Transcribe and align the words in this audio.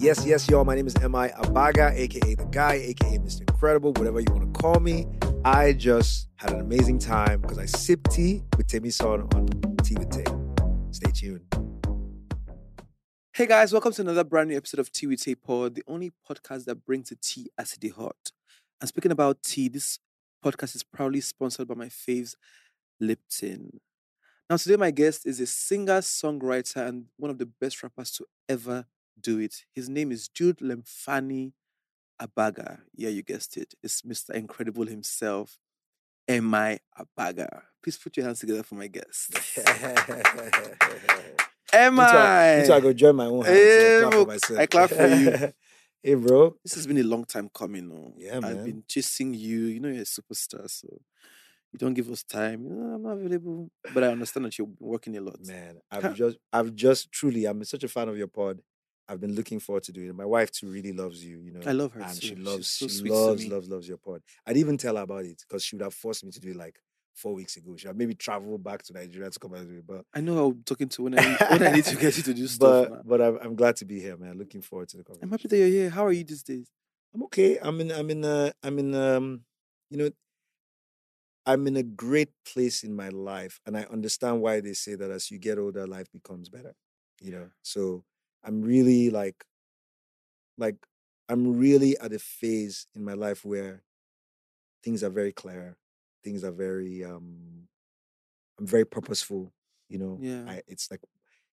Yes, 0.00 0.24
yes, 0.24 0.48
y'all. 0.48 0.64
My 0.64 0.74
name 0.74 0.86
is 0.86 0.96
M.I. 0.96 1.28
Abaga, 1.28 1.92
aka 1.92 2.34
The 2.34 2.46
Guy, 2.46 2.74
aka 2.74 3.18
Mr. 3.18 3.40
Incredible, 3.40 3.92
whatever 3.92 4.20
you 4.20 4.26
want 4.30 4.54
to 4.54 4.58
call 4.58 4.80
me. 4.80 5.06
I 5.44 5.74
just 5.74 6.28
had 6.36 6.52
an 6.52 6.60
amazing 6.60 6.98
time 7.00 7.42
because 7.42 7.58
I 7.58 7.66
sipped 7.66 8.10
tea 8.10 8.42
with 8.56 8.66
Timisan 8.66 9.34
on 9.34 9.46
Tea 9.84 9.96
with 9.96 10.10
Tay. 10.10 10.24
Stay 10.90 11.10
tuned. 11.12 11.44
Hey 13.34 13.46
guys, 13.46 13.72
welcome 13.72 13.92
to 13.92 14.00
another 14.00 14.24
brand 14.24 14.48
new 14.48 14.56
episode 14.56 14.80
of 14.80 14.90
Tea 14.90 15.06
with 15.06 15.22
Tay 15.22 15.34
Pod, 15.34 15.74
the 15.74 15.84
only 15.86 16.12
podcast 16.26 16.64
that 16.64 16.84
brings 16.86 17.10
the 17.10 17.16
tea 17.16 17.50
as 17.58 17.74
it 17.74 17.84
is 17.84 17.92
hot. 17.92 18.32
And 18.80 18.88
speaking 18.88 19.12
about 19.12 19.42
tea, 19.42 19.68
this 19.68 19.98
podcast 20.42 20.76
is 20.76 20.82
proudly 20.82 21.20
sponsored 21.20 21.68
by 21.68 21.74
my 21.74 21.86
faves, 21.88 22.36
Lipton. 23.00 23.80
Now, 24.50 24.56
today 24.56 24.74
my 24.74 24.90
guest 24.90 25.26
is 25.26 25.38
a 25.38 25.46
singer, 25.46 26.00
songwriter, 26.00 26.84
and 26.84 27.04
one 27.16 27.30
of 27.30 27.38
the 27.38 27.46
best 27.46 27.80
rappers 27.84 28.10
to 28.14 28.26
ever 28.48 28.84
do 29.20 29.38
it. 29.38 29.54
His 29.76 29.88
name 29.88 30.10
is 30.10 30.26
Jude 30.26 30.58
Lemfani 30.58 31.52
Abaga. 32.20 32.80
Yeah, 32.96 33.10
you 33.10 33.22
guessed 33.22 33.56
it. 33.56 33.74
It's 33.80 34.02
Mr. 34.02 34.30
Incredible 34.30 34.86
himself, 34.86 35.56
M.I. 36.26 36.80
Abaga. 36.98 37.62
Please 37.80 37.96
put 37.96 38.16
your 38.16 38.26
hands 38.26 38.40
together 38.40 38.64
for 38.64 38.74
my 38.74 38.88
guest. 38.88 39.38
M.I. 41.72 42.64
Two, 42.66 42.72
I 42.72 42.80
go 42.80 42.92
join 42.92 43.14
my 43.14 43.26
own 43.26 43.44
hands. 43.44 43.56
Hey, 43.56 44.02
I 44.02 44.06
eh, 44.08 44.10
clap 44.10 44.40
for. 44.40 44.58
I 44.58 44.66
clap 44.66 44.90
for 44.90 45.06
you. 45.06 45.52
hey, 46.02 46.14
bro. 46.14 46.56
This 46.64 46.74
has 46.74 46.88
been 46.88 46.98
a 46.98 47.04
long 47.04 47.24
time 47.24 47.48
coming. 47.54 47.88
No? 47.88 48.14
Yeah, 48.16 48.38
I've 48.38 48.56
man. 48.56 48.64
been 48.64 48.82
chasing 48.88 49.32
you. 49.32 49.66
You 49.66 49.78
know, 49.78 49.90
you're 49.90 50.02
a 50.02 50.04
superstar, 50.04 50.68
so 50.68 50.88
you 51.72 51.78
don't 51.78 51.94
give 51.94 52.10
us 52.10 52.22
time. 52.22 52.64
You 52.64 52.70
know, 52.70 52.94
I'm 52.94 53.02
not 53.02 53.12
available. 53.12 53.70
But 53.94 54.04
I 54.04 54.08
understand 54.08 54.46
that 54.46 54.58
you're 54.58 54.68
working 54.78 55.16
a 55.16 55.20
lot. 55.20 55.44
Man, 55.46 55.78
I've 55.90 56.14
just, 56.14 56.38
I've 56.52 56.74
just 56.74 57.12
truly, 57.12 57.44
I'm 57.44 57.62
such 57.64 57.84
a 57.84 57.88
fan 57.88 58.08
of 58.08 58.16
your 58.16 58.26
pod. 58.26 58.60
I've 59.08 59.20
been 59.20 59.34
looking 59.34 59.58
forward 59.58 59.82
to 59.84 59.92
doing 59.92 60.08
it. 60.08 60.14
My 60.14 60.24
wife 60.24 60.52
too 60.52 60.70
really 60.70 60.92
loves 60.92 61.24
you, 61.24 61.40
you 61.40 61.52
know. 61.52 61.60
I 61.66 61.72
love 61.72 61.92
her 61.94 62.00
and 62.00 62.20
too. 62.20 62.28
she 62.28 62.34
loves, 62.36 62.70
so 62.70 62.86
she 62.86 63.10
loves, 63.10 63.44
loves, 63.46 63.68
loves 63.68 63.88
your 63.88 63.96
pod. 63.96 64.22
I'd 64.46 64.56
even 64.56 64.78
tell 64.78 64.96
her 64.96 65.02
about 65.02 65.24
it 65.24 65.42
because 65.48 65.64
she 65.64 65.74
would 65.74 65.82
have 65.82 65.94
forced 65.94 66.24
me 66.24 66.30
to 66.30 66.38
do 66.40 66.50
it 66.50 66.56
like 66.56 66.76
four 67.14 67.34
weeks 67.34 67.56
ago. 67.56 67.76
She 67.76 67.88
had 67.88 67.96
maybe 67.96 68.14
travel 68.14 68.56
back 68.58 68.84
to 68.84 68.92
Nigeria 68.92 69.30
to 69.30 69.38
come 69.38 69.54
and 69.54 69.68
do 69.68 69.78
it, 69.78 69.86
but 69.86 70.04
I 70.14 70.20
know 70.20 70.46
I'm 70.46 70.62
talking 70.64 70.88
to 70.88 71.02
when 71.02 71.18
I 71.18 71.28
need, 71.28 71.38
when 71.40 71.62
I 71.62 71.72
need 71.72 71.84
to 71.86 71.96
get 71.96 72.16
you 72.16 72.22
to 72.22 72.34
do 72.34 72.46
stuff. 72.46 72.88
but 72.88 73.06
but 73.06 73.20
I'm, 73.20 73.38
I'm 73.42 73.54
glad 73.56 73.76
to 73.76 73.84
be 73.84 74.00
here, 74.00 74.16
man. 74.16 74.38
Looking 74.38 74.62
forward 74.62 74.88
to 74.90 74.98
the 74.98 75.04
I'm 75.22 75.30
happy 75.30 75.48
that 75.48 75.56
you're 75.56 75.66
here. 75.66 75.90
How 75.90 76.06
are 76.06 76.12
you 76.12 76.24
these 76.24 76.42
days? 76.42 76.70
I'm 77.14 77.24
okay. 77.24 77.58
I'm 77.60 77.80
in. 77.80 77.90
I'm 77.90 78.10
in. 78.10 78.24
Uh, 78.24 78.52
I'm 78.62 78.78
in. 78.78 78.94
Um, 78.94 79.40
you 79.90 79.98
know, 79.98 80.10
I'm 81.46 81.66
in 81.66 81.76
a 81.76 81.82
great 81.82 82.30
place 82.44 82.82
in 82.84 82.94
my 82.94 83.08
life, 83.08 83.60
and 83.66 83.76
I 83.76 83.84
understand 83.84 84.40
why 84.42 84.60
they 84.60 84.74
say 84.74 84.94
that 84.94 85.10
as 85.10 85.30
you 85.30 85.38
get 85.38 85.58
older, 85.58 85.86
life 85.86 86.10
becomes 86.12 86.48
better. 86.48 86.74
You 87.20 87.32
know, 87.32 87.50
so 87.62 88.04
I'm 88.44 88.62
really 88.62 89.10
like, 89.10 89.44
like, 90.56 90.76
I'm 91.28 91.56
really 91.58 91.98
at 91.98 92.12
a 92.12 92.18
phase 92.18 92.86
in 92.94 93.04
my 93.04 93.14
life 93.14 93.44
where 93.44 93.82
things 94.82 95.02
are 95.04 95.10
very 95.10 95.32
clear. 95.32 95.76
Things 96.24 96.44
are 96.44 96.52
very. 96.52 97.04
um 97.04 97.68
I'm 98.58 98.66
very 98.66 98.84
purposeful. 98.84 99.52
You 99.88 99.98
know, 99.98 100.18
Yeah. 100.20 100.44
I, 100.46 100.62
it's 100.68 100.90
like 100.90 101.00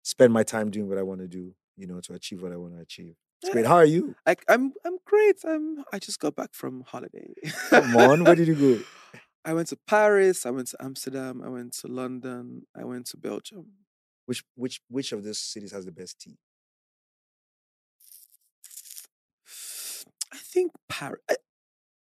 spend 0.04 0.34
my 0.34 0.44
time 0.44 0.70
doing 0.72 0.90
what 0.90 0.98
I 0.98 1.04
want 1.04 1.22
to 1.22 1.28
do. 1.28 1.54
You 1.78 1.88
know, 1.88 2.00
to 2.02 2.14
achieve 2.14 2.42
what 2.42 2.52
I 2.54 2.58
want 2.58 2.74
to 2.76 2.82
achieve. 2.82 3.16
It's 3.42 3.52
great. 3.52 3.66
How 3.66 3.76
are 3.76 3.86
you? 3.86 4.16
I, 4.26 4.36
I'm 4.48 4.74
I'm 4.86 4.98
great. 5.06 5.38
I'm 5.46 5.84
I 5.92 6.00
just 6.00 6.20
got 6.20 6.36
back 6.36 6.54
from 6.54 6.82
holiday. 6.88 7.34
Come 7.70 7.96
on, 7.98 8.24
where 8.24 8.36
did 8.36 8.48
you 8.48 8.56
go? 8.56 8.80
I 9.46 9.54
went 9.54 9.68
to 9.68 9.78
Paris. 9.88 10.46
I 10.46 10.50
went 10.50 10.68
to 10.70 10.84
Amsterdam. 10.84 11.42
I 11.46 11.50
went 11.50 11.74
to 11.74 11.88
London. 11.88 12.64
I 12.76 12.84
went 12.84 13.06
to 13.08 13.18
Belgium. 13.18 13.68
Which 14.26 14.44
which 14.56 14.82
which 14.90 15.12
of 15.12 15.24
those 15.24 15.38
cities 15.38 15.72
has 15.72 15.86
the 15.86 15.92
best 15.92 16.20
tea? 16.20 16.40
I 20.34 20.38
think 20.38 20.72
Paris. 20.90 21.22
I, 21.30 21.36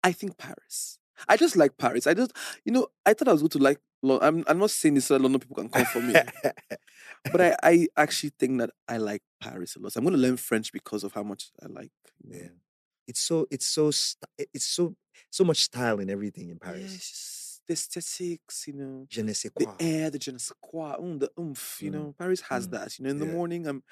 I 0.06 0.12
think 0.14 0.38
Paris. 0.38 1.00
I 1.28 1.36
just 1.36 1.58
like 1.58 1.78
Paris. 1.78 2.08
I 2.08 2.14
just, 2.14 2.32
you 2.64 2.72
know, 2.72 2.88
I 3.06 3.14
thought 3.14 3.28
I 3.28 3.34
was 3.34 3.42
going 3.42 3.50
to 3.50 3.60
like. 3.60 3.80
I'm, 4.04 4.44
I'm 4.48 4.60
not 4.60 4.70
saying 4.70 4.94
this 4.94 5.08
so 5.08 5.16
that 5.16 5.24
London 5.24 5.42
people 5.42 5.56
can 5.56 5.70
come 5.70 5.86
for 5.86 6.00
me, 6.00 6.14
but 7.32 7.42
I, 7.42 7.56
I 7.64 7.88
actually 7.98 8.32
think 8.38 8.60
that 8.60 8.70
I 8.88 8.98
like 8.98 9.24
Paris 9.42 9.76
a 9.76 9.80
lot. 9.80 9.96
I'm 9.96 10.04
going 10.04 10.14
to 10.14 10.22
learn 10.22 10.38
French 10.38 10.72
because 10.72 11.04
of 11.04 11.14
how 11.14 11.24
much 11.24 11.52
I 11.62 11.66
like. 11.66 11.92
know, 12.24 12.38
yeah. 12.38 12.48
It's 13.08 13.20
so 13.22 13.48
it's 13.50 13.66
so 13.66 13.88
it's 14.54 14.66
so 14.68 14.96
so 15.32 15.44
much 15.44 15.62
style 15.64 16.00
in 16.00 16.10
everything 16.10 16.50
in 16.50 16.60
Paris. 16.60 16.94
it's 16.94 17.10
just 17.10 17.62
the 17.68 17.74
aesthetics, 17.74 18.68
you 18.68 18.74
know, 18.74 19.06
Je 19.10 19.22
ne 19.24 19.34
sais 19.34 19.50
quoi. 19.50 19.66
the 19.66 19.86
air, 19.86 20.10
the 20.10 20.20
je 20.20 20.32
ne 20.32 20.38
sais 20.38 20.54
quoi, 20.62 20.98
mm, 21.00 21.20
the 21.20 21.30
oomph. 21.40 21.80
You 21.82 21.90
Mm, 21.92 21.94
know, 21.94 22.14
Paris 22.18 22.42
has 22.50 22.68
mm, 22.68 22.72
that. 22.72 22.98
You 23.00 23.06
know, 23.06 23.12
in 23.12 23.20
the 23.20 23.26
morning, 23.26 23.68
I'm, 23.68 23.84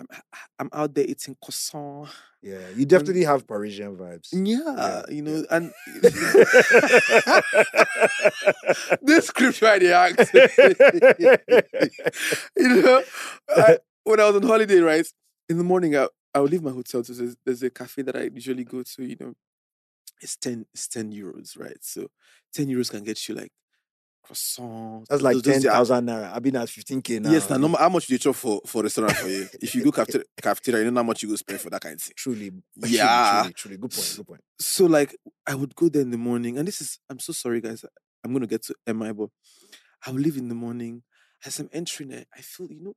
I'm, 0.00 0.06
I'm 0.58 0.70
out 0.72 0.94
there 0.94 1.04
eating 1.06 1.36
croissant. 1.42 2.08
Yeah, 2.42 2.70
you 2.74 2.84
definitely 2.86 3.24
have 3.24 3.46
Parisian 3.46 3.96
vibes. 3.96 4.28
Yeah, 4.32 5.02
you 5.10 5.22
know, 5.22 5.44
yeah. 5.50 5.56
and 5.56 5.72
this 9.02 9.26
script 9.26 9.62
right 9.62 9.80
here, 9.82 10.14
you 12.56 12.82
know, 12.82 13.02
I, 13.48 13.78
when 14.04 14.20
I 14.20 14.26
was 14.26 14.36
on 14.36 14.42
holiday, 14.42 14.78
right, 14.80 15.06
in 15.48 15.58
the 15.58 15.64
morning, 15.64 15.96
I, 15.96 16.08
I 16.34 16.40
would 16.40 16.50
leave 16.50 16.62
my 16.62 16.70
hotel. 16.70 17.04
So 17.04 17.12
there's, 17.12 17.36
there's 17.44 17.62
a 17.62 17.70
cafe 17.70 18.02
that 18.02 18.16
I 18.16 18.30
usually 18.32 18.64
go 18.64 18.82
to, 18.82 19.04
you 19.04 19.16
know, 19.20 19.34
it's 20.20 20.36
10, 20.36 20.66
it's 20.72 20.88
10 20.88 21.12
euros, 21.12 21.58
right? 21.58 21.76
So 21.80 22.08
10 22.54 22.66
euros 22.68 22.90
can 22.90 23.02
get 23.04 23.28
you 23.28 23.34
like 23.34 23.52
croissants. 24.26 25.06
That's 25.08 25.22
like 25.22 25.34
those- 25.34 25.42
those 25.42 25.52
ten 25.54 25.62
their- 25.62 25.72
naira. 26.02 26.32
I've 26.32 26.42
been 26.42 26.56
at 26.56 26.68
fifteen 26.68 27.02
k 27.02 27.18
now. 27.18 27.30
Yes, 27.32 27.50
now, 27.50 27.56
normal, 27.56 27.78
how 27.78 27.88
much 27.88 28.06
do 28.06 28.14
you 28.14 28.18
chop 28.18 28.36
for, 28.36 28.60
for 28.66 28.82
restaurant 28.82 29.16
for 29.16 29.28
you? 29.28 29.48
If 29.60 29.74
you 29.74 29.82
go 29.82 29.90
cafeteria, 29.92 30.24
cafeteria, 30.40 30.84
you 30.84 30.90
know 30.90 31.00
how 31.00 31.06
much 31.06 31.22
you 31.22 31.28
go 31.28 31.36
spend 31.36 31.60
for 31.60 31.70
that 31.70 31.80
kind 31.80 31.96
of 31.96 32.00
thing. 32.02 32.14
Truly, 32.16 32.50
truly, 32.80 32.94
Yeah. 32.96 33.40
truly, 33.42 33.52
truly. 33.54 33.76
Good 33.78 33.90
point. 33.90 34.14
Good 34.16 34.26
point. 34.26 34.40
so 34.60 34.86
like 34.86 35.16
I 35.46 35.54
would 35.54 35.74
go 35.74 35.88
there 35.88 36.02
in 36.02 36.10
the 36.10 36.18
morning, 36.18 36.56
and 36.58 36.66
this 36.68 36.80
is 36.80 36.98
I'm 37.10 37.18
so 37.18 37.32
sorry, 37.32 37.60
guys. 37.60 37.84
I'm 38.24 38.32
gonna 38.32 38.46
get 38.46 38.62
to 38.66 38.74
MI, 38.94 39.12
but 39.12 39.30
I 40.06 40.10
will 40.12 40.20
leave 40.20 40.36
in 40.36 40.48
the 40.48 40.54
morning. 40.54 41.02
As 41.44 41.58
I'm 41.58 41.68
entering 41.72 42.12
it, 42.12 42.28
I 42.32 42.40
feel, 42.40 42.68
you 42.70 42.80
know, 42.80 42.94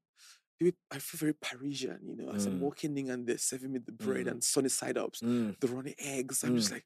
I 0.92 1.00
feel 1.00 1.18
very 1.20 1.34
Parisian, 1.34 2.00
you 2.08 2.16
know, 2.16 2.32
as 2.32 2.46
I'm 2.46 2.54
Mm. 2.60 2.60
walking 2.60 2.98
in 2.98 3.10
and 3.10 3.28
they're 3.28 3.38
serving 3.38 3.72
me 3.74 3.80
the 3.80 3.92
bread 3.92 4.28
Mm. 4.28 4.32
and 4.32 4.44
sunny 4.44 4.70
side 4.70 4.98
ups, 4.98 5.20
Mm. 5.22 5.60
the 5.60 5.68
runny 5.68 5.96
eggs. 6.00 6.44
I'm 6.44 6.56
just 6.56 6.70
Mm. 6.70 6.76
like, 6.76 6.86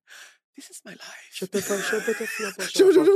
this 0.56 0.70
is 0.72 0.82
my 0.84 0.92
life. 0.92 1.28
Shut 1.32 1.56
up, 1.56 1.62
shut 1.62 1.78
up, 1.78 1.84
shut 1.90 2.10
up, 2.10 2.62
Shut 2.62 2.94
shut 2.94 2.98
up. 2.98 3.08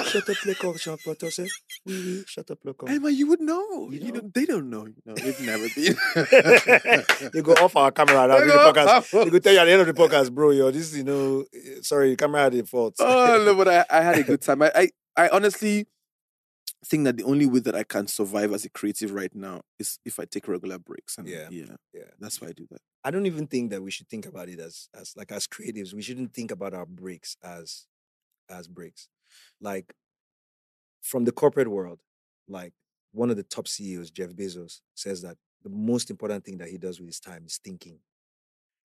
up, 0.00 0.06
shut 0.06 0.28
up, 0.30 0.44
le 0.46 0.54
corps, 0.54 0.78
shut 0.78 0.94
up, 0.94 1.00
shut 1.20 1.38
up, 1.40 1.48
oui, 1.84 1.94
oui, 2.06 2.24
shut 2.26 2.50
up, 2.50 2.58
le 2.64 2.72
corps. 2.74 2.88
Hey, 2.88 2.98
man, 3.00 3.14
you 3.14 3.26
would 3.26 3.40
know. 3.40 3.90
You 3.90 3.98
You, 3.98 4.12
know? 4.12 4.20
know? 4.20 4.30
they 4.32 4.46
don't 4.46 4.70
know. 4.70 4.86
You 4.86 4.94
know, 5.04 5.14
they've 5.14 5.40
never 5.40 5.66
been. 5.74 5.96
they 7.32 7.42
go 7.42 7.52
off 7.54 7.74
our 7.76 7.90
camera 7.90 8.26
now. 8.28 8.38
The 8.38 8.46
go 8.46 8.72
podcast. 8.72 9.24
They 9.24 9.30
go 9.30 9.38
tell 9.40 9.52
you 9.52 9.58
at 9.58 9.64
the 9.64 9.72
end 9.72 9.80
of 9.80 9.86
the 9.88 9.94
podcast, 9.94 10.32
bro, 10.32 10.50
yo, 10.50 10.70
this, 10.70 10.94
you 10.96 11.04
know, 11.04 11.44
eh, 11.52 11.80
sorry, 11.82 12.16
camera 12.16 12.42
had 12.42 12.54
a 12.54 12.64
fault. 12.64 12.94
oh 13.00 13.42
no, 13.44 13.54
but 13.56 13.68
I, 13.68 13.84
I 13.90 14.02
had 14.02 14.18
a 14.18 14.22
good 14.22 14.40
time. 14.40 14.62
I, 14.62 14.70
I, 14.74 14.88
I 15.16 15.28
honestly 15.28 15.86
think 16.84 17.04
that 17.04 17.16
the 17.16 17.24
only 17.24 17.46
way 17.46 17.60
that 17.60 17.74
I 17.74 17.84
can 17.84 18.06
survive 18.08 18.52
as 18.52 18.64
a 18.64 18.70
creative 18.70 19.12
right 19.12 19.34
now 19.34 19.62
is 19.78 19.98
if 20.04 20.18
I 20.18 20.24
take 20.24 20.48
regular 20.48 20.78
breaks. 20.78 21.16
And 21.18 21.28
Yeah. 21.28 21.48
yeah, 21.50 21.76
Yeah. 21.94 22.10
that's 22.18 22.40
why 22.40 22.48
I 22.48 22.52
do 22.52 22.66
that. 22.70 22.80
I 23.04 23.10
don't 23.10 23.26
even 23.26 23.46
think 23.46 23.70
that 23.70 23.82
we 23.82 23.90
should 23.90 24.08
think 24.08 24.26
about 24.26 24.48
it 24.48 24.60
as 24.60 24.88
as 24.94 25.16
like 25.16 25.32
as 25.32 25.46
creatives. 25.46 25.92
We 25.94 26.02
shouldn't 26.02 26.32
think 26.34 26.50
about 26.50 26.74
our 26.74 26.86
breaks 26.86 27.36
as 27.42 27.86
as 28.48 28.68
breaks. 28.68 29.08
Like 29.60 29.94
from 31.02 31.24
the 31.24 31.32
corporate 31.32 31.68
world, 31.68 32.00
like 32.48 32.72
one 33.12 33.30
of 33.30 33.36
the 33.36 33.42
top 33.42 33.68
CEOs, 33.68 34.10
Jeff 34.10 34.30
Bezos, 34.30 34.80
says 34.94 35.22
that 35.22 35.36
the 35.62 35.70
most 35.70 36.10
important 36.10 36.44
thing 36.44 36.58
that 36.58 36.68
he 36.68 36.78
does 36.78 36.98
with 36.98 37.08
his 37.08 37.20
time 37.20 37.44
is 37.46 37.58
thinking. 37.58 38.00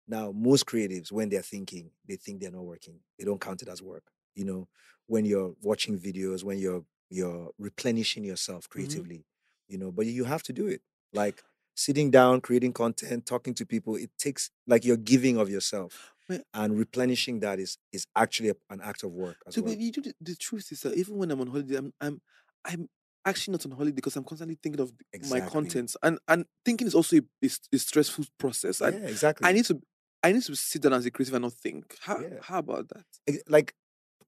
Now, 0.08 0.32
most 0.32 0.66
creatives, 0.66 1.12
when 1.12 1.30
they're 1.30 1.42
thinking, 1.42 1.92
they 2.08 2.16
think 2.16 2.40
they're 2.42 2.52
not 2.52 2.64
working. 2.66 3.00
They 3.20 3.26
don't 3.26 3.42
count 3.42 3.62
it 3.62 3.68
as 3.68 3.82
work. 3.82 4.04
You 4.36 4.46
know, 4.46 4.68
when 5.08 5.26
you're 5.26 5.54
watching 5.62 6.00
videos, 6.00 6.44
when 6.44 6.60
you're 6.60 6.84
you're 7.10 7.52
replenishing 7.58 8.24
yourself 8.24 8.64
mm-hmm. 8.64 8.72
creatively, 8.72 9.26
you 9.68 9.78
know, 9.78 9.92
but 9.92 10.06
you 10.06 10.26
have 10.26 10.44
to 10.44 10.54
do 10.54 10.68
it. 10.68 10.82
Like 11.14 11.44
sitting 11.76 12.12
down, 12.12 12.42
creating 12.42 12.74
content, 12.74 13.26
talking 13.26 13.54
to 13.56 13.66
people, 13.66 13.96
it 13.96 14.10
takes 14.18 14.50
like 14.66 14.84
you're 14.84 14.98
giving 14.98 15.38
of 15.38 15.50
yourself. 15.50 16.14
And 16.54 16.78
replenishing 16.78 17.40
that 17.40 17.58
is 17.58 17.78
is 17.94 18.06
actually 18.14 18.50
a- 18.50 18.56
an 18.70 18.82
act 18.82 19.04
of 19.04 19.12
work 19.12 19.38
as 19.48 19.56
So, 19.56 19.62
well. 19.62 19.74
you 19.74 19.94
do 19.94 20.02
the, 20.02 20.14
the 20.20 20.36
truth 20.36 20.74
is 20.74 20.82
that 20.82 20.94
even 20.96 21.16
when 21.18 21.32
I'm 21.32 21.40
on 21.40 21.48
holiday, 21.48 21.78
I'm 21.78 21.94
I'm 22.02 22.20
I'm 22.66 22.90
actually 23.24 23.54
not 23.54 23.66
on 23.66 23.72
holiday 23.72 23.94
because 23.94 24.18
I'm 24.18 24.26
constantly 24.26 24.58
thinking 24.62 24.82
of 24.82 24.92
th- 25.14 25.32
my 25.32 25.40
contents, 25.40 25.96
and 26.04 26.20
and 26.28 26.46
thinking 26.66 26.86
is 26.86 26.94
also 26.94 27.16
a, 27.16 27.22
is 27.42 27.62
a 27.74 27.78
stressful 27.78 28.26
process. 28.38 28.82
Yeah, 28.82 28.90
exactly. 28.90 29.48
I 29.48 29.54
need 29.54 29.64
to 29.66 29.82
I 30.22 30.34
need 30.34 30.44
to 30.44 30.56
sit 30.58 30.82
down 30.82 30.94
as 30.94 31.06
a 31.06 31.12
creative 31.12 31.34
and 31.34 31.44
not 31.44 31.54
think. 31.54 31.96
How 32.02 32.20
Yeah. 32.20 32.40
how 32.42 32.60
about 32.60 32.90
that? 32.90 33.06
Like 33.48 33.74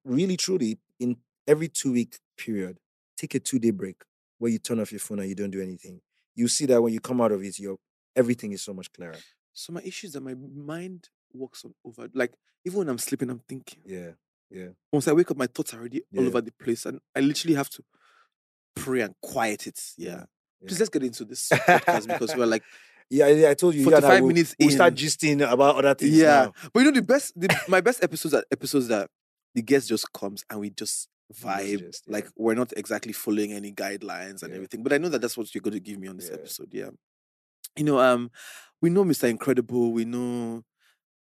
really 0.05 0.37
truly 0.37 0.79
in 0.99 1.17
every 1.49 1.67
two 1.67 1.91
week 1.91 2.19
period 2.37 2.77
take 3.17 3.35
a 3.35 3.39
two 3.39 3.59
day 3.59 3.71
break 3.71 3.97
where 4.37 4.51
you 4.51 4.59
turn 4.59 4.79
off 4.79 4.91
your 4.91 4.99
phone 4.99 5.19
and 5.19 5.27
you 5.27 5.35
don't 5.35 5.51
do 5.51 5.61
anything 5.61 5.99
you 6.35 6.47
see 6.47 6.65
that 6.65 6.81
when 6.81 6.93
you 6.93 7.01
come 7.01 7.19
out 7.19 7.31
of 7.31 7.43
it 7.43 7.59
your 7.59 7.77
everything 8.15 8.51
is 8.53 8.61
so 8.61 8.73
much 8.73 8.91
clearer 8.93 9.15
So 9.53 9.73
my 9.73 9.81
issue 9.81 10.07
is 10.07 10.13
that 10.13 10.21
my 10.21 10.35
mind 10.35 11.09
works 11.33 11.65
on 11.65 11.73
over. 11.83 12.09
Like 12.13 12.33
even 12.65 12.79
when 12.79 12.89
I'm 12.89 12.97
sleeping, 12.97 13.29
I'm 13.29 13.41
thinking. 13.47 13.81
yeah 13.85 14.11
yeah 14.49 14.69
Once 14.91 15.07
I 15.07 15.13
wake 15.13 15.29
up, 15.31 15.37
my 15.37 15.47
thoughts 15.47 15.73
are 15.73 15.79
already 15.79 16.01
all 16.15 16.25
over 16.25 16.41
the 16.41 16.51
place, 16.51 16.85
and 16.85 16.99
I 17.15 17.19
literally 17.19 17.55
have 17.55 17.69
to 17.71 17.83
pray 18.75 19.01
and 19.01 19.15
quiet 19.21 19.67
it. 19.67 19.79
Yeah. 19.97 20.23
Please 20.65 20.79
let's 20.79 20.89
get 20.89 21.03
into 21.03 21.25
this 21.25 21.49
podcast 21.49 22.07
because 22.07 22.35
we're 22.35 22.45
like, 22.45 22.63
yeah 23.09 23.25
I, 23.25 23.49
I 23.51 23.53
told 23.53 23.75
you 23.75 23.81
you 23.81 23.87
and 23.87 23.95
I 23.95 24.01
45 24.01 24.21
will, 24.21 24.27
minutes 24.27 24.55
we'll 24.59 24.69
start 24.71 24.93
gisting 24.93 25.51
about 25.51 25.75
other 25.75 25.95
things 25.95 26.15
yeah. 26.15 26.45
now. 26.45 26.53
But 26.73 26.79
you 26.79 26.85
know, 26.85 26.91
the 26.91 27.01
best, 27.01 27.39
the, 27.39 27.49
my 27.67 27.81
best 27.81 28.03
episodes 28.03 28.33
are 28.33 28.43
episodes 28.51 28.87
that 28.87 29.09
the 29.55 29.61
guest 29.61 29.89
just 29.89 30.11
comes 30.13 30.43
and 30.49 30.59
we 30.59 30.69
just 30.69 31.07
vibe. 31.33 31.79
gist, 31.79 32.03
yeah. 32.07 32.13
Like 32.13 32.27
we're 32.35 32.55
not 32.55 32.73
exactly 32.77 33.13
following 33.13 33.51
any 33.53 33.71
guidelines 33.71 34.41
and 34.43 34.51
Yeah. 34.51 34.55
everything. 34.57 34.83
But 34.83 34.93
I 34.93 34.97
know 34.97 35.09
that 35.09 35.21
that's 35.21 35.37
what 35.37 35.53
you're 35.53 35.61
going 35.61 35.73
to 35.73 35.79
give 35.79 35.99
me 35.99 36.07
on 36.07 36.17
this 36.17 36.27
Yeah. 36.29 36.35
episode. 36.35 36.69
Yeah. 36.73 36.89
You 37.77 37.83
know, 37.85 37.99
um, 37.99 38.31
we 38.81 38.89
know 38.89 39.03
Mr. 39.03 39.29
Incredible. 39.29 39.91
We 39.93 40.05
know 40.05 40.63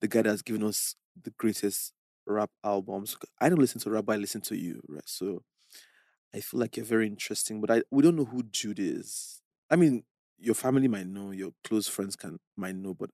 the 0.01 0.07
guy 0.07 0.21
that's 0.23 0.41
given 0.41 0.63
us 0.63 0.95
the 1.21 1.31
greatest 1.31 1.93
rap 2.25 2.51
albums. 2.63 3.15
I 3.39 3.49
don't 3.49 3.59
listen 3.59 3.81
to 3.81 3.89
rap, 3.89 4.09
I 4.09 4.15
listen 4.15 4.41
to 4.41 4.55
you, 4.57 4.81
right? 4.87 5.07
So 5.07 5.43
I 6.33 6.39
feel 6.41 6.59
like 6.59 6.77
you're 6.77 6.85
very 6.85 7.07
interesting, 7.07 7.59
but 7.61 7.71
I 7.71 7.83
we 7.91 8.03
don't 8.03 8.15
know 8.15 8.25
who 8.25 8.43
Jude 8.43 8.79
is. 8.79 9.41
I 9.69 9.75
mean, 9.75 10.03
your 10.37 10.55
family 10.55 10.87
might 10.87 11.07
know, 11.07 11.31
your 11.31 11.51
close 11.63 11.87
friends 11.87 12.15
can 12.15 12.39
might 12.55 12.75
know, 12.75 12.93
but 12.93 13.09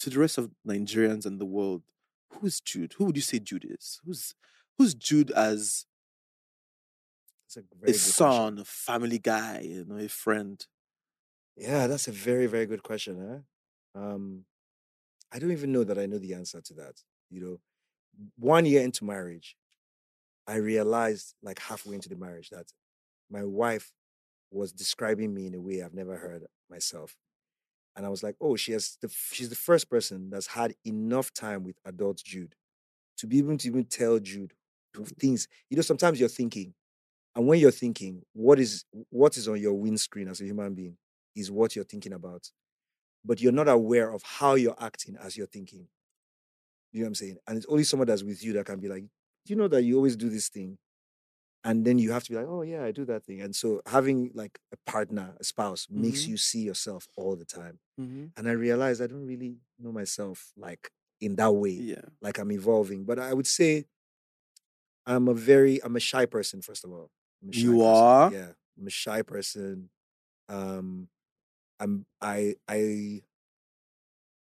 to 0.00 0.10
the 0.10 0.18
rest 0.18 0.38
of 0.38 0.50
Nigerians 0.66 1.24
and 1.24 1.40
the 1.40 1.46
world, 1.46 1.82
who's 2.30 2.60
Jude? 2.60 2.94
Who 2.94 3.04
would 3.06 3.16
you 3.16 3.22
say 3.22 3.38
Jude 3.38 3.66
is? 3.68 4.00
Who's 4.04 4.34
who's 4.76 4.94
Jude 4.94 5.30
as 5.30 5.86
It's 7.46 7.56
a 7.56 7.62
very 7.74 7.98
a 7.98 8.00
good 8.00 8.16
question. 8.16 8.16
son, 8.16 8.58
a 8.58 8.64
family 8.64 9.18
guy, 9.18 9.60
you 9.60 9.84
know, 9.84 9.96
a 9.98 10.08
friend? 10.08 10.64
yeah 11.56 11.86
that's 11.86 12.08
a 12.08 12.12
very 12.12 12.46
very 12.46 12.66
good 12.66 12.82
question 12.82 13.44
huh 13.96 14.00
um 14.00 14.44
i 15.32 15.38
don't 15.38 15.52
even 15.52 15.72
know 15.72 15.84
that 15.84 15.98
i 15.98 16.06
know 16.06 16.18
the 16.18 16.34
answer 16.34 16.60
to 16.60 16.74
that 16.74 17.02
you 17.30 17.40
know 17.40 17.58
one 18.38 18.66
year 18.66 18.82
into 18.82 19.04
marriage 19.04 19.56
i 20.46 20.56
realized 20.56 21.34
like 21.42 21.58
halfway 21.60 21.94
into 21.94 22.08
the 22.08 22.16
marriage 22.16 22.50
that 22.50 22.72
my 23.30 23.44
wife 23.44 23.92
was 24.50 24.72
describing 24.72 25.34
me 25.34 25.46
in 25.46 25.54
a 25.54 25.60
way 25.60 25.82
I've 25.82 25.94
never 25.94 26.16
heard 26.16 26.44
myself. 26.70 27.16
And 27.96 28.06
I 28.06 28.10
was 28.10 28.22
like, 28.22 28.36
oh, 28.40 28.56
she 28.56 28.72
has 28.72 28.98
the, 29.00 29.08
she's 29.08 29.48
the 29.48 29.56
first 29.56 29.90
person 29.90 30.30
that's 30.30 30.48
had 30.48 30.74
enough 30.84 31.32
time 31.32 31.64
with 31.64 31.78
adult 31.84 32.18
Jude 32.24 32.54
to 33.18 33.26
be 33.26 33.38
able 33.38 33.56
to 33.58 33.68
even 33.68 33.84
tell 33.84 34.18
Jude 34.18 34.54
things. 35.18 35.48
You 35.70 35.76
know, 35.76 35.82
sometimes 35.82 36.20
you're 36.20 36.28
thinking, 36.28 36.74
and 37.36 37.46
when 37.46 37.60
you're 37.60 37.70
thinking, 37.70 38.22
what 38.32 38.58
is 38.58 38.84
what 39.10 39.36
is 39.36 39.46
on 39.46 39.60
your 39.60 39.74
windscreen 39.74 40.26
as 40.28 40.40
a 40.40 40.44
human 40.44 40.74
being 40.74 40.96
is 41.36 41.50
what 41.50 41.76
you're 41.76 41.84
thinking 41.84 42.14
about. 42.14 42.50
But 43.24 43.40
you're 43.40 43.52
not 43.52 43.68
aware 43.68 44.10
of 44.10 44.22
how 44.24 44.54
you're 44.54 44.76
acting 44.80 45.16
as 45.22 45.36
you're 45.36 45.46
thinking. 45.46 45.86
You 46.92 47.00
know 47.00 47.04
what 47.04 47.08
I'm 47.08 47.14
saying? 47.16 47.36
And 47.46 47.56
it's 47.58 47.66
only 47.68 47.84
someone 47.84 48.08
that's 48.08 48.22
with 48.22 48.42
you 48.42 48.54
that 48.54 48.64
can 48.66 48.80
be 48.80 48.88
like, 48.88 49.02
do 49.02 49.52
you 49.52 49.56
know 49.56 49.68
that 49.68 49.82
you 49.82 49.96
always 49.96 50.16
do 50.16 50.30
this 50.30 50.48
thing? 50.48 50.78
And 51.64 51.84
then 51.84 51.98
you 51.98 52.12
have 52.12 52.22
to 52.24 52.30
be 52.30 52.36
like, 52.36 52.46
oh 52.48 52.62
yeah, 52.62 52.84
I 52.84 52.92
do 52.92 53.04
that 53.06 53.24
thing. 53.24 53.40
And 53.42 53.54
so 53.54 53.82
having 53.86 54.30
like 54.34 54.58
a 54.72 54.76
partner, 54.90 55.34
a 55.40 55.44
spouse, 55.44 55.88
makes 55.90 56.22
Mhm. 56.24 56.28
you 56.28 56.36
see 56.36 56.60
yourself 56.60 57.06
all 57.16 57.36
the 57.36 57.44
time. 57.44 57.80
Mm-hmm. 58.00 58.26
And 58.36 58.48
I 58.48 58.52
realized 58.52 59.02
I 59.02 59.08
don't 59.08 59.26
really 59.26 59.56
know 59.78 59.92
myself 59.92 60.52
like 60.56 60.90
in 61.20 61.34
that 61.36 61.52
way. 61.52 61.70
Yeah. 61.70 62.02
Like 62.22 62.38
I'm 62.38 62.52
evolving. 62.52 63.04
But 63.04 63.18
I 63.18 63.34
would 63.34 63.48
say 63.48 63.86
I'm 65.04 65.28
a 65.28 65.34
very 65.34 65.82
I'm 65.84 65.96
a 65.96 66.00
shy 66.00 66.24
person, 66.26 66.62
first 66.62 66.84
of 66.84 66.92
all. 66.92 67.10
I'm 67.48 67.52
You 67.52 67.82
person. 67.82 67.82
are? 67.82 68.32
Yeah. 68.32 68.52
I'm 68.78 68.86
a 68.86 68.90
shy 68.90 69.22
person. 69.22 69.90
Um 70.48 71.10
I'm 71.80 72.06
I 72.22 72.56
I 72.68 73.22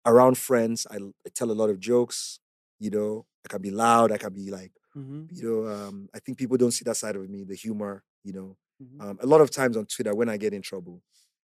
around 0.05 0.39
friends, 0.39 0.87
I, 0.91 0.97
I 0.97 1.29
tell 1.35 1.51
a 1.51 1.53
lot 1.55 1.71
of 1.71 1.81
jokes, 1.81 2.41
you 2.79 2.91
know. 2.91 3.27
I 3.45 3.49
can 3.49 3.63
be 3.63 3.71
loud, 3.71 4.11
I 4.11 4.19
can 4.19 4.33
be 4.33 4.51
like 4.51 4.73
Mm-hmm. 4.97 5.27
you 5.31 5.43
know, 5.45 5.69
um, 5.69 6.09
I 6.15 6.21
think 6.21 6.39
people 6.39 6.57
don't 6.57 6.73
see 6.73 6.85
that 6.85 6.97
side 6.97 7.17
of 7.17 7.29
me, 7.29 7.45
the 7.45 7.55
humor, 7.55 8.05
you 8.25 8.33
know. 8.33 8.57
Mhm. 8.81 9.05
Um, 9.05 9.19
a 9.23 9.27
lot 9.27 9.41
of 9.41 9.51
times 9.51 9.77
on 9.77 9.87
Twitter, 9.87 10.15
when 10.15 10.29
I 10.29 10.37
get 10.37 10.55
in 10.55 10.63
trouble, 10.63 11.03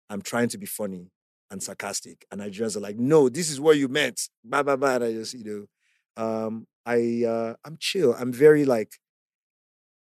I'm 0.09 0.21
trying 0.21 0.49
to 0.49 0.57
be 0.59 0.65
funny 0.67 1.11
and 1.51 1.63
sarcastic, 1.63 2.25
and 2.31 2.41
I 2.41 2.49
just 2.49 2.77
are 2.77 2.81
like, 2.81 2.97
"No, 2.97 3.29
this 3.29 3.49
is 3.51 3.59
what 3.61 3.77
you 3.77 3.87
meant." 3.89 4.29
Blah 4.43 4.63
blah 4.63 4.77
blah. 4.77 4.95
And 4.95 5.03
I 5.05 5.13
just, 5.13 5.33
you 5.35 5.67
know, 6.17 6.23
um, 6.47 6.67
I 6.85 7.25
uh, 7.25 7.55
I'm 7.65 7.77
chill. 7.79 8.13
I'm 8.15 8.33
very 8.33 8.65
like, 8.65 8.99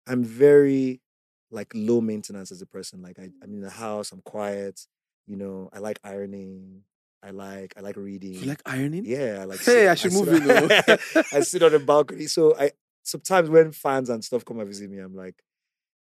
I'm 0.08 0.24
very 0.24 1.02
like 1.52 1.72
low 1.74 2.02
maintenance 2.02 2.52
as 2.52 2.62
a 2.62 2.66
person. 2.66 3.02
Like 3.02 3.18
I, 3.20 3.30
I'm 3.44 3.54
in 3.54 3.62
the 3.62 3.70
house, 3.70 4.12
I'm 4.12 4.22
quiet. 4.22 4.82
You 5.28 5.36
know, 5.38 5.70
I 5.74 5.80
like 5.80 6.00
ironing. 6.04 6.84
I 7.24 7.32
like 7.32 7.74
I 7.78 7.82
like 7.82 7.98
reading. 7.98 8.34
You 8.34 8.46
like 8.48 8.62
ironing? 8.66 9.04
Yeah, 9.06 9.40
I 9.42 9.46
like. 9.46 9.60
Hey, 9.64 9.88
I 9.88 9.96
should 9.96 10.14
sit 10.14 10.26
move 10.26 10.30
on- 10.36 10.42
in. 10.42 10.48
though. 10.48 10.98
I 11.34 11.40
sit 11.42 11.64
on 11.64 11.72
the 11.72 11.80
balcony. 11.80 12.26
So 12.28 12.56
I 12.58 12.72
sometimes 13.04 13.50
when 13.50 13.72
fans 13.72 14.10
and 14.10 14.24
stuff 14.24 14.46
come 14.46 14.60
and 14.60 14.68
visit 14.68 14.90
me, 14.90 15.00
I'm 15.00 15.16
like, 15.16 15.36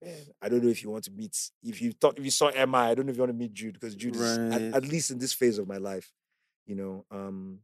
man, 0.03 0.27
I 0.43 0.49
don't 0.49 0.63
know 0.63 0.69
if 0.71 0.83
you 0.83 0.91
want 0.91 1.05
to 1.05 1.11
meet. 1.13 1.37
If 1.63 1.81
you 1.81 1.93
thought 1.93 2.19
if 2.19 2.25
you 2.25 2.31
saw 2.31 2.49
Emma, 2.49 2.79
I 2.79 2.95
don't 2.95 3.07
know 3.07 3.11
if 3.11 3.17
you 3.17 3.23
want 3.23 3.33
to 3.33 3.39
meet 3.39 3.55
Jude 3.55 3.75
because 3.75 3.95
Jude 3.95 4.17
is 4.17 4.39
at, 4.39 4.63
at 4.75 4.85
least 4.87 5.11
in 5.11 5.19
this 5.19 5.33
phase 5.33 5.59
of 5.59 5.67
my 5.67 5.79
life, 5.79 6.13
you 6.67 6.75
know. 6.77 7.05
Um, 7.11 7.61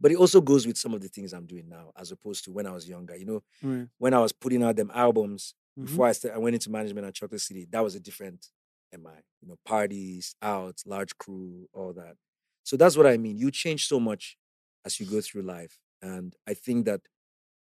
but 0.00 0.10
it 0.10 0.16
also 0.16 0.40
goes 0.40 0.66
with 0.66 0.76
some 0.78 0.92
of 0.94 1.00
the 1.02 1.08
things 1.08 1.32
I'm 1.32 1.46
doing 1.46 1.68
now, 1.68 1.92
as 1.96 2.10
opposed 2.10 2.44
to 2.44 2.50
when 2.52 2.66
I 2.66 2.72
was 2.72 2.88
younger. 2.88 3.14
You 3.16 3.26
know, 3.26 3.42
Right. 3.62 3.88
when 3.98 4.14
I 4.14 4.18
was 4.20 4.32
putting 4.32 4.62
out 4.62 4.76
them 4.76 4.90
albums 4.94 5.54
Mhm. 5.78 5.86
before 5.86 6.06
I 6.06 6.12
sta- 6.12 6.30
I 6.34 6.38
went 6.38 6.54
into 6.54 6.70
management 6.70 7.06
at 7.06 7.14
Chocolate 7.14 7.40
City, 7.40 7.66
that 7.70 7.80
was 7.82 7.94
a 7.94 8.00
different 8.00 8.48
MI. 8.92 9.22
You 9.42 9.48
know, 9.48 9.58
parties, 9.64 10.36
out, 10.42 10.82
large 10.86 11.16
crew, 11.18 11.68
all 11.72 11.92
that. 11.94 12.16
So 12.62 12.76
that's 12.76 12.96
what 12.96 13.06
I 13.06 13.16
mean. 13.16 13.36
You 13.38 13.50
change 13.50 13.86
so 13.88 13.98
much 14.00 14.36
as 14.84 15.00
you 15.00 15.06
go 15.06 15.20
through 15.20 15.42
life, 15.42 15.78
and 16.02 16.34
I 16.46 16.54
think 16.54 16.84
that 16.86 17.00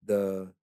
the 0.05 0.55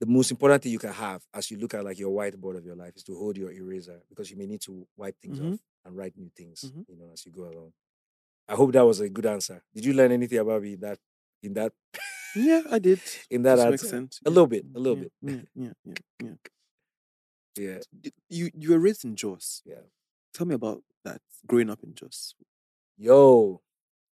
the 0.00 0.06
most 0.06 0.30
important 0.30 0.62
thing 0.62 0.72
you 0.72 0.78
can 0.78 0.92
have 0.92 1.22
as 1.32 1.50
you 1.50 1.56
look 1.56 1.72
at 1.72 1.82
like 1.84 1.98
your 1.98 2.10
whiteboard 2.14 2.56
of 2.58 2.66
your 2.66 2.76
life 2.76 2.94
is 2.96 3.02
to 3.04 3.14
hold 3.16 3.34
your 3.38 3.50
eraser 3.50 4.02
because 4.10 4.30
you 4.30 4.36
may 4.36 4.44
need 4.46 4.60
to 4.60 4.86
wipe 4.94 5.18
things 5.22 5.40
Mhm. 5.40 5.54
off 5.54 5.60
and 5.86 5.96
write 5.96 6.14
new 6.18 6.30
things, 6.36 6.70
Mhm. 6.70 6.84
you 6.88 6.96
know, 6.96 7.10
as 7.12 7.24
you 7.24 7.32
go 7.32 7.44
along. 7.48 7.72
I 8.48 8.54
hope 8.56 8.72
that 8.72 8.82
was 8.82 9.00
a 9.00 9.08
good 9.08 9.24
answer. 9.26 9.62
Did 9.74 9.86
you 9.86 9.94
learn 9.94 10.12
anything 10.12 10.38
about 10.38 10.62
me 10.62 10.74
in 10.74 10.80
that 10.80 10.98
in 11.42 11.54
that 11.54 11.72
Yeah, 12.34 12.62
I 12.70 12.78
did. 12.78 13.00
in 13.30 13.42
that 13.44 13.58
answer? 13.58 13.86
sense. 13.88 14.20
A 14.26 14.28
little 14.30 14.46
bit, 14.46 14.66
a 14.74 14.78
little 14.78 14.98
yeah, 14.98 15.04
bit. 15.04 15.12
Yeah, 15.54 15.64
yeah, 15.64 15.72
yeah, 15.84 15.94
yeah. 16.22 16.34
Yeah. 17.58 17.78
You 18.28 18.50
you 18.54 18.70
were 18.70 18.78
raised 18.78 19.04
in 19.04 19.16
Jos. 19.16 19.62
Yeah. 19.64 19.84
Tell 20.34 20.46
me 20.46 20.54
about 20.54 20.82
that. 21.04 21.20
Growing 21.46 21.70
up 21.70 21.82
in 21.82 21.94
Jos. 21.94 22.34
Yo, 22.96 23.60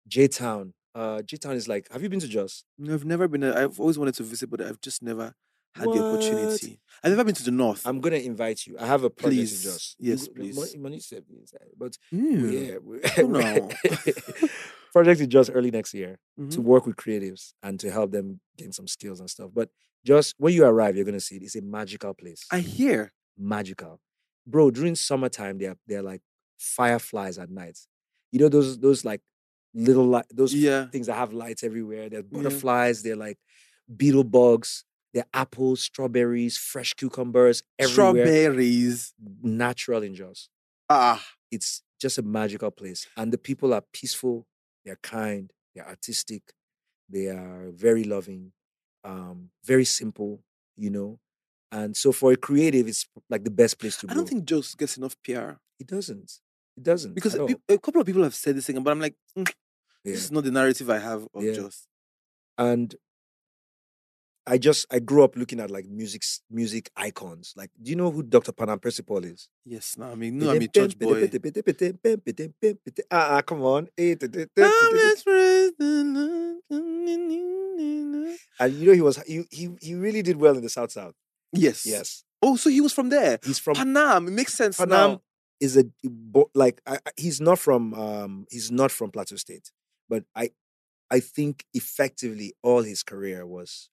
J 0.07 0.27
Town. 0.27 0.73
Uh, 0.95 1.21
J 1.21 1.37
Town 1.37 1.55
is 1.55 1.67
like. 1.67 1.87
Have 1.91 2.01
you 2.03 2.09
been 2.09 2.19
to 2.19 2.27
Jos? 2.27 2.63
No, 2.77 2.93
I've 2.93 3.05
never 3.05 3.27
been. 3.27 3.41
There. 3.41 3.57
I've 3.57 3.79
always 3.79 3.97
wanted 3.97 4.15
to 4.15 4.23
visit, 4.23 4.49
but 4.49 4.61
I've 4.61 4.81
just 4.81 5.03
never 5.03 5.33
had 5.75 5.85
the 5.85 6.03
opportunity. 6.03 6.79
I've 7.03 7.11
never 7.11 7.23
been 7.23 7.35
to 7.35 7.43
the 7.43 7.51
north. 7.51 7.85
I'm 7.85 8.01
gonna 8.01 8.15
invite 8.17 8.65
you. 8.65 8.75
I 8.79 8.87
have 8.87 9.03
a 9.03 9.09
project 9.09 9.37
Please. 9.39 9.65
in 9.65 9.71
Jos. 9.71 9.95
Yes, 9.99 10.25
You- 10.27 10.33
please. 10.33 10.77
Money, 10.77 10.99
uh, 11.15 11.19
but 11.77 11.97
Hmm. 12.09 12.49
yeah, 12.49 12.77
we- 12.83 12.99
Oh, 13.17 13.27
no. 13.27 13.69
project 14.93 15.21
is 15.21 15.27
just 15.27 15.51
early 15.53 15.69
next 15.71 15.93
year 15.93 16.17
to 16.37 16.43
Mhm. 16.57 16.63
work 16.63 16.85
with 16.87 16.95
creatives 16.95 17.53
and 17.61 17.79
to 17.79 17.91
help 17.91 18.11
them 18.11 18.39
gain 18.57 18.71
some 18.71 18.87
skills 18.87 19.19
and 19.19 19.29
stuff. 19.29 19.51
But 19.53 19.69
just 20.03 20.33
when 20.39 20.53
you 20.53 20.65
arrive, 20.65 20.95
you're 20.95 21.05
gonna 21.05 21.19
see 21.19 21.35
it. 21.35 21.43
It's 21.43 21.55
a 21.55 21.61
magical 21.61 22.13
place. 22.15 22.45
I 22.51 22.59
hear. 22.61 23.13
Magical, 23.39 24.01
bro. 24.45 24.69
During 24.71 24.95
summertime, 24.95 25.57
they're 25.57 25.77
they're 25.87 26.03
like 26.03 26.21
fireflies 26.57 27.37
at 27.39 27.49
night. 27.49 27.79
You 28.31 28.39
know 28.39 28.49
those 28.49 28.77
those 28.79 29.05
like 29.05 29.21
little 29.73 30.05
light 30.05 30.25
those 30.31 30.53
Yeah. 30.53 30.87
things 30.89 31.07
that 31.07 31.15
have 31.15 31.33
lights 31.33 31.63
everywhere. 31.63 32.09
They're 32.09 32.19
Yeah. 32.21 32.25
butterflies. 32.43 33.01
They're 33.03 33.15
like 33.15 33.37
beetle 33.95 34.25
bugs. 34.25 34.83
They're 35.13 35.25
apples, 35.33 35.81
strawberries, 35.81 36.57
fresh 36.57 36.93
cucumbers 36.93 37.63
everywhere. 37.79 38.25
Strawberries. 38.25 39.13
Natural 39.41 40.03
in 40.03 40.13
Jos. 40.15 40.49
Ah. 40.89 41.25
It's 41.51 41.81
just 41.99 42.17
a 42.17 42.21
magical 42.21 42.71
place, 42.71 43.07
and 43.17 43.33
the 43.33 43.37
people 43.37 43.73
are 43.73 43.81
peaceful. 43.93 44.47
They're 44.85 44.99
kind. 45.01 45.51
They're 45.73 45.87
artistic. 45.87 46.53
They 47.09 47.27
are 47.27 47.71
very 47.71 48.03
loving. 48.03 48.53
Um, 49.03 49.49
very 49.63 49.85
simple. 49.85 50.43
You 50.77 50.89
know. 50.91 51.19
And 51.71 51.95
so 51.95 52.11
for 52.11 52.31
a 52.31 52.35
creative, 52.35 52.87
it's 52.87 53.07
like 53.29 53.43
the 53.43 53.51
best 53.51 53.79
place 53.79 53.97
to 53.97 54.07
I 54.07 54.09
go. 54.09 54.11
I 54.11 54.15
don't 54.15 54.29
think 54.29 54.45
Jos 54.45 54.75
gets 54.75 54.97
enough 54.97 55.15
PR 55.23 55.51
It 55.79 55.87
doesn't. 55.87 56.31
It 56.77 56.83
doesn't. 56.83 57.13
because 57.13 57.35
a, 57.35 57.41
all. 57.43 57.49
a 57.67 57.77
couple 57.77 58.01
of 58.01 58.07
people 58.07 58.23
have 58.23 58.35
said 58.35 58.55
this 58.55 58.65
thing, 58.67 58.81
but 58.81 58.91
I'm 58.91 58.99
like, 58.99 59.15
"Mm, 59.37 59.47
yeah. 60.03 60.13
this 60.13 60.23
is 60.25 60.31
not 60.31 60.43
the 60.45 60.51
narrative 60.51 60.89
I 60.89 60.99
have 60.99 61.27
of 61.33 61.43
Yeah. 61.43 61.53
Jos. 61.53 61.87
And 62.57 62.95
I 64.47 64.57
just 64.57 64.87
I 64.89 64.99
grew 64.99 65.23
up 65.23 65.35
looking 65.35 65.59
at 65.59 65.69
like 65.69 65.85
music 65.85 66.23
music 66.49 66.89
icons. 66.95 67.53
Like, 67.55 67.69
do 67.81 67.91
you 67.91 67.95
know 67.95 68.09
who 68.09 68.23
Dr. 68.23 68.51
Panam 68.51 68.81
Percy 68.81 69.03
Paul 69.03 69.25
is? 69.25 69.47
Yes, 69.63 69.95
now 69.97 70.11
I 70.11 70.15
mean, 70.15 70.39
no, 70.39 70.49
I'm 70.49 70.61
a 70.61 70.67
church 70.67 70.97
boy. 70.97 71.29
Ah, 73.11 73.41
come 73.43 73.61
on. 73.61 73.89
I'm 73.99 74.17
just 74.19 75.25
praised 75.25 75.73
the 75.77 76.03
Lord. 76.15 76.55
And 78.61 78.73
you 78.73 78.87
know 78.87 78.93
he 78.93 79.01
was 79.01 79.17
he 79.27 79.43
he, 79.51 79.69
he 79.81 79.95
really 79.95 80.21
did 80.21 80.37
well 80.37 80.55
in 80.55 80.63
the 80.63 80.69
South 80.69 80.91
South. 80.91 81.13
Yes. 81.53 81.85
Yes. 81.85 82.23
Oh, 82.41 82.55
so 82.55 82.69
he 82.69 82.81
was 82.81 82.93
from 82.93 83.09
there. 83.09 83.39
He's 83.43 83.59
from 83.59 83.75
Panam. 83.75 84.27
It 84.27 84.31
makes 84.31 84.53
sense 84.53 84.77
Panam 84.77 84.87
now. 84.89 85.21
is 85.59 85.75
a 85.77 85.83
like 86.55 86.81
I, 86.85 86.95
I- 87.05 87.11
he's 87.17 87.41
not 87.41 87.59
from 87.59 87.93
um 87.93 88.45
he's 88.49 88.71
not 88.71 88.91
from 88.91 89.11
Plateau 89.11 89.35
State, 89.35 89.71
but 90.07 90.23
I 90.35 90.51
I 91.11 91.19
think 91.19 91.65
effectively 91.73 92.53
all 92.63 92.83
his 92.83 93.03
career 93.03 93.45
was 93.45 93.89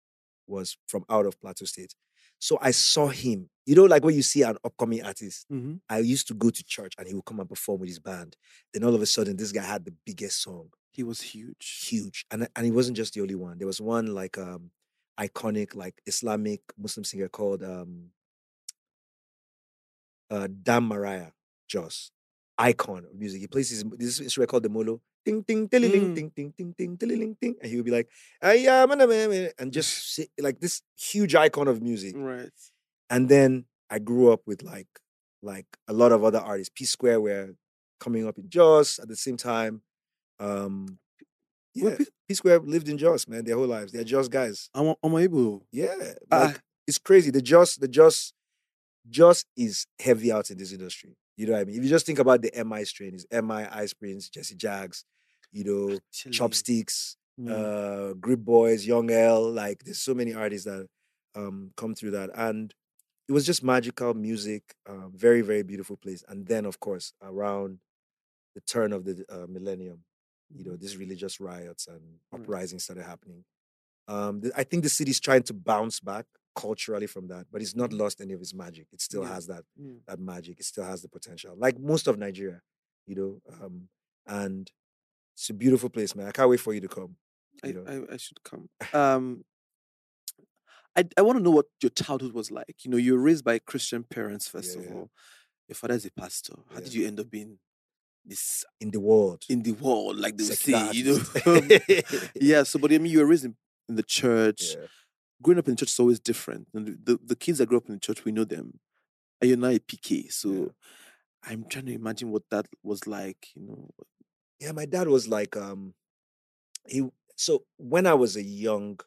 was 0.47 0.77
from 0.87 1.05
out 1.11 1.27
of 1.27 1.41
Plateau 1.41 1.65
State. 1.65 1.95
So 2.39 2.59
I 2.61 2.71
saw 2.71 3.09
him. 3.09 3.49
You 3.65 3.75
know, 3.75 3.85
like 3.85 4.05
when 4.05 4.15
you 4.15 4.23
see 4.23 4.43
an 4.43 4.59
upcoming 4.63 5.03
artist, 5.03 5.47
Mhm. 5.51 5.81
I 5.89 5.99
used 6.01 6.29
to 6.29 6.35
go 6.35 6.51
to 6.51 6.63
church 6.65 6.93
and 6.99 7.09
he 7.09 7.15
would 7.15 7.25
come 7.25 7.41
and 7.41 7.49
perform 7.49 7.81
with 7.81 7.89
his 7.89 7.99
band. 7.99 8.37
Then 8.73 8.85
all 8.85 8.95
of 8.95 9.03
a 9.03 9.07
sudden, 9.07 9.37
this 9.37 9.51
guy 9.51 9.63
had 9.65 9.85
the 9.87 9.95
biggest 10.05 10.43
song, 10.43 10.69
He 10.93 11.03
was 11.03 11.21
huge. 11.23 11.87
huge, 11.89 12.27
and 12.31 12.47
and 12.55 12.65
he 12.65 12.71
wasn't 12.71 12.97
just 12.99 13.15
the 13.15 13.23
only 13.23 13.35
one. 13.35 13.59
There 13.59 13.67
was 13.67 13.81
one 13.81 14.07
like 14.15 14.39
um 14.39 14.71
iconic 15.19 15.75
like 15.75 16.01
Islamic 16.07 16.61
Muslim 16.79 17.05
singer 17.05 17.29
called 17.29 17.63
um 17.63 18.11
uh 20.31 20.49
Dan 20.63 20.83
Maraya 20.89 21.33
Jos, 21.69 22.11
icon 22.59 23.05
of 23.05 23.15
music. 23.15 23.41
He 23.41 23.47
plays 23.47 23.71
his 23.71 23.85
this 23.99 24.21
instrument 24.21 24.51
called 24.51 24.63
the 24.63 24.69
molo. 24.69 25.01
Ding 25.25 25.43
ding 25.43 25.69
Mm. 25.69 26.15
ding 26.15 26.15
ding 26.15 26.31
ding 26.37 26.53
ding 26.57 26.97
ding 26.97 26.97
ding 26.97 27.37
ding, 27.41 27.57
and 27.61 27.71
he 27.71 27.77
would 27.77 27.85
be 27.85 27.91
like, 27.91 28.09
and 28.41 29.73
just 29.73 29.91
say, 30.15 30.29
like 30.39 30.61
this 30.61 30.83
huge 30.97 31.35
icon 31.35 31.67
of 31.69 31.83
music. 31.83 32.15
Right. 32.17 32.51
And 33.11 33.29
then 33.29 33.67
I 33.91 33.99
grew 33.99 34.33
up 34.33 34.43
with 34.47 34.63
like 34.63 34.89
like 35.43 35.67
a 35.89 35.93
lot 35.93 36.13
of 36.13 36.23
other 36.25 36.39
artists. 36.39 36.73
P 36.75 36.85
Square 36.85 37.21
were 37.23 37.55
coming 37.99 38.27
up 38.27 38.39
in 38.39 38.49
Jos 38.49 38.99
at 39.01 39.09
the 39.09 39.17
same 39.17 39.37
time. 39.37 39.83
Um, 40.39 40.99
Well, 41.77 41.93
yeah, 41.93 41.99
P- 41.99 42.07
P 42.29 42.35
Square 42.35 42.61
lived 42.61 42.89
in 42.89 42.99
Jos, 42.99 43.29
man, 43.29 43.45
their 43.45 43.57
whole 43.57 43.67
lives. 43.67 43.93
They're 43.93 44.05
Jos 44.05 44.29
guys. 44.29 44.71
I'm, 44.75 44.95
I'm 45.03 45.17
able. 45.17 45.67
Yeah, 45.73 45.95
Ah. 46.31 46.45
like 46.47 46.61
it's 46.87 46.99
crazy. 46.99 47.31
The 47.31 47.43
Jos, 47.43 47.77
the 47.77 47.89
Jos, 47.89 48.33
Jos 49.09 49.45
is 49.57 49.87
heavy 50.01 50.33
out 50.33 50.51
in 50.51 50.59
this 50.59 50.73
industry. 50.73 51.17
You 51.37 51.47
know 51.47 51.53
what 51.53 51.61
I 51.61 51.65
mean? 51.65 51.77
If 51.77 51.85
you 51.85 51.91
just 51.91 52.07
think 52.07 52.19
about 52.19 52.43
the 52.43 52.51
MI 52.65 52.85
strain, 52.85 53.15
it's 53.15 53.27
MI, 53.31 53.67
Ice 53.71 53.93
Prince, 53.93 54.29
Jesse 54.31 54.55
Jags, 54.55 55.05
you 55.53 55.65
know, 55.65 55.97
Actually, 55.97 56.33
Chopstix, 56.33 57.17
mm. 57.39 57.51
uh 57.51 58.15
Grip 58.15 58.41
Boys, 58.41 58.87
Young 58.87 59.11
L, 59.11 59.51
like 59.51 59.85
there's 59.85 60.01
so 60.01 60.15
many 60.15 60.33
artists 60.35 60.65
that 60.67 60.87
um 61.35 61.73
come 61.77 61.95
through 61.95 62.13
that. 62.13 62.31
And 62.35 62.73
it 63.29 63.33
was 63.33 63.45
just 63.45 63.63
magical 63.63 64.15
music, 64.15 64.63
um, 64.89 65.13
very, 65.15 65.41
very 65.43 65.63
beautiful 65.63 65.97
place. 65.97 66.25
And 66.29 66.47
then 66.47 66.65
of 66.65 66.81
course, 66.81 67.13
around 67.23 67.81
the 68.55 68.61
turn 68.63 68.93
of 68.93 69.05
the 69.05 69.25
uh, 69.29 69.47
millennium, 69.49 70.05
you 70.55 70.65
know, 70.65 70.77
these 70.77 70.97
religious 70.97 71.41
riots 71.41 71.87
and 71.89 72.01
uprisings 72.33 72.85
started 72.85 73.05
happening. 73.05 73.45
Um, 74.09 74.41
the- 74.41 74.53
I 74.57 74.65
think 74.65 74.83
the 74.85 74.89
city's 74.89 75.19
trying 75.21 75.43
to 75.45 75.55
bounce 75.55 76.01
back 76.01 76.27
culturally 76.55 77.07
from 77.07 77.29
that, 77.29 77.47
but 77.51 77.61
it's 77.61 77.75
not 77.75 77.93
lost 77.93 78.21
any 78.21 78.33
of 78.33 78.41
its 78.41 78.55
magic. 78.55 78.87
It 78.93 79.01
still 79.01 79.23
Yeah. 79.23 79.35
has 79.35 79.47
that 79.49 79.65
Mm. 79.79 80.01
that 80.07 80.19
magic. 80.21 80.59
It 80.61 80.65
still 80.65 80.85
has 80.85 81.03
the 81.03 81.09
potential, 81.09 81.55
like 81.57 81.79
most 81.79 82.07
of 82.07 82.17
Nigeria, 82.19 82.63
you 83.07 83.15
know. 83.17 83.43
Um, 83.53 83.89
and 84.27 84.71
it's 85.35 85.51
a 85.51 85.55
beautiful 85.55 85.91
place, 85.91 86.15
man. 86.15 86.29
I 86.29 86.33
can't 86.33 86.49
wait 86.49 86.61
for 86.61 86.73
you 86.73 86.81
to 86.81 86.89
come. 86.89 87.17
I, 87.63 87.67
You 87.69 87.75
know. 87.75 88.07
I, 88.11 88.15
I 88.15 88.17
should 88.17 88.43
come. 88.43 88.69
Um, 88.93 89.45
I, 90.95 91.05
I 91.19 91.23
want 91.23 91.37
to 91.39 91.43
know 91.43 91.51
what 91.51 91.67
your 91.83 91.91
childhood 91.91 92.33
was 92.33 92.51
like. 92.51 92.85
You 92.85 92.91
know, 92.91 92.97
you 92.97 93.13
were 93.15 93.21
raised 93.21 93.45
by 93.45 93.59
Christian 93.59 94.05
parents, 94.05 94.49
first 94.55 94.75
Yeah, 94.77 94.81
of 94.83 94.87
yeah. 94.89 94.95
all. 94.95 95.11
Your 95.69 95.75
father 95.77 95.95
is 95.95 96.07
a 96.07 96.11
pastor. 96.13 96.55
How 96.73 96.81
did 96.81 96.95
you 96.95 97.07
end 97.07 97.19
up 97.21 97.29
being 97.31 97.59
this 98.27 98.65
in 98.81 98.91
the 98.91 99.01
world. 99.01 99.45
in 99.49 99.63
the 99.63 99.73
world, 99.73 100.17
like 100.19 100.39
secular 100.41 100.93
say, 100.93 100.99
you 100.99 101.05
know? 101.05 101.79
yeah, 102.35 102.63
so, 102.65 102.79
but 102.79 102.93
I 102.93 102.99
mean, 102.99 103.13
you 103.13 103.21
were 103.21 103.27
raised 103.27 103.45
in, 103.45 103.57
in 103.89 103.97
the 103.97 104.03
church. 104.03 104.75
Yeah. 104.77 104.87
Growing 105.43 105.59
up 105.59 105.69
in 105.69 105.75
the 105.75 105.79
church 105.79 105.91
is 105.91 106.01
always 106.01 106.19
different. 106.19 106.69
And 106.75 106.87
the, 106.87 107.13
the, 107.13 107.19
the 107.25 107.37
kids 107.37 107.59
that 107.59 107.67
grew 107.69 107.79
up 107.79 107.87
in 107.89 107.95
the 107.95 108.01
church, 108.01 108.25
we 108.25 108.33
know 108.33 108.45
them. 108.45 108.81
And 109.41 109.49
you're 109.49 109.59
now 109.59 109.69
a 109.69 109.79
PK. 109.79 110.33
So 110.33 110.49
Yeah. 110.51 110.67
I'm 111.45 111.65
trying 111.69 111.87
to 111.87 111.93
imagine 111.93 112.31
what 112.31 112.43
that 112.51 112.67
was 112.83 113.07
like, 113.07 113.49
you 113.55 113.63
know. 113.63 113.91
yeah, 114.59 114.73
my 114.73 114.87
dad 114.87 115.07
was 115.09 115.29
like, 115.29 115.57
um, 115.57 115.95
he. 116.89 117.09
So 117.37 117.65
when 117.77 118.07
I 118.07 118.15
was 118.15 118.35
a 118.37 118.43
young, 118.43 118.99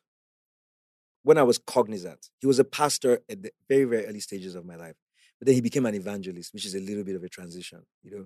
when 1.24 1.38
I 1.38 1.44
was 1.44 1.58
cognizant, 1.58 2.30
he 2.40 2.48
was 2.48 2.60
a 2.60 2.64
pastor 2.64 3.20
at 3.30 3.42
the 3.44 3.52
very, 3.68 3.84
very 3.86 4.06
early 4.06 4.20
stages 4.22 4.56
of 4.56 4.66
my 4.66 4.76
life. 4.76 4.96
But 5.40 5.48
then 5.48 5.56
he 5.56 5.62
became 5.62 5.86
an 5.86 5.96
evangelist, 5.96 6.54
which 6.54 6.66
is 6.66 6.76
a 6.76 6.80
little 6.80 7.04
bit 7.04 7.16
of 7.16 7.24
a 7.24 7.30
transition, 7.30 7.82
you 8.04 8.12
know. 8.12 8.26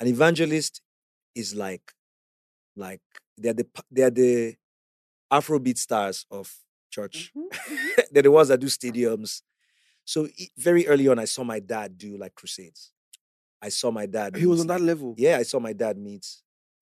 An 0.00 0.06
evangelist 0.06 0.80
is 1.34 1.54
like, 1.54 1.92
like 2.76 3.00
they're 3.36 3.54
the 3.54 3.66
they're 3.90 4.10
the 4.10 4.56
Afrobeat 5.32 5.78
stars 5.78 6.26
of 6.30 6.54
church. 6.90 7.32
Mhm, 7.36 8.04
they're 8.12 8.22
the 8.22 8.30
ones 8.30 8.48
that 8.48 8.60
do 8.60 8.66
stadiums. 8.68 9.42
So 10.04 10.28
very 10.56 10.86
early 10.86 11.08
on, 11.08 11.18
I 11.18 11.26
saw 11.26 11.44
my 11.44 11.60
dad 11.60 11.98
do 11.98 12.16
like 12.16 12.34
crusades. 12.34 12.92
I 13.60 13.70
saw 13.70 13.90
my 13.90 14.06
dad. 14.06 14.36
He 14.36 14.46
was 14.46 14.60
on 14.60 14.68
that 14.68 14.80
level. 14.80 15.14
Yeah, 15.18 15.36
I 15.38 15.42
saw 15.42 15.58
my 15.60 15.72
dad 15.72 15.98
meet 15.98 16.26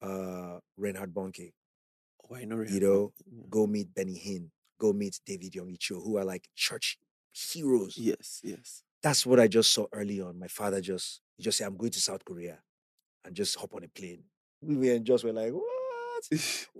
uh 0.02 0.58
Reinhard 0.76 1.12
Bonnke. 1.14 1.52
Oh, 2.30 2.36
I 2.36 2.44
know. 2.44 2.56
Reinhard. 2.56 2.74
You 2.74 2.80
know, 2.88 3.12
Go 3.48 3.66
meet 3.66 3.94
Benny 3.94 4.14
Hinn. 4.18 4.50
Go 4.78 4.92
meet 4.92 5.18
David 5.24 5.52
Yonggi 5.52 5.78
Cho, 5.78 6.00
who 6.00 6.18
are 6.18 6.24
like 6.24 6.48
church 6.54 6.98
heroes. 7.32 7.96
Yes, 7.96 8.40
yes. 8.44 8.82
That's 9.02 9.24
what 9.24 9.40
I 9.40 9.48
just 9.48 9.72
saw 9.72 9.86
early 9.92 10.20
on. 10.20 10.38
My 10.38 10.48
father 10.48 10.80
just 10.80 11.20
he 11.36 11.42
just 11.42 11.58
said, 11.58 11.66
"I'm 11.66 11.76
going 11.76 11.92
to 11.92 12.00
South 12.00 12.24
Korea," 12.24 12.58
and 13.26 13.36
just 13.36 13.56
hop 13.58 13.74
on 13.74 13.84
a 13.84 13.88
plane. 13.88 14.24
We 14.62 14.90
were 14.90 14.98
just 15.00 15.24
were 15.24 15.32
like, 15.32 15.52
"What?" 15.52 16.24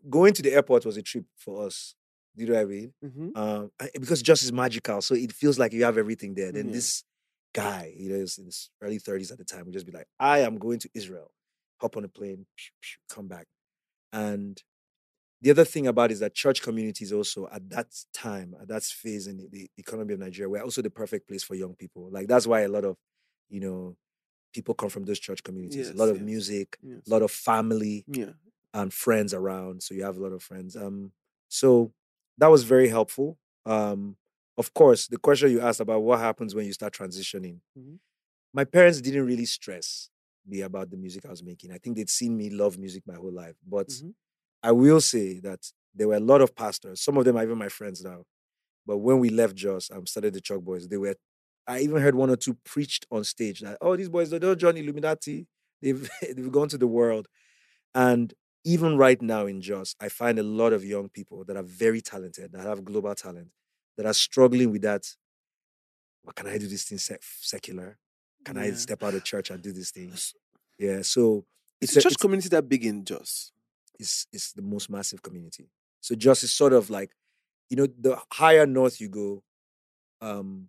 Going 0.09 0.33
to 0.35 0.43
the 0.43 0.53
airport 0.55 0.85
was 0.87 0.97
a 0.97 1.03
trip 1.03 1.27
for 1.37 1.67
us. 1.67 1.95
Do 2.37 2.45
you 2.45 2.51
know 2.51 2.57
what 2.57 2.63
I 2.63 2.65
mean? 2.67 2.95
Mhm. 3.05 3.37
um, 3.37 3.71
because 3.95 4.23
just 4.23 4.43
is 4.43 4.53
magical. 4.53 5.01
So 5.03 5.15
it 5.15 5.33
feels 5.33 5.59
like 5.59 5.73
you 5.73 5.85
have 5.85 5.99
everything 5.99 6.35
there. 6.35 6.53
Then 6.53 6.67
Yeah. 6.69 6.73
this 6.73 7.05
guy, 7.55 7.95
you 7.97 8.09
know, 8.11 8.17
in 8.17 8.25
his 8.47 8.71
early 8.83 8.99
30s 8.99 9.31
at 9.31 9.39
the 9.39 9.45
time, 9.45 9.65
would 9.67 9.73
just 9.75 9.87
be 9.87 9.93
like, 9.93 10.09
I 10.19 10.41
am 10.41 10.59
going 10.59 10.79
to 10.81 10.91
Israel, 10.95 11.33
hop 11.81 11.97
on 11.97 12.05
a 12.05 12.09
plane, 12.09 12.47
come 13.09 13.29
back. 13.29 13.47
And 14.13 14.63
the 15.43 15.51
other 15.51 15.65
thing 15.65 15.87
about 15.87 16.11
it 16.11 16.15
is 16.15 16.21
that 16.21 16.35
church 16.35 16.63
communities 16.63 17.13
also 17.13 17.49
at 17.53 17.69
that 17.71 17.89
time, 18.15 18.55
at 18.61 18.69
that 18.69 18.83
phase 18.85 19.27
in 19.27 19.49
the 19.51 19.71
economy 19.77 20.15
of 20.15 20.21
Nigeria, 20.21 20.49
were 20.49 20.63
also 20.63 20.83
the 20.83 20.91
perfect 20.91 21.29
place 21.29 21.43
for 21.45 21.55
young 21.55 21.75
people. 21.75 22.11
Like 22.11 22.29
that's 22.29 22.47
why 22.47 22.63
a 22.63 22.69
lot 22.69 22.85
of, 22.85 22.97
you 23.49 23.61
know, 23.61 23.97
people 24.57 24.75
come 24.75 24.89
from 24.89 25.05
those 25.05 25.21
church 25.27 25.43
communities. 25.49 25.91
a 25.91 25.93
lot 25.95 26.07
Yes, 26.07 26.11
of 26.15 26.17
yes. 26.19 26.25
music, 26.33 26.69
Yes. 26.83 27.03
a 27.07 27.11
lot 27.11 27.23
of 27.23 27.31
family 27.31 28.05
Yeah. 28.09 28.33
and 28.79 28.93
friends 29.05 29.33
around. 29.41 29.83
So 29.83 29.95
you 29.95 30.03
have 30.09 30.17
a 30.21 30.23
lot 30.27 30.33
of 30.33 30.43
friends. 30.43 30.77
Um, 30.77 31.13
so 31.49 31.93
that 32.39 32.49
was 32.55 32.63
very 32.75 32.89
helpful. 32.89 33.29
Um, 33.67 34.17
of 34.57 34.73
course, 34.81 35.07
the 35.09 35.19
question 35.19 35.51
you 35.51 35.61
asked 35.61 35.81
about 35.87 36.01
what 36.09 36.19
happens 36.21 36.55
when 36.55 36.67
you 36.67 36.73
start 36.73 36.93
transitioning. 36.95 37.61
Mhm. 37.79 37.99
My 38.55 38.65
parents 38.65 39.01
didn't 39.07 39.27
really 39.27 39.45
stress 39.59 40.09
me 40.47 40.59
about 40.63 40.91
the 40.91 40.97
music 40.97 41.27
I 41.27 41.31
was 41.31 41.43
making. 41.43 41.71
I 41.73 41.79
think 41.79 41.97
they'd 41.97 42.09
seen 42.21 42.37
me 42.37 42.49
love 42.51 42.79
music 42.79 43.03
my 43.07 43.15
whole 43.23 43.33
life. 43.45 43.57
But 43.67 43.89
Mhm. 43.89 44.15
I 44.63 44.73
will 44.73 45.01
say 45.03 45.41
that 45.41 45.63
there 45.95 46.09
were 46.09 46.17
a 46.25 46.29
lot 46.33 46.41
of 46.41 46.55
pastors. 46.55 47.01
Some 47.07 47.17
of 47.19 47.25
them 47.27 47.37
are 47.37 47.45
even 47.45 47.59
my 47.59 47.69
friends 47.79 48.03
now. 48.03 48.21
But 48.87 48.99
when 48.99 49.19
we 49.19 49.29
left 49.31 49.55
Jos 49.57 49.91
and 49.91 50.09
started 50.09 50.33
the 50.35 50.41
Choc 50.41 50.61
Boiz, 50.63 50.89
they 50.89 50.97
were. 50.97 51.17
I 51.69 51.81
even 51.81 52.01
heard 52.01 52.15
one 52.15 52.31
or 52.31 52.37
two 52.37 52.55
preached 52.65 53.07
on 53.11 53.25
stage 53.25 53.61
that, 53.61 53.79
oh, 53.81 53.97
these 53.97 54.09
boys, 54.09 54.31
they 54.31 54.39
don't 54.39 54.59
join 54.59 54.77
Illuminati. 54.77 55.47
They've 55.83 56.09
they've 56.23 56.53
gone 56.53 56.69
to 56.69 56.79
the 56.79 56.87
world. 56.87 57.29
And 57.95 58.33
even 58.65 58.97
right 58.97 59.21
now 59.23 59.47
in 59.47 59.61
Jos, 59.61 59.95
I 60.01 60.09
find 60.09 60.39
a 60.39 60.43
lot 60.43 60.73
of 60.73 60.85
young 60.85 61.09
people 61.09 61.45
that 61.45 61.57
are 61.57 61.63
very 61.63 62.01
talented, 62.01 62.53
that 62.53 62.63
have 62.67 62.85
global 62.85 63.15
talent, 63.15 63.49
that 63.97 64.07
are 64.07 64.13
struggling 64.15 64.71
with 64.73 64.83
that. 64.83 65.07
Well, 66.25 66.33
can 66.35 66.47
I 66.49 66.59
do 66.59 66.67
this 66.67 66.85
thing 66.85 66.99
sec- 66.99 67.23
secular? 67.41 67.99
Can 68.45 68.59
I 68.59 68.71
step 68.73 69.03
out 69.03 69.15
of 69.15 69.25
church 69.25 69.51
and 69.51 69.63
do 69.63 69.73
this 69.73 69.91
thing? 69.91 70.13
Yeah. 70.79 71.03
So 71.03 71.47
it's 71.81 71.95
the 71.95 72.01
a- 72.01 72.03
church 72.03 72.13
it's- 72.13 72.21
community 72.21 72.49
that 72.51 72.69
big 72.69 72.85
in 72.85 73.05
Jos? 73.05 73.53
is 73.99 74.27
is 74.31 74.53
the 74.55 74.61
most 74.63 74.91
massive 74.91 75.23
community. 75.23 75.71
So 76.03 76.15
just 76.15 76.43
is 76.45 76.53
sort 76.53 76.75
of 76.75 76.91
like, 76.91 77.13
you 77.71 77.77
know, 77.79 77.87
the 77.87 78.21
higher 78.33 78.67
north 78.67 79.01
you 79.01 79.09
go, 79.09 79.43
um, 80.21 80.69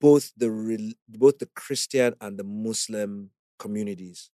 both 0.00 0.32
the 0.36 0.48
both 1.08 1.38
the 1.38 1.46
Christian 1.54 2.14
and 2.20 2.38
the 2.38 2.44
Muslim 2.44 3.30
communities 3.58 4.30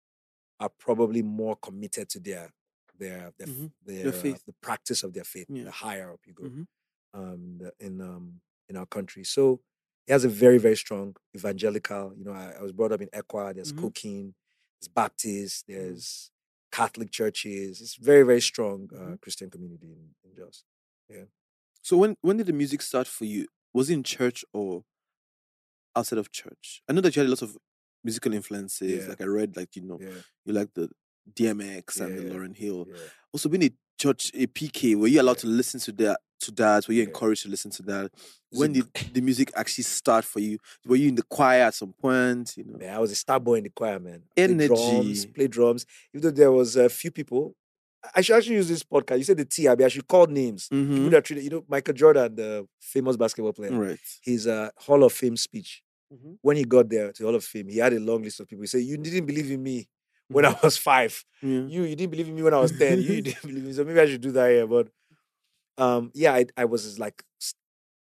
are 0.59 0.69
probably 0.69 1.21
more 1.21 1.55
committed 1.55 2.09
to 2.09 2.19
their 2.19 2.51
their 2.97 3.31
their, 3.37 3.47
Mhm. 3.47 3.71
their, 3.85 4.03
Their 4.03 4.13
uh, 4.13 4.21
faith. 4.21 4.43
the 4.45 4.53
practice 4.61 5.03
of 5.03 5.13
their 5.13 5.23
faith. 5.23 5.47
Yeah. 5.49 5.63
The 5.65 5.71
higher 5.71 6.11
up 6.13 6.19
you 6.27 6.33
go, 6.33 6.43
Mhm. 6.45 6.67
um, 7.13 7.57
the, 7.59 7.73
in 7.79 8.01
um 8.01 8.41
in 8.69 8.75
our 8.77 8.85
country. 8.85 9.23
So 9.23 9.61
it 10.07 10.11
has 10.11 10.25
a 10.25 10.29
very 10.29 10.57
very 10.57 10.75
strong 10.77 11.15
evangelical. 11.35 12.13
You 12.17 12.25
know, 12.25 12.33
I, 12.33 12.51
I 12.59 12.61
was 12.61 12.71
brought 12.73 12.91
up 12.91 13.01
in 13.01 13.09
ECWA. 13.13 13.53
There's 13.55 13.71
Mhm. 13.73 13.79
COCIN, 13.81 14.33
there's 14.79 14.89
Baptist, 14.89 15.65
there's 15.67 16.31
Catholic 16.71 17.09
churches. 17.11 17.81
It's 17.81 17.95
very 17.95 18.23
very 18.23 18.41
strong 18.41 18.89
uh, 18.93 18.99
Mhm. 19.15 19.21
Christian 19.21 19.49
community 19.49 19.87
in, 19.93 20.15
in 20.23 20.35
Jos. 20.35 20.63
So 21.81 21.97
when 21.97 22.17
when 22.21 22.37
did 22.37 22.47
the 22.47 22.53
music 22.53 22.81
start 22.81 23.07
for 23.07 23.25
you? 23.25 23.47
Was 23.73 23.89
it 23.89 23.93
in 23.93 24.03
church 24.03 24.43
or 24.53 24.83
outside 25.95 26.19
of 26.19 26.31
church? 26.31 26.81
I 26.89 26.93
know 26.93 27.01
that 27.01 27.15
you 27.15 27.21
had 27.21 27.27
a 27.27 27.31
lot 27.31 27.41
of 27.41 27.57
musical 28.03 28.33
influences. 28.33 29.03
Yeah. 29.03 29.09
Like 29.09 29.21
I 29.21 29.25
read, 29.25 29.55
like 29.57 29.75
you 29.75 29.83
know, 29.83 29.97
Yeah, 30.01 30.09
you 30.45 30.53
like 30.53 30.73
the 30.73 30.89
DMX 31.33 31.99
and 32.01 32.17
the. 32.17 32.33
Lauryn 32.33 32.55
Hill. 32.55 32.87
Also, 33.33 33.49
being 33.49 33.63
a 33.63 33.71
church, 33.99 34.31
a 34.33 34.47
PK, 34.47 34.95
were 34.95 35.07
you 35.07 35.21
allowed 35.21 35.37
to 35.39 35.47
listen 35.47 35.79
to 35.81 35.91
that? 35.93 36.19
To 36.43 36.51
that, 36.51 36.87
were 36.87 36.93
you 36.93 37.03
encouraged 37.03 37.43
to 37.43 37.49
listen 37.49 37.69
to 37.71 37.83
that? 37.83 38.11
When 38.51 38.71
did 38.71 38.85
the 39.13 39.19
music 39.19 39.51
actually 39.57 39.83
start 39.83 40.23
for 40.23 40.39
you? 40.39 40.57
Were 40.85 40.95
you 40.95 41.09
in 41.09 41.15
the 41.15 41.23
choir 41.23 41.63
at 41.63 41.73
some 41.73 41.91
point? 41.91 42.53
You 42.55 42.63
know, 42.63 42.77
Man, 42.77 42.95
I 42.95 42.99
was 42.99 43.11
a 43.11 43.15
star 43.15 43.41
boy 43.41 43.55
in 43.55 43.65
the 43.65 43.69
choir, 43.69 43.99
man. 43.99 44.23
I 44.37 44.47
played 44.47 44.67
drums, 44.67 44.79
Energy. 45.25 45.27
play 45.27 45.47
drums. 45.47 45.85
Even 46.13 46.21
though 46.29 46.31
there 46.35 46.51
was 46.53 46.77
a 46.77 46.87
few 46.87 47.11
people, 47.11 47.55
I 48.15 48.21
should 48.21 48.37
actually 48.37 48.55
use 48.55 48.69
this 48.69 48.83
podcast. 48.83 49.17
You 49.17 49.23
said 49.25 49.37
the 49.37 49.45
T, 49.45 49.67
Abi, 49.67 49.83
I 49.83 49.87
should 49.89 50.07
call 50.07 50.25
names. 50.27 50.69
People 50.69 50.85
Mhm. 50.95 51.11
that 51.11 51.25
treated, 51.25 51.43
you 51.43 51.49
know, 51.49 51.65
Michael 51.67 51.93
Jordan, 51.93 52.33
the 52.35 52.67
famous 52.79 53.17
basketball 53.17 53.53
player. 53.53 53.71
right? 53.71 53.99
His 54.21 54.47
uh, 54.47 54.69
Hall 54.77 55.03
of 55.03 55.11
Fame 55.13 55.35
speech. 55.35 55.81
Mhm. 56.13 56.37
When 56.41 56.57
he 56.57 56.63
got 56.63 56.89
there 56.89 57.11
to 57.11 57.23
Hall 57.25 57.35
of 57.35 57.43
Fame, 57.43 57.67
he 57.67 57.77
had 57.77 57.93
a 57.93 57.99
long 57.99 58.23
list 58.23 58.39
of 58.39 58.47
people. 58.47 58.63
He 58.63 58.67
said, 58.67 58.81
"You 58.83 58.97
didn't 58.97 59.25
believe 59.25 59.51
in 59.51 59.61
me 59.61 59.87
when 60.29 60.45
I 60.45 60.55
was 60.63 60.77
five. 60.77 61.23
Yeah. 61.41 61.65
You, 61.67 61.83
you 61.83 61.95
didn't 61.95 62.11
believe 62.11 62.29
in 62.29 62.35
me 62.35 62.41
when 62.41 62.53
I 62.53 62.59
was 62.59 62.71
ten. 62.77 63.01
You, 63.01 63.13
you 63.15 63.21
didn't 63.29 63.41
believe 63.43 63.57
in 63.63 63.67
me. 63.67 63.73
So 63.73 63.83
maybe 63.83 63.99
I 63.99 64.05
should 64.07 64.21
do 64.21 64.31
that 64.31 64.49
here." 64.49 64.65
But 64.67 64.87
um, 65.77 66.11
yeah, 66.13 66.33
I, 66.33 66.45
I 66.57 66.65
was 66.65 66.97
like 66.99 67.21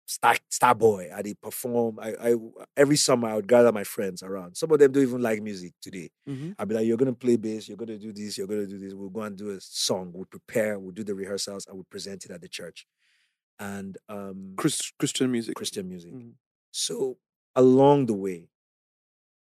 star 0.09 0.37
star 0.51 0.75
boy. 0.75 1.11
I 1.15 1.23
did 1.23 1.41
perform. 1.41 1.99
I, 2.01 2.15
I 2.31 2.35
every 2.77 2.97
summer 2.97 3.29
I 3.29 3.37
would 3.37 3.47
gather 3.49 3.73
my 3.73 3.85
friends 3.85 4.23
around. 4.23 4.57
Some 4.57 4.73
of 4.73 4.79
them 4.81 4.93
don't 4.93 5.03
even 5.05 5.23
like 5.23 5.43
music 5.43 5.75
today. 5.83 6.11
Mhm. 6.29 6.55
I'd 6.59 6.69
be 6.69 6.75
like, 6.75 6.87
"You're 6.87 6.97
gonna 6.97 7.13
play 7.13 7.37
bass. 7.37 7.69
You're 7.69 7.77
gonna 7.77 7.99
do 7.99 8.13
this. 8.13 8.39
You're 8.39 8.47
gonna 8.49 8.67
do 8.67 8.79
this. 8.79 8.95
We'll 8.95 9.11
go 9.11 9.23
and 9.23 9.37
do 9.37 9.51
a 9.51 9.61
song. 9.61 10.13
We'll 10.15 10.25
prepare. 10.27 10.79
We'll 10.79 10.93
do 10.93 11.05
the 11.05 11.15
rehearsals. 11.15 11.67
I 11.71 11.75
would 11.75 11.91
present 11.91 12.25
it 12.25 12.31
at 12.33 12.41
the 12.41 12.49
church." 12.49 12.87
And 13.61 13.99
um, 14.09 14.55
Chris, 14.57 14.93
Christian 14.99 15.31
music. 15.33 15.57
Christian 15.57 15.89
music. 15.89 16.13
Mhm. 16.15 16.35
So 16.73 17.19
along 17.57 18.07
the 18.07 18.15
way, 18.15 18.49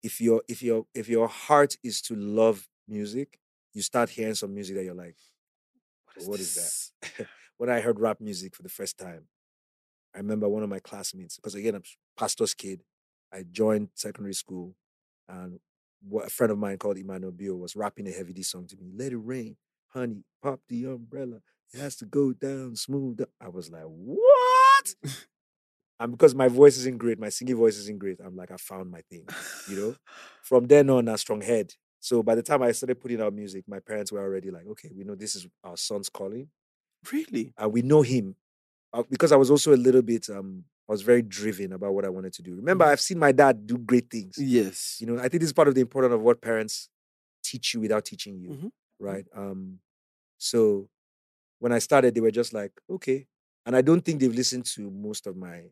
if 0.04 0.22
your 0.22 0.44
if 0.48 0.62
your 0.64 0.86
if 0.94 1.10
your 1.10 1.28
heart 1.28 1.78
is 1.84 2.02
to 2.04 2.16
love 2.16 2.68
music, 2.88 3.40
you 3.74 3.82
start 3.82 4.10
hearing 4.10 4.36
some 4.36 4.54
music 4.54 4.76
that 4.78 4.84
you're 4.86 4.94
like, 4.96 5.18
what 6.26 6.40
is 6.40 6.56
this? 6.56 6.92
that? 7.18 7.28
when 7.58 7.70
I 7.70 7.80
heard 7.82 8.00
rap 8.00 8.20
music 8.20 8.56
for 8.56 8.64
the 8.64 8.70
first 8.70 8.98
time, 8.98 9.28
I 10.16 10.20
remember 10.20 10.48
one 10.50 10.64
of 10.64 10.70
my 10.70 10.80
classmates, 10.80 11.36
because 11.38 11.56
again, 11.56 11.76
I'm 11.76 11.84
pastor's 12.18 12.54
kid. 12.54 12.82
I 13.34 13.44
joined 13.52 13.90
secondary 13.94 14.34
school, 14.34 14.76
and 15.28 15.60
what 16.02 16.28
a 16.28 16.30
friend 16.30 16.52
of 16.52 16.58
mine 16.58 16.78
called 16.78 16.98
Emmanuel 16.98 17.32
Bio 17.32 17.56
was 17.56 17.76
rapping 17.76 18.08
a 18.08 18.12
Heavy 18.12 18.34
D 18.34 18.42
song 18.44 18.66
to 18.68 18.78
me. 18.78 18.90
Let 18.96 19.12
it 19.12 19.18
rain, 19.18 19.58
honey, 19.90 20.24
pop 20.42 20.62
the 20.68 20.86
umbrella. 20.86 21.42
It 21.74 21.80
has 21.80 21.96
to 21.98 22.06
go 22.06 22.34
down 22.34 22.76
smooth. 22.76 23.22
I 23.40 23.50
was 23.50 23.70
like, 23.70 23.84
what? 23.86 24.96
and 26.00 26.12
because 26.12 26.34
my 26.34 26.48
voice 26.48 26.78
isn't 26.78 26.98
great, 26.98 27.20
my 27.20 27.30
singing 27.30 27.58
voice 27.58 27.78
isn't 27.78 28.00
great, 28.00 28.20
I'm 28.24 28.36
like, 28.36 28.52
I 28.52 28.58
found 28.58 28.90
my 28.90 29.02
thing. 29.10 29.26
You 29.70 29.76
know, 29.76 29.96
from 30.44 30.66
then 30.68 30.90
on, 30.90 31.08
a 31.08 31.18
strong 31.18 31.42
head. 31.42 31.74
So 32.00 32.24
by 32.24 32.36
the 32.36 32.44
time 32.44 32.64
I 32.64 32.72
started 32.72 33.00
putting 33.02 33.22
out 33.22 33.34
music, 33.34 33.66
my 33.68 33.80
parents 33.80 34.12
were 34.12 34.22
already 34.22 34.52
like, 34.52 34.66
okay, 34.68 34.90
we 34.96 35.04
know 35.04 35.16
this 35.16 35.36
is 35.36 35.48
our 35.64 35.76
son's 35.76 36.08
calling 36.10 36.48
Really? 37.12 37.54
and 37.58 37.72
we 37.74 37.82
know 37.82 38.02
him 38.02 38.36
because 39.10 39.32
I 39.32 39.36
was 39.36 39.52
also 39.52 39.74
a 39.74 39.78
little 39.78 40.02
bit 40.02 40.30
um 40.30 40.64
I 40.88 40.92
was 40.92 41.04
very 41.04 41.22
driven 41.22 41.74
about 41.74 41.94
what 41.94 42.06
I 42.06 42.10
wanted 42.10 42.34
to 42.34 42.42
do. 42.42 42.56
Remember, 42.56 42.84
I've 42.86 43.00
seen 43.02 43.20
my 43.20 43.32
dad 43.32 43.68
do 43.68 43.78
great 43.78 44.10
things. 44.10 44.38
Yes. 44.40 44.98
You 45.00 45.06
know, 45.08 45.18
I 45.20 45.28
think 45.30 45.42
this 45.42 45.50
is 45.50 45.54
part 45.54 45.68
of 45.68 45.76
the 45.76 45.82
importance 45.82 46.14
of 46.14 46.22
what 46.22 46.42
parents 46.42 46.90
teach 47.44 47.74
you 47.76 47.80
without 47.82 48.06
teaching 48.06 48.40
you, 48.40 48.50
Mhm. 48.50 48.72
right? 49.00 49.26
Um, 49.36 49.80
so 50.40 50.90
when 51.60 51.72
I 51.74 51.80
started, 51.80 52.16
they 52.16 52.22
were 52.22 52.32
just 52.32 52.54
like, 52.54 52.72
okay, 52.90 53.28
and 53.66 53.76
I 53.76 53.82
don't 53.82 54.04
think 54.06 54.20
they've 54.22 54.34
listened 54.34 54.66
to 54.76 54.90
most 54.92 55.28
of 55.28 55.38
my 55.38 55.64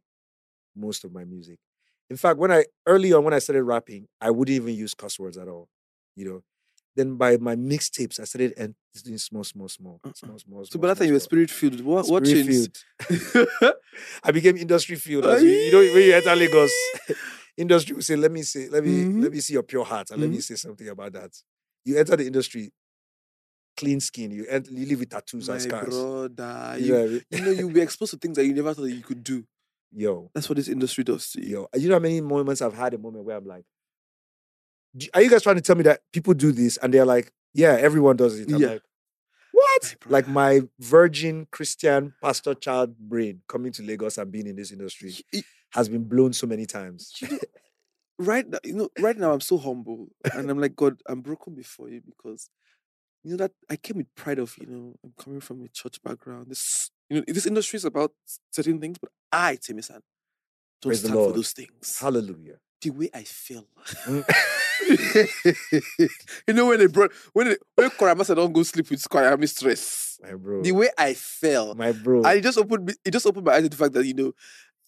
most 0.75 1.03
of 1.05 1.11
my 1.11 1.25
music. 1.25 1.59
In 2.09 2.17
fact, 2.17 2.39
when 2.39 2.51
I 2.51 2.65
early 2.85 3.13
on 3.13 3.23
when 3.23 3.33
I 3.33 3.39
started 3.39 3.63
rapping, 3.63 4.07
I 4.21 4.31
wouldn't 4.31 4.55
even 4.55 4.75
use 4.75 4.93
cuss 4.93 5.19
words 5.19 5.37
at 5.37 5.47
all. 5.47 5.69
You 6.15 6.25
know. 6.29 6.43
Then 6.97 7.15
by 7.15 7.37
my 7.37 7.55
mixtapes, 7.55 8.19
I 8.19 8.23
started 8.25 8.53
and 8.57 8.73
doing 9.05 9.19
small, 9.19 9.43
small, 9.43 9.69
small, 9.69 10.01
small, 10.15 10.39
small. 10.39 10.65
So 10.65 10.71
small, 10.71 10.81
by 10.81 10.87
that 10.89 10.95
small, 10.97 11.05
time 11.05 11.07
you 11.09 11.13
were 11.13 11.19
spirit 11.19 11.51
filled. 11.51 11.81
What 11.81 12.07
what 12.09 12.25
changed? 12.25 12.83
I 14.23 14.31
became 14.31 14.57
industry 14.57 14.95
field. 14.95 15.25
As 15.25 15.43
you, 15.43 15.51
you 15.51 15.71
know, 15.71 15.93
when 15.93 16.03
you 16.03 16.13
enter 16.13 16.35
Lagos, 16.35 16.73
industry 17.57 17.93
will 17.95 18.01
say, 18.01 18.15
"Let 18.15 18.31
me 18.31 18.41
say, 18.41 18.67
let 18.69 18.83
me 18.83 19.05
Mhm. 19.05 19.21
let 19.21 19.31
me 19.31 19.39
see 19.39 19.53
your 19.53 19.63
pure 19.63 19.85
heart, 19.85 20.09
and 20.11 20.21
let 20.21 20.29
me 20.31 20.37
Mhm. 20.37 20.43
say 20.43 20.55
something 20.55 20.89
about 20.89 21.13
that." 21.13 21.31
You 21.85 21.97
enter 21.97 22.15
the 22.15 22.25
industry, 22.25 22.71
clean 23.75 23.99
skin. 23.99 24.31
You 24.31 24.45
ent- 24.47 24.69
you 24.71 24.85
live 24.85 24.99
with 24.99 25.09
tattoos 25.09 25.47
My 25.47 25.53
and 25.53 25.61
scars. 25.61 25.89
brother, 25.93 26.77
You 26.79 26.85
you, 26.87 26.93
know 26.93 27.03
I 27.03 27.07
mean? 27.07 27.21
you 27.31 27.41
know 27.45 27.51
you'll 27.51 27.71
be 27.73 27.81
exposed 27.81 28.11
to 28.13 28.17
things 28.17 28.35
that 28.37 28.45
you 28.45 28.53
never 28.53 28.73
thought 28.73 28.83
that 28.83 28.91
you 28.91 29.03
could 29.03 29.23
do. 29.23 29.43
Yo, 29.91 30.29
That's 30.33 30.49
what 30.49 30.57
this 30.57 30.67
industry 30.67 31.03
does 31.03 31.31
to 31.31 31.41
you. 31.41 31.47
yo, 31.49 31.67
you 31.79 31.87
know 31.87 31.95
how 31.95 31.99
many 31.99 32.19
moments 32.21 32.61
I've 32.61 32.73
had 32.73 32.93
a 32.93 32.97
moment 32.97 33.23
where 33.23 33.37
I'm 33.37 33.45
like, 33.45 33.63
"Do- 33.63 33.67
"Are 35.13 35.21
you 35.21 35.29
guys 35.29 35.43
trying 35.43 35.55
to 35.57 35.61
tell 35.61 35.75
me 35.75 35.83
that 35.83 36.01
people 36.11 36.33
do 36.33 36.51
this?" 36.51 36.77
And 36.77 36.93
they're 36.93 37.05
like, 37.05 37.31
"Yeah, 37.53 37.73
everyone 37.73 38.15
does 38.15 38.39
it." 38.39 38.51
I'm 38.51 38.61
Yeah. 38.61 38.67
like, 38.69 38.83
"What?" 39.51 39.95
Like 40.07 40.27
my 40.27 40.61
virgin 40.79 41.47
Christian 41.51 42.13
pastor 42.21 42.53
child 42.53 42.97
brain 42.97 43.41
coming 43.47 43.71
to 43.73 43.83
Lagos 43.83 44.17
and 44.17 44.31
being 44.31 44.47
in 44.47 44.55
this 44.55 44.71
industry 44.71 45.13
has 45.71 45.89
been 45.89 46.03
blown 46.05 46.33
so 46.33 46.47
many 46.47 46.65
times. 46.65 47.13
you 47.21 47.29
know, 47.29 47.39
right 48.19 48.47
now, 48.47 48.59
you 48.63 48.73
know, 48.73 48.89
right 48.99 49.17
now 49.17 49.33
I'm 49.33 49.41
so 49.41 49.57
humble, 49.57 50.09
and 50.33 50.49
I'm 50.49 50.59
like, 50.59 50.75
God, 50.75 51.01
I'm 51.07 51.21
broken 51.21 51.55
before 51.55 51.89
you 51.89 52.01
because 52.01 52.49
you 53.23 53.31
know 53.31 53.37
that 53.37 53.51
I 53.69 53.75
came 53.75 53.97
with 53.97 54.13
pride 54.15 54.39
of, 54.39 54.55
you 54.59 54.67
know, 54.67 54.95
I'm 55.03 55.13
coming 55.17 55.39
from 55.41 55.61
a 55.63 55.67
church 55.67 56.01
background. 56.01 56.47
This, 56.49 56.91
you 57.09 57.17
know, 57.17 57.23
this 57.27 57.45
industry 57.45 57.77
is 57.77 57.85
about 57.85 58.13
certain 58.51 58.79
things, 58.79 58.97
but 58.97 59.11
I, 59.31 59.57
Timisan, 59.57 60.01
don't 60.81 60.91
Praise 60.91 60.99
stand 61.01 61.13
for 61.13 61.31
those 61.33 61.51
things. 61.51 61.97
Hallelujah. 61.99 62.59
The 62.81 62.89
way 62.91 63.09
I 63.13 63.23
feel. 63.23 63.65
Mm. 64.05 64.23
you 66.47 66.53
know 66.53 66.67
when 66.67 66.79
they 66.79 66.85
brought 66.87 67.11
when 67.33 67.47
they, 67.49 67.57
when 67.75 68.17
master 68.17 68.35
don't 68.35 68.53
go 68.53 68.63
sleep 68.63 68.89
with 68.89 69.07
choir 69.09 69.35
mistress. 69.37 70.19
My 70.23 70.33
bro. 70.33 70.61
The 70.61 70.71
way 70.71 70.89
I 70.97 71.13
felt. 71.13 71.77
my 71.77 71.91
bro. 71.91 72.23
I 72.23 72.39
just 72.39 72.57
opened 72.57 72.95
it 73.03 73.11
just 73.11 73.25
opened 73.25 73.45
my 73.45 73.53
eyes 73.53 73.63
to 73.63 73.69
the 73.69 73.75
fact 73.77 73.93
that 73.93 74.05
you 74.05 74.13
know 74.13 74.33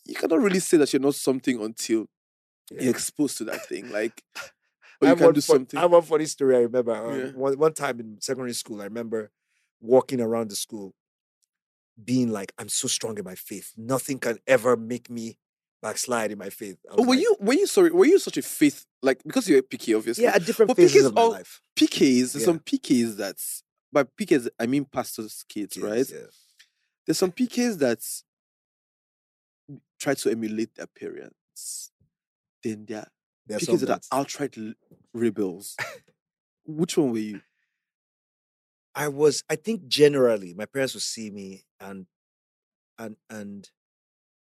you 0.05 0.15
cannot 0.15 0.39
really 0.39 0.59
say 0.59 0.77
that 0.77 0.91
you're 0.93 1.01
not 1.01 1.15
something 1.15 1.59
until 1.61 2.05
Yeah. 2.71 2.83
you're 2.83 2.91
exposed 2.91 3.37
to 3.39 3.43
that 3.45 3.65
thing. 3.65 3.91
Like 3.91 4.23
I 5.01 5.05
or 5.05 5.09
you 5.09 5.15
can 5.15 5.33
do 5.33 5.41
fun- 5.41 5.57
something. 5.57 5.77
I 5.77 5.81
have 5.81 5.91
one 5.91 6.01
funny 6.03 6.25
story 6.25 6.55
I 6.57 6.59
remember. 6.61 6.93
Um, 6.95 7.19
Yeah. 7.19 7.31
one, 7.31 7.57
one 7.57 7.73
time 7.73 7.99
in 7.99 8.17
secondary 8.21 8.53
school, 8.53 8.81
I 8.81 8.85
remember 8.85 9.31
walking 9.81 10.21
around 10.21 10.49
the 10.51 10.55
school 10.55 10.93
being 12.03 12.31
like, 12.31 12.53
I'm 12.57 12.69
so 12.69 12.87
strong 12.87 13.17
in 13.17 13.23
my 13.25 13.35
faith. 13.35 13.73
Nothing 13.77 14.19
can 14.19 14.39
ever 14.47 14.77
make 14.77 15.09
me 15.09 15.37
backslide 15.81 16.31
in 16.31 16.37
my 16.37 16.49
faith. 16.49 16.77
Oh, 16.89 17.03
were 17.03 17.09
like, 17.15 17.19
you 17.19 17.35
were 17.39 17.53
you 17.53 17.67
sorry? 17.67 17.91
Were 17.91 18.05
you 18.05 18.19
such 18.19 18.37
a 18.37 18.41
faith 18.41 18.85
like 19.01 19.21
because 19.23 19.47
you're 19.49 19.59
a 19.59 19.63
PK 19.63 19.95
obviously? 19.97 20.23
Yeah, 20.25 20.35
at 20.35 20.45
different 20.45 20.67
But 20.69 20.77
phases 20.77 21.03
PKs 21.03 21.05
of 21.07 21.13
my 21.15 21.21
all- 21.21 21.31
life. 21.31 21.61
PKs. 21.77 22.33
There's 22.33 22.35
Yeah. 22.41 22.45
some 22.45 22.59
PKs 22.59 23.15
that's 23.17 23.63
by 23.91 24.03
PKs 24.03 24.49
I 24.59 24.65
mean 24.67 24.85
pastors' 24.85 25.43
kids, 25.47 25.75
Kids, 25.75 25.83
right? 25.85 26.09
Yeah. 26.09 26.27
There's 27.05 27.17
some 27.17 27.31
PKs 27.31 27.77
that 27.79 27.99
try 29.99 30.13
to 30.13 30.29
emulate 30.31 30.75
their 30.75 30.87
parents, 30.87 31.91
then 32.63 32.85
there 32.87 32.99
are 32.99 33.07
There 33.47 33.57
are 33.57 33.59
some 33.59 33.77
that 33.77 33.89
are 34.11 34.19
outright 34.19 34.55
rebels. 35.13 35.75
Which 36.65 36.97
one 36.97 37.11
were 37.11 37.17
you? 37.19 37.41
I 38.95 39.07
was, 39.07 39.43
I 39.49 39.55
think 39.55 39.87
generally 39.87 40.53
my 40.53 40.65
parents 40.65 40.93
would 40.93 41.03
see 41.03 41.29
me 41.31 41.63
and 41.79 42.05
and 42.97 43.15
and 43.29 43.69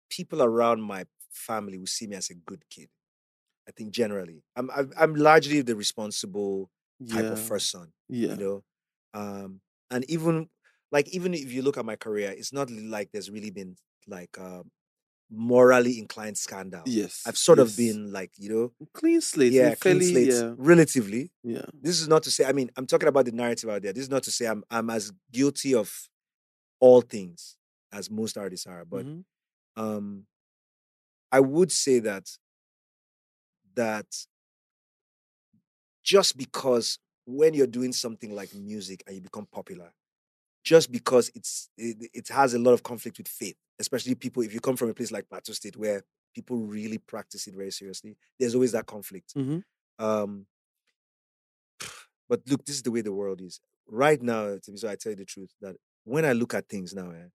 people 0.09 0.41
around 0.43 0.81
my 0.81 1.05
family 1.35 1.77
would 1.77 1.89
see 1.89 2.07
me 2.07 2.15
as 2.15 2.29
a 2.29 2.35
good 2.35 2.63
kid. 2.69 2.89
I 3.67 3.71
think 3.71 3.91
generally. 3.91 4.43
I'm 4.55 4.69
I'm, 4.71 4.91
I'm 4.97 5.15
largely 5.15 5.61
the 5.61 5.75
responsible 5.75 6.69
type 7.09 7.25
Yeah, 7.25 7.31
of 7.33 7.39
first 7.39 7.71
son, 7.71 7.93
yeah. 8.09 8.35
you 8.35 8.37
know. 8.37 8.63
Um 9.13 9.61
and 9.91 10.09
even 10.09 10.49
like 10.91 11.09
even 11.09 11.33
if 11.33 11.51
you 11.51 11.61
look 11.61 11.77
at 11.77 11.85
my 11.85 11.95
career, 11.95 12.31
it's 12.31 12.53
not 12.53 12.69
like 12.71 13.11
there's 13.11 13.31
really 13.31 13.51
been 13.51 13.75
like 14.07 14.37
um 14.39 14.71
morally 15.31 15.99
inclined 15.99 16.37
scandal. 16.37 16.83
Yes. 16.85 17.23
I've 17.25 17.37
sort 17.37 17.59
of 17.59 17.75
been 17.75 18.11
like, 18.11 18.31
you 18.37 18.49
know, 18.53 18.71
clean 18.93 19.21
slate. 19.21 19.53
yeah, 19.53 19.75
clean 19.75 19.99
fairly, 20.01 20.11
slate, 20.11 20.29
Yeah, 20.29 20.53
relatively. 20.57 21.31
yeah. 21.43 21.65
This 21.81 22.01
is 22.01 22.07
not 22.07 22.23
to 22.23 22.31
say, 22.31 22.45
I 22.45 22.51
mean, 22.51 22.69
I'm 22.77 22.85
talking 22.87 23.07
about 23.09 23.25
the 23.25 23.31
narrative 23.31 23.69
out 23.69 23.81
there. 23.81 23.93
This 23.93 24.03
is 24.03 24.09
not 24.09 24.23
to 24.23 24.31
say 24.31 24.45
I'm 24.45 24.63
I'm 24.69 24.89
as 24.89 25.11
guilty 25.31 25.73
of 25.73 25.91
all 26.79 27.01
things 27.01 27.57
as 27.91 28.09
most 28.11 28.37
artists 28.37 28.67
are, 28.67 28.85
but 28.85 29.05
Mhm. 29.05 29.23
um 29.77 30.27
I 31.35 31.41
would 31.41 31.69
say 31.71 31.99
that 31.99 32.29
that 33.75 34.07
just 36.03 36.37
because 36.37 36.99
when 37.25 37.53
you're 37.53 37.67
doing 37.67 37.91
something 37.91 38.33
like 38.35 38.53
music 38.53 39.03
and 39.07 39.15
you 39.15 39.21
become 39.21 39.47
popular, 39.47 39.91
just 40.63 40.91
because 40.91 41.31
it's 41.35 41.69
it, 41.77 42.09
it 42.13 42.27
has 42.29 42.53
a 42.53 42.59
lot 42.59 42.73
of 42.73 42.83
conflict 42.83 43.17
with 43.17 43.27
faith, 43.27 43.57
especially 43.79 44.15
people 44.15 44.43
if 44.43 44.53
you 44.53 44.59
come 44.61 44.77
from 44.77 44.89
a 44.89 44.93
place 44.93 45.11
like 45.11 45.29
Plateau 45.29 45.53
State 45.53 45.77
where 45.77 46.03
people 46.35 46.57
really 46.59 46.99
practice 46.99 47.47
it 47.47 47.55
very 47.55 47.71
seriously, 47.71 48.17
there's 48.39 48.55
always 48.55 48.73
that 48.73 48.87
conflict. 48.87 49.35
Mhm. 49.35 49.63
Um, 49.99 50.47
but 52.29 52.41
look, 52.47 52.65
this 52.65 52.75
is 52.77 52.81
the 52.83 52.91
way 52.91 53.01
the 53.01 53.13
world 53.13 53.41
is 53.41 53.59
right 53.87 54.21
now. 54.21 54.57
So, 54.75 54.89
I 54.89 54.95
tell 54.95 55.11
you 55.11 55.15
the 55.17 55.25
truth 55.25 55.51
that 55.61 55.75
when 56.03 56.25
I 56.25 56.33
look 56.33 56.53
at 56.53 56.69
things 56.69 56.93
now, 56.93 57.11
eh, 57.11 57.27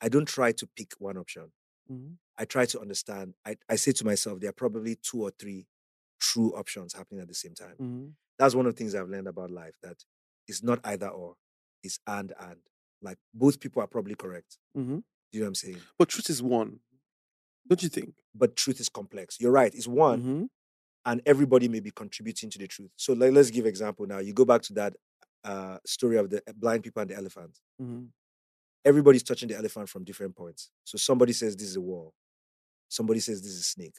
I 0.00 0.08
don't 0.08 0.28
try 0.28 0.52
to 0.52 0.66
pick 0.76 0.92
one 0.98 1.16
option. 1.16 1.52
Mhm. 1.90 2.16
I 2.38 2.44
try 2.44 2.66
to 2.66 2.80
understand. 2.80 3.34
I, 3.44 3.56
I 3.68 3.76
say 3.76 3.92
to 3.92 4.04
myself, 4.04 4.40
there 4.40 4.50
are 4.50 4.54
probably 4.54 4.96
two 4.96 5.22
or 5.22 5.30
three 5.30 5.66
true 6.20 6.54
options 6.56 6.92
happening 6.94 7.20
at 7.20 7.28
the 7.28 7.34
same 7.34 7.54
time. 7.54 7.76
Mhm. 7.80 8.12
That's 8.38 8.54
one 8.54 8.66
of 8.66 8.74
the 8.74 8.78
things 8.78 8.94
I've 8.94 9.08
learned 9.08 9.28
about 9.28 9.50
life. 9.50 9.74
That 9.82 10.04
it's 10.48 10.62
not 10.62 10.80
either 10.84 11.08
or, 11.08 11.36
it's 11.82 11.98
and 12.06 12.32
and. 12.38 12.60
Like 13.02 13.18
both 13.34 13.60
people 13.60 13.82
are 13.82 13.86
probably 13.86 14.14
correct. 14.14 14.58
Mhm. 14.76 15.02
Do 15.32 15.38
you 15.38 15.40
know 15.40 15.44
what 15.44 15.48
I'm 15.48 15.54
saying? 15.54 15.80
But 15.98 16.08
truth 16.08 16.30
is 16.30 16.42
one, 16.42 16.80
don't 17.68 17.82
you 17.82 17.88
think? 17.90 18.14
But 18.34 18.56
truth 18.56 18.80
is 18.80 18.88
complex. 18.88 19.38
You're 19.40 19.52
right. 19.52 19.74
It's 19.74 19.86
one, 19.86 20.22
Mhm. 20.22 20.48
and 21.04 21.22
everybody 21.26 21.68
may 21.68 21.80
be 21.80 21.90
contributing 21.90 22.48
to 22.50 22.58
the 22.58 22.66
truth. 22.66 22.90
So 22.96 23.12
like, 23.12 23.32
let's 23.32 23.50
give 23.50 23.66
example 23.66 24.06
now. 24.06 24.18
You 24.18 24.32
go 24.32 24.44
back 24.44 24.62
to 24.62 24.72
that 24.74 24.96
uh, 25.44 25.78
story 25.86 26.16
of 26.16 26.28
the 26.30 26.42
blind 26.56 26.82
people 26.82 27.00
and 27.02 27.10
the 27.10 27.14
elephant. 27.16 27.60
Mhm. 27.80 28.08
Everybody's 28.86 29.24
touching 29.24 29.48
the 29.50 29.56
elephant 29.56 29.90
from 29.90 30.04
different 30.04 30.36
points. 30.36 30.70
So 30.84 30.96
somebody 30.96 31.34
says 31.34 31.56
this 31.56 31.68
is 31.68 31.76
a 31.76 31.82
wall. 31.82 32.14
Somebody 32.88 33.20
says 33.20 33.42
this 33.42 33.52
is 33.52 33.60
a 33.60 33.64
snake. 33.64 33.96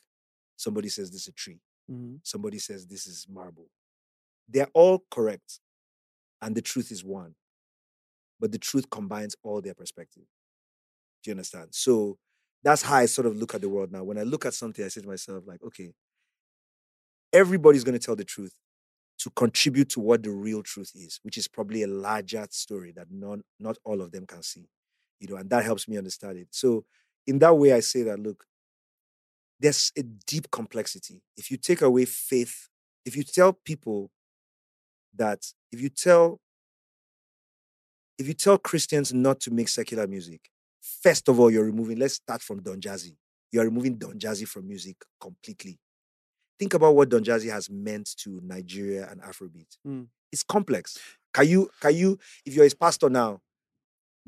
Somebody 0.56 0.89
says 0.89 1.12
this 1.12 1.23
is 1.23 1.28
a 1.28 1.34
tree. 1.34 1.62
Mhm. 1.91 2.21
Somebody 2.23 2.60
says 2.60 2.88
this 2.88 3.06
is 3.06 3.28
marble. 3.30 3.69
They're 4.47 4.71
all 4.73 5.06
correct, 5.12 5.60
and 6.41 6.56
the 6.56 6.62
truth 6.63 6.91
is 6.91 7.04
one. 7.04 7.36
But 8.39 8.52
the 8.52 8.60
truth 8.60 8.89
combines 8.89 9.36
all 9.43 9.62
their 9.62 9.76
perspective. 9.76 10.26
Do 11.23 11.30
you 11.30 11.34
understand? 11.34 11.76
So 11.76 12.17
that's 12.63 12.82
how 12.82 12.97
I 12.97 13.08
sort 13.08 13.28
of 13.28 13.36
look 13.36 13.56
at 13.56 13.62
the 13.62 13.69
world 13.69 13.91
now. 13.91 14.04
When 14.04 14.17
I 14.17 14.23
look 14.23 14.45
at 14.45 14.54
something, 14.54 14.84
I 14.86 14.89
say 14.89 15.02
to 15.02 15.08
myself, 15.08 15.45
like, 15.47 15.63
okay, 15.63 15.93
everybody's 17.34 17.84
going 17.84 18.00
to 18.00 18.06
tell 18.06 18.15
the 18.15 18.26
truth 18.26 18.58
to 19.19 19.30
contribute 19.32 19.89
to 19.89 20.00
what 20.00 20.23
the 20.23 20.32
real 20.32 20.63
truth 20.63 20.91
is, 20.95 21.19
which 21.23 21.38
is 21.38 21.47
probably 21.47 21.84
a 21.84 21.88
larger 21.88 22.47
story 22.52 22.91
that 22.93 23.08
none, 23.12 23.43
not 23.60 23.78
all 23.84 24.02
of 24.02 24.12
them 24.12 24.28
can 24.28 24.43
see. 24.43 24.69
You 25.19 25.27
know, 25.30 25.36
and 25.38 25.49
that 25.49 25.63
helps 25.63 25.88
me 25.88 25.97
understand 25.97 26.38
it. 26.38 26.47
So 26.51 26.86
in 27.25 27.39
that 27.39 27.56
way, 27.56 27.73
I 27.73 27.80
say 27.80 28.03
that 28.03 28.19
look, 28.19 28.45
there's 29.60 29.91
a 29.97 30.03
deep 30.03 30.49
complexity. 30.51 31.21
If 31.36 31.49
you 31.51 31.58
take 31.58 31.82
away 31.82 32.06
faith, 32.06 32.69
if 33.06 33.15
you 33.15 33.23
tell 33.23 33.53
people 33.53 34.12
that, 35.15 35.45
if 35.71 35.82
you 35.82 35.89
tell, 35.89 36.39
if 38.19 38.27
you 38.27 38.34
tell 38.34 38.58
Christians 38.58 39.13
not 39.13 39.39
to 39.41 39.51
make 39.51 39.67
secular 39.67 40.08
music, 40.08 40.49
first 40.82 41.27
of 41.27 41.39
all, 41.39 41.49
you're 41.49 41.65
removing, 41.65 41.99
let's 41.99 42.15
start 42.15 42.41
from 42.41 42.62
Don 42.62 42.80
Jazzy. 42.80 43.15
You're 43.51 43.65
removing 43.65 43.97
Don 43.97 44.19
Jazzy 44.19 44.47
from 44.47 44.67
music 44.67 44.97
completely. 45.19 45.80
Think 46.60 46.73
about 46.73 46.95
what 46.95 47.10
Don 47.10 47.23
Jazzy 47.23 47.51
has 47.51 47.69
meant 47.69 48.15
to 48.17 48.41
Nigeria 48.43 49.08
and 49.10 49.21
Afrobeat. 49.21 49.77
Mm. 49.88 50.08
It's 50.32 50.43
complex. 50.43 50.97
Can 51.34 51.47
you, 51.47 51.69
can 51.80 51.95
you, 51.95 52.19
if 52.45 52.56
you're 52.56 52.63
his 52.63 52.73
pastor 52.73 53.10
now, 53.10 53.41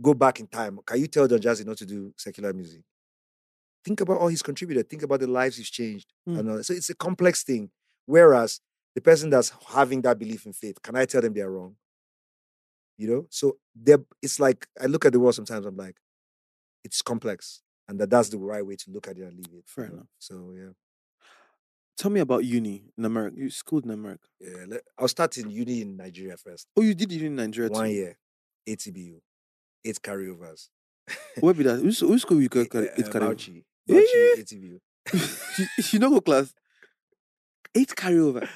go 0.02 0.14
back 0.14 0.40
in 0.40 0.48
time, 0.48 0.80
can 0.86 1.00
you 1.00 1.08
tell 1.08 1.28
Don 1.28 1.40
Jazzy 1.40 1.66
not 1.66 1.78
to 1.78 1.86
do 1.86 2.14
secular 2.18 2.54
music? 2.54 2.82
Think 3.84 4.02
about 4.02 4.18
all 4.18 4.28
he's 4.28 4.42
contributed. 4.42 4.90
Think 4.90 5.04
about 5.04 5.20
the 5.20 5.28
lives 5.28 5.58
he's 5.58 5.70
changed. 5.70 6.14
Mm. 6.28 6.40
And. 6.40 6.66
So 6.66 6.74
it's 6.74 6.90
a 6.90 6.96
complex 6.96 7.44
thing. 7.44 7.70
Whereas 8.06 8.60
the 8.96 9.02
person 9.02 9.30
that's 9.30 9.52
having 9.68 10.02
that 10.02 10.20
belief 10.20 10.46
in 10.46 10.54
faith, 10.54 10.82
can 10.82 10.96
I 10.96 11.06
tell 11.06 11.22
them 11.22 11.34
they're 11.34 11.50
wrong? 11.50 11.76
You 12.98 13.08
know? 13.08 13.28
So 13.30 13.58
it's 14.22 14.40
like, 14.40 14.68
I 14.82 14.88
look 14.88 15.06
at 15.06 15.14
the 15.14 15.20
world 15.20 15.36
sometimes, 15.36 15.66
I'm 15.66 15.78
like, 15.78 15.96
it's 16.84 17.02
complex. 17.02 17.62
And 17.88 18.00
that 18.00 18.10
that's 18.10 18.30
the 18.30 18.38
right 18.38 18.66
way 18.66 18.76
to 18.76 18.92
look 18.92 19.08
at 19.08 19.18
it 19.18 19.24
and 19.24 19.36
leave 19.36 19.54
it. 19.54 19.64
Fair 19.66 19.88
know? 19.88 19.94
enough. 19.94 20.08
So, 20.20 20.54
yeah. 20.56 20.70
Tell 21.98 22.12
me 22.12 22.20
about 22.22 22.46
uni 22.46 22.86
in 22.98 23.04
America. 23.04 23.38
You 23.38 23.50
schooled 23.50 23.84
in 23.84 23.92
America. 23.92 24.28
Yeah, 24.40 24.78
I'll 24.98 25.10
start 25.10 25.38
in 25.38 25.50
uni 25.50 25.82
in 25.82 25.98
Nigeria 25.98 26.38
first. 26.38 26.68
Oh, 26.78 26.82
you 26.82 26.94
did 26.94 27.12
uni 27.12 27.26
in 27.26 27.36
Nigeria 27.36 27.70
One 27.70 27.88
too. 27.88 27.94
year, 27.94 28.18
ATBU, 28.70 29.20
eight 29.86 30.00
carryovers. 30.02 30.70
Where 31.40 31.54
be 31.54 31.64
that? 31.64 31.84
Which, 31.84 32.02
which 32.02 32.22
school 32.22 32.40
you 32.40 32.46
Eh, 32.46 32.48
got? 32.64 32.70
carry- 32.70 32.90
eh, 32.90 32.94
It 32.98 33.08
uh, 33.08 33.12
carry. 33.12 33.26
Bauchi, 33.36 33.64
Eh? 33.90 33.94
Bauchi, 33.94 34.40
ATBU. 34.44 34.80
you, 35.58 35.66
you 35.94 36.00
know 36.00 36.10
go 36.12 36.22
class. 36.22 36.54
Eight 37.76 37.90
carryovers. 37.90 38.50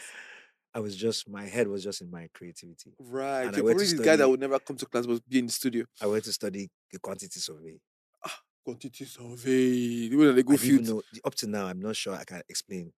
I 0.76 0.80
was 0.80 0.96
just, 0.96 1.30
my 1.30 1.44
head 1.44 1.68
was 1.68 1.84
just 1.84 2.02
in 2.02 2.10
my 2.10 2.28
creativity. 2.34 2.94
Right. 3.00 3.44
And 3.46 3.56
I 3.56 3.58
You're 3.58 3.66
went 3.66 3.78
probably 3.78 3.88
to 3.92 3.96
the 3.98 4.04
guy 4.04 4.16
that 4.16 4.28
would 4.30 4.40
never 4.40 4.58
come 4.60 4.76
to 4.78 4.86
class 4.88 5.06
but 5.06 5.22
be 5.30 5.40
in 5.40 5.46
the 5.46 5.52
studio. 5.52 5.86
I 6.02 6.08
went 6.08 6.24
to 6.26 6.34
study 6.34 6.70
the 6.92 6.98
quantity 7.00 7.40
survey. 7.40 7.80
Ah, 8.26 8.40
Quantity 8.66 9.06
survey. 9.06 10.10
The 10.10 10.16
way 10.16 10.26
that 10.28 10.34
they 10.34 10.44
go 10.44 10.58
field. 10.58 10.88
know, 10.88 11.02
up 11.24 11.36
to 11.36 11.48
now, 11.48 11.68
I'm 11.68 11.80
not 11.80 11.96
sure 11.96 12.16
I 12.16 12.24
can 12.24 12.42
explain 12.50 12.92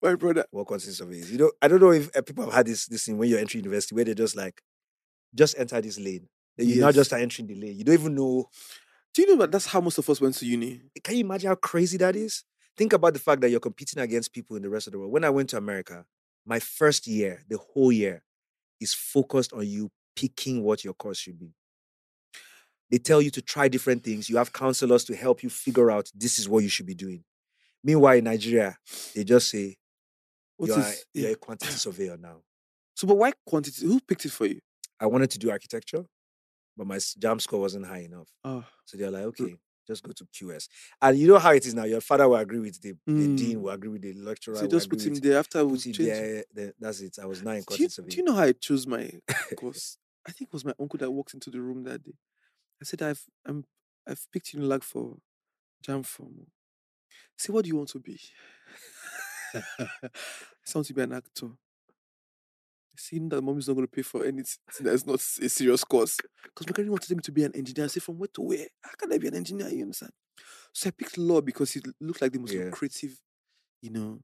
My 0.00 0.14
brother. 0.14 0.44
what 0.52 0.66
quantity 0.68 0.92
survey 0.92 1.16
is. 1.18 1.32
You 1.32 1.38
know, 1.38 1.52
I 1.60 1.66
don't 1.66 1.80
know 1.80 1.90
if 1.90 2.16
uh, 2.16 2.22
people 2.22 2.44
have 2.44 2.54
had 2.54 2.66
this 2.66 2.86
this 2.86 3.04
thing 3.06 3.18
when 3.18 3.28
you're 3.28 3.40
entering 3.40 3.64
university 3.64 3.94
where 3.94 4.04
they're 4.04 4.14
just 4.14 4.36
like, 4.36 4.60
just 5.34 5.58
enter 5.58 5.80
this 5.80 5.98
lane. 5.98 6.28
You 6.64 6.80
now 6.80 6.86
Yes. 6.88 6.94
just 6.96 7.10
start 7.10 7.22
entering 7.22 7.48
the 7.48 7.54
lane. 7.54 7.76
You 7.78 7.84
don't 7.84 7.94
even 7.94 8.14
know. 8.14 8.48
Do 9.14 9.22
you 9.22 9.28
know 9.28 9.36
that 9.42 9.52
that's 9.52 9.66
how 9.66 9.80
most 9.80 9.98
of 9.98 10.08
us 10.08 10.20
went 10.20 10.34
to 10.36 10.46
uni? 10.46 10.82
Can 11.02 11.16
you 11.16 11.24
imagine 11.24 11.48
how 11.48 11.54
crazy 11.56 11.96
that 11.98 12.14
is? 12.16 12.44
Think 12.76 12.92
about 12.92 13.12
the 13.14 13.18
fact 13.18 13.40
that 13.42 13.50
you're 13.50 13.60
competing 13.60 14.02
against 14.02 14.32
people 14.32 14.56
in 14.56 14.62
the 14.62 14.70
rest 14.70 14.86
of 14.86 14.92
the 14.92 14.98
world. 14.98 15.12
When 15.12 15.24
I 15.24 15.30
went 15.30 15.50
to 15.50 15.56
America, 15.56 16.04
my 16.46 16.58
first 16.60 17.06
year, 17.06 17.42
the 17.48 17.58
whole 17.58 17.90
year, 17.92 18.22
is 18.80 18.94
focused 18.94 19.52
on 19.52 19.66
you 19.66 19.90
picking 20.16 20.62
what 20.62 20.84
your 20.84 20.94
course 20.94 21.18
should 21.18 21.38
be. 21.38 21.52
They 22.90 22.98
tell 22.98 23.20
you 23.22 23.30
to 23.30 23.42
try 23.42 23.68
different 23.68 24.02
things. 24.02 24.28
You 24.28 24.36
have 24.38 24.52
counselors 24.52 25.04
to 25.04 25.16
help 25.16 25.42
you 25.42 25.50
figure 25.50 25.90
out 25.90 26.10
this 26.14 26.38
is 26.38 26.48
what 26.48 26.62
you 26.62 26.68
should 26.68 26.86
be 26.86 26.94
doing. 26.94 27.22
Meanwhile, 27.84 28.16
in 28.18 28.24
Nigeria, 28.24 28.76
they 29.14 29.24
just 29.24 29.48
say, 29.50 29.76
What 30.56 30.68
you're, 30.68 30.78
is- 30.80 31.04
a, 31.14 31.18
you're 31.18 31.28
yeah. 31.28 31.34
a 31.34 31.36
quantity 31.36 31.72
surveyor 31.72 32.16
now. 32.16 32.42
So, 32.94 33.06
but 33.06 33.16
why 33.16 33.32
quantity? 33.46 33.86
Who 33.86 34.00
picked 34.00 34.24
it 34.24 34.32
for 34.32 34.46
you? 34.46 34.60
I 34.98 35.06
wanted 35.06 35.30
to 35.30 35.38
do 35.38 35.50
architecture, 35.50 36.04
but 36.76 36.86
my 36.86 36.96
JAMB 36.96 37.40
score 37.40 37.60
wasn't 37.60 37.86
high 37.86 38.00
enough. 38.00 38.28
Oh, 38.44 38.64
So 38.84 38.96
they're 38.96 39.10
like, 39.10 39.24
okay, 39.24 39.56
just 39.86 40.02
go 40.02 40.12
to 40.12 40.24
QS. 40.24 40.68
And 41.02 41.18
you 41.18 41.28
know 41.28 41.38
how 41.38 41.52
it 41.52 41.66
is 41.66 41.74
now. 41.74 41.84
Your 41.84 42.00
father 42.00 42.28
will 42.28 42.36
agree 42.36 42.60
with 42.60 42.80
the, 42.80 42.92
the 43.06 43.28
Mm. 43.28 43.36
dean, 43.36 43.62
will 43.62 43.70
agree 43.70 43.90
with 43.90 44.02
the 44.02 44.12
lecturer. 44.14 44.56
so 44.56 44.66
just 44.66 44.88
put 44.88 45.02
him 45.02 45.14
there 45.14 45.38
after 45.38 45.64
we 45.64 45.78
change. 45.78 45.96
there, 46.52 46.72
that's 46.78 47.00
it. 47.00 47.18
I 47.20 47.26
was 47.26 47.40
in 47.40 47.44
Do 47.44 47.82
you, 47.82 47.88
do 47.88 48.16
you 48.16 48.22
know 48.24 48.34
how 48.34 48.44
I 48.44 48.52
chose 48.52 48.86
my 48.86 49.10
course? 49.56 49.98
I 50.26 50.32
think 50.32 50.48
it 50.48 50.52
was 50.52 50.64
my 50.64 50.74
uncle 50.78 50.98
that 50.98 51.10
walked 51.10 51.34
into 51.34 51.50
the 51.50 51.60
room 51.60 51.82
that 51.84 52.02
day. 52.04 52.14
I 52.80 52.84
said, 52.84 53.02
I've 53.02 53.24
I'm, 53.44 53.64
I've 54.06 54.26
picked 54.32 54.54
Unilag 54.54 54.82
for 54.82 55.16
JAMB 55.86 56.06
form. 56.06 56.46
Say, 57.36 57.52
what 57.52 57.64
do 57.64 57.68
you 57.68 57.76
want 57.76 57.88
to 57.90 57.98
be? 58.00 58.20
I 59.54 59.88
want 60.74 60.86
to 60.86 60.94
be 60.94 61.02
an 61.02 61.12
actor. 61.12 61.48
Seeing 63.00 63.28
that 63.30 63.40
mom 63.42 63.58
is 63.58 63.68
not 63.68 63.74
going 63.74 63.86
to 63.86 63.90
pay 63.90 64.02
for 64.02 64.24
anything 64.24 64.58
that's 64.80 65.06
not 65.06 65.16
a 65.16 65.48
serious 65.48 65.84
course. 65.84 66.18
Because 66.44 66.66
my 66.66 66.72
granny 66.72 66.90
wanted 66.90 67.16
me 67.16 67.22
to 67.22 67.32
be 67.32 67.44
an 67.44 67.54
engineer. 67.56 67.84
I 67.86 67.88
said, 67.88 68.02
from 68.02 68.18
where 68.18 68.28
to 68.34 68.42
where? 68.42 68.66
How 68.82 68.90
can 68.98 69.12
I 69.12 69.18
be 69.18 69.28
an 69.28 69.34
engineer? 69.36 69.68
You 69.68 69.82
understand? 69.84 70.12
So 70.72 70.88
I 70.88 70.92
picked 70.92 71.18
law 71.18 71.40
because 71.40 71.74
it 71.76 71.84
looked 72.00 72.20
like 72.22 72.32
the 72.32 72.38
most 72.38 72.54
Yeah. 72.54 72.64
lucrative, 72.64 73.18
you 73.82 73.90
know, 73.90 74.20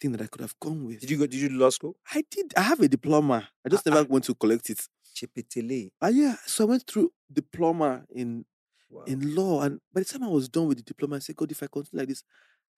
thing 0.00 0.12
that 0.12 0.22
I 0.22 0.26
could 0.26 0.40
have 0.40 0.58
gone 0.60 0.84
with. 0.86 1.00
Did 1.00 1.10
you 1.10 1.18
go? 1.18 1.26
Did 1.26 1.40
you 1.40 1.48
do 1.50 1.56
law 1.58 1.70
school? 1.70 1.96
I 2.12 2.24
did. 2.30 2.52
I 2.56 2.62
have 2.62 2.80
a 2.80 2.88
diploma. 2.88 3.48
I 3.64 3.68
just 3.68 3.86
Ah, 3.86 3.90
never 3.90 4.04
went 4.08 4.24
to 4.24 4.34
collect 4.34 4.70
it. 4.70 4.80
Chipetele. 5.14 5.90
Ah, 6.00 6.08
yeah. 6.08 6.36
So 6.46 6.64
I 6.64 6.68
went 6.68 6.86
through 6.86 7.12
diploma 7.32 8.04
in 8.14 8.44
Wow. 8.90 9.04
in 9.06 9.34
law. 9.34 9.62
And 9.62 9.80
by 9.92 10.00
the 10.00 10.04
time 10.06 10.24
I 10.24 10.28
was 10.28 10.48
done 10.48 10.66
with 10.68 10.78
the 10.78 10.82
diploma, 10.84 11.16
I 11.16 11.20
said, 11.20 11.36
God, 11.36 11.50
if 11.52 11.62
I 11.62 11.66
continue 11.68 12.00
like 12.00 12.08
this, 12.08 12.22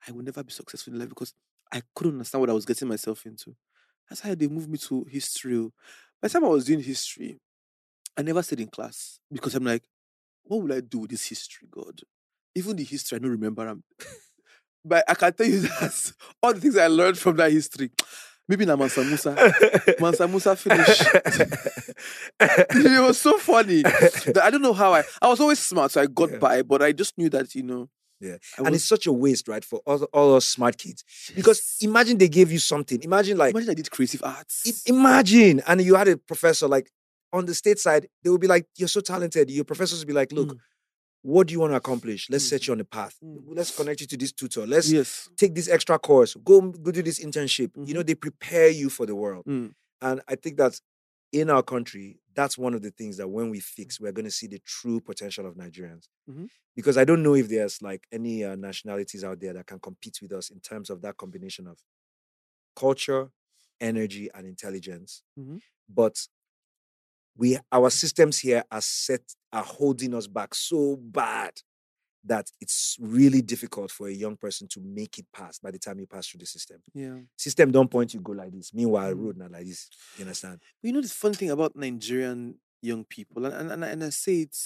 I 0.07 0.13
will 0.13 0.23
never 0.23 0.43
be 0.45 0.53
successful 0.53 0.93
in 0.93 0.99
life 1.01 1.09
because 1.09 1.33
I 1.73 1.83
couldn't 1.95 2.15
understand 2.15 2.41
what 2.41 2.51
I 2.51 2.55
was 2.55 2.67
getting 2.67 2.89
myself 2.89 3.25
into. 3.27 3.57
That's 4.13 4.21
how 4.21 4.35
they 4.35 4.47
moved 4.47 4.69
me 4.69 4.77
to 4.77 5.07
history. 5.09 5.57
By 6.21 6.29
the 6.29 6.29
time 6.29 6.45
I 6.45 6.49
was 6.49 6.67
doing 6.67 6.83
history, 6.83 7.39
I 8.15 8.21
never 8.21 8.43
stayed 8.43 8.61
in 8.61 8.67
class 8.69 9.19
because 9.33 9.55
I'm 9.55 9.65
like, 9.65 9.85
what 10.45 10.61
will 10.63 10.71
I 10.75 10.81
do 10.81 10.99
with 10.99 11.13
this 11.13 11.25
history, 11.25 11.67
God? 11.71 11.99
Even 12.55 12.77
the 12.77 12.85
history, 12.85 13.17
I 13.17 13.21
don't 13.21 13.31
remember. 13.31 13.75
but 14.85 15.03
I 15.09 15.15
can 15.15 15.33
tell 15.33 15.47
you 15.47 15.61
that 15.81 16.13
all 16.43 16.53
the 16.53 16.61
things 16.61 16.77
I 16.77 16.89
learned 16.89 17.17
from 17.17 17.37
that 17.37 17.53
history, 17.53 17.91
maybe 18.49 18.67
na 18.67 18.77
Mansa 18.77 19.03
Musa, 19.03 19.35
Mansa 19.99 20.29
Musa 20.29 20.57
finished. 20.57 21.07
it 22.39 23.01
was 23.03 23.19
so 23.19 23.39
funny. 23.39 23.81
that 23.81 24.43
I 24.45 24.51
don't 24.51 24.61
know 24.61 24.75
how 24.75 24.93
I. 24.93 25.05
I 25.23 25.29
was 25.29 25.41
always 25.41 25.59
smart, 25.59 25.91
so 25.91 26.03
I 26.03 26.07
got 26.07 26.33
Yeah. 26.33 26.37
by. 26.39 26.61
But 26.61 26.83
I 26.83 26.93
just 26.93 27.17
knew 27.17 27.31
that 27.31 27.55
you 27.55 27.63
know. 27.63 27.89
Yeah. 28.23 28.37
I 28.57 28.63
and 28.63 28.71
was, 28.71 28.77
it's 28.77 28.89
such 28.89 29.07
a 29.07 29.13
waste, 29.13 29.49
right, 29.49 29.65
for 29.65 29.81
all, 29.85 30.03
all 30.13 30.37
us 30.37 30.45
smart 30.47 30.79
kids. 30.79 31.03
Because 31.35 31.77
imagine 31.81 32.19
they 32.19 32.29
gave 32.29 32.53
you 32.53 32.59
something. 32.61 33.03
Imagine 33.03 33.37
like 33.37 33.51
imagine 33.53 33.71
I 33.71 33.75
did 33.75 33.91
creative 33.91 34.23
arts. 34.25 34.63
I- 34.67 34.91
imagine 34.91 35.61
and 35.67 35.81
you 35.83 35.95
had 35.97 36.09
a 36.09 36.17
professor 36.17 36.69
like 36.69 36.91
on 37.33 37.47
the 37.47 37.55
state 37.55 37.79
side 37.79 38.07
they 38.23 38.31
would 38.31 38.41
be 38.41 38.47
like 38.47 38.67
you're 38.77 38.89
so 38.89 39.01
talented 39.01 39.51
your 39.51 39.65
professors 39.65 39.99
would 40.01 40.07
be 40.09 40.13
like 40.15 40.31
look 40.33 40.51
Mm. 40.51 40.59
what 41.23 41.47
do 41.47 41.53
you 41.55 41.61
want 41.61 41.73
to 41.73 41.77
accomplish 41.77 42.29
let's 42.31 42.45
Mm. 42.47 42.49
set 42.51 42.67
you 42.67 42.73
on 42.75 42.81
a 42.81 42.85
path 42.85 43.15
Mm. 43.25 43.39
let's 43.59 43.75
connect 43.75 44.01
you 44.03 44.07
to 44.09 44.17
this 44.17 44.33
tutor 44.33 44.67
let's 44.67 44.91
yes. 44.91 45.29
take 45.37 45.55
this 45.55 45.69
extra 45.69 45.99
course 45.99 46.35
go 46.45 46.61
go 46.61 46.91
do 46.91 47.03
this 47.03 47.19
internship 47.25 47.71
you 47.77 47.83
Mhm. 47.87 47.95
know 47.95 48.03
they 48.03 48.15
prepare 48.15 48.69
you 48.69 48.91
for 48.91 49.07
the 49.07 49.15
world 49.15 49.45
Mm. 49.47 49.73
and 50.03 50.21
i 50.29 50.35
think 50.35 50.57
that 50.59 50.79
in 51.33 51.51
our 51.51 51.63
country 51.63 52.21
that's 52.35 52.57
one 52.59 52.75
of 52.75 52.83
the 52.83 52.91
things 52.91 53.17
that 53.19 53.29
when 53.29 53.51
we 53.51 53.61
fix 53.61 54.01
we're 54.01 54.13
going 54.13 54.25
to 54.25 54.31
see 54.31 54.47
the 54.47 54.61
true 54.61 55.01
potential 55.01 55.47
of 55.47 55.55
nigerians 55.57 56.09
Mhm. 56.29 56.51
because 56.77 56.99
i 56.99 57.05
don't 57.05 57.23
know 57.23 57.35
if 57.35 57.49
there's 57.49 57.83
like 57.83 58.07
any 58.13 58.45
uh, 58.45 58.57
nationalities 58.57 59.25
out 59.25 59.41
there 59.41 59.55
that 59.55 59.67
can 59.67 59.81
compete 59.81 60.19
with 60.23 60.33
us 60.33 60.51
in 60.51 60.61
terms 60.61 60.91
of 60.91 61.03
that 61.03 61.17
combination 61.17 61.67
of 61.67 61.79
culture 62.77 63.31
energy 63.81 64.31
and 64.35 64.47
intelligence 64.47 65.23
Mhm. 65.37 65.61
but 65.89 66.29
we 67.37 67.59
our 67.71 67.91
systems 67.91 68.39
here 68.39 68.63
are 68.71 68.81
set 68.81 69.23
are 69.53 69.65
holding 69.65 70.15
us 70.15 70.27
back 70.27 70.55
so 70.55 70.97
bad 70.97 71.53
that 72.25 72.47
it's 72.61 72.97
really 73.01 73.43
difficult 73.43 73.91
for 73.91 74.07
a 74.09 74.13
young 74.13 74.37
person 74.37 74.69
to 74.69 74.81
make 74.81 75.19
it 75.19 75.27
past 75.35 75.61
by 75.63 75.71
the 75.71 75.79
time 75.79 75.99
you 75.99 76.07
pass 76.07 76.29
through 76.29 76.39
the 76.41 76.47
system 76.47 76.81
Yeah. 76.95 77.19
system 77.37 77.71
don't 77.73 77.91
point 77.91 78.15
you 78.15 78.21
go 78.21 78.33
like 78.33 78.53
this 78.53 78.73
meanwhile 78.73 79.13
Mm. 79.15 79.25
road 79.25 79.37
not 79.39 79.51
like 79.51 79.67
this 79.67 79.89
you 80.17 80.23
understand 80.25 80.61
you 80.83 80.93
know 80.93 81.01
the 81.01 81.09
fun 81.09 81.33
thing 81.35 81.51
about 81.51 81.75
Nigerian 81.77 82.57
young 82.85 83.05
people, 83.05 83.47
and, 83.47 83.71
and, 83.71 83.85
and 83.85 84.03
I 84.05 84.11
say 84.11 84.41
it 84.43 84.57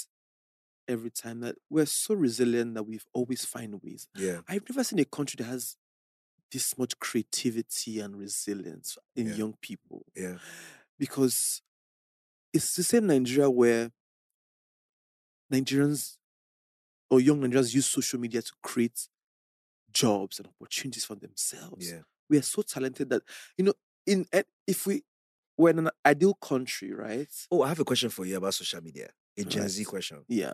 every 0.89 1.11
time 1.11 1.41
that 1.41 1.57
we're 1.69 1.85
so 1.85 2.15
resilient 2.15 2.75
that 2.75 2.85
we've 2.85 3.05
always 3.13 3.45
find 3.45 3.75
ways. 3.83 4.09
yeah 4.15 4.41
I've 4.49 4.63
never 4.71 4.85
seen 4.85 4.99
a 5.01 5.05
country 5.05 5.37
that 5.39 5.45
has 5.51 5.77
this 6.53 6.79
much 6.79 6.99
creativity 6.99 8.01
and 8.01 8.17
resilience 8.17 8.97
in 9.15 9.27
Yeah. 9.29 9.35
young 9.35 9.55
people 9.61 10.05
yeah 10.15 10.37
because 10.99 11.61
it's 12.55 12.75
the 12.75 12.83
same 12.83 13.07
Nigeria 13.07 13.51
where 13.51 13.91
Nigerians 15.53 16.17
or 17.11 17.21
young 17.21 17.41
Nigerians 17.41 17.75
use 17.75 17.87
social 17.87 18.19
media 18.21 18.43
to 18.43 18.53
create 18.63 19.09
jobs 19.93 20.39
and 20.39 20.49
opportunities 20.49 21.05
for 21.05 21.15
themselves. 21.15 21.91
yeah 21.93 22.01
We 22.29 22.39
are 22.39 22.43
so 22.43 22.63
talented 22.63 23.11
that 23.11 23.23
you 23.57 23.65
know, 23.65 23.75
in 24.07 24.27
eh, 24.33 24.43
if 24.67 24.87
we 24.87 25.03
were 25.57 25.71
in 25.71 25.79
an 25.79 25.91
ideal 26.05 26.35
country, 26.35 26.93
right? 26.93 27.29
oh 27.51 27.63
i 27.63 27.69
have 27.69 27.81
a 27.81 27.85
question 27.85 28.11
for 28.11 28.25
you 28.27 28.37
about 28.37 28.55
social 28.55 28.83
media 28.83 29.09
a 29.39 29.45
gen 29.45 29.69
z 29.69 29.85
question 29.85 30.25
Yeah. 30.29 30.53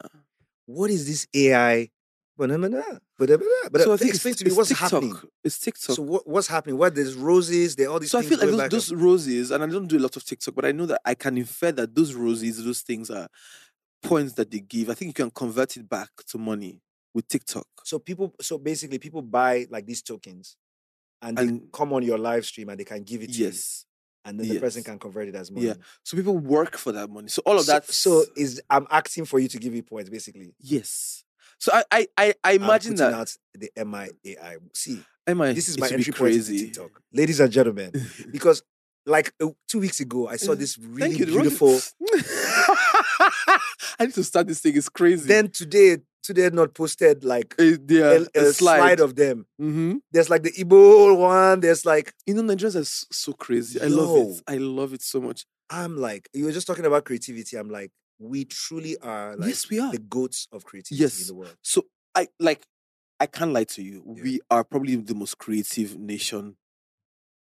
what 0.66 0.90
is 0.90 1.06
this 1.06 1.26
ai 1.34 1.90
but 3.70 3.82
so 3.82 3.92
I 3.92 3.96
think 3.96 4.10
explain 4.14 4.32
it's, 4.32 4.42
to 4.42 4.48
me 4.48 4.56
what's 4.56 4.68
TikTok. 4.70 4.90
happening 4.90 5.16
It's 5.44 5.58
TikTok. 5.58 5.96
so 5.96 6.02
what, 6.02 6.26
what's 6.28 6.48
happening 6.48 6.78
what 6.78 6.94
there's 6.94 7.14
roses 7.14 7.76
there 7.76 7.88
are 7.88 7.92
all 7.92 8.00
these 8.00 8.10
So 8.10 8.18
I 8.18 8.22
feel 8.22 8.38
like 8.38 8.70
those, 8.70 8.88
those 8.88 8.92
roses, 8.94 9.50
and 9.50 9.62
I 9.62 9.66
don't 9.66 9.86
do 9.86 9.98
a 9.98 10.00
lot 10.06 10.16
of 10.16 10.24
TikTok, 10.24 10.54
but 10.54 10.64
I 10.64 10.72
know 10.72 10.86
that 10.86 11.00
I 11.04 11.14
can 11.14 11.36
infer 11.38 11.72
that 11.72 11.94
those 11.94 12.14
roses, 12.14 12.64
those 12.64 12.80
things 12.82 13.10
are 13.10 13.28
points 14.02 14.32
that 14.34 14.50
they 14.50 14.60
give. 14.60 14.90
I 14.90 14.94
think 14.94 15.08
you 15.10 15.14
can 15.24 15.30
convert 15.30 15.76
it 15.76 15.88
back 15.88 16.10
to 16.28 16.38
money 16.38 16.80
with 17.14 17.28
TikTok. 17.28 17.66
so 17.84 17.98
people 17.98 18.34
so 18.40 18.58
basically 18.58 18.98
people 18.98 19.22
buy 19.22 19.66
like 19.70 19.86
these 19.86 20.02
tokens 20.02 20.56
and 21.20 21.36
they 21.38 21.60
come 21.72 21.92
on 21.92 22.02
your 22.02 22.18
live 22.18 22.44
stream 22.44 22.68
and 22.70 22.78
they 22.80 22.84
can 22.84 23.02
give 23.02 23.22
it 23.22 23.32
to 23.32 23.38
you 23.38 23.44
Yes. 23.46 23.84
and 24.24 24.38
then 24.40 24.48
the 24.48 24.58
person 24.60 24.82
can 24.82 24.98
convert 24.98 25.28
it 25.28 25.34
as 25.34 25.50
money 25.50 25.66
Yeah. 25.66 25.74
So 26.04 26.16
people 26.16 26.36
work 26.38 26.76
for 26.78 26.90
that 26.92 27.10
money. 27.10 27.28
So 27.28 27.42
all 27.44 27.58
of 27.58 27.64
so, 27.66 27.72
that. 27.72 27.84
so 27.86 28.24
is 28.36 28.60
i'm 28.70 28.86
asking 28.90 29.26
for 29.26 29.38
you 29.40 29.48
to 29.48 29.58
give 29.58 29.72
me 29.72 29.82
points 29.82 30.08
basically 30.10 30.54
yes. 30.58 31.22
So 31.58 31.70
I 31.72 31.84
I 31.92 32.06
I, 32.18 32.34
I 32.42 32.52
I'm 32.54 32.62
imagine 32.62 32.94
that. 32.96 33.12
out 33.14 33.36
the 33.54 33.70
miai 33.76 34.58
see 34.74 35.00
Am 35.26 35.40
I? 35.42 35.52
this 35.52 35.68
is 35.68 35.78
my 35.78 35.86
entry 35.88 36.12
point 36.12 36.32
into 36.34 36.44
crazy. 36.46 36.64
tiktok 36.66 37.00
ladies 37.12 37.38
and 37.40 37.52
gentlemen 37.52 37.92
because 38.32 38.62
like 39.06 39.32
uh, 39.42 39.48
two 39.68 39.80
weeks 39.80 40.00
ago 40.00 40.28
i 40.28 40.36
saw 40.36 40.54
this 40.54 40.78
really 40.78 41.16
you. 41.16 41.26
beautiful 41.26 41.78
I 43.98 44.06
need 44.06 44.14
to 44.14 44.24
start 44.24 44.46
this 44.46 44.60
thing. 44.60 44.76
It's 44.76 44.88
crazy. 44.88 45.28
then 45.28 45.48
today 45.50 45.98
today 46.22 46.50
not 46.50 46.74
posted 46.74 47.24
like 47.24 47.54
Uh, 47.58 47.76
yeah, 47.88 48.24
a, 48.34 48.40
a 48.40 48.52
slide. 48.52 49.00
of 49.00 49.16
them 49.16 49.46
hmm 49.58 49.96
there's 50.12 50.30
like 50.30 50.42
the 50.44 50.52
Igbo 50.52 51.16
one 51.18 51.60
there's 51.60 51.84
like 51.84 52.14
You 52.26 52.34
know, 52.34 52.42
Nigerians 52.42 52.76
are 52.80 52.84
so 53.14 53.32
crazy. 53.32 53.80
I 53.80 53.86
love 53.86 54.16
it. 54.16 54.42
I 54.46 54.56
love 54.58 54.92
it 54.92 55.02
so 55.02 55.20
much. 55.20 55.44
i'm 55.70 55.96
like 55.96 56.28
you 56.32 56.44
were 56.44 56.52
just 56.52 56.66
talking 56.66 56.86
about 56.86 57.04
creativity 57.04 57.56
i'm 57.56 57.70
like 57.70 57.90
we 58.18 58.44
truly 58.44 58.96
are 58.98 59.34
like 59.36 59.48
yes, 59.48 59.68
we 59.70 59.80
are. 59.80 59.90
the 59.90 59.98
goats 59.98 60.46
of 60.52 60.64
creativity 60.64 61.02
yes. 61.02 61.20
in 61.20 61.26
the 61.26 61.34
world 61.34 61.56
So 61.62 61.86
I 62.14 62.28
like 62.38 62.62
I 63.18 63.26
can't 63.26 63.52
lie 63.52 63.64
to 63.64 63.82
you. 63.82 64.02
Yeah. 64.16 64.22
We 64.24 64.40
are 64.50 64.64
probably 64.64 64.96
the 64.96 65.14
most 65.14 65.38
creative 65.38 65.96
nation. 65.96 66.56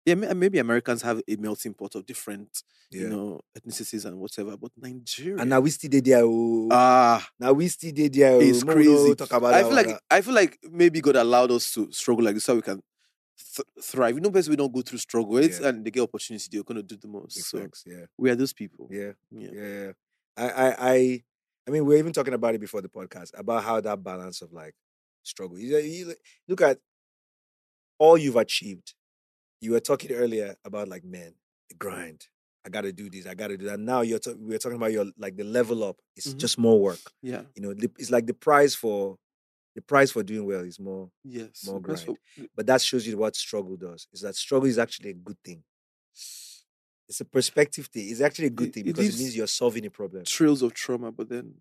Yeah, 0.08 0.16
maybe 0.16 0.58
Americans 0.60 1.02
have 1.02 1.22
a 1.28 1.36
melting 1.36 1.74
pot 1.74 1.94
of 1.96 2.06
different, 2.06 2.64
yeah 2.92 3.02
you 3.02 3.10
know, 3.10 3.42
ethnicities 3.58 4.06
and 4.06 4.18
whatever. 4.18 4.56
But 4.56 4.72
Nigeria, 4.78 5.42
and 5.42 5.50
now 5.50 5.60
we 5.60 5.70
still 5.70 5.90
there 6.02 6.22
oh. 6.24 6.70
ah, 6.72 7.28
now 7.38 7.52
we 7.52 7.68
still 7.68 7.92
there 7.94 8.32
oh. 8.36 8.40
it's 8.40 8.64
Mo 8.64 8.74
we 8.76 8.86
no 8.86 8.96
crazy. 9.04 9.16
talk 9.16 9.34
about 9.34 9.54
I 9.54 9.64
feel 9.64 9.74
like 9.74 9.88
that. 9.88 10.02
I 10.10 10.22
feel 10.22 10.34
like 10.34 10.58
maybe 10.72 11.02
God 11.02 11.18
allowed 11.18 11.52
us 11.52 11.72
to 11.74 11.92
struggle 11.92 12.24
like 12.24 12.36
this 12.36 12.46
so 12.46 12.56
we 12.56 12.62
can 12.62 12.82
th- 13.56 13.68
thrive. 13.84 14.16
You 14.16 14.22
know, 14.22 14.30
best 14.30 14.48
we 14.48 14.56
don't 14.56 14.74
go 14.74 14.82
through 14.82 15.00
struggle, 15.00 15.38
it's, 15.38 15.60
Yeah. 15.60 15.68
and 15.70 15.84
they 15.86 15.92
get 15.92 16.04
opportunity, 16.04 16.48
they're 16.52 16.64
gonna 16.64 16.84
do 16.84 16.96
the 16.96 17.08
most. 17.10 17.36
Big 17.36 17.44
So 17.44 17.68
yeah 17.86 18.06
we 18.18 18.30
are 18.30 18.36
those 18.36 18.54
people. 18.54 18.88
yeah 18.90 19.12
Yeah. 19.30 19.50
yeah 19.54 19.92
I, 20.38 20.48
I 20.50 20.76
i 20.94 21.24
i 21.68 21.72
mean 21.72 21.84
we 21.86 21.96
are 21.96 21.98
even 21.98 22.14
talking 22.14 22.34
about 22.34 22.56
it 22.56 22.62
before 22.62 22.82
the 22.82 22.88
podcast 22.90 23.32
about 23.38 23.64
how 23.64 23.82
that 23.82 24.02
balance 24.04 24.42
of 24.42 24.54
like 24.54 24.76
struggle 25.24 25.58
you, 25.60 25.76
you 25.80 26.14
look 26.48 26.62
at 26.62 26.78
all 27.98 28.18
you've 28.18 28.36
achieved 28.36 28.94
you 29.62 29.72
were 29.72 29.80
talking 29.80 30.12
earlier 30.12 30.56
about 30.66 30.88
like 30.88 31.04
men 31.04 31.34
the 31.70 31.76
grind 31.76 32.28
i 32.66 32.70
gotta 32.70 32.92
do 32.92 33.10
this 33.10 33.26
i 33.26 33.34
gotta 33.34 33.58
do 33.58 33.66
that 33.66 33.80
now 33.80 34.02
you're 34.02 34.20
were 34.40 34.58
talking 34.58 34.78
about 34.78 34.92
your 34.92 35.06
like 35.18 35.36
the 35.38 35.44
level 35.44 35.84
up 35.84 35.98
it's 36.16 36.34
Mhm. 36.34 36.38
just 36.38 36.58
more 36.58 36.80
work 36.80 37.00
Yeah. 37.22 37.44
you 37.56 37.62
know 37.62 37.74
the- 37.74 37.92
it's 37.98 38.12
like 38.12 38.26
the 38.28 38.34
prize 38.34 38.76
for 38.76 39.18
the 39.76 39.82
prize 39.82 40.12
for 40.12 40.24
doing 40.24 40.46
well 40.46 40.62
is 40.62 40.80
more 40.80 41.12
Yes. 41.24 41.66
More 41.66 41.80
grind. 41.82 42.08
what- 42.08 42.50
but 42.56 42.66
that 42.68 42.82
shows 42.82 43.06
you 43.08 43.18
what 43.18 43.36
struggle 43.36 43.78
does 43.78 44.08
is 44.14 44.22
that 44.22 44.36
struggle 44.36 44.68
is 44.70 44.78
actually 44.78 45.12
a 45.12 45.14
good 45.14 45.38
thing 45.44 45.64
it's 47.10 47.22
a 47.22 47.26
perspective 47.26 47.86
thing 47.88 48.10
it's 48.10 48.22
actually 48.22 48.48
a 48.48 48.50
good 48.60 48.68
It- 48.70 48.74
thing 48.74 48.84
because 48.86 49.06
it 49.06 49.10
leaves 49.10 49.20
means 49.20 49.36
you're 49.38 49.48
solving 49.48 49.86
a 49.86 49.90
problem 49.92 50.24
trails 50.26 50.62
of 50.62 50.74
trauma, 50.74 51.12
but 51.12 51.30
then 51.30 51.56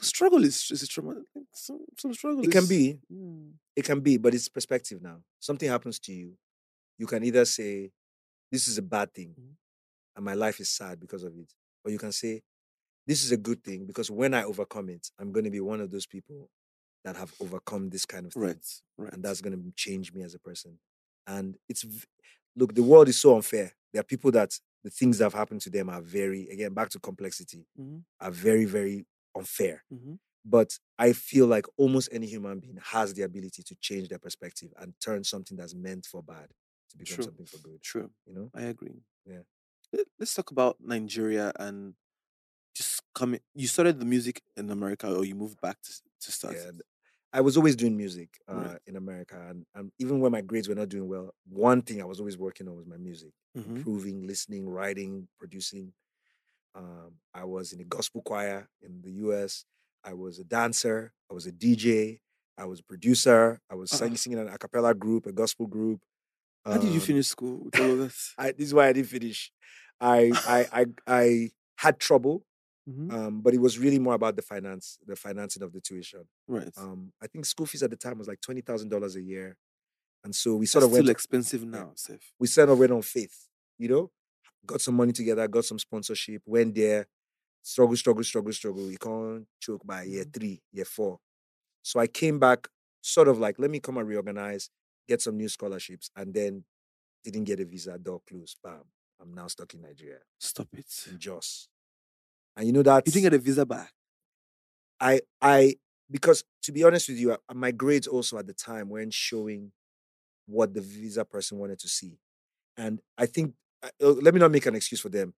struggle 0.00 0.44
is 0.44 0.70
is 0.70 0.82
a 0.82 0.86
trauma. 0.86 1.22
Some 1.52 1.84
some 1.98 2.14
struggle. 2.14 2.44
it 2.44 2.52
can 2.52 2.66
be 2.66 3.00
Mm. 3.12 3.54
it 3.74 3.84
can 3.84 4.00
be 4.00 4.16
but 4.16 4.32
it's 4.34 4.48
perspective 4.48 5.02
now 5.02 5.22
something 5.40 5.68
happens 5.68 5.98
to 5.98 6.12
you 6.12 6.38
you 6.98 7.06
can 7.06 7.24
either 7.24 7.44
say 7.44 7.90
this 8.52 8.68
is 8.68 8.78
a 8.78 8.82
bad 8.82 9.12
thing 9.14 9.34
Mhm. 9.38 9.56
and 10.16 10.24
my 10.24 10.34
life 10.34 10.60
is 10.60 10.70
sad 10.70 11.00
because 11.00 11.24
of 11.24 11.36
it 11.36 11.52
or 11.84 11.90
you 11.90 11.98
can 11.98 12.12
say 12.12 12.42
this 13.06 13.24
is 13.24 13.32
a 13.32 13.36
good 13.36 13.62
thing 13.64 13.86
because 13.86 14.10
when 14.10 14.34
i 14.34 14.44
overcome 14.44 14.88
it 14.90 15.10
i'm 15.18 15.32
going 15.32 15.44
to 15.44 15.50
be 15.50 15.60
one 15.60 15.80
of 15.80 15.90
those 15.90 16.06
people 16.06 16.50
that 17.04 17.16
have 17.16 17.32
overcome 17.40 17.90
this 17.90 18.04
kind 18.06 18.26
of 18.26 18.32
thing 18.32 18.42
Right. 18.42 18.66
Right. 18.98 19.12
and 19.12 19.22
that's 19.24 19.40
going 19.40 19.56
to 19.56 19.72
change 19.76 20.12
me 20.12 20.22
as 20.22 20.34
a 20.34 20.38
person 20.38 20.78
and 21.26 21.56
it's 21.68 21.84
look 22.56 22.74
the 22.74 22.82
world 22.82 23.08
is 23.08 23.20
so 23.20 23.36
unfair 23.36 23.72
there 23.92 24.00
are 24.00 24.04
people 24.04 24.30
that 24.32 24.58
the 24.84 24.90
things 24.90 25.18
that 25.18 25.24
have 25.24 25.34
happened 25.34 25.60
to 25.62 25.70
them 25.70 25.88
are 25.90 26.00
very 26.02 26.48
again 26.48 26.74
back 26.74 26.90
to 26.90 27.00
complexity 27.00 27.66
Mhm. 27.78 28.04
are 28.20 28.30
very 28.32 28.64
very 28.64 29.06
unfair 29.36 29.84
Mhm. 29.92 30.18
but 30.44 30.78
I 30.98 31.12
feel 31.12 31.46
like 31.46 31.66
almost 31.76 32.08
any 32.12 32.26
human 32.26 32.58
being 32.60 32.78
has 32.82 33.14
the 33.14 33.22
ability 33.22 33.62
to 33.62 33.74
change 33.76 34.08
their 34.08 34.18
perspective 34.18 34.72
and 34.76 34.94
turn 35.00 35.22
something 35.24 35.56
that's 35.56 35.74
meant 35.74 36.06
for 36.06 36.22
bad 36.22 36.50
to 36.90 36.96
become 36.98 37.14
True. 37.16 37.24
something 37.24 37.46
for 37.46 37.58
good. 37.58 37.82
True. 37.82 38.10
You 38.26 38.34
know? 38.34 38.50
I 38.54 38.62
agree. 38.62 39.02
Yeah. 39.26 39.40
Let- 39.92 40.06
Let's 40.18 40.34
talk 40.34 40.50
about 40.50 40.76
Nigeria 40.80 41.52
and 41.58 41.94
just 42.74 43.02
coming. 43.14 43.40
You 43.54 43.66
started 43.66 43.98
the 44.00 44.04
music 44.06 44.42
in 44.56 44.70
America, 44.70 45.12
or 45.14 45.24
you 45.24 45.34
moved 45.34 45.60
back 45.60 45.80
to, 45.82 45.92
to 46.22 46.32
start. 46.32 46.54
Yeah. 46.56 46.70
I 47.32 47.42
was 47.42 47.56
always 47.58 47.76
doing 47.76 47.94
music 47.96 48.30
uh, 48.48 48.54
Right. 48.54 48.78
in 48.86 48.96
America, 48.96 49.36
and, 49.50 49.66
and 49.74 49.92
even 49.98 50.20
when 50.20 50.32
my 50.32 50.40
grades 50.40 50.66
were 50.68 50.74
not 50.74 50.88
doing 50.88 51.08
well, 51.08 51.34
one 51.46 51.82
thing 51.82 52.00
I 52.00 52.06
was 52.06 52.20
always 52.20 52.38
working 52.38 52.68
on 52.68 52.76
was 52.76 52.86
my 52.86 52.96
music, 52.96 53.32
Mhm. 53.56 53.76
improving, 53.78 54.26
listening, 54.26 54.66
writing, 54.68 55.28
producing. 55.38 55.92
Um, 56.74 57.14
I 57.34 57.44
was 57.44 57.72
in 57.72 57.80
a 57.80 57.84
gospel 57.84 58.22
choir 58.22 58.68
in 58.82 59.02
the 59.02 59.10
U.S. 59.24 59.64
I 60.04 60.14
was 60.14 60.38
a 60.38 60.44
dancer, 60.44 61.12
I 61.30 61.34
was 61.34 61.46
a 61.46 61.52
DJ, 61.52 62.20
I 62.56 62.64
was 62.64 62.80
a 62.80 62.84
producer, 62.84 63.60
I 63.70 63.74
was 63.74 63.90
singing, 63.90 64.16
singing 64.16 64.38
in 64.38 64.48
an 64.48 64.54
a 64.54 64.58
cappella 64.58 64.94
group, 64.94 65.26
a 65.26 65.32
gospel 65.32 65.66
group. 65.66 66.00
How 66.64 66.78
did 66.78 66.90
you 66.90 67.00
Um, 67.00 67.06
finish 67.06 67.26
school 67.28 67.64
with 67.64 67.78
all 67.78 67.90
of 67.92 67.98
this? 67.98 68.34
I, 68.38 68.52
this 68.52 68.66
is 68.68 68.74
why 68.74 68.88
I 68.88 68.92
didn't 68.92 69.08
finish. 69.08 69.50
I 70.00 70.30
I 70.46 70.66
I, 70.80 70.86
I 71.06 71.50
had 71.76 71.98
trouble, 71.98 72.44
Mhm. 72.88 73.10
um, 73.12 73.40
but 73.40 73.54
it 73.54 73.58
was 73.60 73.78
really 73.78 73.98
more 73.98 74.14
about 74.14 74.36
the 74.36 74.42
finance, 74.42 74.98
the 75.06 75.16
financing 75.16 75.62
of 75.62 75.72
the 75.72 75.80
tuition. 75.80 76.28
Right. 76.46 76.72
Um, 76.76 77.12
I 77.22 77.26
think 77.26 77.46
school 77.46 77.66
fees 77.66 77.82
at 77.82 77.90
the 77.90 77.96
time 77.96 78.18
was 78.18 78.28
like 78.28 78.40
twenty 78.40 78.60
thousand 78.60 78.90
dollars 78.90 79.16
a 79.16 79.22
year, 79.22 79.56
and 80.24 80.34
so 80.34 80.56
we 80.56 80.66
That's 80.66 80.72
sort 80.72 80.84
of 80.84 80.90
still 80.92 81.06
went. 81.06 81.10
expensive 81.10 81.64
now, 81.64 81.92
Seth. 81.96 82.32
we 82.38 82.46
sort 82.48 82.68
of 82.68 82.78
went 82.78 82.92
on 82.92 83.02
faith, 83.02 83.48
you 83.78 83.88
know, 83.88 84.10
got 84.66 84.80
some 84.80 84.96
money 84.96 85.12
together, 85.12 85.48
got 85.48 85.64
some 85.64 85.78
sponsorship, 85.78 86.42
went 86.46 86.74
there, 86.74 87.06
struggle, 87.62 87.96
struggle, 87.96 88.24
struggle, 88.24 88.52
struggle. 88.52 88.90
You 88.90 88.98
can't 88.98 89.46
choke 89.60 89.86
by 89.86 90.04
year 90.04 90.24
Mhm. 90.24 90.32
three, 90.32 90.62
year 90.72 90.84
four. 90.86 91.20
So 91.82 92.00
I 92.00 92.06
came 92.08 92.38
back, 92.38 92.68
sort 93.02 93.28
of 93.28 93.38
like, 93.38 93.58
let 93.58 93.70
me 93.70 93.80
come 93.80 93.98
and 93.98 94.08
reorganize, 94.08 94.70
get 95.08 95.22
some 95.22 95.36
new 95.36 95.48
scholarships, 95.48 96.10
and 96.14 96.32
then 96.32 96.64
didn't 97.24 97.44
get 97.44 97.60
a 97.60 97.64
visa, 97.64 97.98
door 97.98 98.20
closed. 98.28 98.58
Bam. 98.62 98.84
I'm 99.20 99.34
now 99.34 99.48
stuck 99.48 99.74
in 99.74 99.82
Nigeria, 99.82 100.18
Stop 100.38 100.68
it. 100.74 100.86
in 101.10 101.18
Jos. 101.18 101.68
And 102.56 102.66
you 102.66 102.72
know 102.72 102.82
that 102.82 103.04
You 103.06 103.12
didn't 103.12 103.24
get 103.24 103.34
a 103.34 103.38
visa 103.38 103.66
back. 103.66 103.92
I 105.00 105.20
I 105.40 105.74
because 106.10 106.44
to 106.62 106.72
be 106.72 106.84
honest 106.84 107.08
with 107.08 107.18
you, 107.18 107.32
uh, 107.32 107.36
my 107.54 107.70
grades 107.70 108.06
also 108.06 108.38
at 108.38 108.46
the 108.46 108.52
time 108.52 108.88
weren't 108.88 109.12
showing 109.12 109.72
what 110.46 110.72
the 110.74 110.80
visa 110.80 111.24
person 111.24 111.58
wanted 111.58 111.78
to 111.80 111.88
see, 111.88 112.18
and 112.76 113.00
I 113.16 113.26
think 113.26 113.54
uh, 113.82 113.88
uh, 114.02 114.12
let 114.22 114.34
me 114.34 114.40
not 114.40 114.50
make 114.50 114.66
an 114.66 114.74
excuse 114.74 115.00
for 115.00 115.08
them. 115.08 115.34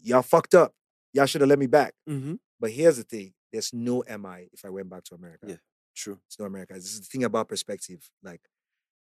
Y'all 0.00 0.22
fucked 0.22 0.54
up. 0.54 0.74
Y'all 1.12 1.26
should 1.26 1.40
have 1.40 1.50
let 1.50 1.58
me 1.58 1.66
back. 1.66 1.94
Mm-hmm. 2.08 2.34
But 2.60 2.70
here's 2.70 2.96
the 2.96 3.04
thing: 3.04 3.32
there's 3.52 3.72
no 3.72 4.02
MI 4.08 4.48
if 4.52 4.64
I 4.64 4.70
went 4.70 4.88
back 4.88 5.04
to 5.04 5.14
America. 5.14 5.46
Yeah. 5.48 5.56
True. 5.94 6.18
It's 6.26 6.38
no 6.38 6.46
America. 6.46 6.74
This 6.74 6.92
is 6.94 7.00
the 7.00 7.06
thing 7.06 7.24
about 7.24 7.48
perspective. 7.48 8.08
Like, 8.22 8.40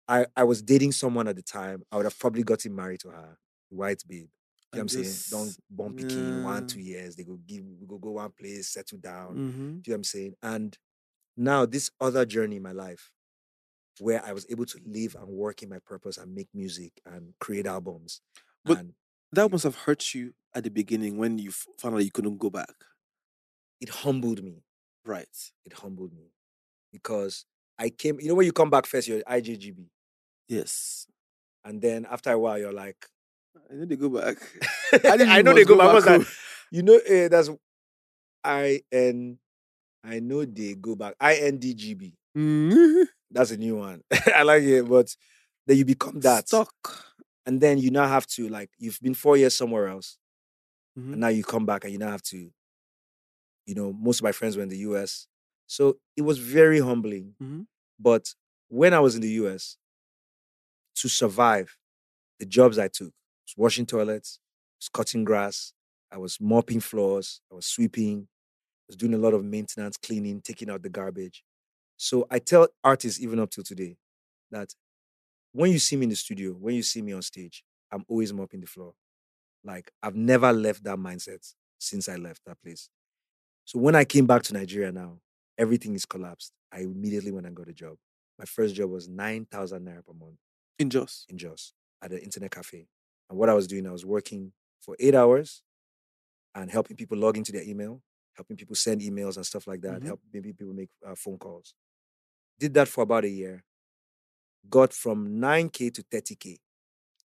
I 0.08 0.26
I 0.36 0.44
was 0.44 0.62
dating 0.62 0.92
someone 0.94 1.28
at 1.28 1.36
the 1.36 1.42
time. 1.42 1.84
I 1.92 1.96
would 1.98 2.06
have 2.06 2.18
probably 2.20 2.44
gotten 2.44 2.76
married 2.76 3.00
to 3.02 3.10
her, 3.10 3.38
white 3.70 4.04
babe. 4.08 4.28
You 4.74 4.80
know 4.80 4.84
what 4.86 4.94
I'm 4.94 4.98
And 5.00 5.08
saying? 5.08 5.40
Don't 5.40 5.48
just- 5.48 5.60
born 5.70 5.94
picking 5.96 6.44
one, 6.44 6.68
two 6.68 6.80
years. 6.82 7.16
They 7.16 7.24
go 7.24 7.38
give 7.46 7.64
we 7.80 7.86
go 7.88 7.98
go 7.98 8.12
one 8.12 8.32
place, 8.32 8.70
settle 8.70 8.98
down. 9.00 9.36
Mm-hmm. 9.36 9.58
Do 9.58 9.64
you 9.66 9.74
know 9.76 9.82
what 9.88 9.96
I'm 9.96 10.04
saying? 10.04 10.34
And 10.42 10.78
now 11.38 11.66
this 11.66 11.92
other 12.00 12.26
journey 12.26 12.58
in 12.58 12.64
my 12.64 12.72
life 12.72 13.12
where 14.00 14.24
I 14.26 14.32
was 14.34 14.46
able 14.50 14.66
to 14.66 14.80
live 14.86 15.16
and 15.16 15.28
work 15.28 15.62
in 15.64 15.70
my 15.70 15.80
purpose 15.80 16.18
and 16.18 16.34
make 16.34 16.48
music 16.54 16.94
and 17.06 17.34
create 17.40 17.68
albums. 17.68 18.22
But- 18.66 18.80
and 18.80 18.94
That 19.34 19.50
must 19.52 19.64
have 19.64 19.76
hurt 19.76 20.14
you 20.14 20.34
at 20.54 20.64
the 20.66 20.70
beginning 20.70 21.18
when 21.18 21.38
you 21.38 21.50
f- 21.52 21.66
found 21.80 21.96
out 21.96 22.04
you 22.04 22.12
couldn't 22.12 22.38
go 22.38 22.50
back. 22.50 22.74
it 23.80 23.90
humbled 23.90 24.44
me. 24.44 24.64
Right. 25.06 25.36
It 25.66 25.74
humbled 25.74 26.14
me. 26.14 26.32
Because 26.92 27.46
I 27.82 27.90
came, 27.90 28.20
you 28.20 28.28
know, 28.28 28.36
when 28.36 28.46
you 28.46 28.52
come 28.54 28.70
back 28.70 28.86
first, 28.86 29.08
you're 29.08 29.22
IJGB. 29.24 29.88
Yes. 30.48 31.08
And 31.66 31.82
then 31.82 32.06
after 32.10 32.32
a 32.32 32.38
while, 32.38 32.60
you're 32.60 32.72
like, 32.74 32.98
I 33.70 33.74
know 33.76 33.86
they 33.86 33.96
go 33.96 34.10
back. 34.10 34.38
I, 34.94 35.18
didn't 35.18 35.46
know 35.46 35.54
they 35.54 35.64
go 35.64 35.76
go 35.76 35.78
back. 35.78 35.90
I 35.90 35.94
was 35.94 36.06
like, 36.06 36.28
you 36.72 36.84
know, 36.84 37.00
eh, 37.08 37.28
that's 37.28 37.50
I 38.44 38.82
N 38.92 39.40
I 40.04 40.20
know 40.20 40.46
they 40.46 40.76
go 40.76 40.96
back. 40.96 41.16
INDGB. 41.20 42.14
Mhm. 42.38 43.06
That's 43.32 43.52
a 43.52 43.58
new 43.58 43.78
one. 43.78 44.04
I 44.36 44.44
like 44.44 44.64
it, 44.64 44.88
but 44.88 45.16
then 45.68 45.78
you 45.78 45.86
become 45.86 46.20
that. 46.22 46.48
Stuck. 46.48 46.74
and 47.48 47.60
then 47.62 47.78
you 47.80 47.90
now 47.92 48.08
have 48.08 48.28
to 48.28 48.48
like 48.50 48.70
you've 48.78 49.00
been 49.02 49.16
four 49.16 49.38
years 49.38 49.56
somewhere 49.56 49.88
else 49.88 50.18
Mhm. 51.00 51.12
and 51.14 51.20
now 51.22 51.30
you 51.30 51.44
come 51.44 51.66
back 51.66 51.84
and 51.84 51.94
you 51.94 52.00
now 52.00 52.12
have 52.12 52.22
to 52.24 52.52
you 53.66 53.76
know 53.76 53.92
most 53.94 54.20
of 54.20 54.24
my 54.24 54.32
friends 54.32 54.56
were 54.58 54.64
in 54.64 54.70
the 54.70 54.78
us 54.78 55.28
so 55.68 55.98
it 56.18 56.22
was 56.22 56.38
very 56.38 56.80
humbling 56.80 57.34
Mhm. 57.42 57.66
But 58.02 58.34
when 58.70 58.94
i 58.94 59.00
was 59.00 59.16
in 59.16 59.22
the 59.22 59.30
us 59.30 59.78
to 60.96 61.10
survive 61.10 61.78
the 62.40 62.46
jobs 62.46 62.78
i 62.80 62.88
took 62.88 63.14
was 63.46 63.54
washing 63.58 63.86
toilets 63.86 64.40
was 64.80 64.90
cutting 64.90 65.24
grass 65.24 65.74
i 66.12 66.18
was 66.18 66.40
mopping 66.40 66.80
floors 66.80 67.42
i 67.52 67.56
was 67.56 67.66
sweeping 67.66 68.28
I 68.88 68.94
was 68.94 68.98
doing 68.98 69.14
a 69.14 69.18
lot 69.18 69.34
of 69.34 69.46
maintenance 69.46 69.98
cleaning 69.98 70.42
taking 70.42 70.70
out 70.70 70.84
the 70.84 70.90
garbage 70.90 71.44
so 71.98 72.28
i 72.32 72.40
tell 72.40 72.68
artists 72.84 73.22
even 73.22 73.40
up 73.40 73.52
till 73.52 73.64
today 73.64 73.98
that 74.52 74.74
when 75.54 75.72
you 75.72 75.80
see 75.80 75.96
me 75.96 76.04
in 76.04 76.10
the 76.10 76.16
studio, 76.16 76.52
when 76.52 76.76
you 76.76 76.84
see 76.84 77.02
me 77.02 77.14
on 77.14 77.22
stage, 77.22 77.64
I'm 77.92 78.06
always 78.08 78.32
mopping 78.34 78.62
the 78.62 78.68
floor. 78.68 78.94
Like 79.64 79.92
I've 80.02 80.16
never 80.16 80.52
left 80.54 80.84
that 80.86 80.98
mindset 80.98 81.54
since 81.80 82.08
I 82.10 82.16
left 82.16 82.42
that 82.46 82.62
place. 82.64 82.90
So 83.66 83.80
when 83.80 83.96
I 83.96 84.06
came 84.06 84.26
back 84.26 84.44
to 84.44 84.54
Nigeria 84.54 84.92
now, 84.92 85.20
everything 85.58 85.94
is 85.94 86.06
collapsed. 86.06 86.54
I 86.72 86.80
immediately 86.82 87.32
went 87.32 87.48
and 87.48 87.56
got 87.56 87.68
a 87.68 87.74
job. 87.74 87.98
My 88.40 88.46
first 88.46 88.76
job 88.76 88.90
was 88.90 89.08
9,000 89.08 89.86
naira 89.86 90.06
per 90.06 90.14
month 90.14 90.38
In 90.80 90.90
Jos. 90.90 91.26
in 91.30 91.38
Jos 91.38 91.74
at 92.02 92.12
an 92.12 92.20
internet 92.20 92.52
cafe. 92.52 92.88
And 93.30 93.38
what 93.38 93.50
I 93.50 93.54
was 93.54 93.68
doing, 93.68 93.86
I 93.88 93.92
was 93.92 94.06
working 94.06 94.54
for 94.82 94.96
eight 95.00 95.16
hours 95.16 95.62
and 96.56 96.72
helping 96.72 96.98
people 96.98 97.18
log 97.18 97.38
into 97.38 97.52
their 97.52 97.64
email, 97.64 98.02
helping 98.36 98.58
people 98.58 98.76
send 98.76 99.02
emails 99.02 99.36
and 99.38 99.46
stuff 99.46 99.68
like 99.68 99.82
that, 99.82 100.02
Mhm. 100.02 100.06
help 100.08 100.22
maybe 100.34 100.52
people 100.54 100.74
make 100.74 100.90
uh, 101.06 101.16
phone 101.16 101.38
calls. 101.38 101.74
Did 102.60 102.74
that 102.76 102.88
for 102.88 103.04
about 103.04 103.26
a 103.26 103.30
year. 103.30 103.64
Got 104.70 104.94
from 104.94 105.40
9K 105.40 105.90
to 105.92 106.04
30K. 106.04 106.60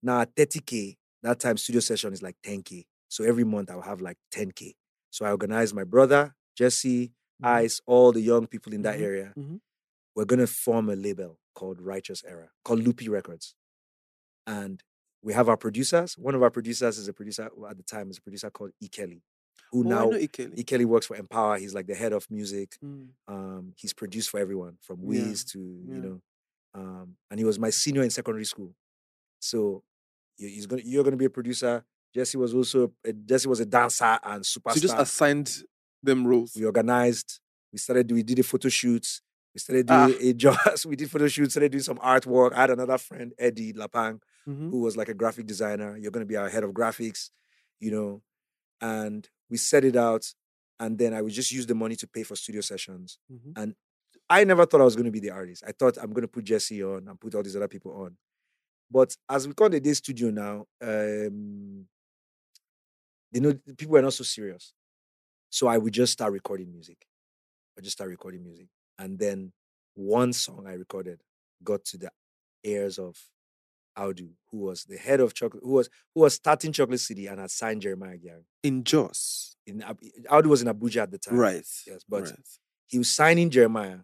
Now 0.02 0.22
at 0.22 0.36
30K, 0.36 0.98
that 1.24 1.40
time 1.40 1.58
studio 1.58 1.80
session 1.82 2.14
is 2.14 2.22
like 2.24 2.36
10K. 2.44 2.86
So 3.08 3.24
every 3.24 3.44
month 3.44 3.70
I'll 3.72 3.82
have 3.82 4.02
like 4.02 4.18
10K. 4.32 4.76
So 5.12 5.26
I 5.26 5.32
organized 5.32 5.76
my 5.76 5.84
brother, 5.84 6.36
Jesse, 6.56 7.14
Mhm. 7.42 7.48
Ice, 7.48 7.82
all 7.86 8.12
the 8.12 8.22
young 8.22 8.48
people 8.48 8.74
in 8.74 8.82
that 8.84 8.98
Mhm. 9.00 9.02
area. 9.04 9.34
Mhm. 9.38 9.62
We're 10.16 10.26
gonna 10.26 10.48
form 10.48 10.90
a 10.90 10.96
label 10.96 11.40
called 11.54 11.82
Righteous 11.82 12.24
Era, 12.24 12.52
called 12.64 12.80
Loopy 12.84 13.10
Records. 13.10 13.56
And 14.48 14.84
we 15.22 15.34
have 15.34 15.50
our 15.50 15.58
producers. 15.58 16.18
One 16.18 16.36
of 16.36 16.42
our 16.44 16.50
producers 16.50 16.98
is 16.98 17.08
a 17.08 17.14
producer 17.14 17.50
well, 17.56 17.70
at 17.72 17.78
the 17.78 17.84
time 17.84 18.10
is 18.10 18.18
a 18.18 18.22
producer 18.22 18.50
called 18.50 18.72
E. 18.80 18.88
Kelly, 18.88 19.22
who 19.72 19.86
Oh, 19.86 19.90
now 19.90 20.10
Ikeli. 20.12 20.58
E. 20.58 20.64
Kelly 20.64 20.86
works 20.86 21.06
for 21.08 21.16
Empower. 21.16 21.58
He's 21.58 21.74
like 21.74 21.88
the 21.88 21.96
head 21.96 22.14
of 22.14 22.30
music. 22.32 22.78
Mm. 22.84 23.10
Um, 23.28 23.74
he's 23.78 23.94
produced 23.94 24.30
for 24.30 24.40
everyone 24.40 24.78
from 24.82 25.02
Yeah, 25.02 25.08
Wiz 25.08 25.44
to 25.46 25.60
yeah. 25.60 25.94
you 25.96 26.02
know, 26.02 26.22
um, 26.74 27.18
and 27.30 27.40
he 27.40 27.46
was 27.46 27.60
my 27.60 27.70
senior 27.70 28.02
in 28.04 28.10
secondary 28.10 28.46
school. 28.46 28.76
So 29.40 29.84
he's 30.38 30.66
gonna 30.66 30.82
you're 30.84 31.04
gonna 31.04 31.18
be 31.18 31.26
a 31.26 31.30
producer. 31.30 31.86
Jesse 32.16 32.38
was 32.38 32.56
also 32.56 32.94
a, 33.06 33.14
Jesse 33.14 33.48
was 33.48 33.60
a 33.60 33.66
dancer 33.66 34.18
and 34.24 34.44
superstar. 34.44 34.72
So 34.72 34.76
you 34.76 34.82
just 34.82 34.98
assigned 34.98 35.64
them 36.04 36.26
roles. 36.28 36.56
we 36.56 36.66
organized. 36.66 37.40
We 37.72 37.80
started. 37.80 38.12
We 38.12 38.24
did 38.24 38.40
a 38.40 38.44
photo 38.44 38.70
shoot. 38.70 39.22
We 39.54 39.60
started 39.60 39.88
Ah. 39.90 40.08
doing 40.08 40.28
a 40.30 40.34
job. 40.34 40.58
we 40.88 40.96
did 40.96 41.10
photo 41.12 41.28
shoots. 41.28 41.54
Started 41.54 41.72
doing 41.72 41.84
some 41.84 41.98
artwork. 41.98 42.54
I 42.54 42.62
had 42.62 42.70
another 42.72 42.98
friend, 42.98 43.34
Eddie 43.38 43.74
Lapang, 43.74 44.22
Mhm. 44.48 44.70
who 44.72 44.80
was 44.82 44.96
like 44.98 45.10
a 45.10 45.14
graphic 45.14 45.46
designer. 45.46 45.98
You're 45.98 46.12
going 46.12 46.26
to 46.26 46.28
be 46.28 46.36
our 46.38 46.50
head 46.50 46.64
of 46.64 46.72
graphics, 46.72 47.30
you 47.80 47.92
know. 47.92 48.22
And 48.82 49.28
we 49.50 49.58
set 49.58 49.84
it 49.84 49.96
out, 49.96 50.34
and 50.80 50.98
then 50.98 51.14
I 51.14 51.22
would 51.22 51.34
just 51.34 51.52
use 51.52 51.66
the 51.66 51.76
money 51.76 51.96
to 51.98 52.08
pay 52.08 52.24
for 52.24 52.36
studio 52.36 52.62
sessions. 52.62 53.18
Mhm. 53.32 53.76
I 54.32 54.44
never 54.44 54.66
thought 54.66 54.82
I 54.82 54.86
was 54.86 54.96
going 54.96 55.06
to 55.06 55.12
be 55.12 55.20
the 55.20 55.32
artist. 55.32 55.64
I 55.68 55.72
thought 55.72 55.98
I'm 55.98 56.12
going 56.12 56.22
to 56.22 56.28
put 56.28 56.44
Jesse 56.46 56.84
on 56.84 57.08
and 57.08 57.20
put 57.20 57.34
all 57.34 57.42
these 57.44 57.56
other 57.56 57.68
people 57.68 57.92
on. 58.04 58.16
But 58.92 59.16
as 59.28 59.48
we 59.48 59.54
call 59.56 59.70
the 59.70 59.80
day 59.80 59.94
studio 59.94 60.30
now, 60.30 60.68
um, 60.82 61.88
they 63.32 63.40
know 63.40 63.54
people 63.78 63.94
were 63.94 64.02
not 64.02 64.14
so 64.14 64.24
serious. 64.24 64.74
So 65.50 65.68
I 65.68 65.78
would 65.78 65.94
just 65.94 66.14
start 66.14 66.34
recording 66.34 66.72
music. 66.72 67.06
I 67.78 67.82
just 67.82 67.98
start 67.98 68.10
recording 68.10 68.44
music. 68.44 68.68
And 68.98 69.18
then 69.18 69.52
one 69.96 70.34
song 70.34 70.66
I 70.68 70.74
recorded 70.74 71.22
got 71.64 71.86
to 71.86 71.98
the 71.98 72.12
ears 72.64 73.00
of 73.00 73.18
Audu, 73.98 74.30
who 74.52 74.60
was 74.60 74.86
the 74.86 74.98
head 74.98 75.20
of 75.20 75.34
chocolate, 75.34 75.64
who 75.64 75.74
was 75.74 75.90
who 76.14 76.22
was 76.22 76.36
starting 76.36 76.72
Chocolate 76.72 77.00
City 77.00 77.28
and 77.28 77.40
had 77.40 77.52
signed 77.52 77.82
Jeremiah 77.82 78.18
Gyang. 78.18 78.44
In 78.64 78.84
Jos. 78.84 79.56
In 79.66 79.84
Audu 80.30 80.48
was 80.48 80.62
in 80.62 80.68
Abuja 80.68 81.04
at 81.04 81.12
the 81.12 81.18
time. 81.18 81.38
Right. 81.38 81.66
Yes, 81.86 82.04
but 82.08 82.24
right. 82.24 82.34
he 82.88 82.98
was 82.98 83.10
signing 83.10 83.50
Jeremiah. 83.50 84.00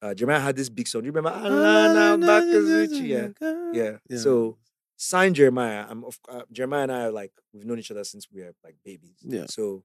Uh, 0.00 0.14
Jeremiah 0.14 0.40
had 0.40 0.56
this 0.56 0.68
big 0.68 0.86
song. 0.86 1.02
Do 1.02 1.06
you 1.06 1.12
remember? 1.12 1.36
Alana 1.36 2.22
Bakazuchi. 2.24 3.08
Yeah. 3.08 3.72
yeah. 3.72 3.96
Yeah. 4.08 4.18
So 4.18 4.56
signed 4.98 5.36
Jeremiah. 5.36 5.86
I'm 5.88 6.04
of 6.04 6.18
uh, 6.28 6.42
Jeremiah 6.52 6.82
and 6.82 6.92
I 6.92 7.04
are 7.04 7.10
like 7.10 7.32
we've 7.52 7.64
known 7.64 7.78
each 7.78 7.90
other 7.90 8.04
since 8.04 8.26
we 8.30 8.42
were 8.42 8.52
like 8.62 8.76
babies. 8.84 9.16
Yeah. 9.22 9.46
So, 9.48 9.84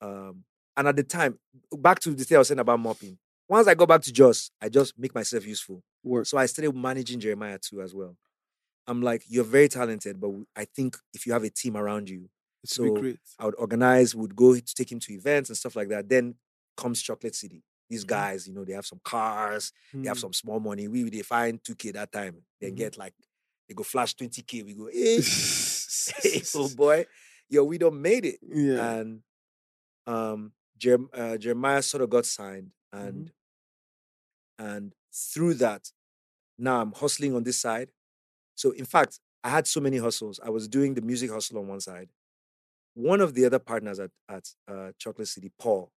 um, 0.00 0.44
and 0.76 0.88
at 0.88 0.96
the 0.96 1.02
time, 1.02 1.38
back 1.72 2.00
to 2.00 2.10
the 2.14 2.24
thing 2.24 2.36
I 2.36 2.38
was 2.38 2.48
saying 2.48 2.58
about 2.60 2.80
mopping. 2.80 3.18
Once 3.48 3.66
I 3.68 3.74
go 3.74 3.86
back 3.86 4.02
to 4.02 4.12
Jos, 4.12 4.50
I 4.60 4.68
just 4.68 4.98
make 4.98 5.14
myself 5.14 5.46
useful. 5.46 5.82
work. 6.02 6.26
So 6.26 6.36
I 6.38 6.46
started 6.46 6.74
managing 6.74 7.20
Jeremiah 7.20 7.58
too 7.58 7.80
as 7.80 7.94
well. 7.94 8.16
I'm 8.86 9.02
like, 9.02 9.22
you're 9.28 9.44
very 9.44 9.68
talented, 9.68 10.20
but 10.20 10.30
I 10.54 10.64
think 10.64 10.96
if 11.14 11.26
you 11.26 11.32
have 11.32 11.42
a 11.44 11.50
team 11.50 11.76
around 11.76 12.08
you, 12.08 12.28
It 12.62 12.70
so 12.70 12.84
be 12.84 12.90
great. 13.00 13.18
I 13.38 13.46
would 13.46 13.54
organize, 13.56 14.14
would 14.14 14.36
go 14.36 14.54
to 14.54 14.74
take 14.74 14.92
him 14.92 15.00
to 15.00 15.12
events 15.12 15.50
and 15.50 15.56
stuff 15.56 15.74
like 15.76 15.88
that. 15.88 16.08
Then 16.08 16.34
comes 16.76 17.02
Chocolate 17.02 17.34
City. 17.34 17.62
These 17.88 18.04
Mhm. 18.04 18.08
guys, 18.08 18.46
you 18.48 18.54
know, 18.54 18.64
they 18.64 18.74
have 18.74 18.86
some 18.86 19.00
cars, 19.02 19.72
they 19.92 20.08
have 20.08 20.16
Mm. 20.18 20.20
some 20.20 20.32
small 20.32 20.60
money. 20.60 20.86
We 20.88 21.08
they 21.10 21.22
find 21.22 21.62
2K 21.64 21.90
that 21.92 22.12
time. 22.12 22.44
They 22.60 22.70
Mhm. 22.70 22.76
get 22.76 22.98
like 22.98 23.14
they 23.68 23.74
go 23.74 23.82
flash 23.82 24.14
20K. 24.14 24.62
We 24.62 24.74
go, 24.74 24.86
hey, 24.86 25.16
hey, 26.22 26.42
oh 26.54 26.68
boy, 26.76 27.06
yo, 27.48 27.64
we 27.64 27.78
don't 27.78 28.00
made 28.00 28.24
it. 28.24 28.38
yeah. 28.42 28.90
And 28.98 29.22
um, 30.06 30.52
Jerem- 30.78 31.08
uh, 31.12 31.36
Jeremiah 31.36 31.82
sort 31.82 32.02
of 32.02 32.10
got 32.10 32.26
signed, 32.26 32.72
and 32.92 33.32
and 34.58 34.94
through 35.12 35.54
that, 35.54 35.90
now 36.58 36.80
I'm 36.80 36.92
hustling 36.92 37.34
on 37.34 37.42
this 37.42 37.60
side. 37.60 37.90
So 38.54 38.70
in 38.70 38.84
fact, 38.84 39.20
I 39.44 39.50
had 39.50 39.66
so 39.66 39.80
many 39.80 39.98
hustles. 39.98 40.40
I 40.42 40.50
was 40.50 40.68
doing 40.68 40.94
the 40.94 41.02
music 41.02 41.30
hustle 41.30 41.58
on 41.58 41.68
one 41.68 41.80
side. 41.80 42.08
One 42.94 43.20
of 43.20 43.34
the 43.34 43.44
other 43.44 43.58
partners 43.58 43.98
at 44.00 44.10
at 44.28 44.48
uh, 44.68 44.92
Chocolate 44.98 45.28
City, 45.28 45.52
Paul, 45.58 45.92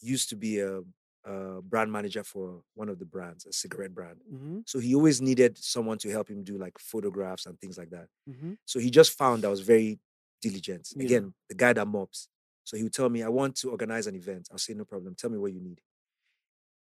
used 0.00 0.28
to 0.30 0.36
be 0.36 0.60
a, 0.60 0.80
a 1.24 1.62
brand 1.62 1.92
manager 1.92 2.24
for 2.24 2.62
one 2.74 2.88
of 2.88 2.98
the 2.98 3.04
brands, 3.04 3.46
a 3.46 3.52
cigarette 3.52 3.94
brand. 3.94 4.20
Mm-hmm. 4.32 4.60
So 4.66 4.78
he 4.78 4.94
always 4.94 5.20
needed 5.20 5.58
someone 5.58 5.98
to 5.98 6.10
help 6.10 6.28
him 6.28 6.42
do 6.42 6.58
like 6.58 6.78
photographs 6.78 7.46
and 7.46 7.58
things 7.60 7.78
like 7.78 7.90
that. 7.90 8.08
Mm-hmm. 8.28 8.54
So 8.64 8.78
he 8.80 8.90
just 8.90 9.16
found 9.16 9.44
I 9.44 9.48
was 9.48 9.60
very 9.60 9.98
diligent. 10.40 10.88
Yeah. 10.96 11.04
Again, 11.04 11.34
the 11.48 11.54
guy 11.54 11.72
that 11.72 11.86
mops. 11.86 12.28
So 12.64 12.76
he 12.76 12.82
would 12.84 12.92
tell 12.94 13.08
me, 13.08 13.22
I 13.22 13.28
want 13.28 13.56
to 13.56 13.70
organize 13.70 14.06
an 14.06 14.14
event. 14.14 14.48
I'll 14.52 14.58
say, 14.58 14.74
no 14.74 14.84
problem. 14.84 15.14
Tell 15.16 15.30
me 15.30 15.38
what 15.38 15.52
you 15.52 15.60
need. 15.60 15.80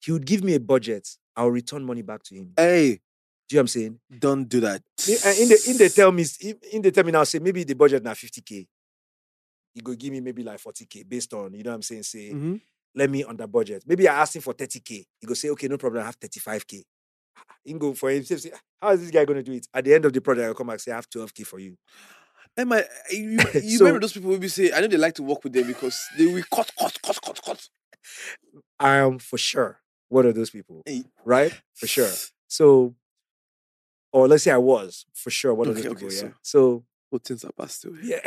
He 0.03 0.11
would 0.11 0.26
give 0.26 0.43
me 0.43 0.53
a 0.55 0.59
budget. 0.59 1.07
I'll 1.36 1.49
return 1.51 1.84
money 1.84 2.01
back 2.03 2.22
to 2.24 2.36
him. 2.36 2.53
Hey, 2.55 2.99
Do 3.49 3.55
you 3.55 3.57
know 3.57 3.59
what 3.59 3.61
I'm 3.61 3.68
saying? 3.68 3.99
don't 4.20 4.47
do 4.47 4.59
that. 4.61 4.82
And 5.07 5.18
uh, 5.26 5.41
In 5.41 5.49
the 5.49 5.68
in 5.72 5.78
they 5.78 5.89
tell 5.89 6.11
me, 6.11 6.26
in- 6.72 6.82
they 6.82 6.91
tell 6.91 7.03
me 7.03 7.11
now, 7.11 7.24
say 7.24 7.39
maybe 7.39 7.63
the 7.63 7.74
budget 7.76 8.03
now 8.03 8.11
50k. 8.13 8.68
He 9.74 9.82
go 9.82 9.93
give 9.93 10.11
me 10.13 10.22
maybe 10.22 10.43
like 10.43 10.59
40k 10.61 11.07
based 11.09 11.34
on, 11.34 11.53
you 11.53 11.63
know 11.63 11.72
what 11.72 11.76
I'm 11.76 11.82
saying? 11.82 12.03
Say, 12.03 12.32
Mhm. 12.32 12.61
let 12.95 13.09
me 13.09 13.24
under 13.24 13.45
budget. 13.47 13.84
Maybe 13.86 14.07
I 14.07 14.16
asked 14.22 14.36
him 14.36 14.41
for 14.41 14.53
30k. 14.53 15.05
He 15.20 15.28
go 15.28 15.34
say, 15.34 15.49
okay, 15.49 15.68
no 15.68 15.78
problem, 15.78 16.01
I 16.03 16.05
have 16.05 16.18
35k. 16.20 16.84
Ah, 17.36 17.43
ah, 17.49 17.55
he 17.63 17.74
go 17.74 17.93
for 17.93 18.09
himself. 18.09 18.39
Say, 18.41 18.51
ah, 18.55 18.59
how 18.82 18.91
is 18.93 19.01
this 19.01 19.11
guy 19.11 19.26
going 19.26 19.38
to 19.38 19.43
do 19.43 19.51
it? 19.51 19.68
At 19.74 19.84
the 19.84 19.93
end 19.93 20.05
of 20.05 20.13
the 20.13 20.22
project, 20.22 20.45
I'll 20.47 20.53
come 20.53 20.68
back 20.68 20.80
say, 20.80 20.91
I 20.91 20.95
have 20.95 21.09
12k 21.09 21.45
for 21.45 21.59
you. 21.59 21.76
Am 22.57 22.71
I, 22.71 22.85
you, 23.11 23.37
you 23.55 23.77
So- 23.77 23.85
remember 23.85 23.99
those 24.01 24.13
people 24.13 24.29
will 24.29 24.37
be 24.37 24.47
say, 24.47 24.71
I 24.71 24.79
know 24.81 24.87
they 24.87 24.97
like 24.97 25.15
to 25.15 25.23
work 25.23 25.43
with 25.43 25.53
them 25.53 25.67
because 25.67 25.99
they 26.17 26.25
will 26.27 26.43
cut, 26.53 26.71
cut, 26.79 26.97
cut, 27.01 27.21
cut, 27.21 27.41
cut. 27.43 27.69
I 28.79 28.97
am 28.97 29.19
for 29.19 29.37
sure 29.37 29.81
one 30.09 30.25
of 30.25 30.35
those 30.35 30.49
people, 30.51 30.83
Hey. 30.85 31.03
right? 31.23 31.53
For 31.73 31.87
sure. 31.87 32.09
So, 32.47 32.95
or 34.13 34.27
let's 34.29 34.43
say 34.43 34.51
I 34.51 34.57
was 34.57 35.05
for 35.13 35.29
sure 35.31 35.53
one 35.53 35.67
of 35.67 35.73
Okay, 35.77 35.81
those 35.89 35.91
okay, 35.93 35.99
people. 36.07 36.15
Yeah. 36.15 36.33
so- 36.43 36.85
So, 37.11 37.19
things 37.23 37.43
are 37.43 37.51
past 37.53 37.77
still. 37.79 37.93
yeah. 38.03 38.19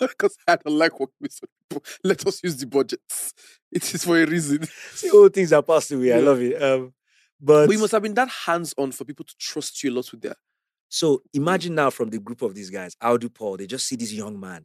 Because 0.00 0.36
I 0.48 0.56
don't 0.56 0.76
like 0.78 0.98
working 0.98 1.14
with 1.20 1.32
some 1.32 1.48
people. 1.68 1.84
Let 2.04 2.26
us 2.26 2.42
use 2.42 2.56
the 2.56 2.66
budgets. 2.66 3.34
It 3.70 3.94
is 3.94 4.04
for 4.04 4.20
a 4.20 4.24
reason. 4.26 4.64
See, 4.94 5.10
all 5.10 5.28
things 5.28 5.52
are 5.52 5.62
passed 5.62 5.92
away. 5.92 6.12
I 6.12 6.18
Yeah. 6.18 6.22
love 6.24 6.40
it. 6.40 6.60
Um, 6.62 6.94
but 7.40 7.66
But 7.66 7.72
you 7.74 7.78
must 7.80 7.92
have 7.92 8.02
been 8.02 8.14
that 8.14 8.28
hands 8.28 8.72
on 8.78 8.92
for 8.92 9.04
people 9.04 9.24
to 9.26 9.34
trust 9.38 9.82
you 9.84 9.90
a 9.90 9.94
lot 9.94 10.10
with 10.10 10.22
their. 10.22 10.36
So 10.88 11.22
imagine 11.34 11.74
now 11.74 11.90
from 11.90 12.10
the 12.10 12.18
group 12.18 12.42
of 12.42 12.54
these 12.54 12.70
guys, 12.70 12.94
Audu 13.02 13.32
Paul, 13.32 13.56
they 13.56 13.66
just 13.66 13.86
see 13.86 13.96
this 13.96 14.12
young 14.12 14.38
man 14.38 14.64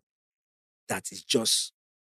that 0.87 1.11
is 1.11 1.23
just, 1.23 1.73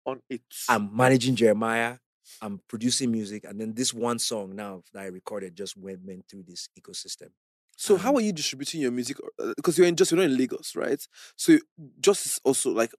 On 0.06 0.22
it. 0.30 0.42
I'm 0.70 0.96
managing 0.96 1.36
Jeremiah, 1.36 1.98
I'm 2.42 2.60
producing 2.68 3.12
music, 3.12 3.44
and 3.46 3.60
then 3.60 3.74
this 3.74 3.94
one 3.94 4.20
song 4.20 4.56
now 4.56 4.82
that 4.94 5.02
I 5.02 5.06
recorded 5.08 5.56
just 5.56 5.78
went, 5.78 6.02
went 6.06 6.26
through 6.30 6.44
this 6.48 6.70
ecosystem. 6.80 7.30
So 7.76 7.98
how 7.98 8.10
Um, 8.12 8.18
are 8.18 8.22
you 8.22 8.34
distributing 8.34 8.82
your 8.82 8.92
music? 8.92 9.18
Because 9.56 9.78
you're 9.78 9.88
in 9.88 9.96
Jos 9.96 10.12
you're 10.12 10.20
not 10.20 10.30
in 10.30 10.38
Lagos, 10.38 10.76
right? 10.76 11.02
So 11.36 11.58
Jos 12.00 12.26
is 12.26 12.40
also 12.44 12.72
like, 12.72 12.92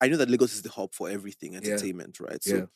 I 0.00 0.08
know 0.08 0.16
that 0.16 0.28
Lagos 0.30 0.52
is 0.54 0.62
the 0.62 0.70
hub 0.70 0.94
for 0.94 1.08
everything 1.08 1.56
entertainment, 1.56 2.20
right? 2.20 2.42
So 2.42 2.56
Yeah. 2.56 2.66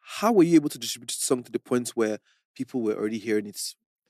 how 0.00 0.32
were 0.32 0.42
you 0.44 0.54
able 0.56 0.68
to 0.70 0.78
distribute 0.78 1.10
song 1.10 1.42
to 1.44 1.52
the 1.52 1.58
point 1.58 1.90
where 1.90 2.18
people 2.54 2.82
were 2.82 2.94
already 2.94 3.18
hearing 3.18 3.46
it 3.46 3.60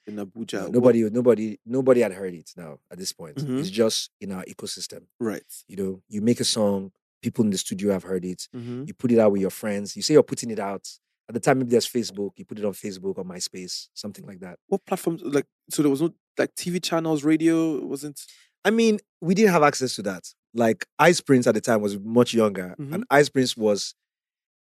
in 0.07 0.17
Abuja? 0.17 0.53
No, 0.55 0.63
What- 0.65 0.73
nobody, 0.73 1.11
nobody, 1.11 1.59
nobody 1.67 2.01
had 2.01 2.13
heard 2.13 2.35
it 2.35 2.51
now 2.57 2.79
at 2.91 2.99
this 2.99 3.13
point. 3.13 3.37
Mhm. 3.37 3.59
It's 3.61 3.71
just 3.71 4.11
in 4.21 4.33
our 4.33 4.45
ecosystem. 4.45 5.07
right. 5.21 5.45
You 5.69 5.77
know, 5.77 6.03
you 6.09 6.21
make 6.23 6.41
a 6.41 6.45
song, 6.45 6.93
people 7.23 7.45
in 7.45 7.51
the 7.51 7.59
studio 7.59 7.93
have 7.93 8.03
heard 8.03 8.25
it, 8.25 8.49
Mm-hmm. 8.55 8.85
you 8.87 8.95
put 8.95 9.11
it 9.13 9.19
out 9.19 9.33
with 9.33 9.41
your 9.41 9.51
friends, 9.51 9.97
you 9.97 10.03
say 10.03 10.15
you're 10.15 10.23
putting 10.23 10.51
it 10.51 10.59
out. 10.59 10.89
At 11.29 11.33
the 11.35 11.41
time, 11.41 11.59
maybe 11.59 11.71
there's 11.71 11.87
Facebook, 11.91 12.33
you 12.37 12.45
put 12.45 12.59
it 12.59 12.65
on 12.67 12.73
Facebook 12.75 13.17
or 13.17 13.25
MySpace, 13.25 13.89
something 13.95 14.27
like 14.27 14.41
that. 14.41 14.59
What 14.67 14.85
platforms 14.85 15.23
like? 15.23 15.47
So 15.71 15.81
there 15.83 15.91
was 15.91 16.03
no 16.03 16.15
like 16.37 16.55
TV 16.55 16.81
channels, 16.83 17.25
radio 17.25 17.83
wasn't. 17.87 18.21
I 18.65 18.71
mean, 18.71 18.99
we 19.23 19.35
didn't 19.35 19.53
have 19.53 19.63
access 19.63 19.95
to 19.97 20.03
that. 20.03 20.35
Like 20.53 20.87
Ice 20.99 21.21
Prince 21.23 21.47
at 21.47 21.55
the 21.55 21.61
time 21.63 21.81
was 21.81 21.99
much 21.99 22.35
younger, 22.35 22.75
Mhm. 22.79 22.95
and 22.95 23.05
Ice 23.11 23.31
Prince 23.31 23.57
was 23.57 23.95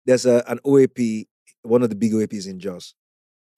there's 0.06 0.26
a 0.26 0.44
an 0.50 0.60
OAP, 0.64 1.28
one 1.64 1.84
of 1.84 1.90
the 1.90 1.96
big 1.96 2.14
OAPs 2.14 2.48
in 2.48 2.60
Jos. 2.60 2.94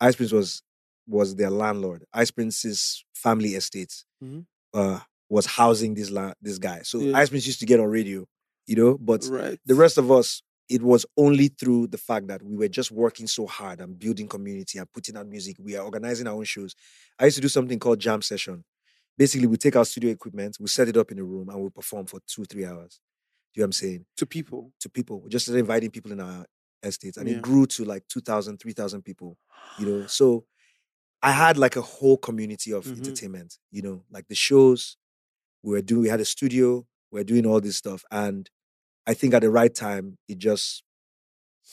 Ice 0.01 0.15
Prince 0.15 0.31
was 0.31 0.63
was 1.07 1.35
their 1.35 1.49
landlord. 1.49 2.05
Ice 2.13 2.31
Prince's 2.31 3.03
family 3.15 3.55
estate 3.55 3.93
Mhm. 4.23 4.45
uh, 4.73 4.99
was 5.29 5.45
housing 5.45 5.93
this 5.93 6.09
la- 6.09 6.33
this 6.41 6.57
guy. 6.57 6.81
So 6.83 6.99
Yeah. 6.99 7.17
Ice 7.17 7.29
Prince 7.29 7.47
used 7.47 7.59
to 7.59 7.65
get 7.65 7.79
on 7.79 7.87
radio, 7.87 8.27
you 8.65 8.75
know. 8.75 8.97
But 8.97 9.25
right. 9.25 9.59
the 9.65 9.75
rest 9.75 9.97
of 9.97 10.11
us, 10.11 10.41
it 10.69 10.81
was 10.81 11.05
only 11.15 11.47
through 11.47 11.87
the 11.87 11.97
fact 11.97 12.27
that 12.27 12.43
we 12.43 12.55
were 12.57 12.67
just 12.67 12.91
working 12.91 13.27
so 13.27 13.45
hard 13.47 13.79
and 13.81 13.97
building 13.97 14.27
community 14.27 14.77
and 14.79 14.91
putting 14.91 15.15
out 15.17 15.27
music. 15.27 15.55
We 15.59 15.75
are 15.77 15.83
organizing 15.85 16.27
our 16.27 16.35
own 16.35 16.43
shows. 16.43 16.75
I 17.19 17.25
used 17.25 17.35
to 17.37 17.41
do 17.41 17.47
something 17.49 17.79
called 17.79 17.99
jam 17.99 18.21
session. 18.21 18.63
Basically, 19.17 19.47
we 19.47 19.57
take 19.57 19.75
our 19.75 19.85
studio 19.85 20.11
equipment, 20.11 20.57
we 20.59 20.67
set 20.67 20.87
it 20.89 20.97
up 20.97 21.11
in 21.11 21.19
a 21.19 21.23
room, 21.23 21.49
and 21.49 21.59
we 21.61 21.69
perform 21.69 22.05
for 22.05 22.19
two, 22.27 22.45
three 22.45 22.65
hours. 22.65 22.99
Do 23.53 23.59
you 23.59 23.61
know 23.61 23.63
what 23.63 23.67
I'm 23.67 23.71
saying? 23.73 24.05
to 24.17 24.25
people. 24.25 24.73
To 24.81 24.89
people. 24.89 25.21
We 25.21 25.29
just 25.29 25.47
inviting 25.47 25.89
people 25.89 26.11
in 26.11 26.19
our 26.19 26.45
estates. 26.83 27.17
And 27.17 27.27
Yeah. 27.27 27.37
it 27.37 27.41
grew 27.41 27.65
to 27.65 27.83
like 27.85 28.07
2,000, 28.07 28.59
3,000 28.59 29.01
people, 29.03 29.37
you 29.79 29.85
know. 29.87 30.05
So 30.09 30.45
I 31.21 31.31
had 31.31 31.57
like 31.57 31.75
a 31.75 31.81
whole 31.81 32.17
community 32.17 32.71
of 32.71 32.85
Mhm. 32.85 32.97
entertainment, 32.99 33.57
you 33.71 33.81
know, 33.81 34.03
like 34.11 34.27
the 34.27 34.35
shows. 34.35 34.97
We 35.63 35.71
were 35.73 35.81
doing, 35.81 36.01
we 36.03 36.09
had 36.09 36.19
a 36.21 36.25
studio, 36.25 36.87
we 37.11 37.19
were 37.19 37.23
doing 37.23 37.45
all 37.45 37.59
this 37.59 37.77
stuff. 37.77 38.05
And 38.11 38.49
I 39.07 39.13
think 39.13 39.33
at 39.33 39.41
the 39.41 39.49
right 39.49 39.73
time, 39.73 40.17
it 40.27 40.37
just 40.37 40.83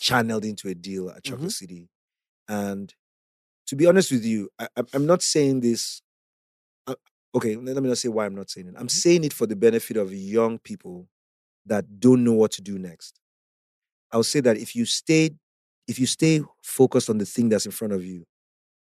channeled 0.00 0.44
into 0.44 0.68
a 0.68 0.74
deal 0.74 1.10
at 1.10 1.24
Chocolate 1.24 1.52
City. 1.52 1.88
And 2.48 2.94
to 3.66 3.76
be 3.76 3.86
honest 3.86 4.10
with 4.12 4.24
you, 4.24 4.50
I, 4.58 4.68
I'm- 4.76 4.86
I'm 4.92 5.06
not 5.06 5.22
saying 5.22 5.60
this. 5.60 6.00
uh, 6.86 6.94
okay, 7.34 7.56
let 7.56 7.82
me 7.82 7.88
not 7.88 7.98
say 7.98 8.08
why 8.08 8.26
I'm 8.26 8.34
not 8.34 8.50
saying 8.50 8.68
it. 8.68 8.74
I'm 8.76 8.86
Mhm. 8.88 8.90
saying 8.90 9.24
it 9.24 9.32
for 9.32 9.46
the 9.46 9.56
benefit 9.56 9.96
of 9.96 10.12
young 10.12 10.58
people 10.58 11.08
that 11.66 11.98
don't 12.00 12.22
know 12.24 12.34
what 12.34 12.52
to 12.52 12.62
do 12.62 12.78
next. 12.78 13.18
I'll 14.12 14.22
say 14.22 14.40
that 14.40 14.56
if 14.58 14.76
you 14.76 14.84
stay, 14.84 15.30
if 15.86 15.98
you 15.98 16.06
stay 16.06 16.42
focused 16.62 17.08
on 17.10 17.18
the 17.18 17.24
thing 17.26 17.48
that's 17.48 17.66
in 17.66 17.72
front 17.72 17.92
of 17.94 18.04
you, 18.04 18.26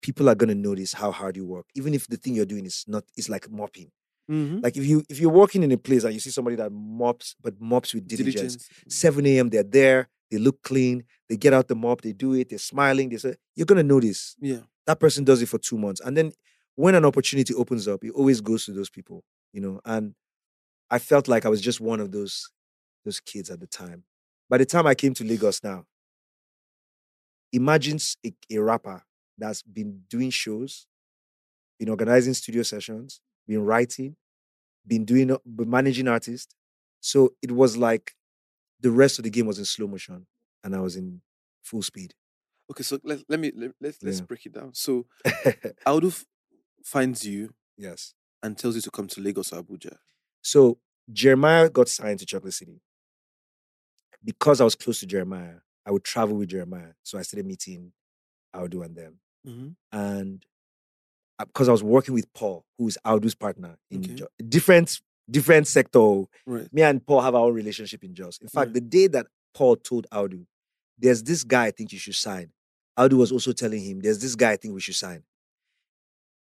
people 0.07 0.29
are 0.29 0.37
gonna 0.37 0.55
notice 0.55 0.93
how 0.93 1.11
hard 1.11 1.37
you 1.37 1.45
work, 1.45 1.67
even 1.75 1.93
if 1.93 2.07
the 2.07 2.17
thing 2.17 2.33
you're 2.37 2.47
doing 2.47 2.65
is 2.65 2.85
not 2.87 3.03
is 3.17 3.29
like 3.29 3.51
mopping. 3.51 3.91
Mm-hmm. 4.31 4.61
Like 4.61 4.77
if 4.77 4.87
you 4.87 5.03
if 5.09 5.19
you're 5.19 5.33
working 5.33 5.65
in 5.65 5.73
a 5.73 5.77
place 5.77 6.05
and 6.05 6.15
you 6.15 6.21
see 6.21 6.31
somebody 6.31 6.55
that 6.57 6.71
mops 6.71 7.35
but 7.43 7.61
mops 7.61 7.93
with 7.93 8.07
diligence, 8.07 8.69
7 8.89 9.27
a.m. 9.27 9.49
they're 9.49 9.65
there, 9.65 10.09
they 10.31 10.39
look 10.39 10.63
clean, 10.63 11.03
they 11.29 11.37
get 11.37 11.53
out 11.53 11.67
the 11.67 11.75
mop, 11.75 12.03
they 12.03 12.13
do 12.13 12.35
it, 12.35 12.51
they're 12.51 12.59
smiling, 12.61 13.09
they 13.09 13.17
say, 13.17 13.35
you're 13.57 13.67
gonna 13.67 13.83
notice 13.83 14.37
Yeah. 14.41 14.61
that 14.87 15.01
person 15.01 15.25
does 15.25 15.43
it 15.43 15.49
for 15.49 15.59
two 15.59 15.77
months. 15.77 16.01
And 16.05 16.17
then 16.17 16.31
when 16.77 16.95
an 16.95 17.05
opportunity 17.05 17.53
opens 17.53 17.89
up, 17.89 18.05
it 18.05 18.13
always 18.13 18.41
goes 18.41 18.65
to 18.67 18.73
those 18.73 18.89
people, 18.91 19.25
you 19.53 19.61
know. 19.61 19.81
And 19.85 20.15
I 20.89 21.01
felt 21.01 21.27
like 21.27 21.45
I 21.45 21.49
was 21.49 21.61
just 21.61 21.81
one 21.81 21.99
of 21.99 22.13
those 22.13 22.49
those 23.05 23.19
kids 23.19 23.51
at 23.51 23.59
the 23.59 23.67
time. 23.67 24.05
By 24.49 24.59
the 24.59 24.67
time 24.67 24.87
I 24.87 24.95
came 24.95 25.15
to 25.15 25.25
Lagos 25.25 25.65
now, 25.65 25.85
imagine 27.53 27.99
a 28.53 28.59
rapper 28.59 29.03
that's 29.39 29.62
been 29.62 30.03
doing 30.09 30.30
shows, 30.30 30.87
been 31.78 31.89
organizing 31.89 32.34
studio 32.34 32.62
sessions, 32.62 33.20
been 33.47 33.62
writing, 33.64 34.16
been 34.87 35.05
doing 35.05 35.30
uh, 35.30 35.39
been 35.45 35.70
managing 35.70 36.09
artists. 36.09 36.55
So 37.01 37.34
it 37.43 37.53
was 37.53 37.76
like 37.76 38.12
the 38.80 38.91
rest 38.91 39.18
of 39.18 39.24
the 39.24 39.30
game 39.30 39.47
was 39.47 39.59
in 39.59 39.64
slow 39.64 39.87
motion 39.87 40.26
and 40.64 40.74
I 40.74 40.80
was 40.80 40.97
in 40.97 41.20
full 41.62 41.82
speed. 41.82 42.14
Okay, 42.70 42.82
so 42.82 42.99
let, 43.05 43.20
let 43.28 43.39
me 43.41 43.53
let, 43.55 43.72
let's 43.80 44.03
let's 44.03 44.18
Yeah. 44.18 44.24
break 44.26 44.47
it 44.47 44.53
down. 44.55 44.74
So 44.74 45.07
Audu 45.87 46.24
finds 46.84 47.26
you 47.26 47.55
yes. 47.76 48.14
and 48.43 48.57
tells 48.59 48.74
you 48.76 48.82
to 48.82 48.91
come 48.91 49.07
to 49.09 49.20
Lagos 49.20 49.53
or 49.53 49.62
Abuja. 49.62 49.97
So 50.43 50.78
Jeremiah 51.12 51.68
got 51.68 51.89
signed 51.89 52.18
to 52.20 52.26
Chocolate 52.26 52.55
City. 52.55 52.80
Because 54.24 54.61
I 54.61 54.64
was 54.64 54.74
close 54.74 55.01
to 55.01 55.07
Jeremiah, 55.07 55.57
I 55.87 55.91
would 55.93 56.03
travel 56.05 56.37
with 56.37 56.49
Jeremiah. 56.49 56.93
So 57.03 57.18
I 57.18 57.22
started 57.22 57.47
meeting 57.47 57.93
Audu 58.55 58.84
and 58.84 58.97
them. 58.97 59.20
Mm-hmm. 59.47 59.68
And 59.92 60.44
because 61.38 61.68
I 61.68 61.72
was 61.72 61.82
working 61.82 62.14
with 62.14 62.32
Paul, 62.32 62.64
who 62.78 62.88
is 62.88 62.99
Audu's 63.05 63.34
partner 63.34 63.76
in 63.90 64.01
Okay. 64.05 64.14
Jo- 64.14 64.28
different 64.49 65.01
different 65.30 65.66
sector. 65.66 66.22
Right. 66.47 66.72
Me 66.72 66.82
and 66.82 67.05
Paul 67.05 67.20
have 67.20 67.34
our 67.34 67.47
own 67.47 67.55
relationship 67.55 68.05
in 68.05 68.14
Jos. 68.14 68.38
In 68.38 68.49
fact, 68.49 68.68
Yeah. 68.68 68.74
the 68.74 68.80
day 68.80 69.07
that 69.09 69.26
Paul 69.55 69.74
told 69.76 70.07
Audu, 70.12 70.47
there's 70.99 71.22
this 71.22 71.42
guy 71.42 71.66
I 71.66 71.70
think 71.72 71.92
you 71.92 71.99
should 71.99 72.14
sign. 72.14 72.53
Audu 72.99 73.14
was 73.14 73.32
also 73.32 73.53
telling 73.53 73.82
him, 73.82 74.01
there's 74.01 74.20
this 74.20 74.36
guy 74.36 74.53
I 74.53 74.57
think 74.57 74.72
we 74.74 74.80
should 74.80 74.94
sign. 74.94 75.24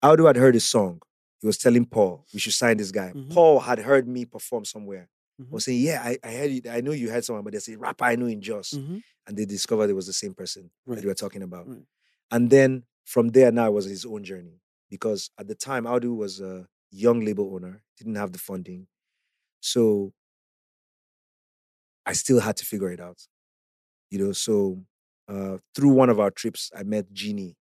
Audu 0.03 0.27
had 0.27 0.35
heard 0.35 0.55
a 0.55 0.59
song. 0.59 1.01
He 1.41 1.47
was 1.47 1.57
telling 1.57 1.85
Paul, 1.85 2.25
we 2.33 2.39
should 2.39 2.53
sign 2.53 2.77
this 2.77 2.91
guy. 2.91 3.11
Mhm. 3.13 3.31
Paul 3.33 3.59
had 3.59 3.79
heard 3.79 4.07
me 4.07 4.25
perform 4.25 4.65
somewhere. 4.65 5.09
Mhm. 5.41 5.49
was 5.49 5.65
saying, 5.65 5.81
yeah, 5.81 6.01
I, 6.01 6.17
I 6.23 6.31
heard 6.33 6.51
it. 6.51 6.67
I 6.67 6.79
know 6.81 6.91
you 6.91 7.09
heard 7.09 7.25
someone, 7.25 7.43
but 7.43 7.51
there's 7.51 7.67
a 7.67 7.77
rapper 7.77 8.05
I 8.05 8.15
know 8.15 8.27
in 8.27 8.39
Jos. 8.39 8.71
Mm-hmm. 8.71 8.99
And 9.27 9.35
they 9.37 9.43
discovered 9.45 9.89
it 9.89 9.93
was 9.93 10.07
the 10.07 10.13
same 10.13 10.33
person 10.33 10.71
Right. 10.85 10.95
that 10.95 11.03
we 11.03 11.09
were 11.09 11.13
talking 11.15 11.41
about. 11.43 11.67
Right. 11.67 11.83
And 12.31 12.49
then 12.49 12.83
from 13.05 13.29
there, 13.29 13.51
now 13.51 13.67
it 13.67 13.73
was 13.73 13.85
his 13.85 14.05
own 14.05 14.23
journey. 14.23 14.59
Because 14.89 15.29
at 15.39 15.47
the 15.47 15.55
time, 15.55 15.85
Audu 15.85 16.15
was 16.15 16.39
a 16.41 16.67
young 16.91 17.21
label 17.25 17.53
owner, 17.55 17.81
didn't 17.97 18.15
have 18.15 18.31
the 18.33 18.39
funding. 18.39 18.87
So 19.61 20.13
I 22.05 22.13
still 22.13 22.39
had 22.39 22.55
to 22.57 22.65
figure 22.65 22.91
it 22.91 22.99
out. 22.99 23.27
You 24.11 24.19
know, 24.19 24.31
so 24.31 24.83
uh, 25.27 25.57
through 25.73 25.89
one 25.93 26.09
of 26.09 26.19
our 26.19 26.29
trips, 26.31 26.71
I 26.75 26.83
met 26.83 27.11
Djinee 27.13 27.55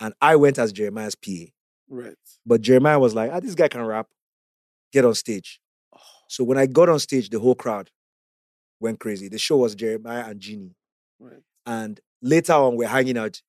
And 0.00 0.14
I 0.20 0.36
went 0.36 0.58
as 0.58 0.72
Jeremiah's 0.72 1.14
PA. 1.14 1.52
Right. 1.88 2.16
But 2.46 2.60
Jeremiah 2.62 2.98
was 2.98 3.14
like, 3.14 3.30
ah, 3.32 3.40
this 3.40 3.54
guy 3.54 3.68
can 3.68 3.82
rap. 3.82 4.08
Get 4.92 5.04
on 5.04 5.14
stage. 5.14 5.60
Oh, 5.92 5.98
So 6.28 6.44
when 6.44 6.56
I 6.58 6.66
got 6.66 6.88
on 6.88 6.98
stage, 7.00 7.28
the 7.30 7.40
whole 7.40 7.54
crowd 7.54 7.90
went 8.80 9.00
crazy. 9.00 9.28
The 9.28 9.38
show 9.38 9.56
was 9.58 9.74
Jeremiah 9.74 10.24
and 10.28 10.40
Djinee. 10.40 10.74
right. 11.18 11.42
And 11.66 12.00
later 12.22 12.52
on, 12.54 12.76
we're 12.76 12.88
hanging 12.88 13.18
out. 13.18 13.42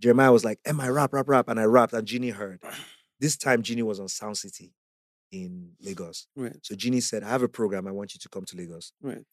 Jeremiah 0.00 0.32
was 0.32 0.44
like, 0.44 0.60
MI 0.64 0.88
rap, 0.88 1.12
rap, 1.12 1.28
rap? 1.28 1.48
And 1.48 1.58
I 1.58 1.64
rapped, 1.64 1.92
and 1.92 2.06
Djinee 2.06 2.32
heard. 2.32 2.62
This 3.18 3.36
time, 3.36 3.62
Djinee 3.62 3.82
was 3.82 4.00
on 4.00 4.08
Sound 4.08 4.38
City 4.38 4.72
in 5.30 5.76
Lagos. 5.80 6.26
Right. 6.34 6.56
So 6.62 6.74
Djinee 6.74 7.02
said, 7.02 7.22
I 7.22 7.28
have 7.28 7.42
a 7.42 7.48
program. 7.48 7.86
I 7.86 7.90
want 7.90 8.14
you 8.14 8.18
to 8.20 8.28
come 8.30 8.44
to 8.46 8.56
Lagos. 8.56 8.92
Right. 9.02 9.26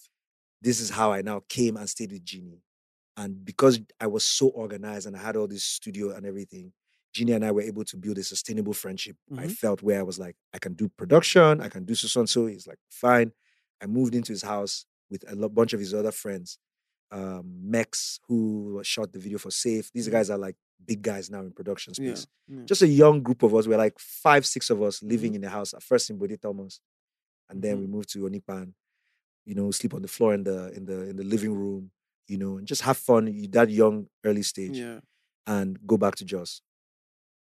This 0.61 0.79
is 0.79 0.89
how 0.89 1.11
I 1.11 1.21
now 1.21 1.41
came 1.47 1.77
and 1.77 1.89
stayed 1.89 2.11
with 2.11 2.25
Djinee. 2.25 2.61
And 3.15 3.43
because 3.43 3.79
I 3.99 4.07
was 4.07 4.23
so 4.25 4.47
organized 4.49 5.07
and 5.07 5.15
I 5.15 5.19
had 5.19 5.35
all 5.35 5.47
this 5.47 5.63
studio 5.63 6.11
and 6.15 6.25
everything, 6.25 6.73
Djinee 7.15 7.35
and 7.35 7.45
I 7.45 7.51
were 7.51 7.61
able 7.61 7.83
to 7.85 7.97
build 7.97 8.17
a 8.17 8.23
sustainable 8.23 8.73
friendship. 8.73 9.17
I 9.35 9.45
Mhm. 9.47 9.51
felt 9.51 9.81
where 9.81 9.99
I 9.99 10.03
was 10.03 10.19
like, 10.19 10.35
I 10.53 10.59
can 10.59 10.73
do 10.73 10.87
production, 10.89 11.61
I 11.61 11.69
can 11.69 11.83
do 11.85 11.95
so 11.95 12.19
and 12.19 12.29
so. 12.29 12.45
He's 12.47 12.67
like, 12.67 12.79
fine. 12.89 13.31
I 13.81 13.85
moved 13.87 14.13
into 14.15 14.31
his 14.33 14.41
house 14.43 14.85
with 15.09 15.23
a 15.31 15.35
lo- 15.35 15.49
bunch 15.49 15.73
of 15.73 15.79
his 15.79 15.93
other 15.93 16.11
friends. 16.11 16.59
Um, 17.09 17.69
Mex, 17.71 18.19
who 18.27 18.81
shot 18.83 19.13
the 19.13 19.19
video 19.19 19.37
for 19.37 19.49
Safe. 19.51 19.89
These 19.93 20.09
Mhm. 20.09 20.11
guys 20.11 20.29
are 20.29 20.37
like 20.37 20.57
big 20.85 21.01
guys 21.01 21.29
now 21.29 21.39
in 21.41 21.51
production 21.53 21.93
space. 21.93 22.27
yeah. 22.47 22.63
Just 22.65 22.81
a 22.81 22.87
young 22.87 23.23
group 23.23 23.41
of 23.43 23.55
us. 23.55 23.65
We're 23.67 23.77
like 23.77 23.97
five, 23.97 24.45
six 24.45 24.69
of 24.69 24.81
us 24.81 25.01
living 25.01 25.31
Mhm. 25.31 25.35
in 25.35 25.41
the 25.41 25.49
house. 25.49 25.73
At 25.73 25.81
first 25.83 26.09
in 26.09 26.17
Bode 26.17 26.37
Thomas. 26.41 26.79
And 27.49 27.61
then 27.61 27.79
we 27.79 27.85
Mhm. 27.87 27.89
moved 27.89 28.09
to 28.09 28.19
Onipan, 28.19 28.73
you 29.47 29.55
know, 29.55 29.71
sleep 29.71 29.93
on 29.93 30.01
the 30.01 30.07
floor 30.09 30.33
in 30.33 30.43
the 30.43 30.71
in 30.77 30.83
the 30.85 30.97
in 31.09 31.15
the 31.15 31.23
living 31.23 31.53
room, 31.53 31.89
you 32.27 32.37
know, 32.37 32.57
and 32.57 32.67
just 32.67 32.81
have 32.81 32.97
fun 32.97 33.23
that 33.51 33.69
young 33.69 34.07
early 34.25 34.43
stage 34.43 34.77
yeah. 34.77 34.99
and 35.47 35.79
go 35.87 35.97
back 35.97 36.15
to 36.15 36.25
Jos. 36.25 36.61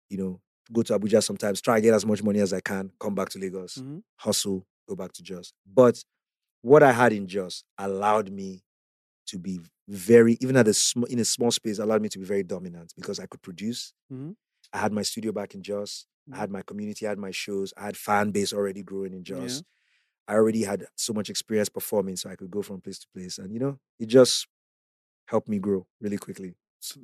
You 0.08 0.18
know, 0.18 0.40
go 0.72 0.82
to 0.82 0.98
Abuja 0.98 1.22
sometimes, 1.22 1.60
try 1.60 1.74
and 1.76 1.82
get 1.84 1.94
as 1.94 2.06
much 2.06 2.22
money 2.22 2.40
as 2.40 2.52
I 2.52 2.60
can, 2.60 2.90
come 2.98 3.14
back 3.14 3.28
to 3.30 3.38
Lagos, 3.38 3.74
Mhm. 3.76 4.02
hustle, 4.16 4.66
go 4.88 4.94
back 4.96 5.12
to 5.12 5.22
Jos. 5.22 5.52
But 5.66 6.02
what 6.62 6.82
I 6.82 6.92
had 6.92 7.12
in 7.12 7.26
Jos 7.26 7.64
allowed 7.78 8.30
me 8.32 8.62
to 9.26 9.38
be 9.38 9.60
very, 9.88 10.38
even 10.40 10.56
at 10.56 10.68
a 10.68 10.74
sm- 10.74 11.04
in 11.10 11.18
a 11.18 11.24
small 11.24 11.50
space, 11.50 11.78
allowed 11.78 12.02
me 12.02 12.08
to 12.08 12.18
be 12.18 12.24
very 12.24 12.42
dominant 12.42 12.92
because 12.96 13.18
I 13.20 13.26
could 13.26 13.42
produce. 13.42 13.92
Mhm. 14.10 14.36
I 14.72 14.78
had 14.78 14.92
my 14.92 15.02
studio 15.02 15.32
back 15.32 15.54
in 15.54 15.62
Jos. 15.62 16.06
I 16.32 16.36
had 16.36 16.50
my 16.50 16.62
community, 16.62 17.04
I 17.06 17.10
had 17.10 17.18
my 17.18 17.32
shows, 17.32 17.74
I 17.76 17.82
had 17.84 17.96
fan 17.96 18.30
base 18.30 18.52
already 18.52 18.82
growing 18.82 19.12
in 19.12 19.24
Jos. 19.24 19.62
I 20.28 20.34
already 20.34 20.64
had 20.64 20.86
so 20.96 21.12
much 21.12 21.30
experience 21.30 21.68
performing, 21.68 22.16
so 22.16 22.30
I 22.30 22.36
could 22.36 22.50
go 22.50 22.62
from 22.62 22.80
place 22.80 22.98
to 23.00 23.08
place. 23.14 23.38
And 23.38 23.52
you 23.52 23.60
know, 23.60 23.78
it 23.98 24.06
just 24.06 24.46
helped 25.26 25.48
me 25.48 25.58
grow 25.58 25.86
really 26.00 26.18
quickly. 26.18 26.56
So, 26.80 27.00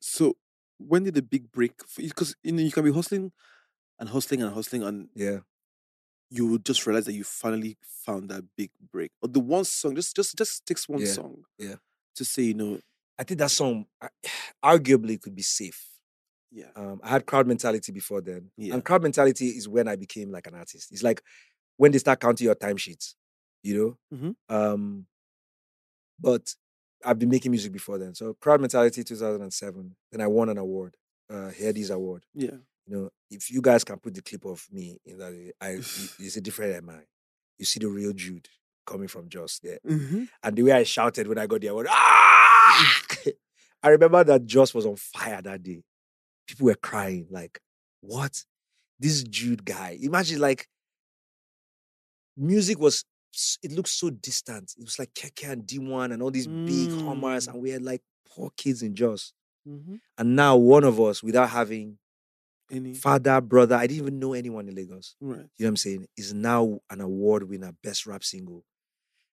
so 0.00 0.36
when 0.78 1.04
did 1.04 1.14
the 1.14 1.22
big 1.22 1.50
break? 1.52 1.74
Because 1.96 2.34
you 2.42 2.52
know 2.52 2.62
you 2.62 2.72
can 2.72 2.84
be 2.84 2.92
hustling 2.92 3.32
and 4.00 4.08
hustling 4.10 4.42
and 4.42 4.54
hustling, 4.54 4.82
and 4.84 5.10
Yeah. 5.14 5.40
you 6.30 6.46
would 6.46 6.64
just 6.64 6.86
realize 6.86 7.06
that 7.06 7.12
you 7.14 7.24
finally 7.24 7.76
found 7.82 8.30
that 8.30 8.44
big 8.56 8.70
break. 8.92 9.10
Or 9.22 9.28
the 9.28 9.40
one 9.40 9.64
song, 9.64 9.94
just 9.96 10.14
just 10.14 10.36
just 10.36 10.64
takes 10.66 10.88
one 10.88 11.00
Yeah, 11.00 11.06
song, 11.06 11.42
yeah. 11.58 11.76
to 12.16 12.24
say 12.24 12.42
you 12.44 12.54
know, 12.54 12.80
I 13.18 13.24
think 13.24 13.38
that 13.40 13.50
song 13.50 13.86
arguably 14.64 15.20
could 15.20 15.34
be 15.34 15.42
safe. 15.42 15.88
yeah, 16.50 16.72
Um, 16.76 17.00
I 17.02 17.08
had 17.10 17.26
crowd 17.26 17.46
mentality 17.48 17.92
before 17.92 18.20
then. 18.22 18.50
Yeah. 18.56 18.74
And 18.74 18.84
crowd 18.84 19.02
mentality 19.02 19.48
is 19.48 19.68
when 19.68 19.88
I 19.88 19.96
became 19.96 20.30
like 20.30 20.46
an 20.46 20.54
artist. 20.54 20.92
It's 20.92 21.02
like 21.02 21.22
when 21.80 21.92
they 21.92 21.98
start 21.98 22.20
counting 22.20 22.44
your 22.44 22.54
timesheets, 22.54 23.14
you 23.62 23.74
know? 24.12 24.16
Mhm. 24.18 24.34
Um, 24.54 25.06
but 26.18 26.54
I've 27.04 27.18
been 27.18 27.30
making 27.30 27.50
music 27.52 27.72
before 27.72 27.96
then. 27.98 28.14
So 28.14 28.34
crowd 28.34 28.60
mentality 28.60 29.02
2007. 29.02 29.96
Then 30.12 30.20
I 30.20 30.26
won 30.26 30.50
an 30.50 30.58
award, 30.58 30.96
uh 31.30 31.50
Headies 31.58 31.90
Award. 31.90 32.26
yeah, 32.34 32.58
You 32.86 32.94
know, 32.96 33.10
if 33.30 33.50
you 33.50 33.62
guys 33.62 33.82
can 33.84 33.98
put 33.98 34.12
the 34.14 34.20
clip 34.20 34.44
of 34.44 34.66
me 34.70 34.98
in 35.06 35.16
that 35.18 35.32
I 35.60 35.68
it's 36.26 36.36
a 36.36 36.40
different 36.42 36.84
MI. 36.84 37.00
You 37.58 37.64
see 37.64 37.80
the 37.80 37.88
real 37.88 38.12
Jude 38.12 38.48
coming 38.86 39.08
from 39.08 39.30
Jos 39.30 39.58
there. 39.60 39.78
Mhm. 39.86 40.28
And 40.42 40.56
the 40.56 40.62
way 40.64 40.72
I 40.72 40.82
shouted 40.82 41.26
when 41.28 41.38
I 41.38 41.46
got 41.46 41.64
I 41.64 41.72
went, 41.72 41.88
ah! 41.90 43.02
I 43.82 43.88
remember 43.88 44.22
that 44.24 44.44
Jos 44.44 44.74
was 44.74 44.84
on 44.84 44.96
fire 44.96 45.40
that 45.40 45.62
day. 45.62 45.82
People 46.46 46.66
were 46.66 46.74
crying, 46.74 47.26
like, 47.30 47.58
what? 48.02 48.44
This 48.98 49.22
Jude 49.22 49.64
guy. 49.64 49.96
Imagine, 50.02 50.40
like, 50.40 50.68
music 52.36 52.78
was 52.78 53.04
it 53.62 53.70
looked 53.72 53.88
so 53.88 54.10
distant. 54.10 54.74
It 54.76 54.84
was 54.84 54.98
like 54.98 55.14
Keke 55.14 55.50
and 55.52 55.64
D1 55.64 56.12
and 56.12 56.22
all 56.22 56.30
these 56.32 56.48
big 56.48 56.90
hummers, 57.02 57.46
Mm. 57.46 57.52
and 57.52 57.62
we 57.62 57.70
had 57.70 57.82
like 57.82 58.02
poor 58.26 58.50
kids 58.56 58.82
in 58.82 58.94
Jos. 58.96 59.32
Mhm. 59.68 60.00
And 60.18 60.34
now 60.36 60.56
one 60.56 60.82
of 60.84 61.00
us, 61.00 61.22
without 61.22 61.50
having 61.50 61.98
Any 62.72 62.94
father, 62.94 63.40
brother, 63.40 63.74
I 63.76 63.86
didn't 63.88 64.02
even 64.02 64.18
know 64.20 64.32
anyone 64.32 64.68
in 64.68 64.74
Lagos 64.76 65.16
right? 65.20 65.38
you 65.38 65.42
know 65.42 65.48
what 65.58 65.68
I'm 65.68 65.76
saying, 65.76 66.06
is 66.16 66.32
now 66.32 66.80
an 66.88 67.00
award 67.00 67.44
winner, 67.48 67.72
best 67.82 68.06
rap 68.06 68.22
single. 68.24 68.64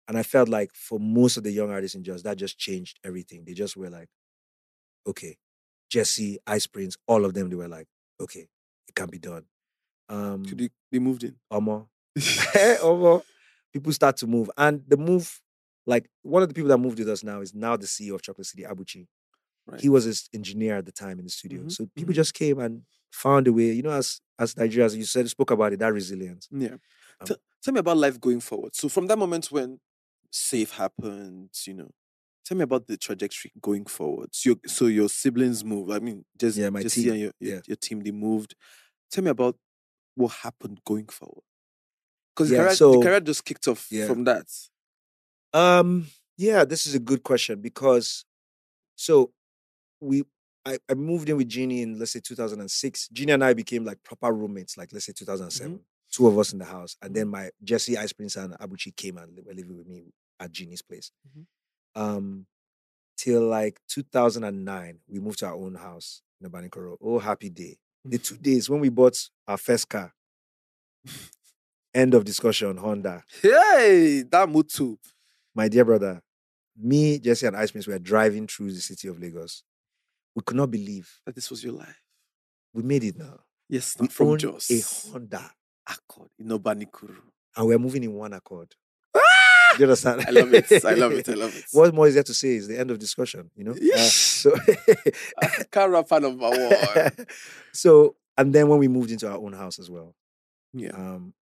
And 0.07 0.17
I 0.17 0.23
felt 0.23 0.49
like 0.49 0.73
for 0.73 0.99
most 0.99 1.37
of 1.37 1.43
the 1.43 1.51
young 1.51 1.69
artists 1.69 1.93
in 1.95 2.03
Jos, 2.03 2.23
that 2.23 2.37
just 2.37 2.57
changed 2.57 2.99
everything. 3.03 3.45
They 3.45 3.53
just 3.53 3.77
were 3.77 3.89
like, 3.91 4.09
okay, 5.05 5.37
Jesse, 5.89 6.39
Ice 6.47 6.65
Prince, 6.67 6.97
all 7.07 7.25
of 7.25 7.33
them, 7.33 7.49
they 7.49 7.55
were 7.55 7.67
like, 7.67 7.87
okay, 8.19 8.47
it 8.87 8.95
can 8.95 9.09
be 9.09 9.19
done. 9.19 9.45
Um, 10.09 10.45
Could 10.45 10.57
they, 10.57 10.69
they 10.91 10.99
moved 10.99 11.23
in. 11.23 11.35
Omo, 11.51 11.87
Omo, 12.81 13.23
people 13.73 13.91
start 13.91 14.17
to 14.17 14.27
move. 14.27 14.49
And 14.57 14.83
the 14.87 14.97
move, 14.97 15.41
like 15.85 16.09
one 16.21 16.41
of 16.43 16.49
the 16.49 16.55
people 16.55 16.69
that 16.69 16.77
moved 16.77 16.99
with 16.99 17.09
us 17.09 17.23
now 17.23 17.41
is 17.41 17.53
now 17.53 17.77
the 17.77 17.87
CEO 17.87 18.15
of 18.15 18.21
Chocolate 18.21 18.47
City, 18.47 18.63
Abuchi. 18.63 19.07
Right. 19.67 19.81
He 19.81 19.89
was 19.89 20.05
his 20.05 20.29
engineer 20.33 20.77
at 20.77 20.85
the 20.85 20.91
time 20.93 21.19
in 21.19 21.25
the 21.25 21.31
studio. 21.31 21.63
Mhm, 21.63 21.71
So 21.71 21.87
people 21.95 22.13
mhm. 22.13 22.15
just 22.17 22.33
came 22.33 22.59
and 22.59 22.83
found 23.11 23.47
a 23.47 23.53
way, 23.53 23.71
you 23.71 23.83
know, 23.83 23.91
as 23.91 24.21
as 24.39 24.55
Nigerians, 24.55 24.95
you 24.95 25.03
said 25.03 25.29
spoke 25.29 25.51
about 25.51 25.73
it, 25.73 25.79
that 25.79 25.93
resilience. 25.93 26.47
Yeah. 26.51 26.77
Um, 27.19 27.27
T- 27.27 27.35
tell 27.63 27.73
me 27.73 27.79
about 27.79 27.97
life 27.97 28.19
going 28.19 28.39
forward. 28.39 28.75
So 28.75 28.89
from 28.89 29.07
that 29.07 29.17
moment 29.17 29.47
when 29.51 29.79
safe 30.31 30.71
happened, 30.73 31.49
you 31.65 31.73
know, 31.73 31.91
tell 32.45 32.57
me 32.57 32.63
about 32.63 32.87
the 32.87 32.97
trajectory 32.97 33.51
going 33.61 33.85
forward. 33.85 34.29
So 34.35 34.51
your, 34.51 34.57
so 34.67 34.85
your 34.87 35.09
siblings 35.09 35.65
moved. 35.65 35.91
I 35.91 35.99
mean, 35.99 36.25
just 36.37 36.57
Yeah, 36.57 36.69
my 36.69 36.83
Jesse 36.83 37.03
team. 37.03 37.11
and 37.13 37.21
your, 37.21 37.31
your 37.39 37.55
Yeah. 37.55 37.61
your 37.67 37.77
team 37.77 38.01
they 38.01 38.11
moved. 38.11 38.55
Tell 39.11 39.23
me 39.23 39.31
about 39.31 39.57
what 40.15 40.33
happened 40.33 40.81
going 40.85 41.07
forward. 41.07 41.43
Because 42.37 42.51
Yeah, 42.51 42.63
the, 42.65 42.75
so- 42.75 42.91
the 42.93 43.01
career 43.01 43.19
just 43.19 43.43
kicked 43.43 43.67
off 43.67 43.87
Yeah. 43.89 44.05
from 44.05 44.23
that. 44.25 44.45
Um, 45.53 46.05
yeah, 46.37 46.65
this 46.65 46.85
is 46.85 46.93
a 46.93 46.99
good 46.99 47.23
question 47.23 47.61
because 47.61 48.25
so 48.95 49.31
we 49.99 50.23
I, 50.63 50.77
I 50.89 50.93
moved 50.93 51.29
in 51.29 51.37
with 51.37 51.49
Djinee 51.49 51.81
in 51.81 51.97
let's 51.97 52.11
say 52.11 52.19
2006. 52.19 53.09
Djinee 53.13 53.33
and 53.33 53.43
I 53.43 53.53
became 53.53 53.85
like 53.85 54.03
proper 54.03 54.31
roommates, 54.31 54.77
like 54.77 54.93
let's 54.93 55.05
say 55.05 55.13
2007. 55.13 55.79
Two 56.11 56.27
of 56.27 56.37
us 56.37 56.53
in 56.53 56.59
the 56.59 56.65
house. 56.65 56.95
And 57.01 57.15
then 57.15 57.27
my 57.29 57.49
Jesse 57.63 57.97
Ice 57.97 58.13
Prince 58.13 58.35
and 58.35 58.53
Abuchi 58.59 58.95
came 58.95 59.17
and 59.17 59.39
were 59.45 59.53
living 59.53 59.77
with 59.77 59.87
me 59.87 60.03
at 60.39 60.51
Djinee's 60.51 60.81
place. 60.83 61.11
Mhm. 61.27 61.45
Um 61.99 62.45
till 63.17 63.47
like 63.47 63.79
2009, 63.87 64.99
we 65.07 65.19
moved 65.19 65.39
to 65.39 65.47
our 65.47 65.55
own 65.55 65.73
house 65.75 66.21
in 66.39 66.47
Obanikoro. 66.51 66.97
Oh, 67.01 67.17
happy 67.17 67.49
day. 67.49 67.77
The 68.05 68.19
two 68.19 68.37
days 68.37 68.69
when 68.69 68.79
we 68.81 68.89
bought 68.89 69.17
our 69.47 69.57
first 69.57 69.89
car. 69.89 70.13
End 71.93 72.13
of 72.13 72.25
discussion, 72.25 72.77
Honda. 72.77 73.23
Hey, 73.41 74.23
that 74.31 74.65
too. 74.69 74.99
my 75.55 75.67
dear 75.67 75.85
brother, 75.85 76.21
me, 76.79 77.17
Jesse, 77.19 77.47
and 77.47 77.55
Ice 77.57 77.71
Prince 77.71 77.87
were 77.87 77.97
driving 77.99 78.45
through 78.47 78.71
the 78.73 78.81
city 78.81 79.07
of 79.07 79.19
Lagos. 79.19 79.63
We 80.35 80.43
could 80.43 80.57
not 80.57 80.69
believe 80.69 81.09
That 81.25 81.33
this 81.35 81.49
was 81.49 81.63
your 81.63 81.73
life. 81.73 82.01
we 82.73 82.83
made 82.83 83.03
it 83.03 83.17
now. 83.17 83.39
Yes, 83.69 83.95
We 83.99 84.07
from 84.07 84.27
own 84.27 84.37
Jos. 84.39 84.69
a 84.69 85.09
Honda, 85.11 85.51
Accord, 85.89 86.29
in 86.37 86.47
Obanikoro. 86.49 87.15
and 87.55 87.67
we're 87.67 87.79
moving 87.79 88.03
in 88.03 88.13
one 88.13 88.33
accord. 88.33 88.73
Do 89.13 89.79
you 89.83 89.85
understand? 89.85 90.23
I 90.27 90.31
love 90.31 90.53
it. 90.53 90.71
I 90.85 90.93
love 90.93 91.11
it. 91.11 91.27
I 91.29 91.33
love 91.33 91.55
it. 91.57 91.65
What 91.71 91.93
more 91.93 92.07
is 92.07 92.13
there 92.13 92.23
to 92.23 92.33
say? 92.33 92.55
Is 92.55 92.67
the 92.67 92.79
end 92.79 92.89
of 92.89 92.99
discussion. 92.99 93.51
You 93.55 93.65
know. 93.65 93.71
Uh, 93.71 93.77
Yes. 93.81 94.13
so, 94.13 94.51
Car 95.71 95.89
rapper 95.89 96.19
number 96.19 96.49
one. 96.49 97.11
so, 97.73 98.15
and 98.37 98.53
then 98.55 98.67
when 98.69 98.79
we 98.79 98.87
moved 98.87 99.11
into 99.11 99.27
our 99.29 99.37
own 99.37 99.53
house 99.53 99.77
as 99.79 99.89
well, 99.89 100.15
Yeah. 100.73 100.91
um, 100.91 101.33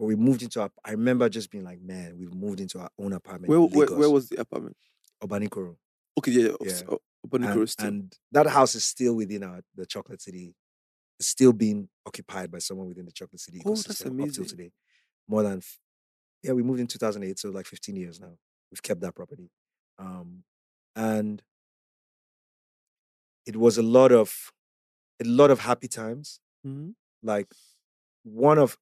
when 0.00 0.08
we 0.08 0.16
moved 0.16 0.42
into 0.42 0.62
our, 0.62 0.70
I 0.82 0.92
remember 0.92 1.28
just 1.28 1.50
being 1.50 1.62
like, 1.64 1.80
man, 1.82 2.16
we've 2.18 2.32
moved 2.34 2.60
into 2.60 2.78
our 2.78 2.88
own 2.98 3.12
apartment. 3.12 3.50
Where, 3.50 3.60
where, 3.60 3.86
where 3.98 4.10
was 4.10 4.30
the 4.30 4.40
apartment? 4.40 4.76
Obanikoro. 5.22 5.76
Okay, 6.18 6.30
yeah, 6.32 6.48
yeah. 6.62 6.72
Yeah. 6.88 6.96
Obanikoro 7.26 7.56
and, 7.60 7.70
still. 7.70 7.86
and 7.86 8.16
that 8.32 8.46
house 8.46 8.74
is 8.74 8.84
still 8.84 9.14
within 9.14 9.42
our 9.44 9.60
the 9.76 9.84
chocolate 9.84 10.22
city 10.22 10.54
it's 11.18 11.28
still 11.28 11.52
being 11.52 11.86
occupied 12.06 12.50
by 12.50 12.58
someone 12.58 12.88
within 12.88 13.04
the 13.04 13.12
chocolate 13.12 13.40
city 13.40 13.60
Oh, 13.66 13.74
that's 13.74 13.82
ecosystem 13.82 14.06
up 14.06 14.12
amazing. 14.12 14.32
till 14.32 14.44
today 14.46 14.72
more 15.28 15.42
than 15.42 15.60
yeah 16.42 16.52
we 16.52 16.62
moved 16.62 16.80
in 16.80 16.86
2008 16.86 17.38
so 17.38 17.50
like 17.50 17.66
15 17.66 17.94
years 17.96 18.18
now 18.18 18.32
We've 18.72 18.82
kept 18.82 19.00
that 19.02 19.14
property. 19.16 19.50
Um, 19.98 20.44
and 20.96 21.42
it 23.46 23.56
was 23.56 23.76
a 23.78 23.82
lot 23.82 24.12
of 24.12 24.52
a 25.22 25.26
lot 25.26 25.50
of 25.50 25.60
happy 25.60 25.88
times. 25.88 26.40
Mhm. 26.66 26.94
Like 27.22 27.52
one 28.22 28.58
of 28.58 28.78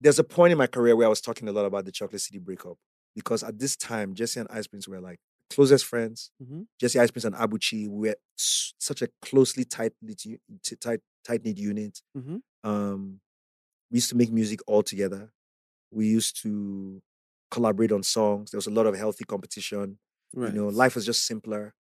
there's 0.00 0.18
a 0.18 0.24
point 0.24 0.52
in 0.52 0.58
my 0.58 0.66
career 0.66 0.94
where 0.96 1.06
I 1.06 1.10
was 1.10 1.20
talking 1.20 1.48
a 1.48 1.52
lot 1.52 1.64
about 1.66 1.84
the 1.84 1.92
Chocolate 1.92 2.20
City 2.20 2.38
breakup 2.38 2.76
because 3.14 3.42
at 3.42 3.58
this 3.58 3.76
time 3.76 4.14
Jesse 4.14 4.40
and 4.40 4.48
Ice 4.50 4.66
Prince 4.66 4.86
were 4.88 5.00
like 5.00 5.18
closest 5.50 5.84
friends. 5.86 6.30
Mhm. 6.42 6.66
Jesse 6.80 6.98
Ice 6.98 7.10
Prince 7.10 7.24
and 7.24 7.34
Abuchi 7.34 7.88
we 7.88 8.08
were 8.08 8.16
s- 8.38 8.74
such 8.78 9.02
a 9.02 9.08
closely 9.22 9.64
tight 9.64 9.92
knit 10.02 10.22
tight 10.80 11.00
tight 11.24 11.44
knit 11.44 11.56
unit. 11.58 12.02
Mhm. 12.16 12.42
Um, 12.64 13.20
we 13.90 13.96
used 13.98 14.10
to 14.10 14.16
make 14.16 14.30
music 14.32 14.60
all 14.66 14.82
together. 14.82 15.32
We 15.90 16.08
used 16.08 16.42
to 16.42 17.00
collaborate 17.50 17.92
on 17.92 18.02
songs. 18.02 18.50
There 18.50 18.58
was 18.58 18.66
a 18.66 18.70
lot 18.72 18.86
of 18.86 18.96
healthy 18.96 19.24
competition. 19.24 19.98
Right. 20.34 20.52
You 20.52 20.60
know, 20.60 20.68
life 20.68 20.94
was 20.96 21.06
just 21.06 21.24
simpler. 21.24 21.74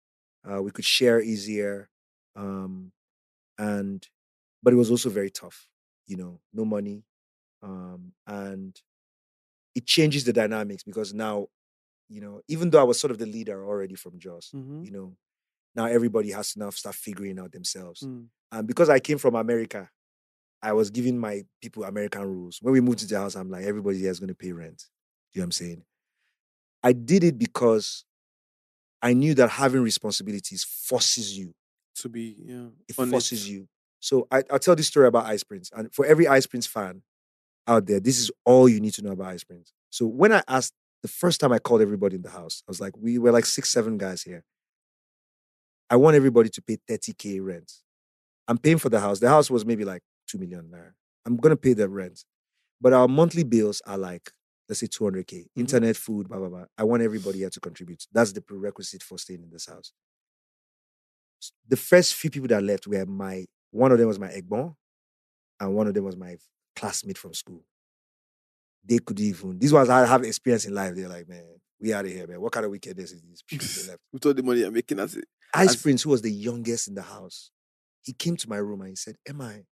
Uh, 0.49 0.63
we 0.63 0.71
could 0.71 0.85
share 0.85 1.21
easier. 1.21 1.89
Um, 2.37 2.93
and 3.59 4.07
but 4.63 4.73
it 4.73 4.77
was 4.77 4.91
also 4.91 5.09
very 5.11 5.31
tough. 5.31 5.69
You 6.07 6.17
know, 6.17 6.41
no 6.53 6.65
money. 6.65 7.05
Um, 7.65 8.13
and 8.27 8.79
it 9.75 9.87
changes 9.87 10.25
the 10.25 10.33
dynamics 10.33 10.83
because 10.83 11.15
now, 11.15 11.49
you 12.09 12.21
know, 12.21 12.41
even 12.47 12.71
though 12.71 12.81
I 12.81 12.85
was 12.85 13.01
sort 13.01 13.11
of 13.11 13.19
the 13.19 13.27
leader 13.27 13.65
already 13.67 13.95
from 13.95 14.19
Jos, 14.19 14.51
Mhm. 14.55 14.85
you 14.85 14.91
know, 14.91 15.17
now 15.75 15.87
everybody 15.87 16.31
has 16.31 16.53
to 16.53 16.59
now 16.61 16.71
start 16.71 16.95
figuring 16.95 17.39
out 17.39 17.53
themselves. 17.53 18.03
Mm. 18.03 18.29
And 18.53 18.69
because 18.69 18.89
I 18.89 19.01
came 19.01 19.19
from 19.19 19.35
America, 19.35 19.91
I 20.63 20.73
was 20.73 20.91
giving 20.91 21.19
my 21.19 21.45
people 21.61 21.85
American 21.85 22.23
rules. 22.23 22.59
When 22.63 22.73
we 22.73 22.81
moved 22.81 23.01
to 23.01 23.07
the 23.07 23.19
house, 23.19 23.35
I'm 23.35 23.51
like, 23.51 23.65
everybody 23.65 23.99
here 23.99 24.11
is 24.11 24.21
going 24.21 24.29
to 24.29 24.35
pay 24.35 24.53
rent. 24.53 24.85
You 25.33 25.41
know 25.41 25.43
what 25.43 25.47
I'm 25.47 25.53
saying? 25.53 25.85
I 26.83 26.93
did 26.93 27.25
it 27.25 27.39
because 27.39 28.05
I 29.03 29.15
knew 29.15 29.35
that 29.35 29.49
having 29.51 29.83
responsibilities 29.83 30.65
forces 30.65 31.37
you. 31.37 31.55
To 31.97 32.09
be 32.09 32.37
yeah. 32.45 32.69
It 32.89 32.95
forces 32.95 33.49
you. 33.49 33.69
So 34.01 34.27
I, 34.31 34.43
I'll 34.51 34.59
tell 34.59 34.77
this 34.77 34.89
story 34.89 35.07
about 35.07 35.27
Ice 35.27 35.43
Prince. 35.43 35.71
And 35.75 35.93
for 35.95 36.05
every 36.07 36.27
Ice 36.29 36.47
Prince 36.47 36.67
fan 36.67 37.03
out 37.67 37.87
there, 37.87 38.01
this 38.01 38.19
is 38.19 38.31
all 38.45 38.69
you 38.69 38.81
need 38.81 38.95
to 38.95 39.03
know 39.03 39.13
about 39.13 39.29
Ice 39.29 39.45
Prince. 39.45 39.73
So 39.91 40.07
when 40.07 40.33
I 40.33 40.43
asked 40.49 40.75
the 41.03 41.09
first 41.09 41.41
time 41.41 41.53
I 41.53 41.59
called 41.59 41.83
everybody 41.83 42.17
in 42.17 42.23
the 42.23 42.31
house, 42.31 42.63
I 42.67 42.71
was 42.71 42.81
like, 42.81 42.97
we 42.97 43.19
were 43.19 43.33
like 43.33 43.47
six, 43.47 43.71
seven 43.71 43.99
guys 43.99 44.23
here. 44.23 44.45
I 45.91 45.97
want 45.97 46.17
everybody 46.17 46.49
to 46.49 46.63
pay 46.63 46.79
30K 46.89 47.45
rent. 47.45 47.73
I'm 48.49 48.59
paying 48.59 48.79
for 48.79 48.89
the 48.89 49.01
house. 49.01 49.21
The 49.21 49.29
house 49.29 49.51
was 49.51 49.65
maybe 49.65 49.85
like 49.85 50.03
2 50.29 50.39
million 50.39 50.71
naira. 50.73 50.93
I'm 51.27 51.37
going 51.37 51.51
to 51.51 51.57
pay 51.57 51.73
the 51.73 51.89
rent. 51.89 52.25
But 52.81 52.93
our 52.93 53.09
monthly 53.09 53.45
bills 53.45 53.81
are 53.87 53.97
like, 53.97 54.31
let's 54.69 54.81
say 54.81 54.87
200K. 54.87 55.25
Mm-hmm. 55.25 55.61
Internet, 55.61 55.97
food, 55.97 56.29
blah, 56.29 56.39
blah, 56.39 56.49
blah. 56.49 56.65
I 56.77 56.85
want 56.85 57.03
everybody 57.03 57.39
here 57.39 57.51
to 57.51 57.61
contribute. 57.61 58.05
That's 58.13 58.33
the 58.33 58.41
prerequisite 58.41 59.03
for 59.03 59.19
staying 59.19 59.43
in 59.43 59.51
this 59.51 59.67
house. 59.67 59.93
The 61.69 61.77
first 61.77 62.15
few 62.15 62.31
people 62.31 62.49
that 62.49 62.63
left 62.63 62.87
were 62.87 63.05
my, 63.07 63.45
one 63.71 63.93
of 63.93 63.99
them 63.99 64.09
was 64.09 64.19
my 64.19 64.29
Egbon, 64.29 64.75
and 65.61 65.75
one 65.75 65.87
of 65.87 65.95
them 65.95 66.05
was 66.05 66.17
my 66.17 66.37
classmate 66.75 67.19
from 67.19 67.35
school. 67.35 67.65
They 68.85 68.99
could 68.99 69.19
even, 69.21 69.59
these 69.59 69.73
ones 69.73 69.89
I 69.89 70.07
have 70.07 70.23
experience 70.25 70.67
in 70.67 70.75
life. 70.75 70.95
They're 70.95 71.09
like, 71.09 71.29
man, 71.29 71.45
we 71.81 71.93
out 71.95 72.05
of 72.05 72.11
here, 72.11 72.27
man. 72.27 72.41
What 72.41 72.53
kind 72.53 72.65
of 72.65 72.71
wickedness 72.71 73.13
is 73.13 73.23
these 73.23 73.43
people 73.43 73.67
they 73.67 73.89
left? 73.91 74.01
With 74.13 74.27
all 74.27 74.35
the 74.35 74.43
money 74.43 74.63
I'm 74.63 74.75
making 74.75 74.99
as 74.99 75.17
it. 75.17 75.25
Ice 75.55 75.77
Prince, 75.77 76.03
who 76.03 76.11
was 76.11 76.23
the 76.23 76.33
youngest 76.33 76.89
in 76.89 76.95
the 76.95 77.03
house, 77.03 77.51
he 78.03 78.13
came 78.13 78.37
to 78.37 78.49
my 78.49 78.57
room 78.57 78.81
and 78.81 78.91
he 78.91 78.97
said, 78.97 79.17
MI? 79.33 79.67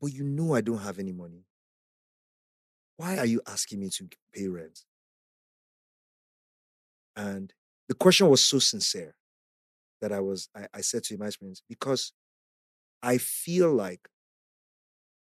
But 0.00 0.12
you 0.12 0.24
know 0.24 0.54
I 0.54 0.60
don't 0.60 0.82
have 0.82 0.98
any 0.98 1.12
money. 1.12 1.44
Why 2.96 3.18
are 3.18 3.26
you 3.26 3.40
asking 3.46 3.80
me 3.80 3.88
to 3.90 4.08
pay 4.34 4.48
rent? 4.48 4.80
And 7.16 7.52
the 7.88 7.94
question 7.94 8.28
was 8.28 8.42
so 8.42 8.58
sincere 8.58 9.14
that 10.00 10.12
I 10.12 10.20
was, 10.20 10.48
I, 10.56 10.66
I 10.74 10.80
said 10.80 11.04
to 11.04 11.14
him, 11.14 11.22
Ice 11.22 11.36
Prince, 11.36 11.62
because 11.68 12.12
I 13.02 13.18
feel 13.18 13.72
like 13.72 14.08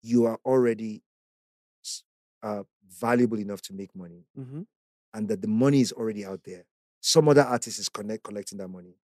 you 0.01 0.25
are 0.25 0.39
already 0.45 1.03
uh, 2.43 2.63
valuable 2.87 3.39
enough 3.39 3.61
to 3.63 3.73
make 3.73 3.95
money 3.95 4.25
Mhm. 4.37 4.67
and 5.13 5.27
that 5.27 5.41
the 5.41 5.47
money 5.47 5.81
is 5.81 5.91
already 5.91 6.23
out 6.25 6.43
there. 6.43 6.65
Some 7.01 7.27
other 7.29 7.41
artist 7.41 7.79
is 7.79 7.89
connect 7.89 8.23
collecting 8.23 8.57
that 8.59 8.67
money. 8.67 8.95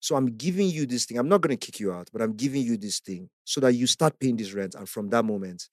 So 0.00 0.16
I'm 0.16 0.36
giving 0.36 0.68
you 0.68 0.84
this 0.86 1.06
thing. 1.06 1.16
I'm 1.18 1.28
not 1.28 1.40
going 1.40 1.56
to 1.56 1.66
kick 1.66 1.80
you 1.80 1.92
out, 1.92 2.10
but 2.12 2.20
I'm 2.20 2.34
giving 2.34 2.62
you 2.62 2.76
this 2.76 3.00
thing 3.00 3.30
so 3.44 3.60
that 3.60 3.72
you 3.74 3.86
start 3.86 4.18
paying 4.18 4.36
this 4.36 4.52
rent. 4.52 4.74
And 4.74 4.88
from 4.88 5.08
that 5.10 5.24
moment, 5.24 5.68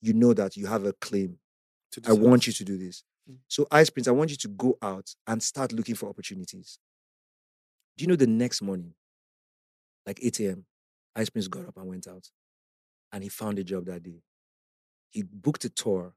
you 0.00 0.12
know 0.12 0.34
that 0.34 0.56
you 0.56 0.66
have 0.66 0.84
a 0.84 0.92
claim. 0.94 1.38
To 1.92 2.00
I 2.06 2.12
want 2.12 2.46
you 2.46 2.52
to 2.52 2.64
do 2.64 2.78
this. 2.78 3.02
Mm. 3.28 3.38
So 3.48 3.66
Ice 3.70 3.90
Prince, 3.90 4.06
I 4.06 4.12
want 4.12 4.30
you 4.30 4.36
to 4.36 4.48
go 4.48 4.78
out 4.80 5.14
and 5.26 5.42
start 5.42 5.72
looking 5.72 5.94
for 5.96 6.08
opportunities. 6.08 6.78
Do 7.96 8.02
you 8.04 8.08
know 8.08 8.16
the 8.16 8.26
next 8.26 8.62
morning, 8.62 8.94
like 10.06 10.20
8 10.22 10.40
a.m., 10.40 10.66
Ice 11.16 11.30
Prince 11.30 11.48
got 11.48 11.66
up 11.66 11.76
and 11.76 11.86
went 11.88 12.06
out 12.06 12.30
and 13.12 13.22
he 13.22 13.28
found 13.28 13.58
a 13.58 13.64
job 13.64 13.86
that 13.86 14.02
day. 14.02 14.22
He 15.10 15.22
booked 15.22 15.64
a 15.64 15.70
tour 15.70 16.14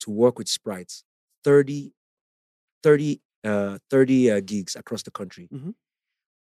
to 0.00 0.10
work 0.10 0.38
with 0.38 0.48
Sprites, 0.48 1.04
30, 1.44 1.92
30, 2.82 3.20
uh, 3.44 3.78
30 3.90 4.30
uh, 4.30 4.40
gigs 4.40 4.76
across 4.76 5.02
the 5.02 5.10
country. 5.10 5.48
Mhm. 5.52 5.74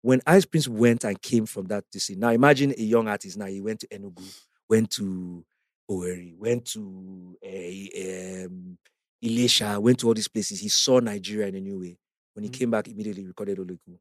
When 0.01 0.21
Ice 0.25 0.45
Prince 0.45 0.67
went 0.67 1.03
and 1.03 1.21
came 1.21 1.45
from 1.45 1.67
that 1.67 1.85
DC, 1.91 2.15
now 2.15 2.29
imagine 2.29 2.71
a 2.77 2.81
young 2.81 3.07
artist 3.07 3.37
now, 3.37 3.45
he 3.45 3.61
went 3.61 3.81
to 3.81 3.87
Enugu, 3.87 4.23
went 4.69 4.89
to 4.91 5.45
Owerri, 5.89 6.35
went 6.37 6.65
to 6.67 7.37
uh, 7.43 8.45
um, 8.45 8.77
Ilesha, 9.23 9.79
went 9.79 9.99
to 9.99 10.07
all 10.07 10.13
these 10.15 10.27
places. 10.27 10.59
He 10.59 10.69
saw 10.69 10.99
Nigeria 10.99 11.47
in 11.47 11.55
a 11.55 11.61
new 11.61 11.79
way. 11.79 11.99
When 12.33 12.43
he 12.43 12.49
Mhm. 12.49 12.53
came 12.53 12.71
back, 12.71 12.87
immediately 12.87 13.25
recorded 13.27 13.57
Oleku 13.59 13.99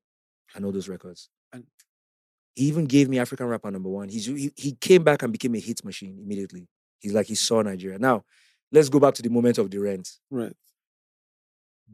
and 0.55 0.65
all 0.65 0.73
those 0.73 0.89
records. 0.89 1.29
And- 1.53 1.67
even 2.67 2.85
gave 2.87 3.09
me 3.09 3.19
African 3.19 3.47
rapper 3.47 3.71
number 3.71 3.89
one. 3.89 4.09
He's, 4.09 4.27
he, 4.27 4.53
he 4.57 4.73
came 4.73 5.03
back 5.05 5.23
and 5.23 5.33
became 5.33 5.55
a 5.55 5.59
hit 5.61 5.85
machine 5.85 6.19
immediately. 6.23 6.69
He's 7.01 7.13
like, 7.13 7.27
he 7.27 7.35
saw 7.35 7.63
Nigeria. 7.63 7.99
Now, 7.99 8.25
let's 8.73 8.89
go 8.89 9.01
back 9.01 9.15
to 9.15 9.23
the 9.23 9.31
moment 9.31 9.59
of 9.59 9.71
the 9.71 9.79
rent. 9.79 10.09
Right. 10.31 10.55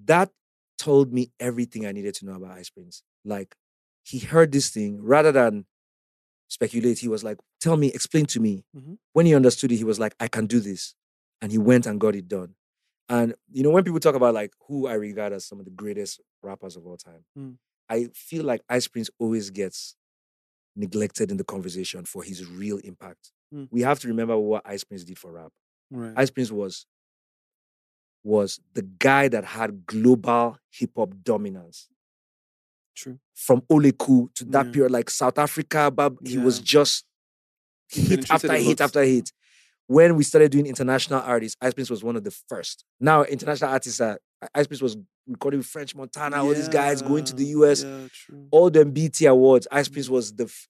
That 0.05 0.31
told 0.79 1.13
me 1.13 1.31
everything 1.41 1.87
I 1.87 1.93
needed 1.93 2.15
to 2.17 2.27
know 2.27 2.35
about 2.35 2.53
Ice 2.53 2.71
Prince. 2.71 3.03
Like, 3.25 3.57
he 4.03 4.19
heard 4.19 4.53
this 4.53 4.71
thing 4.71 5.01
rather 5.03 5.33
than 5.33 5.67
speculate. 6.49 6.99
He 6.99 7.09
was 7.09 7.25
like, 7.25 7.39
tell 7.61 7.77
me, 7.77 7.89
explain 7.89 8.27
to 8.27 8.41
me. 8.41 8.65
Mhm. 8.77 8.99
When 9.13 9.27
he 9.27 9.35
understood 9.35 9.73
it, 9.73 9.77
he 9.77 9.85
was 9.85 9.99
like, 9.99 10.15
I 10.21 10.29
can 10.29 10.47
do 10.47 10.61
this. 10.61 10.95
And 11.43 11.51
he 11.51 11.59
went 11.59 11.87
and 11.87 12.01
got 12.01 12.15
it 12.15 12.29
done. 12.29 12.55
And, 13.09 13.35
you 13.53 13.63
know, 13.63 13.71
when 13.71 13.85
people 13.85 14.01
talk 14.01 14.15
about 14.15 14.35
like 14.35 14.53
who 14.67 14.87
I 14.87 14.95
regard 14.95 15.33
as 15.33 15.45
some 15.47 15.59
of 15.59 15.65
the 15.65 15.71
greatest 15.71 16.21
rappers 16.43 16.77
of 16.77 16.87
all 16.87 16.97
time, 16.97 17.25
Mm. 17.39 17.57
I 17.89 18.09
feel 18.15 18.45
like 18.45 18.63
Ice 18.69 18.89
Prince 18.89 19.11
always 19.21 19.51
gets 19.51 19.95
neglected 20.77 21.31
in 21.31 21.37
the 21.37 21.45
conversation 21.45 22.05
for 22.05 22.23
his 22.23 22.47
real 22.49 22.79
impact. 22.79 23.33
Mm. 23.53 23.69
We 23.71 23.81
have 23.83 23.99
to 24.01 24.09
remember 24.09 24.37
what 24.39 24.63
Ice 24.67 24.85
Prince 24.85 25.05
did 25.05 25.19
for 25.19 25.33
rap. 25.33 25.53
Right. 25.91 26.13
Ice 26.17 26.31
Prince 26.31 26.51
was 26.51 26.87
was 28.25 28.59
the 28.75 28.83
guy 28.83 29.29
that 29.29 29.45
had 29.45 29.87
global 29.87 30.59
hip 30.73 30.91
hop 30.97 31.13
dominance 31.23 31.89
True. 32.97 33.21
from 33.35 33.61
Oleku 33.71 34.35
to 34.35 34.45
that 34.47 34.67
Yeah. 34.67 34.73
period, 34.73 34.91
like 34.91 35.11
South 35.11 35.39
Africa. 35.39 35.93
Bab, 35.93 36.19
he 36.27 36.37
was 36.39 36.59
just 36.59 37.05
hit 37.89 38.29
after 38.31 38.53
hit 38.55 38.81
after 38.81 39.03
hit. 39.05 39.31
When 39.87 40.17
we 40.17 40.25
started 40.25 40.51
doing 40.51 40.67
international 40.67 41.21
artists, 41.21 41.57
Ice 41.61 41.73
Prince 41.75 41.89
was 41.89 42.03
one 42.03 42.17
of 42.17 42.25
the 42.25 42.33
first. 42.49 42.85
Now 42.99 43.23
international 43.23 43.71
artists 43.71 44.01
are 44.01 44.19
Ice 44.55 44.67
Prince 44.67 44.83
was 44.83 44.97
recording 45.27 45.59
with 45.59 45.67
French 45.67 45.95
Montana, 45.95 46.43
all 46.43 46.55
these 46.55 46.69
guys 46.69 47.03
going 47.03 47.25
to 47.25 47.35
the 47.35 47.47
US, 47.47 47.85
Yeah, 47.85 48.09
all 48.51 48.71
them 48.71 48.93
BET 48.93 49.21
awards. 49.23 49.67
Ice 49.71 49.89
Prince 49.89 50.09
was 50.09 50.33
the 50.35 50.45
f- 50.45 50.69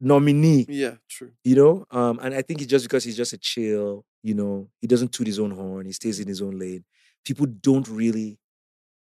nominee 0.00 0.66
Yeah, 0.68 0.96
true. 1.08 1.32
you 1.44 1.54
know? 1.54 1.86
Um 1.90 2.18
and 2.22 2.34
i 2.34 2.42
think 2.42 2.60
it's 2.60 2.70
just 2.70 2.84
because 2.84 3.04
he's 3.04 3.16
just 3.16 3.32
a 3.32 3.38
chill 3.38 4.04
you 4.24 4.34
know? 4.34 4.68
He 4.80 4.86
doesn't 4.86 5.12
toot 5.12 5.26
his 5.26 5.38
own 5.40 5.50
horn 5.50 5.86
he 5.86 5.92
stays 5.92 6.20
in 6.20 6.28
his 6.28 6.40
own 6.40 6.56
lane. 6.58 6.84
People 7.24 7.46
don't 7.46 7.88
really 7.88 8.38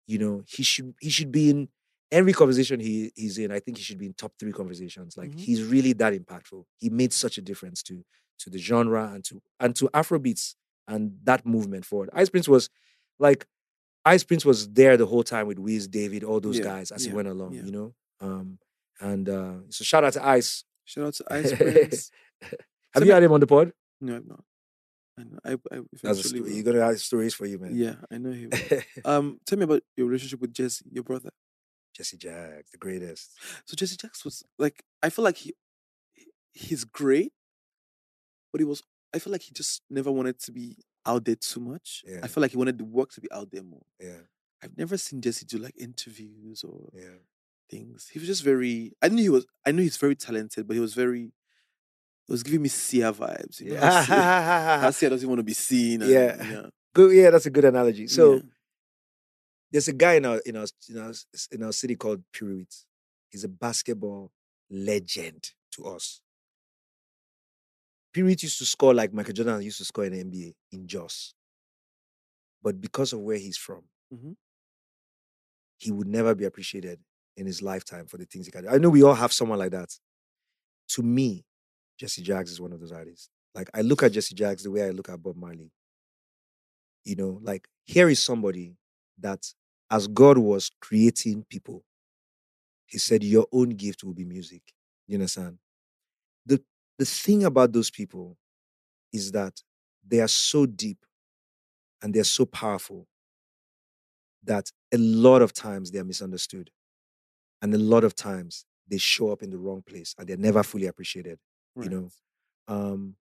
you 0.06 0.18
know 0.18 0.42
he 0.46 0.62
should 0.62 0.94
he 1.00 1.10
should 1.10 1.32
be 1.32 1.50
in 1.50 1.68
every 2.12 2.32
conversation 2.32 2.78
he 2.78 3.10
he's 3.16 3.38
in 3.38 3.50
i 3.50 3.58
think 3.58 3.76
he 3.76 3.82
should 3.82 3.98
be 3.98 4.06
in 4.06 4.14
top 4.14 4.32
three 4.38 4.52
conversations. 4.52 5.16
Like 5.16 5.30
Mhm. 5.32 5.40
he's 5.40 5.62
really 5.64 5.92
that 5.94 6.12
impactful. 6.12 6.64
He 6.78 6.90
made 6.90 7.12
such 7.12 7.38
a 7.38 7.42
difference 7.42 7.82
to 7.84 8.04
to 8.40 8.50
the 8.50 8.58
genre 8.58 9.12
and 9.14 9.24
to 9.24 9.42
and 9.60 9.74
to 9.76 9.88
afrobeats 9.88 10.54
and 10.86 11.18
that 11.24 11.44
movement 11.46 11.84
forward. 11.84 12.10
Ice 12.12 12.28
prince 12.30 12.46
was 12.48 12.68
like 13.18 13.46
ice 14.04 14.22
prince 14.24 14.44
was 14.44 14.68
there 14.72 14.96
the 14.96 15.06
whole 15.06 15.22
time 15.24 15.46
with 15.46 15.58
wiz 15.58 15.88
david 15.88 16.22
all 16.24 16.40
those 16.40 16.58
Yeah, 16.58 16.64
guys 16.64 16.90
as 16.90 17.04
he 17.04 17.12
went 17.12 17.28
along 17.28 17.54
yeah. 17.54 17.62
you 17.64 17.72
know 17.72 17.94
um 18.20 18.58
and 19.00 19.28
uh 19.28 19.54
so 19.70 19.84
shout 19.84 20.04
out 20.04 20.12
to 20.14 20.24
ice 20.24 20.64
Shout 20.86 21.06
out 21.06 21.14
to 21.14 21.24
Ice 21.30 21.50
Prince. 21.54 22.10
have 22.42 22.58
Tell 22.92 23.06
you 23.06 23.12
had 23.14 23.22
him 23.22 23.32
on 23.32 23.40
the 23.40 23.46
pod 23.46 23.72
No, 24.02 24.16
I'm 24.16 24.26
not. 24.28 24.44
I 25.18 25.22
know. 25.22 25.38
I, 25.42 25.52
I 25.52 25.80
That's 26.02 26.04
a 26.04 26.10
eventually 26.10 26.38
story. 26.40 26.54
You're 26.56 26.62
gonna 26.64 26.84
have 26.84 27.00
stories 27.00 27.32
for 27.32 27.46
you, 27.46 27.58
man. 27.58 27.74
Yeah, 27.74 27.94
I 28.12 28.18
know 28.18 28.32
him. 28.32 28.50
um, 29.06 29.40
tell 29.46 29.56
me 29.58 29.64
about 29.64 29.82
your 29.96 30.06
relationship 30.08 30.42
with 30.42 30.52
Jesse, 30.52 30.84
your 30.92 31.02
brother. 31.04 31.30
Jesse 31.96 32.18
Jagz, 32.18 32.70
the 32.70 32.76
greatest. 32.76 33.30
So 33.64 33.74
Jesse 33.74 33.96
Jagz 33.96 34.26
was 34.26 34.42
like, 34.58 34.82
I 35.02 35.08
feel 35.08 35.24
like 35.24 35.38
he- 35.38 35.54
he's 36.52 36.84
great, 36.84 37.32
but 38.52 38.60
he 38.60 38.66
was. 38.66 38.82
I 39.14 39.20
feel 39.20 39.32
like 39.32 39.42
he 39.44 39.52
just 39.52 39.80
never 39.88 40.10
wanted 40.12 40.38
to 40.40 40.52
be 40.52 40.76
out 41.06 41.24
there 41.24 41.36
too 41.36 41.60
much. 41.60 42.02
Yeah. 42.06 42.20
I 42.22 42.28
feel 42.28 42.40
like 42.40 42.50
he 42.52 42.56
wanted 42.56 42.78
the 42.78 42.84
work 42.84 43.12
to 43.12 43.20
be 43.20 43.30
out 43.32 43.50
there 43.50 43.62
more. 43.62 43.84
Yeah. 44.00 44.20
I've 44.62 44.76
never 44.78 44.96
seen 44.96 45.20
Jesse 45.20 45.44
do 45.46 45.58
like 45.58 45.74
interviews 45.78 46.64
or 46.64 46.90
Yeah. 46.94 47.18
things. 47.70 48.08
He 48.12 48.18
was 48.18 48.28
just 48.28 48.42
very. 48.42 48.92
I 49.02 49.08
knew 49.08 49.22
he 49.22 49.28
was. 49.28 49.46
I 49.66 49.72
knew 49.72 49.82
he's 49.82 49.96
very 49.98 50.16
talented, 50.16 50.66
but 50.66 50.74
he 50.74 50.80
was 50.80 50.94
very. 50.94 51.32
It 52.26 52.32
was 52.32 52.42
giving 52.42 52.62
me 52.62 52.68
Sia 52.70 53.12
vibes. 53.12 53.60
You 53.60 53.74
know, 53.74 53.80
Sia, 53.80 54.04
how 54.06 54.80
Yeah. 54.84 54.90
Sia 54.90 55.10
doesn't 55.10 55.28
want 55.28 55.40
to 55.40 55.44
be 55.44 55.52
seen. 55.54 56.00
And, 56.02 56.10
Yeah. 56.10 56.42
yeah. 56.50 56.66
good. 56.94 57.14
Yeah, 57.14 57.30
that's 57.30 57.46
a 57.46 57.50
good 57.50 57.66
analogy. 57.66 58.06
So 58.06 58.34
Yeah. 58.36 58.40
there's 59.70 59.88
a 59.88 59.92
guy 59.92 60.14
in 60.14 60.24
our 60.24 60.38
in 60.46 60.56
our 60.56 60.66
in 60.88 60.98
our, 60.98 61.12
in 61.52 61.62
our 61.62 61.72
city 61.72 61.96
called 61.96 62.22
Piruit. 62.32 62.84
He's 63.30 63.44
a 63.44 63.48
basketball 63.48 64.32
legend 64.70 65.50
to 65.72 65.84
us. 65.86 66.20
Piruit 68.14 68.42
used 68.42 68.58
to 68.58 68.64
score 68.64 68.94
like 68.94 69.12
Michael 69.12 69.34
Jordan 69.34 69.60
used 69.62 69.78
to 69.78 69.84
score 69.84 70.04
in 70.04 70.12
the 70.12 70.20
NBA 70.24 70.54
in 70.72 70.86
Jos. 70.86 71.34
But 72.62 72.80
because 72.80 73.12
of 73.12 73.20
where 73.20 73.36
he's 73.38 73.56
from, 73.58 73.88
Mhm. 74.12 74.36
he 75.78 75.90
would 75.90 76.06
never 76.06 76.34
be 76.34 76.44
appreciated 76.44 77.00
in 77.36 77.46
his 77.46 77.60
lifetime 77.60 78.06
for 78.06 78.16
the 78.16 78.24
things 78.26 78.46
he 78.46 78.52
can 78.52 78.62
do. 78.62 78.68
I 78.70 78.78
know 78.78 78.88
we 78.90 79.02
all 79.02 79.14
have 79.14 79.32
someone 79.32 79.58
like 79.58 79.72
that. 79.72 79.98
To 80.90 81.02
me, 81.02 81.44
Jesse 81.98 82.22
Jagz 82.22 82.50
is 82.50 82.60
one 82.60 82.72
of 82.72 82.80
those 82.80 82.92
artists. 82.92 83.28
Like 83.54 83.68
I 83.74 83.82
look 83.82 84.02
at 84.02 84.12
Jesse 84.12 84.34
Jagz 84.34 84.62
the 84.62 84.70
way 84.70 84.84
I 84.84 84.90
look 84.90 85.08
at 85.08 85.22
Bob 85.22 85.36
Marley. 85.36 85.72
You 87.04 87.16
know, 87.16 87.38
like 87.42 87.68
here 87.84 88.08
is 88.08 88.20
somebody 88.22 88.76
that 89.18 89.52
as 89.90 90.06
God 90.06 90.38
was 90.38 90.70
creating 90.80 91.44
people, 91.50 91.84
he 92.86 92.98
said, 92.98 93.22
Your 93.22 93.46
own 93.52 93.70
gift 93.70 94.04
will 94.04 94.14
be 94.14 94.24
music. 94.24 94.62
You 95.06 95.16
understand? 95.16 95.58
The 96.98 97.04
thing 97.04 97.44
about 97.44 97.72
those 97.72 97.90
people 97.90 98.36
is 99.12 99.32
that 99.32 99.62
they 100.06 100.20
are 100.20 100.28
so 100.28 100.66
deep 100.66 100.98
and 102.02 102.14
they're 102.14 102.24
so 102.24 102.44
powerful 102.44 103.08
that 104.44 104.70
a 104.92 104.98
lot 104.98 105.42
of 105.42 105.52
times 105.52 105.90
they 105.90 105.98
are 105.98 106.04
misunderstood. 106.04 106.70
And 107.62 107.74
a 107.74 107.78
lot 107.78 108.04
of 108.04 108.14
times 108.14 108.66
they 108.88 108.98
show 108.98 109.30
up 109.32 109.42
in 109.42 109.50
the 109.50 109.58
wrong 109.58 109.82
place 109.82 110.14
and 110.18 110.28
they're 110.28 110.36
never 110.36 110.62
fully 110.62 110.86
appreciated. 110.86 111.38
Right. 111.74 111.90
You 111.90 111.96
know. 111.96 112.08
Um, 112.68 113.16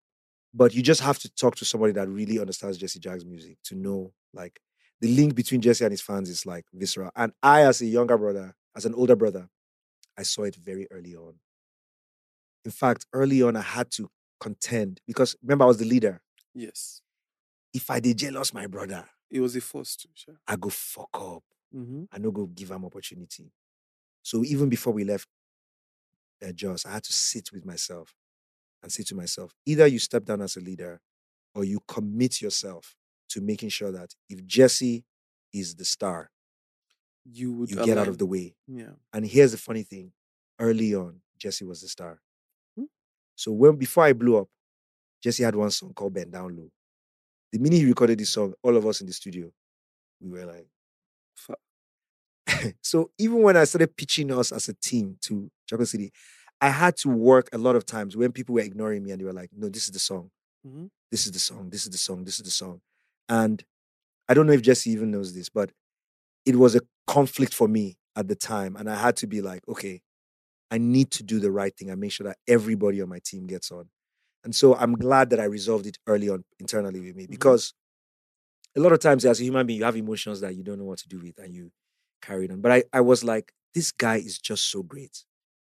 but 0.53 0.73
you 0.73 0.83
just 0.83 1.01
have 1.01 1.17
to 1.19 1.33
talk 1.33 1.55
to 1.55 1.65
somebody 1.65 1.93
that 1.93 2.09
really 2.09 2.39
understands 2.39 2.77
Jesse 2.77 2.99
Jagz's 2.99 3.25
music 3.25 3.57
to 3.65 3.75
know 3.75 4.13
like 4.33 4.59
the 5.01 5.07
link 5.07 5.35
between 5.35 5.61
Jesse 5.61 5.83
and 5.83 5.91
his 5.91 6.01
fans 6.01 6.29
is 6.29 6.45
like 6.45 6.65
visceral. 6.73 7.11
And 7.15 7.33
I, 7.41 7.61
as 7.63 7.81
a 7.81 7.85
younger 7.85 8.17
brother, 8.17 8.55
as 8.75 8.85
an 8.85 8.93
older 8.93 9.15
brother, 9.15 9.49
I 10.17 10.23
saw 10.23 10.43
it 10.43 10.55
very 10.55 10.87
early 10.91 11.15
on. 11.15 11.35
In 12.65 12.71
fact, 12.71 13.05
early 13.13 13.41
on, 13.41 13.55
I 13.55 13.61
had 13.61 13.91
to 13.91 14.09
contend 14.39 15.01
because 15.07 15.35
remember, 15.41 15.65
I 15.65 15.67
was 15.67 15.77
the 15.77 15.85
leader. 15.85 16.21
Yes. 16.53 17.01
If 17.73 17.89
I 17.89 17.99
did 17.99 18.17
jealous 18.17 18.53
my 18.53 18.67
brother, 18.67 19.05
It 19.29 19.41
was 19.41 19.55
a 19.55 19.61
force 19.61 19.95
too. 19.95 20.09
Sure. 20.13 20.35
I 20.47 20.55
go 20.55 20.69
fuck 20.69 21.09
up. 21.13 21.43
Mm-hmm. 21.75 22.03
I 22.11 22.19
no 22.19 22.31
go 22.31 22.45
give 22.45 22.69
him 22.71 22.85
opportunity. 22.85 23.51
So 24.21 24.43
even 24.43 24.69
before 24.69 24.93
we 24.93 25.03
left 25.03 25.27
uh, 26.45 26.51
Jos, 26.51 26.85
I 26.85 26.91
had 26.91 27.03
to 27.03 27.13
sit 27.13 27.51
with 27.51 27.65
myself 27.65 28.13
and 28.81 28.91
say 28.91 29.03
to 29.03 29.15
myself, 29.15 29.55
either 29.65 29.87
you 29.87 29.99
step 29.99 30.25
down 30.25 30.41
as 30.41 30.55
a 30.55 30.59
leader 30.61 31.01
or 31.55 31.63
you 31.63 31.79
commit 31.87 32.41
yourself 32.41 32.95
to 33.29 33.41
making 33.41 33.69
sure 33.69 33.91
that 33.91 34.13
if 34.29 34.45
Jesse 34.45 35.03
is 35.51 35.75
the 35.75 35.85
star, 35.85 36.29
You 37.25 37.53
would 37.53 37.71
you 37.71 37.85
get 37.85 37.97
out 37.97 38.07
of 38.07 38.17
the 38.17 38.25
way. 38.25 38.55
Yeah. 38.67 38.95
And 39.13 39.25
here's 39.25 39.51
the 39.51 39.57
funny 39.57 39.83
thing: 39.83 40.11
early 40.59 40.93
on, 40.93 41.21
Jesse 41.37 41.65
was 41.65 41.81
the 41.81 41.87
star. 41.87 42.19
So 43.35 43.51
when 43.51 43.75
before 43.77 44.03
I 44.05 44.13
blew 44.13 44.37
up, 44.37 44.47
Jesse 45.23 45.43
had 45.43 45.55
one 45.55 45.71
song 45.71 45.93
called 45.93 46.13
"Bend 46.13 46.31
Down 46.33 46.55
Low." 46.55 46.69
The 47.51 47.59
minute 47.59 47.77
he 47.77 47.85
recorded 47.85 48.19
this 48.19 48.31
song, 48.31 48.53
all 48.63 48.77
of 48.77 48.85
us 48.87 49.01
in 49.01 49.07
the 49.07 49.13
studio, 49.13 49.51
we 50.21 50.29
were 50.31 50.45
like, 50.45 50.67
Fuck. 51.35 51.59
so 52.81 53.11
even 53.17 53.41
when 53.41 53.57
I 53.57 53.63
started 53.65 53.95
pitching 53.95 54.31
us 54.31 54.51
as 54.51 54.69
a 54.69 54.73
team 54.73 55.17
to 55.21 55.49
Chocolate 55.67 55.87
City, 55.89 56.11
I 56.61 56.69
had 56.69 56.95
to 56.97 57.09
work 57.09 57.49
a 57.53 57.57
lot 57.57 57.75
of 57.75 57.85
times 57.85 58.15
when 58.15 58.31
people 58.31 58.55
were 58.55 58.61
ignoring 58.61 59.03
me 59.03 59.11
and 59.11 59.19
they 59.19 59.25
were 59.25 59.33
like, 59.33 59.49
"No, 59.55 59.69
this 59.69 59.85
is 59.85 59.91
the 59.91 59.99
song. 59.99 60.31
Mhm. 60.65 60.89
This 61.11 61.25
is 61.25 61.31
the 61.31 61.39
song. 61.39 61.69
This 61.69 61.83
is 61.83 61.89
the 61.91 61.97
song. 61.97 62.23
This 62.23 62.37
is 62.39 62.45
the 62.45 62.51
song." 62.51 62.81
And 63.29 63.63
I 64.29 64.33
don't 64.33 64.47
know 64.47 64.53
if 64.53 64.61
Jesse 64.61 64.91
even 64.91 65.11
knows 65.11 65.33
this, 65.33 65.49
but 65.49 65.71
it 66.45 66.55
was 66.57 66.75
a 66.75 66.81
conflict 67.07 67.53
for 67.53 67.67
me 67.67 67.97
at 68.15 68.27
the 68.27 68.35
time, 68.35 68.75
and 68.75 68.89
I 68.89 68.95
had 68.95 69.17
to 69.17 69.27
be 69.27 69.41
like, 69.41 69.67
"Okay, 69.67 70.01
I 70.73 70.79
need 70.79 71.11
to 71.13 71.23
do 71.23 71.39
the 71.39 71.51
right 71.51 71.75
thing 71.77 71.91
and 71.91 72.01
make 72.01 72.13
sure 72.13 72.27
that 72.27 72.39
everybody 72.49 73.01
on 73.03 73.09
my 73.09 73.19
team 73.19 73.47
gets 73.47 73.71
on." 73.71 73.89
And 74.45 74.55
so 74.55 74.75
I'm 74.75 74.95
glad 74.95 75.31
that 75.31 75.41
I 75.41 75.45
resolved 75.45 75.87
it 75.87 75.99
early 76.07 76.29
on 76.29 76.45
internally 76.59 77.01
with 77.01 77.15
me 77.17 77.25
Mhm. 77.27 77.31
because 77.31 77.73
a 78.75 78.79
lot 78.79 78.91
of 78.91 78.99
times 78.99 79.25
as 79.25 79.39
a 79.39 79.43
human 79.43 79.65
being, 79.67 79.79
you 79.79 79.85
have 79.85 79.95
emotions 79.95 80.41
that 80.41 80.55
you 80.55 80.63
don't 80.63 80.79
know 80.79 80.85
what 80.85 80.99
to 80.99 81.07
do 81.07 81.19
with 81.19 81.37
and 81.37 81.53
you 81.53 81.71
carry 82.21 82.45
it 82.45 82.51
on. 82.51 82.61
But 82.61 82.71
I, 82.71 82.83
I 82.93 83.01
was 83.01 83.23
like, 83.23 83.53
this 83.73 83.91
guy 83.91 84.17
is 84.17 84.39
just 84.39 84.69
so 84.69 84.83
great. 84.83 85.23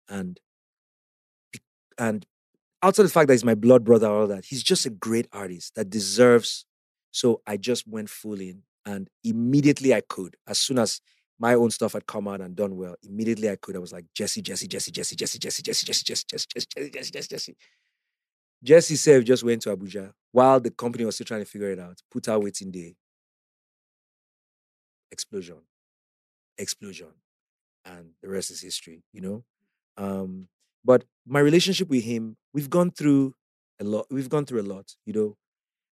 And 0.09 0.41
and 1.99 2.27
outside 2.83 3.05
the 3.05 3.11
fact 3.11 3.29
that 3.29 3.35
he's 3.35 3.45
my 3.45 3.55
blood 3.55 3.85
brother, 3.85 4.09
all 4.09 4.27
that, 4.29 4.47
he's 4.47 4.63
just 4.63 4.87
a 4.87 4.91
great 4.91 5.29
artist 5.33 5.75
that 5.77 5.91
deserves. 5.91 6.67
So 7.13 7.43
I 7.47 7.57
just 7.57 7.89
went 7.89 8.11
full 8.11 8.41
in 8.41 8.63
and 8.87 9.09
immediately 9.25 9.95
I 9.95 10.03
could, 10.03 10.37
as 10.47 10.59
soon 10.61 10.79
as 10.79 11.01
my 11.41 11.55
own 11.55 11.71
stuff 11.71 11.95
had 11.95 12.07
come 12.07 12.29
out 12.29 12.43
and 12.43 12.55
done 12.55 12.77
well, 12.77 12.95
immediately 13.03 13.51
I 13.51 13.57
could. 13.57 13.75
I 13.75 13.79
was 13.81 13.93
like, 13.93 14.05
Jesse, 14.15 14.43
Jesse, 14.43 14.69
Jesse, 14.69 14.93
Jesse, 14.93 15.17
Jesse, 15.17 15.39
Jesse, 15.39 15.63
Jesse, 15.63 15.85
Jesse, 15.87 16.05
Jesse, 16.05 16.27
Jesse, 16.29 16.47
Jesse, 16.55 16.67
Jesse, 16.77 16.91
Jesse, 16.91 17.11
Jesse, 17.11 17.29
Jesse. 17.29 17.57
Jesse 18.63 18.97
Self 18.97 19.25
just 19.25 19.43
went 19.43 19.63
to 19.63 19.75
Abuja 19.75 20.13
while 20.33 20.61
the 20.61 20.71
company 20.71 21.07
was 21.07 21.15
still 21.15 21.25
trying 21.25 21.41
to 21.41 21.47
figure 21.47 21.71
it 21.71 21.79
out. 21.79 21.99
Put 22.11 22.29
out 22.29 22.43
Wetin 22.43 22.71
Dey. 22.71 22.95
Explosion. 25.11 25.63
Explosion. 26.59 27.09
And 27.87 28.11
the 28.23 28.29
rest 28.29 28.51
is 28.51 28.61
history, 28.61 29.03
you 29.15 29.23
know? 29.23 29.45
Um, 29.97 30.49
but 30.85 31.05
my 31.27 31.41
relationship 31.41 31.89
with 31.89 32.05
him, 32.05 32.37
we've 32.53 32.69
gone 32.69 32.91
through 32.91 33.35
a 33.81 33.85
lot. 33.85 34.07
We've 34.11 34.29
gone 34.29 34.45
through 34.45 34.61
a 34.61 34.69
lot, 34.69 34.95
you 35.07 35.15
know. 35.15 35.37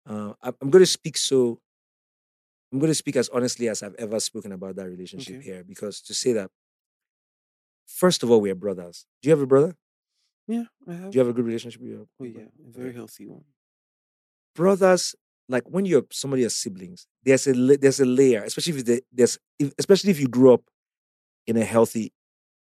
Uh, 0.08 0.34
I'm 0.43 0.70
going 0.70 0.84
to 0.84 0.88
speak 0.88 1.18
so, 1.18 1.60
I'm 2.72 2.80
going 2.80 2.91
to 2.91 2.95
speak 2.95 3.16
as 3.16 3.30
honestly 3.30 3.70
as 3.70 3.84
I've 3.84 3.95
ever 3.95 4.20
spoken 4.20 4.51
about 4.51 4.76
that 4.76 4.88
relationship 4.88 5.36
Okay. 5.38 5.43
here 5.45 5.63
because 5.63 6.01
to 6.01 6.13
say 6.13 6.34
that, 6.34 6.49
first 7.86 8.24
of 8.24 8.32
all, 8.32 8.41
we're 8.41 8.55
brothers. 8.55 9.05
Do 9.22 9.30
you 9.30 9.32
have 9.36 9.41
a 9.41 9.47
brother? 9.47 9.76
Yeah. 10.47 10.66
I 10.88 10.93
have. 10.93 11.11
Do 11.11 11.16
you 11.18 11.20
have 11.20 11.30
a 11.30 11.34
good 11.34 11.45
relationship 11.45 11.82
with 11.82 11.89
your 11.91 12.05
brother? 12.20 12.34
oh 12.38 12.39
yeah, 12.39 12.68
a 12.70 12.78
very 12.78 12.93
healthy 12.93 13.26
one. 13.28 13.43
brothers 14.55 15.16
like 15.49 15.63
when 15.68 15.86
you're 15.86 16.03
somebody 16.11 16.43
has 16.43 16.55
siblings 16.55 17.07
there's 17.24 17.45
a 17.47 17.53
there's 17.53 17.99
a 17.99 18.05
layer 18.05 18.43
especially 18.43 18.74
if 18.80 18.86
the, 18.86 19.01
there's 19.11 19.38
if, 19.59 19.72
especially 19.78 20.09
if 20.11 20.20
you 20.20 20.28
grew 20.28 20.53
up 20.53 20.61
in 21.45 21.57
a 21.57 21.63
healthy 21.63 22.11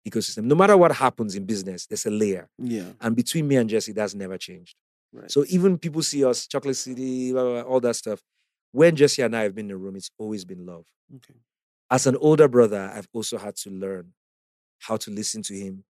ecosystem 0.08 0.44
no 0.44 0.54
matter 0.56 0.76
what 0.78 0.92
happens 0.92 1.36
in 1.36 1.46
business 1.46 1.88
there's 1.88 2.06
a 2.06 2.12
layer 2.12 2.50
Yeah. 2.58 2.92
and 3.02 3.16
between 3.16 3.48
me 3.48 3.56
and 3.56 3.70
jesse 3.70 3.94
that's 3.94 4.14
never 4.16 4.38
changed 4.38 4.76
Right. 5.14 5.32
so 5.32 5.46
even 5.48 5.78
people 5.78 6.04
see 6.04 6.26
us 6.26 6.46
chocolate 6.48 6.76
city 6.76 7.32
blah, 7.32 7.44
blah, 7.44 7.62
blah, 7.62 7.72
all 7.72 7.80
that 7.80 7.96
stuff 7.96 8.22
when 8.72 8.96
jesse 8.96 9.22
and 9.22 9.36
i 9.36 9.44
have 9.44 9.56
been 9.56 9.66
in 9.66 9.70
the 9.70 9.78
room 9.78 9.96
it's 9.96 10.12
always 10.18 10.46
been 10.46 10.66
love 10.66 10.86
okay. 11.16 11.36
as 11.92 12.06
an 12.08 12.16
older 12.18 12.48
brother 12.48 12.92
i've 12.96 13.08
also 13.14 13.38
had 13.38 13.56
to 13.56 13.70
learn 13.70 14.14
how 14.82 14.98
to 14.98 15.12
listen 15.12 15.42
to 15.42 15.54
him 15.54 15.84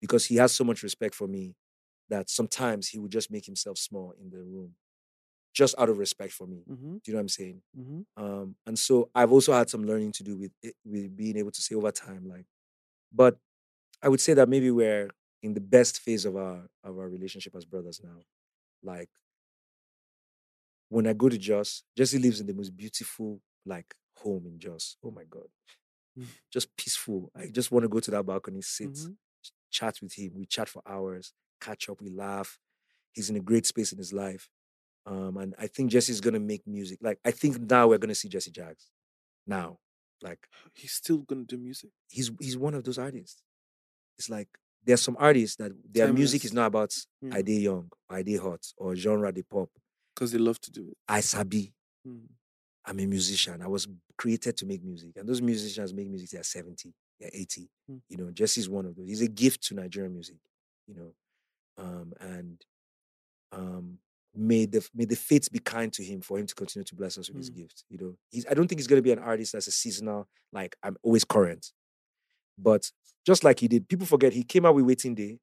because 0.00 0.26
he 0.26 0.36
has 0.36 0.52
so 0.54 0.64
much 0.64 0.82
respect 0.82 1.14
for 1.14 1.26
me 1.26 1.54
that 2.08 2.28
sometimes 2.28 2.88
he 2.88 2.98
would 2.98 3.10
just 3.10 3.30
make 3.30 3.46
himself 3.46 3.78
small 3.78 4.12
in 4.20 4.30
the 4.30 4.38
room 4.38 4.74
just 5.54 5.74
out 5.78 5.88
of 5.88 5.98
respect 5.98 6.32
for 6.32 6.46
me 6.46 6.64
Mm-hmm. 6.70 6.94
do 6.94 7.00
you 7.06 7.12
know 7.12 7.18
what 7.18 7.20
I'm 7.22 7.28
saying? 7.28 7.62
Mm-hmm. 7.78 8.24
Um, 8.24 8.56
and 8.66 8.78
so 8.78 9.08
I've 9.14 9.30
also 9.32 9.52
had 9.52 9.70
some 9.70 9.84
learning 9.84 10.12
to 10.12 10.22
do 10.24 10.36
with 10.36 10.50
it, 10.62 10.74
with 10.84 11.16
being 11.16 11.36
able 11.36 11.52
to 11.52 11.62
say 11.62 11.74
over 11.76 11.92
time, 11.92 12.28
like, 12.28 12.46
but 13.12 13.38
I 14.02 14.08
would 14.08 14.20
say 14.20 14.34
that 14.34 14.48
maybe 14.48 14.70
we're 14.70 15.10
in 15.42 15.54
the 15.54 15.60
best 15.60 16.00
phase 16.00 16.24
of 16.24 16.36
our 16.36 16.66
of 16.82 16.98
our 16.98 17.08
relationship 17.08 17.54
as 17.54 17.64
brothers 17.64 18.00
now. 18.02 18.18
Like 18.82 19.08
when 20.94 21.06
I 21.06 21.12
go 21.12 21.28
to 21.28 21.36
Jos, 21.38 21.82
Jesse 21.96 22.18
lives 22.18 22.40
in 22.40 22.46
the 22.46 22.54
most 22.54 22.76
beautiful 22.76 23.40
like 23.66 23.94
home 24.18 24.46
in 24.46 24.58
Jos. 24.58 24.96
Oh 25.04 25.10
my 25.10 25.24
God. 25.28 25.48
Mm. 26.18 26.26
Just 26.52 26.68
peaceful. 26.76 27.30
I 27.36 27.48
just 27.48 27.72
want 27.72 27.82
to 27.84 27.88
go 27.88 28.00
to 28.00 28.10
that 28.12 28.24
balcony, 28.24 28.62
sit, 28.62 28.90
Mhm. 28.90 29.16
ch- 29.42 29.52
chat 29.70 29.96
with 30.00 30.12
him. 30.14 30.32
We 30.36 30.46
chat 30.46 30.68
for 30.68 30.82
hours, 30.86 31.32
catch 31.60 31.88
up, 31.88 32.00
we 32.00 32.10
laugh. 32.10 32.58
He's 33.12 33.28
in 33.30 33.36
a 33.36 33.40
great 33.40 33.66
space 33.66 33.90
in 33.92 33.98
his 33.98 34.12
life. 34.12 34.48
Um, 35.06 35.36
and 35.36 35.54
I 35.58 35.66
think 35.66 35.90
Jesse's 35.90 36.20
gonna 36.20 36.40
make 36.40 36.66
music. 36.66 36.98
Like 37.02 37.18
I 37.24 37.32
think 37.32 37.58
now 37.60 37.88
we're 37.88 37.98
gonna 37.98 38.14
see 38.14 38.28
Jesse 38.28 38.52
Jagz. 38.52 38.90
Now, 39.46 39.78
like 40.22 40.46
He's 40.74 40.92
still 40.92 41.18
gonna 41.28 41.44
do 41.44 41.58
music. 41.58 41.90
he's 42.08 42.30
he's 42.40 42.56
one 42.56 42.74
of 42.74 42.84
those 42.84 42.98
artists. 42.98 43.42
It's 44.18 44.30
like 44.30 44.48
there's 44.84 45.02
some 45.02 45.16
artists 45.18 45.56
that 45.56 45.72
their 45.92 46.12
music 46.12 46.44
is 46.44 46.52
not 46.52 46.66
about 46.66 46.92
Yeah. 47.20 47.34
I 47.36 47.42
dey 47.42 47.58
young, 47.68 47.90
or 48.08 48.16
I 48.18 48.22
dey 48.22 48.36
hot, 48.36 48.62
or 48.76 48.94
genre 48.94 49.32
they 49.32 49.42
pop. 49.42 49.70
Because 50.14 50.32
they 50.32 50.38
love 50.38 50.60
to 50.60 50.70
do 50.70 50.88
it. 50.88 50.96
I 51.08 51.20
sabi. 51.20 51.72
Mm. 52.06 52.26
I'm 52.86 53.00
a 53.00 53.06
musician. 53.06 53.62
I 53.62 53.66
was 53.66 53.88
created 54.18 54.56
to 54.58 54.66
make 54.66 54.82
music. 54.84 55.12
And 55.16 55.28
those 55.28 55.40
musicians 55.42 55.92
make 55.94 56.08
music, 56.08 56.30
they're 56.30 56.42
70, 56.42 56.92
they're 57.18 57.30
80. 57.32 57.68
Mm. 57.90 58.00
You 58.10 58.16
know, 58.18 58.30
Jesse's 58.30 58.68
one 58.68 58.84
of 58.86 58.94
those. 58.94 59.08
He's 59.08 59.22
a 59.22 59.28
gift 59.28 59.62
to 59.64 59.74
Nigerian 59.74 60.12
music, 60.12 60.36
you 60.86 60.94
know. 60.94 61.14
Um, 61.76 62.12
and 62.20 62.60
um, 63.52 63.98
may 64.34 64.66
the 64.66 64.86
may 64.94 65.04
the 65.06 65.16
fates 65.16 65.48
be 65.48 65.58
kind 65.58 65.92
to 65.94 66.04
him 66.04 66.20
for 66.20 66.38
him 66.38 66.46
to 66.46 66.54
continue 66.54 66.84
to 66.84 66.94
bless 66.94 67.18
us 67.18 67.28
with 67.28 67.38
his 67.38 67.50
Mm. 67.50 67.56
gift. 67.56 67.84
You 67.88 67.98
know, 67.98 68.16
he's 68.30 68.46
I 68.48 68.54
don't 68.54 68.68
think 68.68 68.78
he's 68.80 68.86
gonna 68.86 69.02
be 69.02 69.12
an 69.12 69.18
artist 69.18 69.52
that's 69.52 69.66
a 69.66 69.72
seasonal, 69.72 70.28
like 70.52 70.76
I'm 70.82 70.96
always 71.02 71.24
current. 71.24 71.72
But 72.58 72.90
just 73.26 73.42
like 73.42 73.60
he 73.60 73.68
did, 73.68 73.88
people 73.88 74.06
forget 74.06 74.32
he 74.32 74.44
came 74.44 74.66
out 74.66 74.74
with 74.76 74.84
Wetin 74.84 75.14
Dey, 75.16 75.38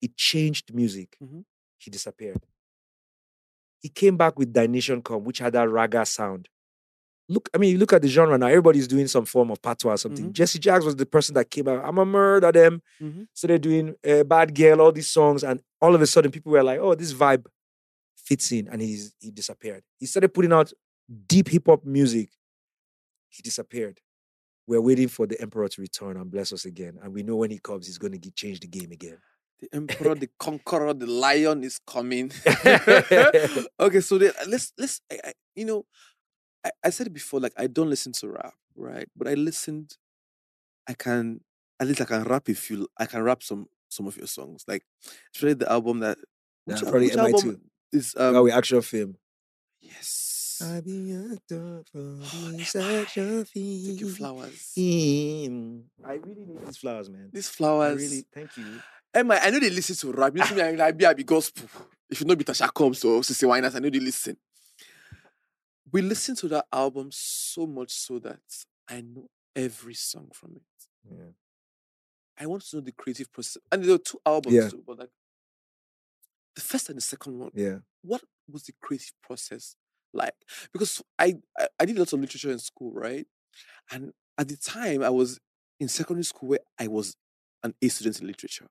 it 0.00 0.16
changed 0.16 0.72
music. 0.72 1.16
Mhm. 1.22 1.44
He 1.78 1.90
disappeared. 1.90 2.46
He 3.84 3.90
came 3.90 4.16
back 4.16 4.38
with 4.38 4.54
Thy 4.54 4.66
Nation 4.66 5.02
Come, 5.02 5.24
which 5.24 5.40
had 5.40 5.52
that 5.52 5.68
raga 5.68 6.06
sound. 6.06 6.48
Look, 7.28 7.50
I 7.54 7.58
mean, 7.58 7.70
you 7.72 7.76
look 7.78 7.92
at 7.92 8.00
the 8.00 8.08
genre 8.08 8.38
now, 8.38 8.46
everybody's 8.46 8.88
doing 8.88 9.06
some 9.08 9.26
form 9.26 9.50
of 9.50 9.60
patois 9.60 9.92
or 9.92 9.96
something. 9.98 10.30
Mhm. 10.30 10.32
Jesse 10.32 10.58
Jagz 10.58 10.86
was 10.86 10.96
the 10.96 11.04
person 11.04 11.34
that 11.34 11.50
came 11.50 11.68
out, 11.68 11.84
I'm 11.84 11.98
a 11.98 12.06
murder 12.06 12.50
them. 12.50 12.80
Mhm. 12.98 13.28
So 13.34 13.46
they're 13.46 13.58
doing 13.58 13.94
uh, 14.08 14.24
Bad 14.24 14.54
Girl, 14.54 14.80
all 14.80 14.90
these 14.90 15.10
songs, 15.10 15.44
and 15.44 15.60
all 15.82 15.94
of 15.94 16.00
a 16.00 16.06
sudden 16.06 16.30
people 16.30 16.50
were 16.52 16.62
like, 16.62 16.80
oh, 16.80 16.94
this 16.94 17.12
vibe 17.12 17.44
fits 18.16 18.50
in, 18.52 18.68
and 18.68 18.80
he's 18.80 19.14
he 19.20 19.30
disappeared. 19.30 19.84
He 19.98 20.06
started 20.06 20.32
putting 20.32 20.52
out 20.54 20.72
deep 21.28 21.48
hip 21.48 21.64
hop 21.66 21.84
music. 21.84 22.30
He 23.28 23.42
disappeared. 23.42 24.00
We're 24.66 24.80
waiting 24.80 25.08
for 25.08 25.26
the 25.26 25.38
emperor 25.42 25.68
to 25.68 25.80
return 25.82 26.16
and 26.16 26.30
bless 26.30 26.50
us 26.54 26.64
again, 26.64 26.98
and 27.02 27.12
we 27.12 27.22
know 27.22 27.36
when 27.36 27.50
he 27.50 27.58
comes, 27.58 27.86
he's 27.86 27.98
going 27.98 28.18
to 28.18 28.30
change 28.30 28.60
the 28.60 28.66
game 28.66 28.92
again. 28.92 29.18
The 29.70 29.76
emperor, 29.76 30.14
the 30.14 30.28
conqueror, 30.38 30.92
the 30.94 31.06
lion 31.06 31.64
is 31.64 31.78
coming. 31.86 32.30
okay, 33.80 34.00
so 34.00 34.18
then 34.18 34.32
let's 34.48 34.72
let's 34.78 35.00
I, 35.10 35.18
I, 35.24 35.32
you 35.54 35.64
know, 35.64 35.86
I, 36.64 36.70
I 36.84 36.90
said 36.90 37.06
it 37.06 37.12
before, 37.14 37.40
like 37.40 37.52
I 37.56 37.66
don't 37.66 37.88
listen 37.88 38.12
to 38.12 38.28
rap, 38.28 38.54
right? 38.76 39.08
But 39.16 39.28
I 39.28 39.34
listened. 39.34 39.96
I 40.86 40.92
can 40.94 41.40
at 41.80 41.86
least 41.88 42.00
I 42.02 42.04
can 42.04 42.24
rap 42.24 42.48
if 42.48 42.70
you 42.70 42.86
I 42.98 43.06
can 43.06 43.22
rap 43.22 43.42
some 43.42 43.68
some 43.88 44.06
of 44.06 44.16
your 44.18 44.26
songs, 44.26 44.64
like 44.68 44.82
especially 45.34 45.54
the 45.54 45.70
album 45.70 46.00
that 46.00 46.18
which, 46.66 46.82
probably 46.82 47.06
which 47.06 47.14
MI2. 47.14 47.34
album 47.34 47.60
is 47.92 48.14
um 48.18 48.42
we 48.42 48.52
action 48.52 48.82
film. 48.82 49.16
yes. 49.80 50.30
I 50.62 50.80
be 50.80 51.10
a 51.12 51.36
dog 51.48 51.86
for 51.90 51.98
this 52.52 52.74
MI. 52.74 52.96
action 53.02 53.44
Thank 53.44 54.00
you, 54.00 54.08
film. 54.10 54.36
flowers. 54.36 54.72
Him. 54.76 55.84
I 56.04 56.14
really 56.14 56.44
need 56.46 56.64
these 56.66 56.76
flowers, 56.76 57.10
man. 57.10 57.30
These 57.32 57.48
I 57.48 57.52
flowers. 57.52 58.00
really 58.02 58.24
thank 58.32 58.56
you. 58.56 58.80
Eh, 59.14 59.20
Emma, 59.20 59.38
I 59.40 59.50
know 59.50 59.60
they 59.60 59.70
listen 59.70 59.96
to 59.96 60.12
rap. 60.12 60.34
You 60.34 60.40
listen 60.42 60.60
ah. 60.60 60.66
to 60.66 60.72
me, 60.72 60.80
I 60.80 60.92
be 60.92 61.06
I 61.06 61.14
be 61.14 61.24
gospel. 61.24 61.68
If 62.10 62.20
you 62.20 62.26
know 62.26 62.36
Bitasha 62.36 62.72
comes 62.74 63.04
or 63.04 63.20
CeCe 63.20 63.48
Winans, 63.48 63.74
I 63.74 63.78
know 63.78 63.90
they 63.90 64.00
listen. 64.00 64.36
We 65.92 66.02
listen 66.02 66.34
to 66.36 66.48
that 66.48 66.66
album 66.72 67.08
so 67.12 67.66
much 67.66 67.92
so 67.92 68.18
that 68.18 68.40
I 68.88 69.00
know 69.00 69.28
every 69.54 69.94
song 69.94 70.28
from 70.32 70.56
it. 70.56 70.62
Yeah. 71.10 71.32
I 72.38 72.46
want 72.46 72.64
to 72.64 72.76
know 72.76 72.82
the 72.82 72.92
creative 72.92 73.32
process. 73.32 73.62
And 73.70 73.84
there 73.84 73.92
were 73.92 73.98
two 73.98 74.18
albums 74.26 74.54
Yeah. 74.54 74.68
too, 74.68 74.82
but 74.84 74.98
like 74.98 75.10
the 76.56 76.60
first 76.60 76.88
and 76.88 76.96
the 76.96 77.02
second 77.02 77.38
one, 77.38 77.50
Yeah. 77.54 77.78
what 78.02 78.22
was 78.50 78.64
the 78.64 78.72
creative 78.80 79.12
process 79.22 79.76
like? 80.12 80.34
Because 80.72 81.02
I, 81.18 81.36
I 81.58 81.68
I 81.80 81.84
did 81.84 81.98
lots 81.98 82.12
of 82.12 82.20
literature 82.20 82.50
in 82.50 82.58
school, 82.58 82.92
right? 82.92 83.26
And 83.90 84.12
at 84.36 84.48
the 84.48 84.56
time, 84.56 85.02
I 85.02 85.10
was 85.10 85.38
in 85.78 85.88
secondary 85.88 86.24
school 86.24 86.48
where 86.50 86.60
I 86.78 86.88
was 86.88 87.16
an 87.62 87.74
A 87.80 87.88
student 87.88 88.20
in 88.20 88.26
literature. 88.26 88.66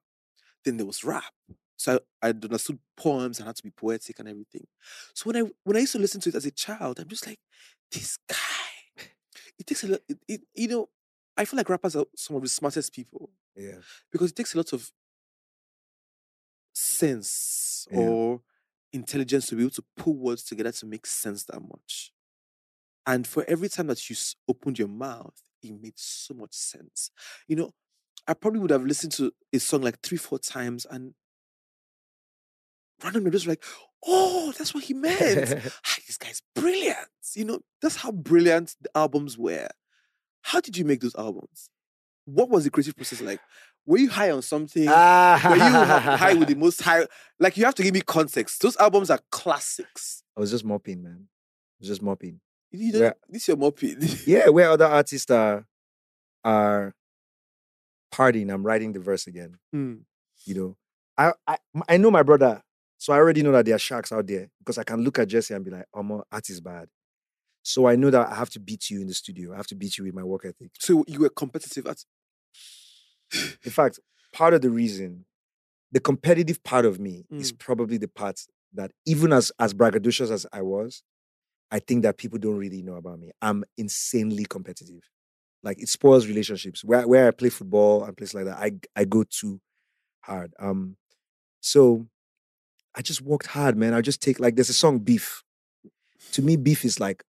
Then 0.65 0.77
there 0.77 0.85
was 0.85 1.03
rap, 1.03 1.33
so 1.77 1.99
I, 2.21 2.27
I 2.27 2.29
understood 2.31 2.79
poems 2.97 3.39
and 3.39 3.47
had 3.47 3.55
to 3.57 3.63
be 3.63 3.71
poetic 3.71 4.19
and 4.19 4.29
everything. 4.29 4.67
So 5.13 5.29
when 5.29 5.37
I 5.45 5.49
when 5.63 5.77
I 5.77 5.81
used 5.81 5.93
to 5.93 5.99
listen 5.99 6.21
to 6.21 6.29
it 6.29 6.35
as 6.35 6.45
a 6.45 6.51
child, 6.51 6.99
I'm 6.99 7.07
just 7.07 7.27
like, 7.27 7.39
this 7.91 8.17
guy. 8.29 8.35
It 9.59 9.67
takes 9.67 9.83
a 9.83 9.87
lot. 9.87 10.01
It, 10.09 10.19
it, 10.27 10.41
you 10.55 10.67
know, 10.67 10.89
I 11.37 11.45
feel 11.45 11.57
like 11.57 11.69
rappers 11.69 11.95
are 11.95 12.05
some 12.15 12.35
of 12.35 12.41
the 12.41 12.49
smartest 12.49 12.93
people 12.93 13.31
Yeah. 13.55 13.81
because 14.11 14.31
it 14.31 14.35
takes 14.35 14.53
a 14.53 14.57
lot 14.57 14.73
of 14.73 14.91
sense 16.73 17.87
Yeah. 17.89 18.15
or 18.17 18.41
intelligence 18.91 19.47
to 19.47 19.55
be 19.55 19.63
able 19.63 19.71
to 19.71 19.83
pull 19.97 20.15
words 20.15 20.43
together 20.43 20.71
to 20.71 20.85
make 20.85 21.05
sense 21.05 21.43
that 21.45 21.61
much. 21.61 22.11
And 23.05 23.27
for 23.27 23.45
every 23.47 23.69
time 23.69 23.87
that 23.87 24.09
you 24.09 24.15
opened 24.47 24.79
your 24.79 24.87
mouth, 24.89 25.41
it 25.63 25.73
made 25.81 25.97
so 25.99 26.33
much 26.35 26.53
sense. 26.53 27.11
You 27.47 27.57
know, 27.57 27.71
I 28.27 28.33
probably 28.33 28.59
would 28.59 28.71
have 28.71 28.85
listened 28.85 29.11
to 29.13 29.31
a 29.51 29.59
song 29.59 29.81
like 29.81 29.99
three, 30.01 30.17
four 30.17 30.39
times 30.39 30.85
and 30.89 31.13
randomly 33.03 33.31
just 33.31 33.47
like, 33.47 33.63
oh, 34.05 34.53
that's 34.57 34.73
what 34.73 34.83
he 34.85 34.93
meant. 34.93 35.49
Ah, 35.85 35.97
this 36.07 36.17
guy's 36.17 36.41
brilliant. 36.55 36.97
You 37.35 37.45
know, 37.45 37.59
that's 37.81 37.97
how 37.97 38.11
brilliant 38.11 38.75
the 38.81 38.89
albums 38.95 39.37
were. 39.37 39.67
How 40.43 40.59
did 40.61 40.77
you 40.77 40.85
make 40.85 41.01
those 41.01 41.15
albums? 41.15 41.69
What 42.25 42.49
was 42.49 42.63
the 42.63 42.69
creative 42.69 42.95
process 42.95 43.21
like? 43.21 43.39
Were 43.85 43.97
you 43.97 44.09
high 44.09 44.31
on 44.31 44.41
something? 44.41 44.85
Were 44.85 44.89
you 44.91 44.93
high 44.93 46.35
with 46.37 46.47
the 46.47 46.55
most 46.57 46.81
high? 46.81 47.05
Like 47.39 47.57
you 47.57 47.65
have 47.65 47.75
to 47.75 47.83
give 47.83 47.93
me 47.93 48.01
context. 48.01 48.61
Those 48.61 48.77
albums 48.77 49.09
are 49.09 49.19
classics. 49.31 50.23
I 50.37 50.39
was 50.39 50.51
just 50.51 50.63
mopping, 50.63 51.03
man. 51.03 51.27
I 51.27 51.75
was 51.81 51.87
just 51.89 52.01
mopping. 52.01 52.39
You 52.71 52.91
don't, 52.93 53.01
Yeah. 53.01 53.11
This 53.29 53.47
your 53.47 53.57
mopping. 53.57 53.97
Yeah, 54.25 54.49
where 54.49 54.69
other 54.69 54.85
artists 54.85 55.29
are 55.31 55.65
are 56.45 56.93
partying, 58.13 58.53
I'm 58.53 58.63
writing 58.65 58.93
the 58.93 58.99
verse 58.99 59.27
again. 59.27 59.57
Hmm. 59.71 59.93
You 60.45 60.55
know, 60.55 60.77
I 61.17 61.33
I 61.47 61.57
I 61.93 61.97
know 61.97 62.11
my 62.11 62.23
brother, 62.23 62.61
so 62.97 63.13
I 63.13 63.17
already 63.17 63.41
know 63.43 63.51
that 63.53 63.65
there 63.65 63.75
are 63.75 63.79
sharks 63.89 64.11
out 64.11 64.27
there 64.27 64.49
because 64.59 64.77
I 64.77 64.83
can 64.83 64.99
look 65.03 65.17
at 65.19 65.27
Jesse 65.29 65.53
and 65.53 65.63
be 65.65 65.71
like, 65.71 65.85
"Oh, 65.93 66.03
my 66.03 66.19
art 66.31 66.49
is 66.49 66.61
bad." 66.61 66.87
So 67.63 67.87
I 67.87 67.95
know 67.95 68.09
that 68.11 68.27
I 68.27 68.35
have 68.35 68.49
to 68.51 68.59
beat 68.59 68.89
you 68.89 68.99
in 69.01 69.07
the 69.07 69.13
studio. 69.13 69.53
I 69.53 69.57
have 69.57 69.67
to 69.67 69.75
beat 69.75 69.97
you 69.97 70.03
with 70.03 70.13
my 70.13 70.23
work 70.23 70.43
ethic. 70.45 70.71
So 70.79 71.03
you 71.07 71.19
were 71.21 71.29
competitive 71.29 71.87
at. 71.87 72.03
In 73.65 73.71
fact, 73.71 73.99
part 74.31 74.53
of 74.53 74.61
the 74.61 74.69
reason, 74.69 75.25
the 75.91 75.99
competitive 75.99 76.61
part 76.63 76.85
of 76.85 76.99
me 76.99 77.25
is 77.31 77.51
Mm. 77.53 77.59
probably 77.59 77.97
the 77.97 78.07
part 78.07 78.37
that 78.73 78.91
even 79.05 79.31
as 79.33 79.51
as 79.59 79.73
braggadocious 79.73 80.29
as 80.31 80.45
I 80.51 80.61
was, 80.61 81.03
I 81.71 81.79
think 81.79 82.03
that 82.03 82.17
people 82.17 82.37
don't 82.39 82.57
really 82.57 82.81
know 82.83 82.95
about 82.95 83.19
me. 83.19 83.31
I'm 83.41 83.63
insanely 83.77 84.45
competitive. 84.45 85.03
Like 85.63 85.81
it 85.81 85.89
spoils 85.89 86.27
relationships. 86.27 86.83
Where 86.83 87.07
where 87.07 87.27
I 87.27 87.31
play 87.31 87.49
football 87.49 88.03
and 88.03 88.15
places 88.15 88.35
like 88.35 88.45
that, 88.45 88.57
I 88.57 88.73
I 88.95 89.05
go 89.05 89.23
too 89.23 89.61
hard. 90.21 90.53
Um, 90.59 90.97
so 91.61 92.07
I 92.95 93.01
just 93.01 93.21
worked 93.21 93.47
hard, 93.47 93.77
man. 93.77 93.93
I 93.93 94.01
just 94.01 94.21
take 94.21 94.39
like 94.39 94.55
there's 94.55 94.69
a 94.69 94.73
song 94.73 94.99
Beef. 94.99 95.43
To 96.33 96.41
me, 96.41 96.55
Beef 96.57 96.85
is 96.85 96.99
like 96.99 97.23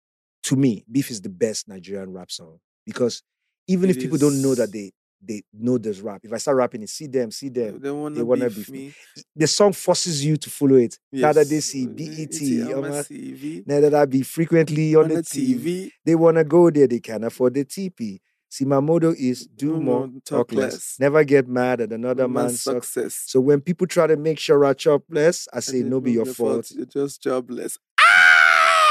to 0.44 0.56
me, 0.56 0.84
Beef 0.92 1.10
is 1.12 1.22
the 1.22 1.30
best 1.30 1.68
Nigerian 1.68 2.12
rap 2.14 2.32
song 2.32 2.60
because 2.86 3.24
even 3.68 3.90
if 3.90 3.98
It 3.98 4.02
people 4.02 4.18
don't 4.18 4.42
know 4.42 4.56
that 4.56 4.72
they 4.72 4.92
they 5.26 5.44
know 5.54 5.78
there's 5.78 6.02
rap, 6.02 6.22
if 6.24 6.34
I 6.34 6.38
start 6.38 6.58
rapping 6.58 6.84
it, 6.84 6.90
see 6.90 7.08
them, 7.08 7.32
see 7.32 7.50
them. 7.50 7.80
They 7.80 7.92
wanna, 7.92 8.24
wanna 8.26 8.46
beef 8.48 8.56
beef 8.58 8.70
me. 8.70 8.94
The 9.36 9.48
song 9.48 9.74
forces 9.74 10.24
you 10.26 10.38
to 10.38 10.50
follow 10.50 10.76
it. 10.76 11.00
That 11.12 11.48
they 11.50 11.60
see 11.60 11.88
BET, 11.88 12.36
on 12.76 12.82
my 12.82 12.90
Omo, 12.90 13.68
now 13.68 13.80
that 13.80 13.94
I 13.94 14.06
be 14.06 14.24
frequently 14.24 14.96
on, 14.96 15.04
On 15.04 15.10
the, 15.10 15.16
the 15.16 15.22
TV. 15.22 15.60
TV. 15.60 15.92
They 16.06 16.16
wanna 16.16 16.44
go 16.44 16.70
there, 16.70 16.88
they 16.88 17.00
can 17.00 17.24
afford 17.24 17.54
the 17.54 17.66
TP. 17.66 18.20
See, 18.50 18.66
my 18.66 18.80
motto 18.80 19.16
is 19.18 19.48
do 19.48 19.74
Do 19.74 19.82
more, 19.82 20.10
talk, 20.26 20.52
less. 20.52 20.74
less. 20.74 20.98
Never 21.00 21.24
get 21.24 21.48
mad 21.48 21.82
at 21.82 21.92
another 21.92 22.28
Man's 22.28 22.44
man's 22.44 22.62
success. 22.62 22.84
success. 22.94 23.24
So 23.26 23.40
when 23.42 23.62
people 23.62 23.88
try 23.88 24.06
to 24.06 24.16
make 24.16 24.38
sure 24.38 24.64
I 24.64 24.74
chop 24.74 25.02
less, 25.10 25.48
I 25.52 25.58
I 25.58 25.60
say 25.62 25.82
no 25.82 26.00
be 26.00 26.12
your 26.12 26.26
fault. 26.26 26.70
You're 26.70 26.86
just 26.86 27.24
jobless. 27.24 27.80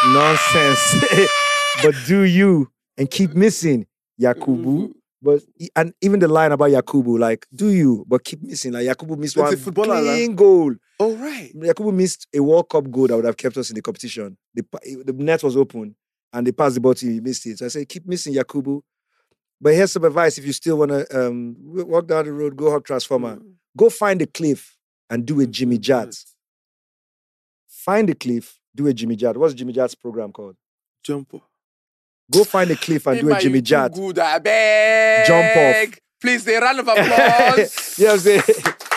Nonsense. 0.07 1.05
but 1.83 1.95
do 2.07 2.23
you 2.23 2.73
and 2.99 3.09
keep 3.09 3.35
missing 3.35 3.87
Yakubu. 4.21 4.93
But 5.23 5.43
and 5.77 5.95
even 6.01 6.19
the 6.19 6.27
line 6.27 6.51
about 6.51 6.71
Yakubu, 6.71 7.17
like, 7.19 7.47
do 7.55 7.69
you, 7.69 8.05
but 8.09 8.25
keep 8.25 8.43
missing. 8.43 8.73
Like 8.73 8.87
Yakubu 8.87 9.17
missed 9.17 9.37
It's 9.37 9.43
one 9.43 9.57
footballer, 9.57 10.01
clean 10.01 10.35
goal. 10.35 10.75
Oh 10.99 11.15
right. 11.17 11.53
Yakubu 11.55 11.95
missed 11.95 12.27
a 12.35 12.41
World 12.43 12.69
Cup 12.69 12.91
goal 12.91 13.07
that 13.07 13.15
would 13.17 13.25
have 13.25 13.37
kept 13.37 13.57
us 13.57 13.71
in 13.71 13.77
the 13.77 13.83
competition. 13.83 14.37
The, 14.55 14.65
the 15.05 15.13
net 15.13 15.43
was 15.45 15.57
open 15.57 15.95
and 16.33 16.47
they 16.47 16.51
passed 16.53 16.75
the 16.75 16.81
ball 16.81 16.95
to 16.95 17.07
you, 17.07 17.13
he 17.13 17.21
missed 17.21 17.47
it. 17.47 17.59
So 17.59 17.67
I 17.67 17.69
said, 17.69 17.89
keep 17.89 18.05
missing 18.07 18.35
Yakubu. 18.35 18.83
But 19.61 19.75
here's 19.75 19.93
some 19.93 20.05
advice 20.05 20.39
if 20.39 20.45
you 20.45 20.53
still 20.53 20.79
want 20.79 20.91
to 20.91 21.27
um, 21.29 21.55
walk 21.59 22.09
down 22.09 22.25
the 22.25 22.33
road, 22.33 22.57
go 22.57 22.71
hug 22.73 22.85
Transformer, 22.85 23.37
Mm. 23.37 23.53
go 23.77 23.91
find 23.91 24.21
a 24.23 24.27
cliff 24.27 24.77
and 25.09 25.25
do 25.25 25.41
a 25.41 25.45
Mm, 25.47 25.51
Jimmy 25.53 25.79
mm, 25.79 25.81
Jatt. 25.83 26.17
Find 27.69 28.11
a 28.11 28.15
cliff, 28.15 28.59
do 28.75 28.89
a 28.89 28.93
Jimmy 28.93 29.15
Jatt. 29.15 29.37
What's 29.37 29.55
Jimmy 29.55 29.73
Jatt's 29.73 29.95
program 29.95 30.33
called? 30.33 30.57
Jumper. 31.05 31.39
Go 32.33 32.45
find 32.45 32.71
a 32.71 32.77
cliff 32.77 33.07
and 33.07 33.21
do 33.21 33.33
a 33.33 33.39
Jimmy 33.41 33.61
Jatt. 33.61 33.93
Good, 33.93 34.19
I 34.19 34.39
beg. 34.39 35.27
Jump 35.27 35.93
off. 35.93 35.99
Please, 36.21 36.47
a 36.47 36.61
round 36.61 36.79
of 36.81 36.89
applause. 36.89 37.97
what 37.99 38.27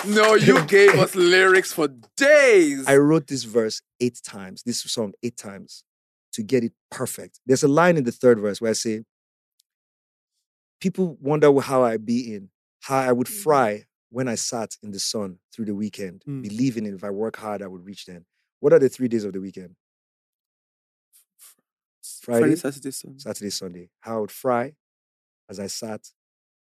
I'm 0.07 0.13
no, 0.13 0.35
you 0.35 0.63
gave 0.67 0.93
us 0.95 1.15
lyrics 1.15 1.73
for 1.73 1.87
days. 2.15 2.87
I 2.87 2.97
wrote 2.97 3.27
this 3.27 3.43
verse 3.43 3.81
eight 3.99 4.19
times, 4.23 4.61
this 4.63 4.81
song 4.81 5.13
eight 5.23 5.35
times 5.35 5.83
to 6.33 6.43
get 6.43 6.63
it 6.63 6.73
perfect. 6.91 7.39
There's 7.45 7.63
a 7.63 7.67
line 7.67 7.97
in 7.97 8.03
the 8.03 8.11
third 8.11 8.39
verse 8.39 8.61
where 8.61 8.69
I 8.71 8.73
say, 8.73 9.03
People 10.79 11.17
wonder 11.21 11.51
how 11.61 11.83
I 11.83 11.97
be 11.97 12.35
in, 12.35 12.49
how 12.81 12.97
I 12.99 13.11
would 13.11 13.27
fry 13.27 13.85
when 14.11 14.27
I 14.27 14.35
sat 14.35 14.75
in 14.83 14.91
the 14.91 14.99
sun 14.99 15.39
through 15.53 15.65
the 15.65 15.75
weekend, 15.75 16.23
Mm. 16.27 16.43
believing 16.43 16.85
if 16.85 17.03
I 17.03 17.09
work 17.09 17.37
hard, 17.37 17.61
I 17.61 17.67
would 17.67 17.85
reach 17.85 18.05
them. 18.05 18.25
What 18.59 18.73
are 18.73 18.79
the 18.79 18.89
three 18.89 19.07
days 19.07 19.23
of 19.23 19.33
the 19.33 19.41
weekend? 19.41 19.75
Friday, 22.25 22.39
Friday, 22.41 22.55
Saturday, 22.55 22.91
Sunday. 22.91 23.19
Saturday, 23.19 23.49
Sunday. 23.49 23.89
How 24.01 24.17
I 24.17 24.19
would 24.21 24.31
fry 24.31 24.73
as 25.49 25.59
I 25.59 25.67
sat 25.67 26.01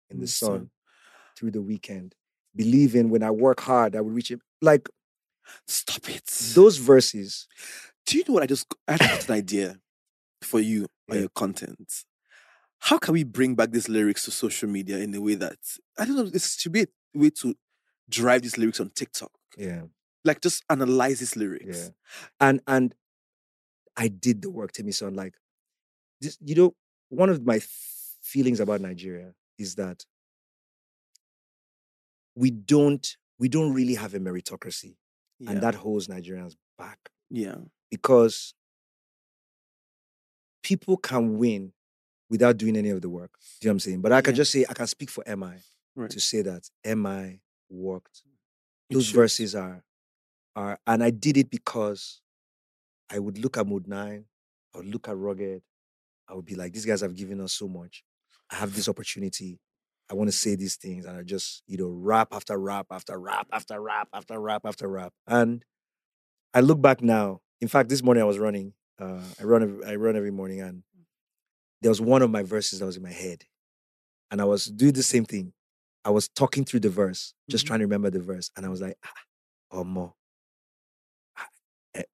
in 0.09 0.19
the 0.19 0.25
mm, 0.25 0.29
sun 0.29 0.69
through 1.37 1.51
the 1.51 1.61
weekend, 1.61 2.15
believing 2.55 3.09
when 3.09 3.23
I 3.23 3.31
work 3.31 3.61
hard, 3.61 3.95
I 3.95 4.01
would 4.01 4.13
reach 4.13 4.31
it. 4.31 4.39
Like, 4.61 4.89
Stop 5.67 6.09
it. 6.09 6.25
Those 6.53 6.77
verses, 6.77 7.47
Do 8.05 8.17
you 8.17 8.23
know 8.27 8.33
what 8.35 8.43
I 8.43 8.47
just 8.47 8.65
I 8.87 8.97
got 8.97 9.27
an 9.27 9.35
idea 9.35 9.79
for 10.41 10.59
you 10.59 10.87
Yeah. 11.07 11.21
your 11.21 11.29
content? 11.29 12.05
How 12.79 12.97
can 12.97 13.13
we 13.13 13.23
bring 13.23 13.55
back 13.55 13.71
these 13.71 13.87
lyrics 13.87 14.25
to 14.25 14.31
social 14.31 14.69
media 14.69 14.97
in 14.99 15.13
a 15.15 15.21
way 15.21 15.35
that 15.35 15.57
I 15.97 16.05
don't 16.05 16.15
know? 16.17 16.25
This 16.25 16.55
should 16.55 16.71
be 16.73 16.81
a 16.81 16.87
way 17.15 17.29
to 17.41 17.55
drive 18.09 18.41
these 18.41 18.57
lyrics 18.57 18.79
on 18.79 18.89
TikTok. 18.89 19.31
yeah, 19.57 19.83
Like 20.25 20.41
just 20.41 20.63
analyze 20.69 21.19
these 21.19 21.35
lyrics. 21.35 21.65
yeah, 21.65 21.89
and 22.39 22.61
and 22.67 22.95
I 23.95 24.07
did 24.07 24.41
the 24.41 24.49
work, 24.49 24.73
Timisan. 24.73 25.15
Like 25.15 25.35
this, 26.23 26.37
you 26.43 26.55
know, 26.55 26.75
one 27.09 27.29
of 27.29 27.45
my 27.45 27.59
feelings 28.21 28.59
about 28.59 28.81
Nigeria 28.81 29.33
is 29.57 29.75
that 29.75 30.05
we 32.35 32.49
don't 32.51 33.15
we 33.39 33.49
don't 33.49 33.73
really 33.73 33.95
have 33.95 34.13
a 34.13 34.19
meritocracy, 34.19 34.95
Yeah. 35.39 35.51
and 35.51 35.61
that 35.61 35.75
holds 35.75 36.07
Nigerians 36.07 36.55
back 36.77 37.09
yeah. 37.29 37.55
because 37.91 38.53
people 40.63 40.97
can 40.97 41.37
win 41.37 41.73
without 42.29 42.57
doing 42.57 42.77
any 42.77 42.89
of 42.89 43.01
the 43.01 43.09
work. 43.09 43.31
Do 43.59 43.65
you 43.65 43.69
know 43.69 43.71
what 43.71 43.73
I'm 43.75 43.79
saying? 43.79 44.01
But 44.01 44.11
I 44.13 44.21
can 44.21 44.33
Yeah. 44.33 44.37
just 44.37 44.51
say 44.51 44.65
I 44.69 44.73
can 44.73 44.87
speak 44.87 45.09
for 45.09 45.23
MI 45.27 45.61
Right. 45.95 46.09
to 46.09 46.19
say 46.19 46.41
that 46.41 46.69
MI 46.83 47.41
worked. 47.69 48.23
Those 48.89 49.09
verses 49.09 49.55
are 49.55 49.83
are 50.55 50.79
and 50.87 51.03
I 51.03 51.09
did 51.09 51.35
it 51.37 51.49
because 51.49 52.21
I 53.09 53.19
would 53.19 53.37
look 53.39 53.57
at 53.57 53.65
Modenine, 53.65 54.25
I 54.73 54.77
would 54.77 54.87
look 54.87 55.07
at 55.09 55.17
Rugged, 55.17 55.63
I 56.33 56.35
would 56.35 56.45
be 56.45 56.55
like, 56.55 56.73
these 56.73 56.85
guys 56.85 57.01
have 57.01 57.15
given 57.15 57.39
us 57.39 57.53
so 57.53 57.67
much. 57.67 58.03
I 58.49 58.55
have 58.55 58.75
this 58.75 58.89
opportunity. 58.89 59.59
I 60.09 60.15
want 60.15 60.29
to 60.29 60.35
say 60.35 60.55
these 60.55 60.75
things. 60.77 61.05
And 61.05 61.15
I 61.15 61.21
just, 61.21 61.61
you 61.67 61.77
know, 61.77 61.89
rap 61.89 62.29
after 62.33 62.57
rap 62.57 62.87
after 62.91 63.19
rap 63.19 63.47
after 63.53 63.79
rap 63.79 64.07
after 64.13 64.39
rap 64.39 64.63
after 64.65 64.87
rap. 64.87 65.13
And 65.27 65.63
I 66.53 66.61
look 66.61 66.81
back 66.81 67.03
now. 67.03 67.41
In 67.61 67.67
fact, 67.67 67.89
this 67.89 68.01
morning 68.01 68.23
I 68.23 68.25
was 68.25 68.39
running. 68.39 68.73
Uh, 68.99 69.19
I 69.39 69.43
run 69.43 69.61
every, 69.61 69.85
I 69.85 69.95
run 69.95 70.15
every 70.15 70.31
morning 70.31 70.59
and 70.61 70.81
there 71.83 71.89
was 71.91 72.01
one 72.01 72.23
of 72.23 72.31
my 72.31 72.41
verses 72.41 72.79
that 72.79 72.85
was 72.85 72.97
in 72.97 73.03
my 73.03 73.11
head. 73.11 73.43
And 74.31 74.41
I 74.41 74.45
was 74.45 74.65
doing 74.65 74.93
the 74.93 75.03
same 75.03 75.25
thing. 75.25 75.53
I 76.03 76.09
was 76.09 76.27
talking 76.29 76.65
through 76.65 76.79
the 76.81 76.89
verse, 76.89 77.33
just 77.49 77.65
Mhm. 77.65 77.67
trying 77.67 77.79
to 77.79 77.85
remember 77.85 78.09
the 78.09 78.19
verse. 78.21 78.49
And 78.57 78.65
I 78.65 78.69
was 78.69 78.81
like, 78.81 78.97
ah, 79.05 79.11
oh 79.71 79.83
more. 79.83 80.15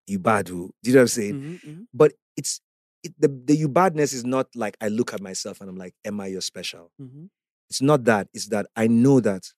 You 0.07 0.19
bad. 0.19 0.47
Do 0.47 0.71
you 0.83 0.93
know 0.93 0.99
what 0.99 1.01
I'm 1.03 1.07
saying? 1.07 1.33
Mhm, 1.35 1.59
mhm. 1.65 1.87
but 1.93 2.11
it's 2.35 2.59
it, 3.03 3.13
the 3.19 3.27
the 3.45 3.55
you 3.55 3.67
badness 3.69 4.13
is 4.13 4.25
not 4.25 4.47
like 4.55 4.77
I 4.81 4.87
look 4.89 5.13
at 5.13 5.21
myself 5.21 5.61
and 5.61 5.69
I'm 5.69 5.77
like, 5.77 5.93
"Am 6.05 6.19
I 6.19 6.27
your 6.27 6.41
special?" 6.41 6.91
Mhm. 7.01 7.29
It's 7.69 7.81
not 7.81 8.03
that. 8.05 8.27
It's 8.33 8.47
that 8.47 8.65
I 8.75 8.87
know 8.87 9.19
that 9.19 9.53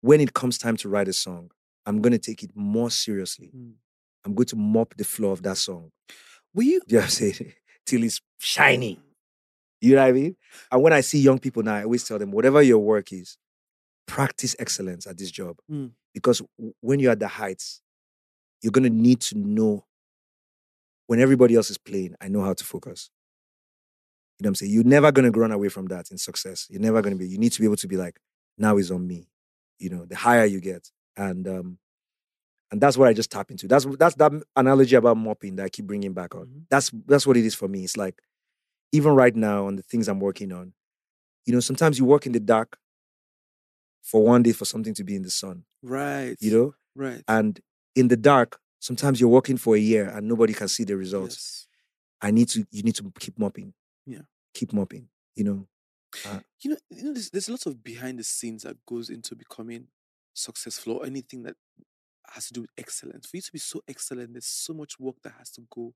when 0.00 0.20
it 0.20 0.32
comes 0.34 0.58
time 0.58 0.76
to 0.78 0.88
write 0.88 1.08
a 1.08 1.12
song, 1.12 1.50
I'm 1.84 2.00
going 2.00 2.12
to 2.12 2.18
take 2.18 2.42
it 2.42 2.50
more 2.54 2.90
seriously. 2.90 3.50
Mm. 3.54 3.74
I'm 4.24 4.34
going 4.34 4.46
to 4.46 4.56
mop 4.56 4.94
the 4.96 5.04
floor 5.04 5.32
of 5.32 5.42
that 5.42 5.56
song. 5.58 5.90
Will 6.54 6.64
you 6.64 6.80
Do 6.86 6.94
you 6.94 6.98
know 7.00 7.04
what 7.04 7.10
saying? 7.12 7.52
Till 7.86 8.02
it's 8.02 8.20
shiny. 8.38 9.00
You 9.80 9.94
know 9.96 10.02
what 10.02 10.08
I 10.08 10.12
mean? 10.12 10.36
And 10.72 10.82
when 10.82 10.92
I 10.92 11.02
see 11.02 11.18
young 11.20 11.38
people 11.38 11.62
now, 11.62 11.74
I 11.76 11.82
always 11.84 12.04
tell 12.04 12.18
them, 12.18 12.32
whatever 12.32 12.62
your 12.62 12.78
work 12.78 13.12
is, 13.12 13.36
practice 14.06 14.56
excellence 14.58 15.06
at 15.06 15.18
this 15.18 15.30
job. 15.30 15.58
Mm. 15.70 15.90
Because 16.14 16.40
when 16.80 16.98
you're 16.98 17.12
at 17.12 17.20
the 17.20 17.28
heights, 17.28 17.82
you're 18.62 18.72
going 18.72 18.84
to 18.84 18.90
need 18.90 19.20
to 19.20 19.38
know 19.38 19.84
when 21.06 21.20
everybody 21.20 21.54
else 21.54 21.70
is 21.70 21.78
playing, 21.78 22.14
I 22.20 22.28
know 22.28 22.42
how 22.42 22.54
to 22.54 22.64
focus. 22.64 23.10
You 24.38 24.44
know 24.44 24.48
what 24.48 24.50
I'm 24.50 24.54
saying? 24.56 24.72
You're 24.72 24.84
never 24.84 25.12
going 25.12 25.30
to 25.30 25.38
run 25.38 25.52
away 25.52 25.68
from 25.68 25.86
that 25.86 26.10
in 26.10 26.18
success. 26.18 26.66
You're 26.68 26.80
never 26.82 27.00
going 27.00 27.14
to 27.14 27.18
be, 27.18 27.28
you 27.28 27.38
need 27.38 27.52
to 27.52 27.60
be 27.60 27.66
able 27.66 27.76
to 27.76 27.88
be 27.88 27.96
like, 27.96 28.18
now 28.58 28.76
is 28.76 28.90
on 28.90 29.06
me. 29.06 29.28
You 29.78 29.90
know, 29.90 30.04
the 30.04 30.16
higher 30.16 30.44
you 30.44 30.60
get. 30.60 30.90
And, 31.16 31.46
um, 31.48 31.78
and 32.70 32.80
that's 32.80 32.98
what 32.98 33.08
I 33.08 33.12
just 33.12 33.30
tap 33.30 33.50
into. 33.50 33.68
That's 33.68 33.86
that's 33.96 34.16
that 34.16 34.32
analogy 34.56 34.96
about 34.96 35.16
mopping 35.16 35.56
that 35.56 35.64
I 35.64 35.68
keep 35.68 35.86
bringing 35.86 36.12
back 36.12 36.34
on. 36.34 36.46
Mhm. 36.46 36.62
That's 36.68 36.90
that's 37.06 37.26
what 37.26 37.36
it 37.36 37.44
is 37.44 37.54
for 37.54 37.68
me. 37.68 37.84
It's 37.84 37.96
like 37.96 38.20
even 38.92 39.12
right 39.14 39.34
now 39.34 39.66
on 39.66 39.76
the 39.76 39.82
things 39.82 40.08
I'm 40.08 40.20
working 40.20 40.52
on, 40.52 40.72
you 41.46 41.54
know, 41.54 41.60
sometimes 41.60 41.98
you 41.98 42.04
work 42.04 42.26
in 42.26 42.32
the 42.32 42.40
dark 42.40 42.76
for 44.02 44.22
one 44.24 44.42
day 44.42 44.52
for 44.52 44.64
something 44.64 44.94
to 44.94 45.04
be 45.04 45.16
in 45.16 45.22
the 45.22 45.30
sun, 45.30 45.64
right? 45.82 46.36
you 46.40 46.50
know? 46.50 46.74
right? 46.94 47.22
And 47.28 47.60
in 47.94 48.08
the 48.08 48.16
dark, 48.16 48.58
sometimes 48.78 49.20
you're 49.20 49.30
working 49.30 49.56
for 49.56 49.76
a 49.76 49.78
year 49.78 50.08
and 50.08 50.28
nobody 50.28 50.52
can 50.52 50.68
see 50.68 50.84
the 50.84 50.96
results. 50.96 51.34
Yes. 51.34 51.66
I 52.22 52.30
need 52.30 52.48
to 52.50 52.66
you 52.70 52.82
need 52.82 52.96
to 52.96 53.12
keep 53.18 53.38
mopping. 53.38 53.74
Yeah. 54.06 54.22
Keep 54.54 54.72
mopping, 54.72 55.08
you 55.34 55.44
know. 55.44 55.66
Uh, 56.26 56.40
you 56.60 56.70
know, 56.70 56.76
you 56.90 57.04
know, 57.04 57.12
there's, 57.12 57.30
there's 57.30 57.48
a 57.48 57.52
lot 57.52 57.66
of 57.66 57.82
behind 57.84 58.18
the 58.18 58.24
scenes 58.24 58.62
that 58.62 58.76
goes 58.86 59.10
into 59.10 59.34
becoming 59.34 59.88
successful 60.32 60.94
or 60.94 61.06
anything 61.06 61.42
that 61.42 61.56
has 62.30 62.46
to 62.46 62.54
do 62.54 62.62
with 62.62 62.70
excellence. 62.78 63.26
For 63.26 63.36
you 63.36 63.42
to 63.42 63.52
be 63.52 63.58
so 63.58 63.82
excellent, 63.86 64.32
there's 64.32 64.46
so 64.46 64.72
much 64.72 64.98
work 64.98 65.16
that 65.24 65.34
has 65.38 65.50
to 65.52 65.62
go 65.70 65.92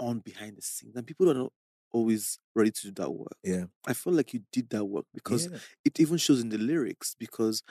on 0.00 0.18
behind 0.20 0.56
the 0.56 0.62
scenes, 0.62 0.96
and 0.96 1.06
people 1.06 1.30
are 1.30 1.34
not 1.34 1.52
always 1.92 2.38
ready 2.54 2.70
to 2.70 2.82
do 2.88 3.02
that 3.02 3.10
work. 3.10 3.36
Yeah. 3.42 3.64
I 3.86 3.92
feel 3.94 4.12
like 4.12 4.34
you 4.34 4.40
did 4.52 4.70
that 4.70 4.84
work 4.84 5.06
because 5.14 5.48
yeah, 5.50 5.58
it 5.84 6.00
even 6.00 6.18
shows 6.18 6.40
in 6.40 6.48
the 6.48 6.58
lyrics. 6.58 7.14
Because 7.18 7.62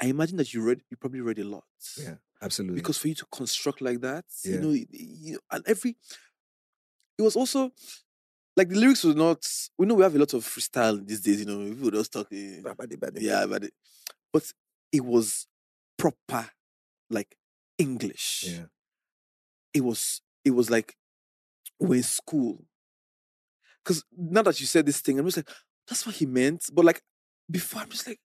I 0.00 0.06
imagine 0.06 0.36
that 0.38 0.52
you 0.54 0.62
read, 0.62 0.82
you 0.90 0.96
probably 0.96 1.20
read 1.20 1.38
a 1.38 1.44
lot. 1.44 1.64
yeah, 2.00 2.16
absolutely. 2.42 2.80
Because 2.80 2.98
for 2.98 3.08
you 3.08 3.14
to 3.14 3.26
construct 3.32 3.80
like 3.80 4.00
that, 4.00 4.24
you 4.44 4.60
know, 4.60 4.70
you 4.70 5.32
know, 5.34 5.38
and 5.50 5.64
every 5.66 5.96
it 7.18 7.22
was 7.22 7.36
also 7.36 7.72
like 8.56 8.68
the 8.68 8.76
lyrics 8.76 9.04
were 9.04 9.14
not. 9.14 9.44
We 9.78 9.86
know 9.86 9.94
we 9.94 10.02
have 10.02 10.14
a 10.14 10.18
lot 10.18 10.34
of 10.34 10.44
freestyle 10.44 11.04
these 11.04 11.20
days. 11.20 11.40
You 11.40 11.46
know, 11.46 11.68
people 11.74 11.90
just 11.90 12.12
talking. 12.12 12.64
Eh, 12.66 12.74
Badi, 12.74 12.96
Yeah, 13.20 13.46
but 13.46 13.64
it, 13.64 13.72
eh, 13.72 14.10
but 14.32 14.52
it 14.92 15.04
was 15.04 15.46
proper, 15.96 16.48
like 17.10 17.36
English. 17.78 18.44
yeah. 18.48 18.66
It 19.72 19.82
was 19.82 20.22
it 20.44 20.52
was 20.52 20.70
like 20.70 20.96
we're 21.80 21.96
in 21.96 22.02
school. 22.02 22.64
Because 23.84 24.04
now 24.16 24.42
that 24.42 24.60
you 24.60 24.66
said 24.66 24.86
this 24.86 25.00
thing, 25.00 25.18
I'm 25.18 25.26
just 25.26 25.36
like, 25.38 25.50
that's 25.86 26.06
what 26.06 26.14
he 26.14 26.26
meant. 26.26 26.64
But 26.72 26.84
like 26.84 27.02
before, 27.50 27.82
I'm 27.82 27.90
just 27.90 28.06
like, 28.06 28.18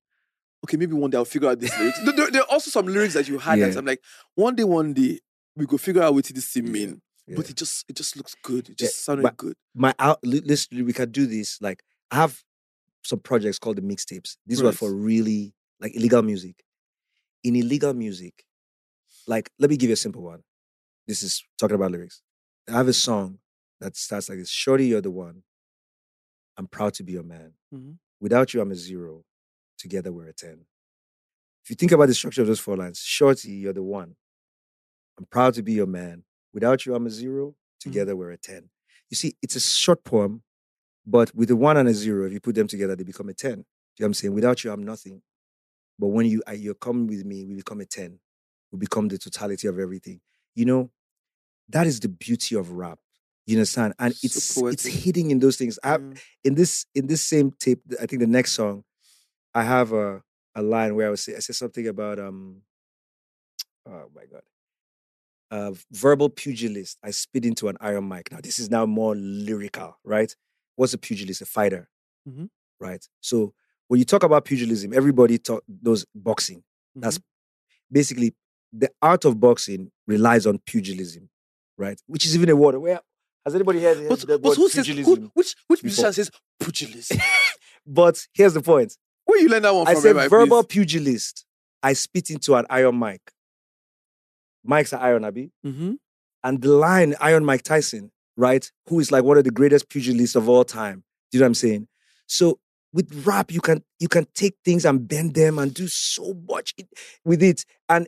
okay, 0.65 0.77
maybe 0.77 0.93
one 0.93 1.09
day 1.09 1.17
I'll 1.17 1.25
figure 1.25 1.49
out 1.49 1.59
these 1.59 1.77
lyrics. 1.77 1.99
there, 2.03 2.13
there- 2.13 2.31
there 2.31 2.41
are 2.41 2.51
also 2.51 2.69
some 2.71 2.85
lyrics 2.87 3.13
that 3.13 3.27
you 3.27 3.37
had 3.37 3.59
that 3.59 3.75
I'm 3.77 3.85
like, 3.85 4.01
one 4.35 4.55
day, 4.55 4.63
one 4.63 4.93
day, 4.93 5.19
we 5.55 5.65
go 5.65 5.77
figure 5.77 6.01
out 6.01 6.13
what 6.13 6.25
this 6.25 6.47
thing 6.51 6.65
Yeah, 6.67 6.71
mean. 6.71 7.01
But 7.35 7.49
it 7.49 7.55
just 7.57 7.85
it 7.87 7.95
just 7.95 8.17
looks 8.17 8.35
good. 8.43 8.69
It 8.69 8.81
Yeah, 8.81 8.87
just 8.87 9.03
sounded 9.05 9.21
but- 9.23 9.37
good. 9.37 9.55
my 9.75 9.93
out 9.99 10.19
listen, 10.23 10.83
we 10.85 10.93
can 10.93 11.11
do 11.11 11.27
this. 11.27 11.61
Like 11.61 11.83
I 12.09 12.15
have 12.15 12.43
some 13.03 13.19
projects 13.19 13.59
called 13.59 13.77
the 13.77 13.81
mixtapes. 13.83 14.37
These 14.47 14.63
were 14.63 14.71
for 14.71 14.91
really 14.93 15.53
like 15.79 15.95
illegal 15.95 16.23
music. 16.23 16.63
In 17.43 17.55
illegal 17.55 17.93
music, 17.93 18.45
like 19.27 19.51
let 19.59 19.69
me 19.69 19.77
give 19.77 19.89
you 19.89 19.93
a 19.93 19.97
simple 19.97 20.23
one. 20.23 20.41
This 21.07 21.21
is 21.21 21.43
talking 21.59 21.75
about 21.75 21.91
lyrics. 21.91 22.21
I 22.67 22.71
have 22.73 22.87
a 22.87 22.93
song 22.93 23.39
that 23.79 23.95
starts 23.95 24.27
like 24.29 24.39
this: 24.39 24.49
"Shorty, 24.49 24.87
you're 24.87 25.01
the 25.01 25.11
one. 25.11 25.43
I'm 26.57 26.67
proud 26.67 26.95
to 26.95 27.03
be 27.03 27.11
your 27.13 27.23
man. 27.23 27.53
Mhm. 27.73 27.99
Without 28.19 28.53
you, 28.53 28.61
I'm 28.61 28.71
a 28.71 28.75
zero. 28.75 29.23
Together, 29.79 30.11
we're 30.11 30.27
a 30.27 30.33
ten. 30.33 30.65
If 31.63 31.69
you 31.71 31.75
think 31.75 31.91
about 31.91 32.07
the 32.07 32.13
structure 32.13 32.41
of 32.41 32.47
those 32.47 32.59
four 32.59 32.77
lines, 32.77 32.99
"Shorty, 32.99 33.51
you're 33.53 33.73
the 33.73 33.83
one. 33.83 34.15
I'm 35.17 35.25
proud 35.25 35.53
to 35.55 35.63
be 35.63 35.73
your 35.73 35.87
man. 35.87 36.23
Without 36.53 36.85
you, 36.85 36.95
I'm 36.95 37.05
a 37.05 37.09
zero. 37.09 37.55
Together, 37.79 38.15
we're 38.15 38.31
a 38.31 38.37
10. 38.37 38.69
You 39.09 39.15
see, 39.15 39.35
it's 39.41 39.55
a 39.55 39.59
short 39.59 40.03
poem, 40.03 40.43
but 41.05 41.33
with 41.35 41.49
a 41.51 41.55
one 41.55 41.77
and 41.77 41.87
a 41.89 41.93
zero, 41.93 42.25
if 42.25 42.33
you 42.33 42.39
put 42.39 42.55
them 42.55 42.67
together, 42.67 42.95
they 42.95 43.03
become 43.03 43.29
a 43.29 43.33
10. 43.33 43.51
Do 43.51 43.57
you 43.57 43.61
know 43.61 43.65
what 43.97 44.05
I'm 44.07 44.13
saying? 44.13 44.33
Without 44.33 44.63
you, 44.63 44.71
I'm 44.71 44.83
nothing. 44.83 45.21
But 45.97 46.07
when 46.07 46.25
you 46.25 46.41
uh, 46.47 46.51
you're 46.53 46.73
coming 46.73 47.07
with 47.07 47.25
me, 47.25 47.45
we 47.45 47.55
become 47.55 47.81
a 47.81 47.85
10. 47.85 48.19
We 48.71 48.79
become 48.79 49.07
the 49.07 49.17
totality 49.17 49.67
of 49.67 49.79
everything. 49.79 50.21
You 50.55 50.65
know, 50.65 50.91
that 51.69 51.87
is 51.87 51.99
the 51.99 52.09
beauty 52.09 52.55
of 52.55 52.71
rap. 52.71 52.99
You 53.45 53.57
understand? 53.57 53.93
And 53.99 54.13
it's 54.23 54.57
it's 54.57 54.85
hitting 54.85 55.31
in 55.31 55.39
those 55.39 55.57
things. 55.57 55.79
I 55.83 55.97
Yeah. 55.97 56.13
in 56.43 56.55
this 56.55 56.85
in 56.95 57.07
this 57.07 57.21
same 57.23 57.51
tape, 57.59 57.81
I 58.01 58.05
think 58.05 58.19
the 58.21 58.27
next 58.27 58.53
song, 58.53 58.83
I 59.59 59.63
have 59.63 59.91
a 59.91 60.23
a 60.55 60.61
line 60.61 60.95
where 60.95 61.07
I 61.07 61.09
was 61.09 61.21
say 61.25 61.35
I 61.35 61.39
say 61.39 61.53
something 61.53 61.87
about 61.87 62.17
um 62.19 62.61
oh 63.87 64.05
my 64.15 64.25
god. 64.31 64.41
Uh, 65.51 65.73
verbal 65.91 66.29
pugilist. 66.29 66.97
I 67.03 67.09
spit 67.11 67.43
into 67.43 67.69
an 67.69 67.77
iron 67.81 68.07
mic. 68.07 68.31
Now 68.31 68.39
this 68.41 68.59
is 68.59 68.69
now 68.69 68.85
more 68.85 69.15
lyrical, 69.15 69.97
right? 70.03 70.33
What's 70.75 70.93
a 70.93 70.97
pugilist? 70.97 71.41
A 71.41 71.45
fighter, 71.45 71.89
Mhm. 72.29 72.49
right? 72.79 73.03
So 73.19 73.53
when 73.87 73.97
you 73.99 74.05
talk 74.05 74.23
about 74.23 74.45
pugilism, 74.45 74.93
everybody 74.93 75.37
talk 75.39 75.63
knows 75.67 76.05
boxing. 76.13 76.63
That's 76.95 77.17
Mhm. 77.17 77.23
basically 77.91 78.35
the 78.71 78.89
art 79.01 79.25
of 79.25 79.39
boxing 79.39 79.91
relies 80.07 80.45
on 80.45 80.59
pugilism, 80.59 81.29
right? 81.77 81.99
Which 82.05 82.25
is 82.25 82.35
even 82.35 82.49
a 82.49 82.55
word. 82.55 82.77
Where 82.77 83.01
has 83.45 83.55
anybody 83.55 83.81
heard, 83.81 83.97
heard 83.97 84.09
But, 84.27 84.41
but 84.41 84.55
who 84.55 84.69
says 84.69 84.85
who, 84.87 84.93
pugilism? 84.93 85.31
which 85.33 85.55
which 85.67 85.83
musician 85.83 86.13
says 86.13 86.31
pugilist? 86.59 87.11
But 87.87 88.27
here's 88.33 88.53
the 88.53 88.61
point. 88.61 88.95
Where 89.29 89.41
you 89.41 89.49
learn 89.49 89.61
that 89.63 89.73
one 89.75 89.87
I 89.87 89.93
from? 89.93 90.01
said 90.01 90.15
Eva, 90.17 90.29
verbal 90.29 90.63
please? 90.63 90.73
pugilist. 90.73 91.45
I 91.83 91.93
spit 91.93 92.29
into 92.29 92.55
an 92.55 92.65
iron 92.69 92.97
mic. 92.99 93.21
Mics 94.67 94.91
are 94.97 95.01
iron, 95.01 95.23
Abby. 95.25 95.51
Mhm. 95.65 95.97
And 96.43 96.61
the 96.61 96.69
line, 96.69 97.15
Iron 97.19 97.45
Mike 97.45 97.63
Tyson, 97.63 98.11
right? 98.37 98.69
Who 98.87 98.99
is 98.99 99.11
like 99.11 99.23
one 99.23 99.37
of 99.37 99.43
the 99.43 99.51
greatest 99.51 99.89
pugilists 99.89 100.35
of 100.35 100.47
all 100.49 100.63
time. 100.63 101.03
Do 101.31 101.37
you 101.37 101.39
know 101.39 101.45
what 101.45 101.47
I'm 101.49 101.55
saying? 101.55 101.87
So 102.27 102.59
with 102.93 103.25
rap, 103.25 103.51
you 103.51 103.61
can 103.61 103.83
you 103.99 104.07
can 104.07 104.25
take 104.33 104.55
things 104.65 104.85
and 104.85 105.07
bend 105.07 105.35
them 105.35 105.59
and 105.59 105.73
do 105.73 105.87
so 105.87 106.33
much 106.47 106.73
with 107.23 107.43
it. 107.43 107.65
And 107.87 108.07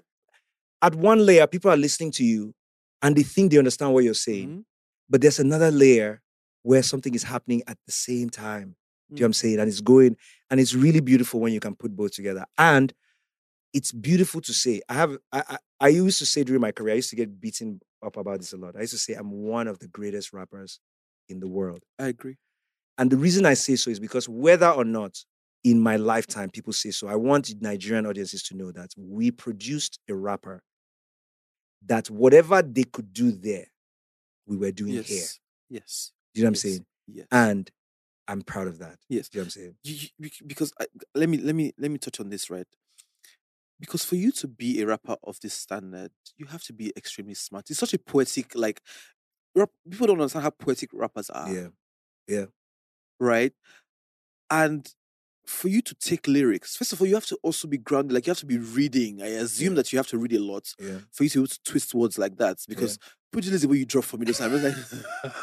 at 0.81 0.95
one 0.95 1.25
layer, 1.25 1.45
people 1.47 1.69
are 1.71 1.77
listening 1.77 2.11
to 2.13 2.23
you 2.23 2.53
and 3.01 3.15
they 3.15 3.23
think 3.23 3.51
they 3.51 3.57
understand 3.57 3.93
what 3.93 4.03
you're 4.03 4.13
saying. 4.13 4.49
Mhm. 4.49 4.65
But 5.09 5.21
there's 5.21 5.39
another 5.39 5.71
layer 5.71 6.21
where 6.63 6.83
something 6.83 7.13
is 7.13 7.23
happening 7.23 7.61
at 7.67 7.77
the 7.85 7.91
same 7.91 8.29
time. 8.29 8.75
Do 9.11 9.15
you 9.17 9.21
know 9.21 9.25
what 9.25 9.27
I'm 9.27 9.33
saying? 9.33 9.59
And 9.59 9.67
it's 9.67 9.81
going, 9.81 10.15
and 10.49 10.59
it's 10.59 10.73
really 10.73 11.01
beautiful 11.01 11.39
when 11.41 11.51
you 11.53 11.59
can 11.59 11.75
put 11.75 11.95
both 11.95 12.11
together. 12.13 12.45
And 12.57 12.93
it's 13.73 13.91
beautiful 13.91 14.41
to 14.41 14.53
say. 14.53 14.81
I 14.89 14.93
have 14.93 15.17
I, 15.31 15.43
I 15.49 15.57
I 15.81 15.87
used 15.89 16.19
to 16.19 16.25
say 16.25 16.43
during 16.43 16.61
my 16.61 16.71
career, 16.71 16.93
I 16.93 16.97
used 16.97 17.09
to 17.11 17.15
get 17.15 17.39
beaten 17.39 17.81
up 18.05 18.17
about 18.17 18.39
this 18.39 18.53
a 18.53 18.57
lot. 18.57 18.75
I 18.77 18.81
used 18.81 18.93
to 18.93 18.99
say 18.99 19.13
I'm 19.13 19.31
one 19.31 19.67
of 19.67 19.79
the 19.79 19.87
greatest 19.87 20.31
rappers 20.33 20.79
in 21.29 21.39
the 21.39 21.47
world. 21.47 21.83
I 21.99 22.07
agree. 22.07 22.37
And 22.97 23.09
the 23.11 23.17
reason 23.17 23.45
I 23.45 23.53
say 23.55 23.75
so 23.75 23.89
is 23.89 23.99
because 23.99 24.29
whether 24.29 24.69
or 24.69 24.85
not 24.85 25.17
in 25.63 25.79
my 25.79 25.95
lifetime 25.97 26.49
people 26.49 26.73
say 26.73 26.91
so, 26.91 27.07
I 27.07 27.15
want 27.15 27.53
Nigerian 27.61 28.05
audiences 28.05 28.43
to 28.43 28.55
know 28.55 28.71
that 28.71 28.91
we 28.97 29.31
produced 29.31 29.99
a 30.09 30.13
rapper 30.15 30.63
that 31.85 32.09
whatever 32.09 32.61
they 32.61 32.83
could 32.83 33.13
do 33.13 33.31
there, 33.31 33.65
we 34.45 34.57
were 34.57 34.71
doing 34.71 34.93
Yes. 34.93 35.07
here. 35.07 35.27
Yes. 35.79 36.11
Do 36.33 36.39
you 36.41 36.45
know 36.45 36.49
what 36.49 36.51
I'm 36.51 36.55
saying? 36.55 36.85
Yes. 37.07 37.27
And 37.31 37.71
I'm 38.27 38.41
proud 38.41 38.67
of 38.67 38.79
that. 38.79 38.99
yes. 39.09 39.29
You 39.33 39.39
know 39.39 39.41
what 39.41 39.45
I'm 39.45 39.49
saying? 39.49 39.75
you, 39.83 40.07
you- 40.19 40.29
because 40.47 40.73
I, 40.79 40.85
let 41.15 41.29
me 41.29 41.37
let 41.37 41.55
me 41.55 41.73
let 41.77 41.91
me 41.91 41.97
touch 41.97 42.19
on 42.19 42.29
this 42.29 42.49
right 42.49 42.67
because 43.79 44.05
for 44.05 44.15
you 44.15 44.31
to 44.31 44.47
be 44.47 44.81
a 44.81 44.85
rapper 44.85 45.15
of 45.23 45.39
this 45.41 45.53
standard 45.53 46.11
you 46.37 46.45
have 46.45 46.63
to 46.63 46.73
be 46.73 46.93
extremely 46.95 47.33
smart 47.33 47.69
it's 47.69 47.79
such 47.79 47.93
a 47.93 47.99
poetic 47.99 48.53
like 48.55 48.81
rap, 49.55 49.69
people 49.89 50.07
don't 50.07 50.19
understand 50.21 50.43
how 50.43 50.49
poetic 50.51 50.89
rappers 50.93 51.29
are 51.29 51.49
Yeah, 51.51 51.67
Yeah. 52.27 52.45
right 53.19 53.53
and 54.49 54.93
for 55.59 55.67
you 55.69 55.81
to 55.81 55.93
take 55.95 56.23
lyrics 56.27 56.75
first 56.79 56.91
of 56.93 57.01
all 57.01 57.07
you 57.07 57.15
have 57.15 57.25
to 57.33 57.37
also 57.43 57.67
be 57.67 57.77
grounded 57.77 58.11
like 58.13 58.25
you 58.25 58.31
have 58.31 58.39
to 58.45 58.45
be 58.45 58.57
reading 58.57 59.21
i 59.21 59.27
assume 59.27 59.73
Yeah. 59.73 59.77
that 59.79 59.91
you 59.91 59.97
have 60.01 60.07
to 60.13 60.17
read 60.17 60.33
a 60.33 60.39
lot 60.51 60.65
Yeah. 60.79 60.99
for 61.11 61.23
you 61.25 61.29
to 61.35 61.47
to 61.47 61.59
twist 61.71 61.93
words 61.93 62.17
like 62.17 62.35
that 62.37 62.57
because 62.71 62.97
pidgin 63.33 63.53
is 63.53 63.61
the 63.63 63.67
way 63.71 63.77
you 63.77 63.85
drop 63.93 64.05
for 64.05 64.17
me 64.17 64.25
those 64.25 64.37
times 64.39 64.63
like 64.67 64.77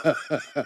ah. 0.56 0.64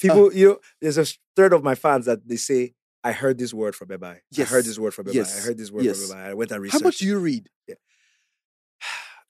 People, 0.00 0.32
you 0.38 0.46
know, 0.48 0.58
there's 0.80 0.98
a 0.98 1.06
third 1.36 1.52
of 1.52 1.62
my 1.62 1.74
fans 1.74 2.04
that 2.06 2.26
they 2.28 2.36
say, 2.36 2.74
I 3.04 3.12
heard 3.12 3.38
this 3.38 3.52
word 3.54 3.74
from 3.78 3.88
Bebai. 3.88 4.16
I 4.38 4.42
heard 4.42 4.64
this 4.64 4.78
word 4.78 4.92
from 4.94 5.06
Bebai. 5.06 5.36
I 5.38 5.40
heard 5.46 5.58
this 5.58 5.70
word 5.70 5.84
Yes. 5.84 5.98
from 6.08 6.16
Bebai. 6.18 6.24
I 6.30 6.34
went 6.34 6.50
and 6.52 6.60
researched." 6.62 6.82
how 6.82 6.86
much 6.88 6.98
do 6.98 7.06
you 7.06 7.18
read 7.18 7.48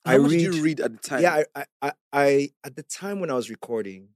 I 0.05 0.13
how 0.13 0.19
much 0.19 0.31
read, 0.33 0.39
did 0.45 0.55
you 0.55 0.63
read 0.63 0.81
at 0.81 0.93
the 0.93 0.99
time 0.99 1.23
Yeah, 1.23 1.35
I, 1.35 1.45
I, 1.61 1.65
I, 1.83 1.93
I, 2.13 2.49
at 2.65 2.77
the 2.77 2.83
time 2.85 3.21
when 3.21 3.31
I 3.31 3.35
was 3.35 3.51
recording, 3.51 4.09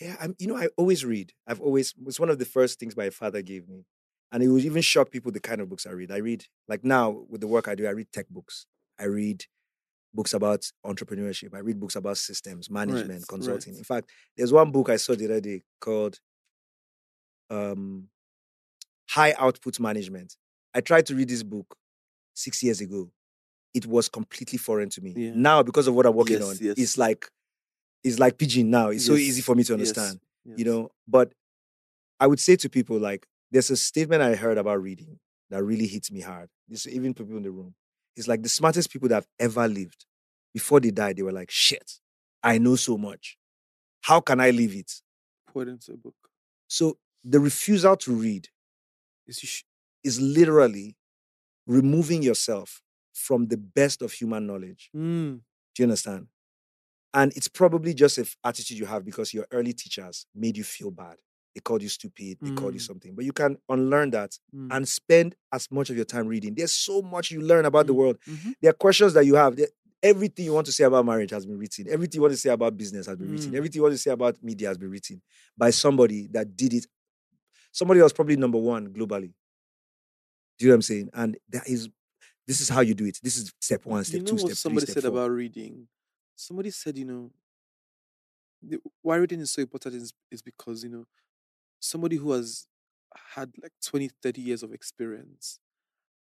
yeah, 0.00 0.16
I'm, 0.20 0.34
you 0.38 0.46
know, 0.46 0.56
I 0.56 0.68
always 0.76 1.04
read. 1.04 1.32
I've 1.46 1.60
always, 1.60 1.94
it's 2.06 2.20
one 2.20 2.30
of 2.30 2.38
the 2.38 2.44
first 2.44 2.78
things 2.78 2.96
my 2.96 3.10
father 3.10 3.42
gave 3.42 3.68
me. 3.68 3.84
And 4.32 4.42
it 4.42 4.48
would 4.48 4.64
even 4.64 4.82
shock 4.82 5.10
people 5.10 5.30
the 5.30 5.38
kind 5.38 5.60
of 5.60 5.68
books 5.68 5.86
I 5.86 5.90
read. 5.90 6.10
I 6.10 6.16
read, 6.16 6.44
like 6.66 6.84
now 6.84 7.24
with 7.28 7.40
the 7.40 7.46
work 7.46 7.68
I 7.68 7.76
do, 7.76 7.86
I 7.86 7.90
read 7.90 8.10
tech 8.12 8.28
books. 8.28 8.66
I 8.98 9.04
read 9.04 9.44
books 10.12 10.34
about 10.34 10.70
entrepreneurship. 10.84 11.54
I 11.54 11.58
read 11.58 11.78
books 11.78 11.94
about 11.94 12.16
systems, 12.16 12.68
management, 12.68 13.10
right. 13.10 13.28
consulting. 13.28 13.76
In 13.76 13.84
fact, 13.84 14.10
there's 14.36 14.52
one 14.52 14.72
book 14.72 14.88
I 14.88 14.96
saw 14.96 15.14
the 15.14 15.26
other 15.26 15.40
day 15.40 15.62
called 15.80 16.18
um, 17.48 18.08
High 19.10 19.34
Output 19.38 19.78
Management. 19.78 20.36
I 20.74 20.80
tried 20.80 21.06
to 21.06 21.14
read 21.14 21.28
this 21.28 21.44
book 21.44 21.76
six 22.34 22.62
years 22.62 22.80
ago. 22.80 23.10
It 23.72 23.86
was 23.86 24.08
completely 24.08 24.58
foreign 24.58 24.88
to 24.90 25.00
me. 25.00 25.14
Yeah. 25.16 25.32
Now, 25.34 25.62
because 25.62 25.86
of 25.86 25.94
what 25.94 26.06
I'm 26.06 26.14
working 26.14 26.38
Yes, 26.38 26.48
on, 26.48 26.56
yes. 26.60 26.74
it's 26.76 26.98
like 26.98 27.28
it's 28.04 28.18
like 28.18 28.38
pigeon 28.38 28.70
now. 28.70 28.90
It's 28.90 29.06
so 29.06 29.14
easy 29.14 29.42
for 29.42 29.54
me 29.54 29.64
to 29.64 29.72
yes, 29.72 29.80
understand. 29.80 30.20
You 30.44 30.64
know, 30.64 30.90
but 31.08 31.32
I 32.20 32.26
would 32.26 32.38
say 32.38 32.54
to 32.56 32.68
people 32.68 32.98
like 32.98 33.26
there's 33.50 33.70
a 33.70 33.76
statement 33.76 34.22
I 34.22 34.34
heard 34.34 34.58
about 34.58 34.82
reading 34.82 35.18
that 35.50 35.62
really 35.64 35.86
hits 35.86 36.10
me 36.10 36.20
hard. 36.20 36.50
This 36.68 36.86
even 36.86 37.14
people 37.14 37.36
in 37.36 37.42
the 37.42 37.50
room. 37.50 37.74
It's 38.16 38.28
like 38.28 38.42
the 38.42 38.48
smartest 38.48 38.90
people 38.90 39.08
that 39.08 39.16
have 39.16 39.26
ever 39.40 39.66
lived. 39.66 40.04
Before 40.52 40.78
they 40.78 40.92
died, 40.92 41.16
they 41.16 41.22
were 41.22 41.32
like, 41.32 41.50
shit, 41.50 41.98
I 42.42 42.58
know 42.58 42.76
so 42.76 42.96
much. 42.96 43.36
How 44.02 44.20
can 44.20 44.38
I 44.38 44.50
leave 44.50 44.76
it? 44.76 44.92
pour 45.54 45.62
it 45.62 45.68
into 45.68 45.92
a 45.92 45.96
book 45.96 46.14
So 46.68 46.98
the 47.22 47.40
refusal 47.40 47.96
to 47.96 48.12
read 48.12 48.48
is 49.26 49.64
is 50.02 50.20
literally 50.20 50.96
removing 51.66 52.22
yourself 52.22 52.82
from 53.14 53.46
the 53.46 53.56
best 53.56 54.02
of 54.02 54.12
human 54.12 54.46
knowledge. 54.46 54.90
Mm, 54.94 55.40
Do 55.74 55.82
you 55.82 55.84
understand? 55.84 56.26
And 57.14 57.32
it's 57.36 57.48
probably 57.48 57.94
just 57.94 58.18
an 58.18 58.26
attitude 58.44 58.76
you 58.78 58.86
have 58.86 59.04
because 59.04 59.32
your 59.32 59.46
early 59.52 59.72
teachers 59.72 60.26
made 60.34 60.56
you 60.56 60.64
feel 60.64 60.90
bad. 60.90 61.16
They 61.54 61.60
called 61.60 61.82
you 61.82 61.88
stupid, 61.88 62.38
they 62.42 62.50
called 62.50 62.74
you 62.74 62.80
Mm. 62.80 62.86
something. 62.86 63.14
But 63.14 63.24
you 63.24 63.32
can 63.32 63.56
unlearn 63.68 64.10
that 64.10 64.36
mm, 64.52 64.68
and 64.74 64.88
spend 64.88 65.36
as 65.52 65.70
much 65.70 65.88
of 65.90 65.96
your 65.96 66.04
time 66.04 66.26
reading. 66.26 66.54
There's 66.54 66.74
so 66.74 67.00
much 67.00 67.30
you 67.30 67.40
learn 67.40 67.64
about 67.64 67.86
the 67.86 67.92
Mm. 67.94 67.96
world. 67.96 68.18
mhm. 68.26 68.54
There 68.60 68.70
are 68.70 68.74
questions 68.74 69.14
that 69.14 69.24
you 69.24 69.36
have. 69.36 69.54
There- 69.56 69.68
Everything 70.02 70.44
you 70.44 70.52
want 70.52 70.66
to 70.66 70.72
say 70.72 70.84
about 70.84 71.06
marriage 71.06 71.30
has 71.30 71.46
been 71.46 71.56
written. 71.56 71.88
Everything 71.88 72.18
you 72.18 72.22
want 72.22 72.34
to 72.34 72.38
say 72.38 72.50
about 72.50 72.76
business 72.76 73.06
has 73.06 73.16
been 73.16 73.30
written. 73.30 73.52
Mm. 73.52 73.56
Everything 73.56 73.78
you 73.78 73.82
want 73.84 73.94
to 73.94 73.98
say 73.98 74.10
about 74.10 74.36
media 74.42 74.68
has 74.68 74.76
been 74.76 74.90
written 74.90 75.22
by 75.56 75.70
somebody 75.70 76.26
that 76.32 76.54
did 76.56 76.74
it. 76.74 76.86
Somebody 77.72 78.00
else 78.00 78.12
probably 78.12 78.36
number 78.36 78.58
one 78.58 78.92
globally. 78.92 79.32
Do 80.58 80.66
you 80.66 80.68
know 80.68 80.72
what 80.72 80.76
I'm 80.76 80.82
saying? 80.82 81.10
And 81.14 81.38
that 81.48 81.66
is 81.68 81.88
this 82.46 82.60
is 82.60 82.68
how 82.68 82.80
you 82.80 82.92
do 82.94 83.06
it. 83.06 83.18
This 83.22 83.38
is 83.38 83.50
step 83.60 83.86
one, 83.86 84.04
step 84.04 84.18
you 84.18 84.24
know 84.24 84.26
two, 84.26 84.32
what 84.34 84.40
step 84.40 84.48
three, 84.50 84.54
somebody 84.56 84.86
step 84.86 84.94
said 84.94 85.02
four. 85.04 85.12
about 85.12 85.30
reading 85.30 85.88
somebody 86.36 86.70
said 86.70 86.96
you 86.98 87.04
know 87.04 87.30
the, 88.62 88.78
why 89.02 89.16
reading 89.16 89.40
is 89.40 89.50
so 89.50 89.62
important 89.62 89.94
is, 89.94 90.12
is 90.30 90.42
because 90.42 90.82
you 90.84 90.90
know 90.90 91.04
somebody 91.80 92.16
who 92.16 92.32
has 92.32 92.66
had 93.34 93.52
like 93.62 93.72
20 93.84 94.08
30 94.22 94.40
years 94.40 94.62
of 94.62 94.72
experience 94.72 95.58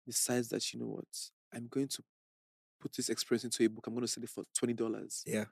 decides 0.08 0.50
that 0.50 0.74
you 0.74 0.80
know 0.80 0.88
what 0.88 1.06
i'm 1.54 1.68
going 1.68 1.88
to 1.88 2.02
put 2.82 2.94
this 2.94 3.10
experience 3.10 3.44
into 3.44 3.64
a 3.64 3.70
book 3.70 3.86
i'm 3.88 3.94
going 3.94 4.02
to 4.06 4.08
sell 4.08 4.24
it 4.24 4.30
for 4.30 4.44
$20 4.60 5.24
Yeah. 5.26 5.46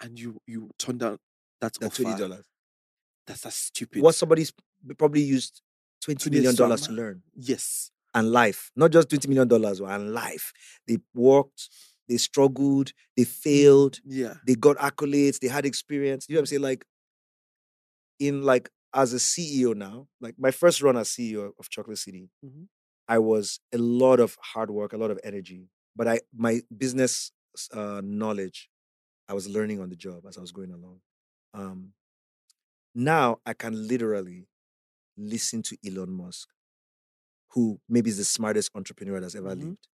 and 0.00 0.18
you 0.18 0.38
you 0.46 0.70
turn 0.78 0.98
down 0.98 1.18
that 1.60 1.74
That 1.74 1.86
offer 1.86 2.02
twenty 2.02 2.18
dollars. 2.18 2.46
that's 3.26 3.42
that's 3.42 3.56
stupid 3.56 4.02
What 4.02 4.14
somebody's 4.14 4.52
probably 4.98 5.22
used 5.22 5.60
twenty 6.02 6.18
20 6.30 6.36
million 6.36 6.54
dollars 6.56 6.82
to 6.82 6.92
learn 6.92 7.22
yes 7.34 7.90
and 8.16 8.30
life, 8.30 8.70
not 8.76 8.92
just 8.92 9.08
twenty 9.10 9.26
million 9.28 9.48
dollars, 9.48 9.80
and 9.80 10.12
life. 10.14 10.52
They 10.86 10.98
worked, 11.14 11.68
they 12.08 12.16
struggled, 12.16 12.92
they 13.16 13.24
failed, 13.24 14.00
yeah 14.04 14.34
they 14.46 14.54
got 14.54 14.76
accolades, 14.78 15.38
they 15.40 15.48
had 15.48 15.64
experience. 15.66 16.26
You 16.28 16.34
know 16.34 16.38
what 16.38 16.42
I'm 16.42 16.46
saying? 16.46 16.62
Like 16.62 16.84
in 18.18 18.42
like 18.42 18.70
as 18.94 19.12
a 19.12 19.16
CEO 19.18 19.74
now, 19.74 20.08
like 20.20 20.34
my 20.38 20.50
first 20.50 20.80
run 20.82 20.96
as 20.96 21.08
CEO 21.08 21.52
of 21.58 21.68
Chocolate 21.70 21.98
City, 21.98 22.30
Mhm. 22.44 22.68
I 23.08 23.18
was 23.18 23.60
a 23.72 23.78
lot 23.78 24.20
of 24.20 24.36
hard 24.40 24.70
work, 24.70 24.92
a 24.92 24.96
lot 24.96 25.10
of 25.10 25.18
energy, 25.24 25.68
but 25.96 26.06
I 26.08 26.20
my 26.32 26.62
business 26.76 27.32
uh, 27.72 28.00
knowledge, 28.04 28.70
I 29.28 29.34
was 29.34 29.48
learning 29.48 29.80
on 29.80 29.88
the 29.88 29.96
job 29.96 30.26
as 30.26 30.36
I 30.38 30.40
was 30.40 30.52
going 30.52 30.72
along. 30.72 31.00
Um, 31.52 31.94
now 32.94 33.40
I 33.46 33.52
can 33.54 33.88
literally 33.88 34.48
listen 35.16 35.62
to 35.62 35.76
Elon 35.86 36.10
Musk, 36.10 36.48
who 37.50 37.80
maybe 37.88 38.10
is 38.10 38.16
the 38.18 38.24
smartest 38.24 38.70
entrepreneur 38.74 39.20
that's 39.20 39.34
ever 39.36 39.54
Mhm. 39.54 39.60
lived. 39.60 39.88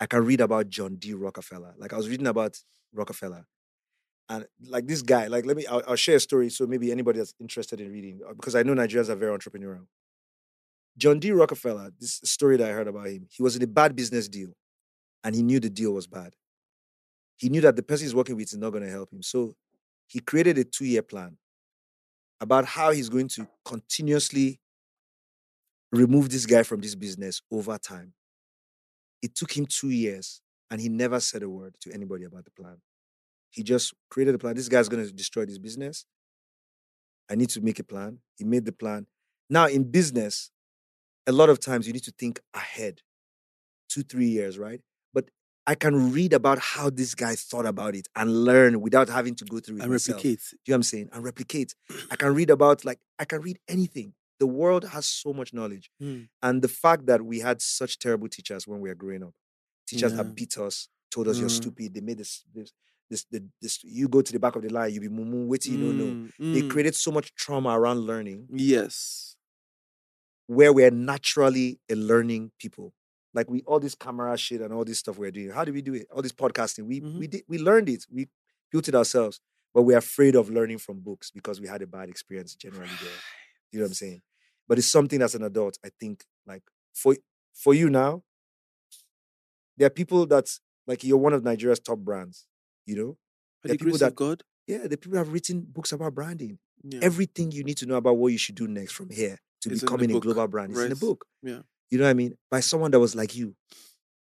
I 0.00 0.06
can 0.06 0.24
read 0.24 0.40
about 0.40 0.70
John 0.70 0.96
D. 0.96 1.12
Rockefeller. 1.14 1.74
Like 1.78 1.92
I 1.92 1.96
was 1.96 2.08
reading 2.08 2.26
about 2.26 2.58
Rockefeller. 2.92 3.46
And 4.28 4.46
like 4.66 4.86
this 4.86 5.02
guy, 5.02 5.26
like 5.26 5.44
let 5.44 5.56
me, 5.56 5.66
I'll, 5.66 5.82
I'll 5.88 5.96
share 5.96 6.16
a 6.16 6.20
story 6.20 6.50
so 6.50 6.66
maybe 6.66 6.90
anybody 6.90 7.18
that's 7.18 7.34
interested 7.40 7.80
in 7.80 7.92
reading, 7.92 8.20
uh, 8.28 8.32
because 8.32 8.54
I 8.54 8.62
know 8.62 8.74
Nigerians 8.74 9.08
are 9.08 9.16
very 9.16 9.36
entrepreneurial. 9.36 9.86
John 10.96 11.18
D. 11.18 11.32
Rockefeller, 11.32 11.90
this 11.98 12.20
story 12.24 12.56
that 12.56 12.68
I 12.68 12.72
heard 12.72 12.88
about 12.88 13.08
him, 13.08 13.26
he 13.30 13.42
was 13.42 13.56
in 13.56 13.62
a 13.62 13.66
bad 13.66 13.94
business 13.94 14.28
deal 14.28 14.50
and 15.24 15.34
he 15.34 15.42
knew 15.42 15.60
the 15.60 15.70
deal 15.70 15.92
was 15.92 16.06
bad. 16.06 16.34
He 17.36 17.48
knew 17.48 17.60
that 17.62 17.76
the 17.76 17.82
person 17.82 18.06
he's 18.06 18.14
working 18.14 18.36
with 18.36 18.52
is 18.52 18.58
not 18.58 18.70
going 18.70 18.84
to 18.84 18.90
help 18.90 19.12
him. 19.12 19.22
So 19.22 19.54
he 20.06 20.20
created 20.20 20.58
a 20.58 20.64
two 20.64 20.84
year 20.84 21.02
plan 21.02 21.36
about 22.40 22.64
how 22.64 22.90
he's 22.92 23.08
going 23.08 23.28
to 23.28 23.46
continuously 23.64 24.60
remove 25.92 26.30
this 26.30 26.46
guy 26.46 26.62
from 26.62 26.80
this 26.80 26.94
business 26.94 27.42
over 27.50 27.76
time. 27.78 28.12
It 29.22 29.34
took 29.34 29.56
him 29.56 29.66
two 29.66 29.90
years 29.90 30.40
and 30.70 30.80
he 30.80 30.88
never 30.88 31.20
said 31.20 31.42
a 31.42 31.48
word 31.48 31.74
to 31.80 31.92
anybody 31.92 32.24
about 32.24 32.44
the 32.44 32.50
plan. 32.50 32.78
He 33.50 33.62
just 33.62 33.92
created 34.10 34.34
a 34.34 34.38
plan. 34.38 34.54
This 34.54 34.68
guy's 34.68 34.88
going 34.88 35.04
to 35.04 35.12
destroy 35.12 35.44
this 35.44 35.58
business. 35.58 36.06
I 37.30 37.34
need 37.34 37.50
to 37.50 37.60
make 37.60 37.78
a 37.78 37.84
plan. 37.84 38.18
He 38.36 38.44
made 38.44 38.64
the 38.64 38.72
plan. 38.72 39.06
Now, 39.48 39.66
in 39.66 39.90
business, 39.90 40.50
a 41.26 41.32
lot 41.32 41.48
of 41.48 41.60
times 41.60 41.86
you 41.86 41.92
need 41.92 42.04
to 42.04 42.12
think 42.12 42.40
ahead 42.54 43.02
two, 43.88 44.02
three 44.02 44.28
years, 44.28 44.58
right? 44.58 44.80
But 45.12 45.30
I 45.66 45.74
can 45.74 46.12
read 46.12 46.32
about 46.32 46.58
how 46.58 46.90
this 46.90 47.14
guy 47.14 47.34
thought 47.34 47.66
about 47.66 47.94
it 47.94 48.08
and 48.16 48.44
learn 48.44 48.80
without 48.80 49.08
having 49.08 49.34
to 49.36 49.44
go 49.44 49.58
through 49.58 49.78
it 49.78 49.82
and 49.82 49.90
myself. 49.90 50.16
replicate 50.18 50.40
Do 50.50 50.56
you 50.66 50.72
know 50.72 50.74
what 50.74 50.76
I'm 50.76 50.82
saying? 50.84 51.08
And 51.12 51.24
replicate. 51.24 51.74
I 52.10 52.16
can 52.16 52.34
read 52.34 52.50
about 52.50 52.84
like 52.84 53.00
I 53.18 53.24
can 53.24 53.42
read 53.42 53.58
anything. 53.68 54.14
The 54.40 54.46
world 54.46 54.84
has 54.88 55.06
so 55.06 55.32
much 55.32 55.52
knowledge. 55.54 55.90
Mm. 56.02 56.28
And 56.42 56.62
the 56.62 56.68
fact 56.68 57.06
that 57.06 57.20
we 57.24 57.38
had 57.40 57.60
such 57.62 57.98
terrible 57.98 58.28
teachers 58.28 58.66
when 58.66 58.80
we 58.80 58.88
were 58.88 58.94
growing 58.96 59.22
up, 59.22 59.34
teachers 59.86 60.12
Yeah. 60.12 60.22
that 60.22 60.34
beat 60.34 60.56
us, 60.58 60.88
told 61.10 61.28
us 61.28 61.38
you're 61.38 61.48
Mm. 61.48 61.60
stupid. 61.62 61.94
They 61.94 62.00
made 62.00 62.18
this 62.18 62.44
this 62.54 62.72
this 63.10 63.24
the, 63.30 63.44
this 63.60 63.82
you 63.84 64.08
go 64.08 64.22
to 64.22 64.32
the 64.32 64.38
back 64.38 64.56
of 64.56 64.62
the 64.62 64.68
line, 64.70 64.92
you 64.94 65.00
be 65.00 65.08
mumu, 65.08 65.46
wait 65.46 65.60
till 65.62 65.74
you 65.74 65.80
don't 65.86 65.98
know. 65.98 66.28
Mm, 66.38 66.54
They 66.54 66.62
mm. 66.62 66.70
created 66.70 66.94
so 66.94 67.10
much 67.10 67.34
trauma 67.34 67.70
around 67.78 68.00
learning 68.00 68.46
yes 68.52 69.36
where 70.46 70.72
we're 70.72 70.90
naturally 70.90 71.78
a 71.88 71.94
learning 71.94 72.50
people. 72.58 72.92
Like 73.34 73.48
we 73.50 73.62
all 73.62 73.78
this 73.78 73.94
camera 73.94 74.36
shit 74.36 74.60
and 74.60 74.72
all 74.72 74.84
this 74.84 74.98
stuff 74.98 75.18
we're 75.18 75.30
doing. 75.30 75.50
How 75.50 75.64
do 75.64 75.72
we 75.72 75.82
do 75.82 75.94
it? 75.94 76.08
All 76.10 76.22
this 76.22 76.32
podcasting. 76.32 76.86
We 76.86 77.00
Mhm. 77.00 77.18
we 77.18 77.26
did 77.28 77.44
we 77.46 77.58
learned 77.58 77.88
it. 77.88 78.06
We 78.10 78.28
built 78.72 78.88
it 78.88 78.94
ourselves. 78.94 79.40
But 79.74 79.82
we're 79.82 79.98
afraid 79.98 80.34
of 80.34 80.50
learning 80.50 80.78
from 80.78 80.98
books 81.00 81.30
because 81.30 81.60
we 81.60 81.68
had 81.68 81.82
a 81.82 81.86
bad 81.86 82.08
experience 82.08 82.54
generally 82.54 82.88
there. 83.02 83.10
You 83.72 83.78
know 83.78 83.84
what 83.84 83.90
I'm 83.90 83.94
saying? 83.94 84.22
But 84.70 84.78
it's 84.78 84.86
something 84.86 85.20
as 85.20 85.34
an 85.34 85.42
adult, 85.42 85.78
I 85.84 85.90
think, 85.98 86.24
like 86.46 86.62
for 86.94 87.16
for 87.52 87.74
you 87.74 87.90
now, 87.90 88.22
there 89.76 89.86
are 89.88 89.90
people 89.90 90.26
that 90.26 90.48
like 90.86 91.02
you're 91.04 91.18
one 91.18 91.32
of 91.32 91.42
Nigeria's 91.42 91.80
top 91.80 91.98
brands, 91.98 92.46
you 92.86 92.94
know? 92.96 93.16
By 93.62 93.68
There 93.68 93.76
the 93.76 93.84
people 93.84 93.98
that 93.98 94.14
God. 94.14 94.42
yeah, 94.68 94.86
the 94.86 94.96
people 94.96 95.18
have 95.18 95.32
written 95.32 95.60
books 95.68 95.90
about 95.92 96.14
branding. 96.14 96.58
Yeah. 96.84 97.00
Everything 97.02 97.50
you 97.50 97.64
need 97.64 97.78
to 97.78 97.86
know 97.86 97.96
about 97.96 98.16
what 98.16 98.28
you 98.28 98.38
should 98.38 98.54
do 98.54 98.68
next 98.68 98.92
from 98.92 99.10
here 99.10 99.38
to 99.62 99.70
It's 99.72 99.80
becoming 99.82 100.14
a 100.16 100.20
global 100.20 100.46
brand 100.48 100.72
is 100.72 100.78
in 100.78 100.90
the 100.90 100.96
book. 100.96 101.26
Yeah. 101.42 101.62
You 101.90 101.98
know 101.98 102.04
what 102.04 102.10
I 102.10 102.14
mean? 102.14 102.38
By 102.50 102.60
someone 102.60 102.92
that 102.92 103.00
was 103.00 103.14
like 103.16 103.34
you. 103.34 103.48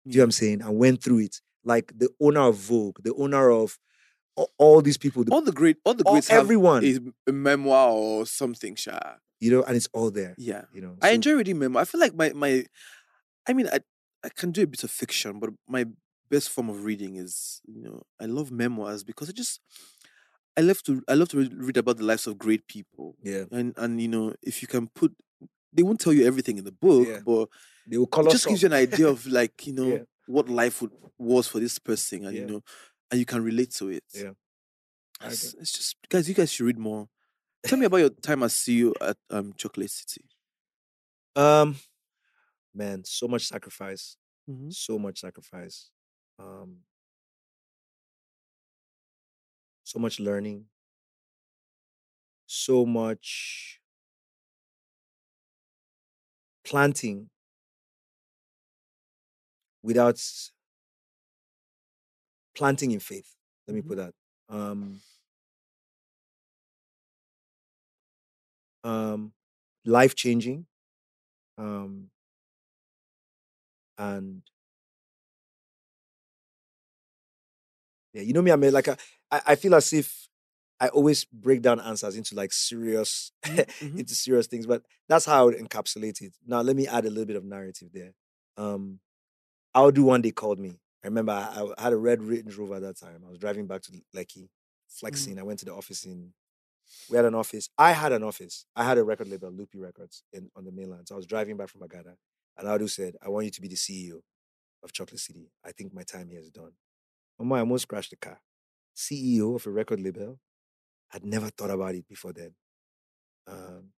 Do 0.06 0.12
you 0.12 0.18
know 0.18 0.22
what 0.22 0.26
I'm 0.26 0.32
saying? 0.32 0.62
And 0.64 0.78
went 0.78 1.02
through 1.04 1.20
it. 1.20 1.42
Like 1.64 1.94
the 1.96 2.10
owner 2.20 2.42
of 2.42 2.56
Vogue, 2.58 2.98
the 3.04 3.14
owner 3.14 3.52
of 3.52 3.78
a- 4.38 4.46
all 4.58 4.82
these 4.82 4.98
people, 4.98 5.24
the, 5.24 5.32
all 5.32 5.42
the 5.44 5.54
great, 5.54 5.78
all 5.86 5.94
the 5.94 6.04
greats 6.04 6.28
have 6.28 6.42
everyone, 6.42 6.84
is 6.84 7.00
a 7.28 7.32
memoir 7.32 7.92
or 7.92 8.26
something, 8.26 8.76
Sha. 8.76 9.00
You 9.44 9.52
know, 9.52 9.64
and 9.68 9.76
it's 9.76 9.90
all 9.94 10.10
there. 10.20 10.34
Yeah. 10.38 10.64
You 10.74 10.82
know, 10.82 10.96
I 11.02 11.10
enjoy 11.18 11.34
reading 11.34 11.60
memoir. 11.60 11.82
I 11.82 11.86
feel 11.86 12.02
like 12.06 12.16
my 12.16 12.30
my, 12.44 12.52
I 13.48 13.54
mean, 13.54 13.68
I 13.68 13.80
I 14.24 14.30
can 14.40 14.52
do 14.52 14.64
a 14.64 14.68
bit 14.74 14.84
of 14.84 14.92
fiction, 14.92 15.40
but 15.42 15.50
my 15.68 15.84
best 16.30 16.50
form 16.50 16.70
of 16.70 16.84
reading 16.90 17.14
is 17.18 17.62
you 17.66 17.82
know 17.86 17.98
I 18.24 18.26
love 18.26 18.50
memoirs 18.52 19.04
because 19.04 19.28
it 19.30 19.36
just 19.36 19.60
I 20.58 20.62
love 20.62 20.82
to 20.84 21.02
I 21.08 21.16
love 21.20 21.30
to 21.30 21.38
read, 21.68 21.78
about 21.78 21.98
the 21.98 22.04
lives 22.12 22.26
of 22.28 22.38
great 22.38 22.64
people 22.68 23.16
Yeah, 23.32 23.44
and 23.52 23.74
and 23.78 24.02
you 24.02 24.08
know 24.08 24.34
if 24.42 24.62
you 24.62 24.68
can 24.68 24.88
put 25.00 25.12
they 25.76 25.84
won't 25.84 26.00
tell 26.00 26.14
you 26.14 26.26
everything 26.26 26.58
in 26.60 26.66
the 26.66 26.72
book, 26.86 27.08
Yeah. 27.08 27.20
but 27.26 27.50
they 27.90 27.98
will 27.98 28.06
it 28.06 28.12
color 28.12 28.32
just 28.32 28.48
gives 28.48 28.62
you 28.62 28.68
an 28.68 28.74
idea 28.88 29.08
of 29.08 29.26
like 29.28 29.68
you 29.68 29.74
know 29.80 29.88
Yeah. 29.94 30.04
what 30.28 30.48
life 30.48 30.82
would, 30.82 30.92
was 31.20 31.48
for 31.48 31.60
this 31.60 31.78
person, 31.80 32.26
and 32.26 32.34
Yeah. 32.36 32.42
you 32.42 32.48
know, 32.48 32.62
and 33.12 33.20
you 33.20 33.26
can 33.26 33.44
relate 33.44 33.72
to 33.80 33.90
it. 33.90 34.04
Yeah. 34.14 34.34
It's, 35.26 35.54
it's 35.56 35.72
just 35.72 35.96
guys, 36.10 36.28
you 36.28 36.36
guys 36.36 36.52
should 36.52 36.66
read 36.66 36.78
more. 36.78 37.08
Tell 37.66 37.80
me 37.80 37.86
about 37.86 37.98
your 37.98 38.10
time 38.10 38.44
as 38.44 38.54
CEO 38.54 38.94
at 39.02 39.18
um 39.30 39.54
Chocolate 39.58 39.90
City. 39.90 40.26
Um, 41.36 41.76
man, 42.74 43.04
so 43.06 43.28
much 43.28 43.48
sacrifice, 43.48 44.18
Mm-hmm. 44.50 44.70
so 44.72 45.00
much 45.00 45.22
sacrifice, 45.22 45.90
um, 46.38 46.80
so 49.86 50.00
much 50.00 50.20
learning, 50.20 50.66
so 52.46 52.86
much 52.86 53.80
planting 56.66 57.30
without 59.82 60.22
planting 62.56 62.92
in 62.92 63.00
faith. 63.00 63.34
Let 63.68 63.76
me 63.76 63.82
put 63.82 63.98
that. 63.98 64.14
Um, 64.50 65.00
um, 68.84 69.34
life 69.86 70.16
changing, 70.16 70.66
um, 71.58 72.10
and 73.98 74.42
yeah, 78.14 78.22
you 78.22 78.34
know 78.34 78.42
me. 78.42 78.52
I 78.52 78.56
mean, 78.56 78.74
like 78.74 78.88
I 79.32 79.56
feel 79.56 79.76
as 79.76 79.92
if 79.94 80.28
I 80.80 80.90
always 80.90 81.26
break 81.26 81.62
down 81.62 81.80
answers 81.80 82.16
into 82.16 82.36
like 82.36 82.54
serious 82.54 83.32
Mhm. 83.46 84.00
into 84.00 84.16
serious 84.16 84.48
things, 84.48 84.66
but 84.66 84.84
that's 85.10 85.26
how 85.26 85.42
I 85.42 85.44
would 85.46 85.56
encapsulate 85.56 86.22
it. 86.22 86.36
Now 86.46 86.62
let 86.62 86.76
me 86.76 86.88
add 86.88 87.06
a 87.06 87.10
little 87.10 87.26
bit 87.26 87.36
of 87.36 87.44
narrative 87.46 87.90
there. 87.94 88.14
Um, 88.58 89.00
I'll 89.74 89.92
do 89.92 90.04
one 90.06 90.22
day 90.22 90.32
called 90.32 90.60
me. 90.60 90.80
I 91.04 91.08
remember 91.08 91.34
I, 91.34 91.68
I 91.78 91.84
had 91.84 91.94
a 91.94 91.98
red 91.98 92.24
Range 92.24 92.56
Rover 92.58 92.76
at 92.76 92.82
that 92.84 92.98
time. 93.00 93.24
I 93.26 93.30
was 93.30 93.40
driving 93.40 93.68
back 93.68 93.82
to 93.84 93.92
Lekki, 94.16 94.50
flexing. 94.90 95.40
I 95.40 95.44
went 95.44 95.60
to 95.60 95.66
the 95.66 95.74
office 95.74 96.06
in. 96.06 96.34
We 97.10 97.18
had 97.18 97.26
an 97.26 97.36
office. 97.36 97.70
I 97.78 97.92
had 97.92 98.12
an 98.12 98.24
office. 98.24 98.66
I 98.76 98.84
had 98.84 98.98
a 98.98 99.04
record 99.04 99.28
label, 99.28 99.52
Loopy 99.52 99.80
Records, 99.80 100.24
in 100.34 100.50
on 100.56 100.66
the 100.66 100.72
mainland. 100.72 101.08
So 101.08 101.16
I 101.16 101.18
was 101.18 101.28
driving 101.28 101.58
back 101.58 101.70
from 101.70 101.82
Agada, 101.82 102.16
and 102.58 102.68
Audu 102.68 102.90
said, 102.90 103.16
"I 103.22 103.30
want 103.30 103.46
you 103.46 103.52
to 103.52 103.62
be 103.62 103.68
the 103.68 103.76
CEO 103.76 104.22
of 104.84 104.94
Chocolate 104.94 105.20
City. 105.20 105.52
I 105.64 105.72
think 105.72 105.94
my 105.94 106.04
time 106.04 106.30
here 106.30 106.40
is 106.40 106.52
done." 106.52 106.74
Mama, 107.40 107.56
I 107.56 107.60
almost 107.60 107.88
crashed 107.88 108.12
the 108.12 108.18
car. 108.18 108.42
CEO 108.96 109.56
of 109.56 109.68
a 109.68 109.72
record 109.72 110.00
label. 110.00 110.40
I'd 111.14 111.26
never 111.26 111.50
thought 111.50 111.72
about 111.72 111.96
it 111.96 112.08
before 112.08 112.34
then. 112.34 112.56
Um, 113.48 113.92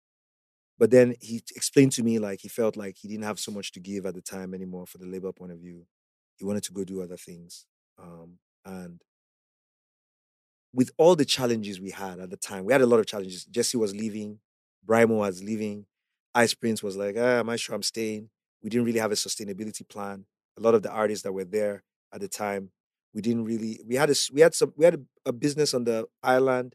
but 0.78 0.90
then 0.90 1.16
he 1.20 1.42
explained 1.54 1.92
to 1.92 2.02
me 2.02 2.18
like 2.18 2.40
he 2.40 2.48
felt 2.48 2.76
like 2.76 2.96
he 2.98 3.08
didn't 3.08 3.24
have 3.24 3.38
so 3.38 3.52
much 3.52 3.72
to 3.72 3.80
give 3.80 4.06
at 4.06 4.14
the 4.14 4.22
time 4.22 4.54
anymore 4.54 4.86
for 4.86 4.98
the 4.98 5.06
labor 5.06 5.32
point 5.32 5.52
of 5.52 5.58
view. 5.58 5.86
He 6.36 6.44
wanted 6.44 6.64
to 6.64 6.72
go 6.72 6.84
do 6.84 7.02
other 7.02 7.16
things. 7.16 7.66
Um, 7.98 8.38
and 8.64 9.00
with 10.76 10.90
all 10.98 11.16
the 11.16 11.24
challenges 11.24 11.80
we 11.80 11.90
had 11.90 12.20
at 12.20 12.28
the 12.28 12.36
time, 12.36 12.66
we 12.66 12.72
had 12.72 12.82
a 12.82 12.86
lot 12.86 13.00
of 13.00 13.06
challenges. 13.06 13.46
Jesse 13.46 13.78
was 13.78 13.94
leaving, 13.94 14.40
Brymo 14.86 15.16
was 15.16 15.42
leaving, 15.42 15.86
Ice 16.34 16.52
Prince 16.52 16.82
was 16.82 16.98
like, 16.98 17.16
ah, 17.18 17.38
am 17.40 17.48
I 17.48 17.56
sure 17.56 17.74
I'm 17.74 17.82
staying? 17.82 18.28
We 18.62 18.68
didn't 18.68 18.84
really 18.84 18.98
have 18.98 19.10
a 19.10 19.14
sustainability 19.14 19.88
plan. 19.88 20.26
A 20.58 20.60
lot 20.60 20.74
of 20.74 20.82
the 20.82 20.90
artists 20.90 21.22
that 21.22 21.32
were 21.32 21.46
there 21.46 21.82
at 22.12 22.20
the 22.20 22.28
time, 22.28 22.72
we 23.14 23.22
didn't 23.22 23.44
really. 23.44 23.80
We 23.86 23.94
had 23.94 24.10
a 24.10 24.14
we 24.34 24.42
had 24.42 24.54
some 24.54 24.74
we 24.76 24.84
had 24.84 24.96
a, 24.96 25.30
a 25.30 25.32
business 25.32 25.72
on 25.72 25.84
the 25.84 26.06
island, 26.22 26.74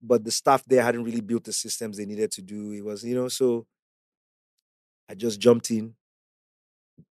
but 0.00 0.22
the 0.22 0.30
staff 0.30 0.64
there 0.64 0.84
hadn't 0.84 1.02
really 1.02 1.20
built 1.20 1.42
the 1.42 1.52
systems 1.52 1.96
they 1.96 2.06
needed 2.06 2.30
to 2.32 2.42
do. 2.42 2.70
It 2.70 2.84
was 2.84 3.02
you 3.02 3.16
know 3.16 3.26
so. 3.28 3.66
I 5.08 5.14
just 5.14 5.40
jumped 5.40 5.72
in, 5.72 5.94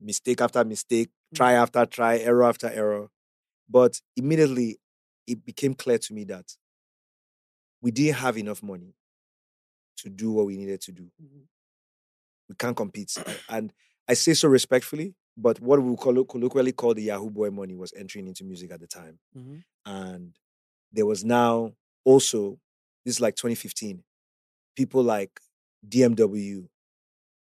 mistake 0.01 0.41
after 0.41 0.65
mistake, 0.65 1.11
try 1.33 1.53
after 1.53 1.87
try, 1.87 2.19
error 2.19 2.43
after 2.43 2.69
error. 2.69 3.09
But 3.69 4.01
immediately 4.17 4.79
it 5.27 5.45
became 5.45 5.75
clear 5.75 5.99
to 5.99 6.15
me 6.15 6.25
that 6.25 6.53
we 7.81 7.91
didn't 7.91 8.17
have 8.17 8.37
enough 8.39 8.63
money 8.63 8.95
to 9.99 10.09
do 10.11 10.33
what 10.33 10.47
we 10.47 10.57
needed 10.57 10.81
to 10.83 10.93
do. 10.93 11.11
Mhm. 11.23 11.47
We 12.49 12.55
can't 12.57 12.77
compete. 12.77 13.15
And 13.49 13.73
I 14.09 14.15
say 14.15 14.35
so 14.35 14.49
respectfully, 14.49 15.15
but 15.37 15.61
what 15.61 15.83
we 15.83 15.97
collo- 15.97 16.25
colloquially 16.29 16.73
call 16.73 16.95
the 16.95 17.03
Yahoo 17.03 17.31
Boy 17.31 17.51
money 17.51 17.75
was 17.75 17.93
entering 17.95 18.27
into 18.27 18.45
music 18.45 18.71
at 18.71 18.81
the 18.81 18.87
time. 18.87 19.19
Mhm. 19.37 19.65
And 19.87 20.39
there 20.93 21.07
was 21.07 21.25
now 21.25 21.75
also, 22.05 22.61
this 23.05 23.17
is 23.17 23.21
like 23.21 23.37
2015, 23.37 24.05
people 24.77 25.03
like 25.03 25.41
DMW. 25.87 26.69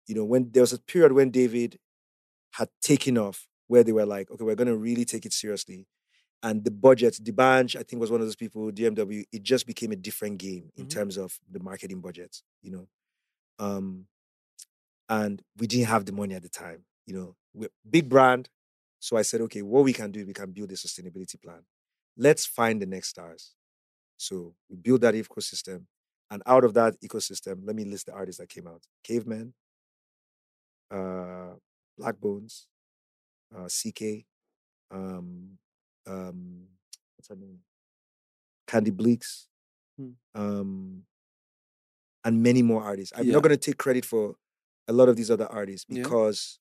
You 0.07 0.15
know, 0.15 0.24
when 0.24 0.51
there 0.53 0.62
was 0.62 0.73
a 0.73 0.78
period 0.78 1.12
when 1.12 1.31
David 1.31 1.78
had 2.53 2.70
taken 2.81 3.19
off, 3.19 3.47
where 3.66 3.85
they 3.85 3.93
were 3.93 4.07
like, 4.07 4.31
okay, 4.31 4.43
we're 4.45 4.55
going 4.55 4.66
to 4.69 4.77
really 4.77 5.05
take 5.05 5.27
it 5.27 5.32
seriously. 5.35 5.86
And 6.43 6.65
the 6.65 6.70
budget, 6.70 7.19
D'banj, 7.23 7.77
I 7.77 7.82
think 7.82 8.01
was 8.01 8.10
one 8.10 8.20
of 8.20 8.27
those 8.27 8.36
people, 8.36 8.70
DMW, 8.70 9.24
it 9.32 9.43
just 9.43 9.66
became 9.66 9.90
a 9.93 9.97
different 9.97 10.39
game 10.39 10.70
in 10.77 10.86
Mhm. 10.86 10.90
terms 10.90 11.16
of 11.16 11.39
the 11.51 11.59
marketing 11.59 12.01
budget, 12.01 12.43
you 12.62 12.70
know. 12.70 12.89
Um, 13.59 14.09
and 15.09 15.43
we 15.56 15.66
didn't 15.66 15.86
have 15.86 16.05
the 16.05 16.12
money 16.12 16.35
at 16.35 16.43
the 16.43 16.48
time, 16.48 16.85
you 17.06 17.15
know. 17.15 17.36
We're 17.55 17.70
big 17.89 18.09
brand. 18.09 18.48
So 19.01 19.16
I 19.16 19.23
said, 19.23 19.40
okay, 19.43 19.62
what 19.62 19.85
we 19.85 19.93
can 19.93 20.10
do, 20.12 20.27
we 20.27 20.32
can 20.35 20.52
build 20.52 20.70
a 20.73 20.74
sustainability 20.74 21.40
plan. 21.40 21.66
Let's 22.16 22.47
find 22.47 22.81
the 22.82 22.86
next 22.86 23.09
stars. 23.09 23.55
So 24.16 24.55
we 24.69 24.77
built 24.77 25.01
that 25.02 25.15
ecosystem. 25.15 25.86
And 26.31 26.43
out 26.47 26.65
of 26.65 26.74
that 26.74 27.01
ecosystem, 27.01 27.65
let 27.65 27.74
me 27.74 27.85
list 27.85 28.06
the 28.06 28.12
artists 28.12 28.39
that 28.40 28.48
came 28.48 28.66
out. 28.66 28.86
Caveman, 29.02 29.55
uh, 30.90 31.55
Blaqbonez, 31.98 32.66
uh, 33.55 33.66
CKay, 33.69 34.27
um, 34.90 35.59
um, 36.06 36.68
what's 37.16 37.28
her 37.28 37.36
name? 37.36 37.58
Candy 38.66 38.90
Bleakz, 38.90 39.46
Hmm. 39.98 40.10
um, 40.34 41.06
and 42.24 42.42
many 42.42 42.62
more 42.62 42.82
artists. 42.82 43.12
I'm 43.16 43.26
Yeah. 43.26 43.34
not 43.34 43.42
going 43.42 43.56
to 43.56 43.56
take 43.56 43.78
credit 43.78 44.04
for 44.04 44.36
a 44.86 44.92
lot 44.92 45.08
of 45.08 45.16
these 45.16 45.30
other 45.30 45.46
artists 45.46 45.86
Yeah. 45.88 46.02
because 46.02 46.58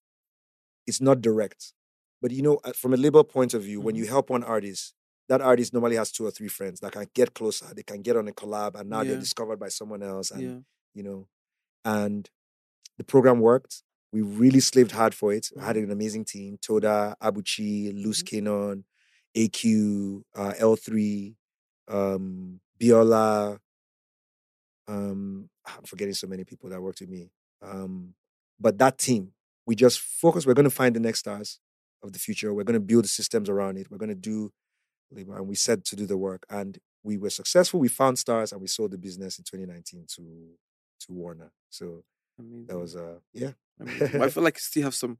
it's 0.85 1.01
not 1.01 1.22
direct. 1.22 1.73
But 2.22 2.31
you 2.31 2.41
know, 2.41 2.57
uh, 2.64 2.73
from 2.73 2.93
a 2.93 2.97
label 2.97 3.23
point 3.23 3.53
of 3.53 3.64
view, 3.64 3.80
when 3.81 3.95
Mm-hmm. 3.95 4.03
you 4.03 4.09
help 4.09 4.30
one 4.30 4.43
artist, 4.43 4.93
that 5.30 5.41
artist 5.41 5.73
normally 5.73 5.97
has 5.97 6.11
two 6.11 6.26
or 6.26 6.31
three 6.31 6.47
friends 6.47 6.80
that 6.80 6.93
can 6.93 7.05
get 7.14 7.34
closer. 7.34 7.73
They 7.73 7.84
can 7.84 8.01
get 8.01 8.15
on 8.15 8.27
a 8.27 8.31
collab, 8.31 8.76
and 8.80 8.89
now 8.89 9.01
Yeah. 9.01 9.11
they're 9.11 9.19
discovered 9.19 9.59
by 9.59 9.69
someone 9.69 10.01
else. 10.01 10.31
And 10.31 10.41
Yeah. 10.41 10.59
you 10.93 11.03
know, 11.03 11.27
and 11.85 12.30
the 12.97 13.03
program 13.03 13.39
worked. 13.39 13.84
We 14.11 14.22
really 14.22 14.61
slaved 14.61 14.91
hard 14.91 15.14
for 15.14 15.31
it. 15.34 15.51
I 15.59 15.65
had 15.65 15.76
Mhm. 15.76 15.84
an 15.84 15.91
amazing 15.91 16.26
team: 16.26 16.57
Toda, 16.59 17.15
Abuchi, 17.22 17.93
Luz 18.03 18.23
Mhm. 18.23 18.27
Kanon, 18.43 18.84
AQ, 19.38 20.23
uh, 20.35 20.53
L3, 20.59 21.35
um, 21.88 22.59
Biola. 22.80 23.59
Um, 24.88 25.49
I'm 25.65 25.84
forgetting 25.84 26.14
so 26.14 26.27
many 26.27 26.43
people 26.43 26.69
that 26.69 26.81
worked 26.81 27.01
with 27.01 27.09
me. 27.09 27.30
Um, 27.61 28.14
but 28.59 28.77
that 28.80 28.97
team, 28.97 29.31
we 29.65 29.76
just 29.76 29.99
focus. 29.99 30.45
We're 30.45 30.53
going 30.53 30.64
to 30.64 30.76
find 30.76 30.95
the 30.95 30.99
next 30.99 31.19
stars 31.19 31.59
of 32.01 32.14
the 32.14 32.19
future. 32.19 32.53
We're 32.53 32.64
going 32.64 32.80
to 32.80 32.80
build 32.80 33.07
systems 33.07 33.49
around 33.49 33.77
it. 33.77 33.91
We're 33.91 33.97
going 33.97 34.09
to 34.09 34.15
do, 34.15 34.51
labor, 35.11 35.38
and 35.38 35.47
we 35.47 35.55
said 35.55 35.85
to 35.85 35.95
do 35.95 36.05
the 36.05 36.18
work, 36.18 36.45
and 36.49 36.77
we 37.03 37.18
were 37.18 37.30
successful. 37.30 37.80
We 37.80 37.89
found 37.89 38.18
stars, 38.18 38.51
and 38.51 38.61
we 38.61 38.68
sold 38.68 38.91
the 38.91 38.97
business 38.97 39.38
in 39.38 39.43
2019 39.43 40.05
to 40.15 40.23
to 41.01 41.14
Warner. 41.14 41.51
So 41.69 42.03
Amazing. 42.39 42.65
that 42.68 42.80
was 42.80 42.95
uh 42.95 43.19
yeah. 43.34 43.51
I 43.80 44.30
feel 44.30 44.43
like 44.43 44.55
you 44.55 44.61
still 44.61 44.84
have 44.84 44.95
some 44.95 45.19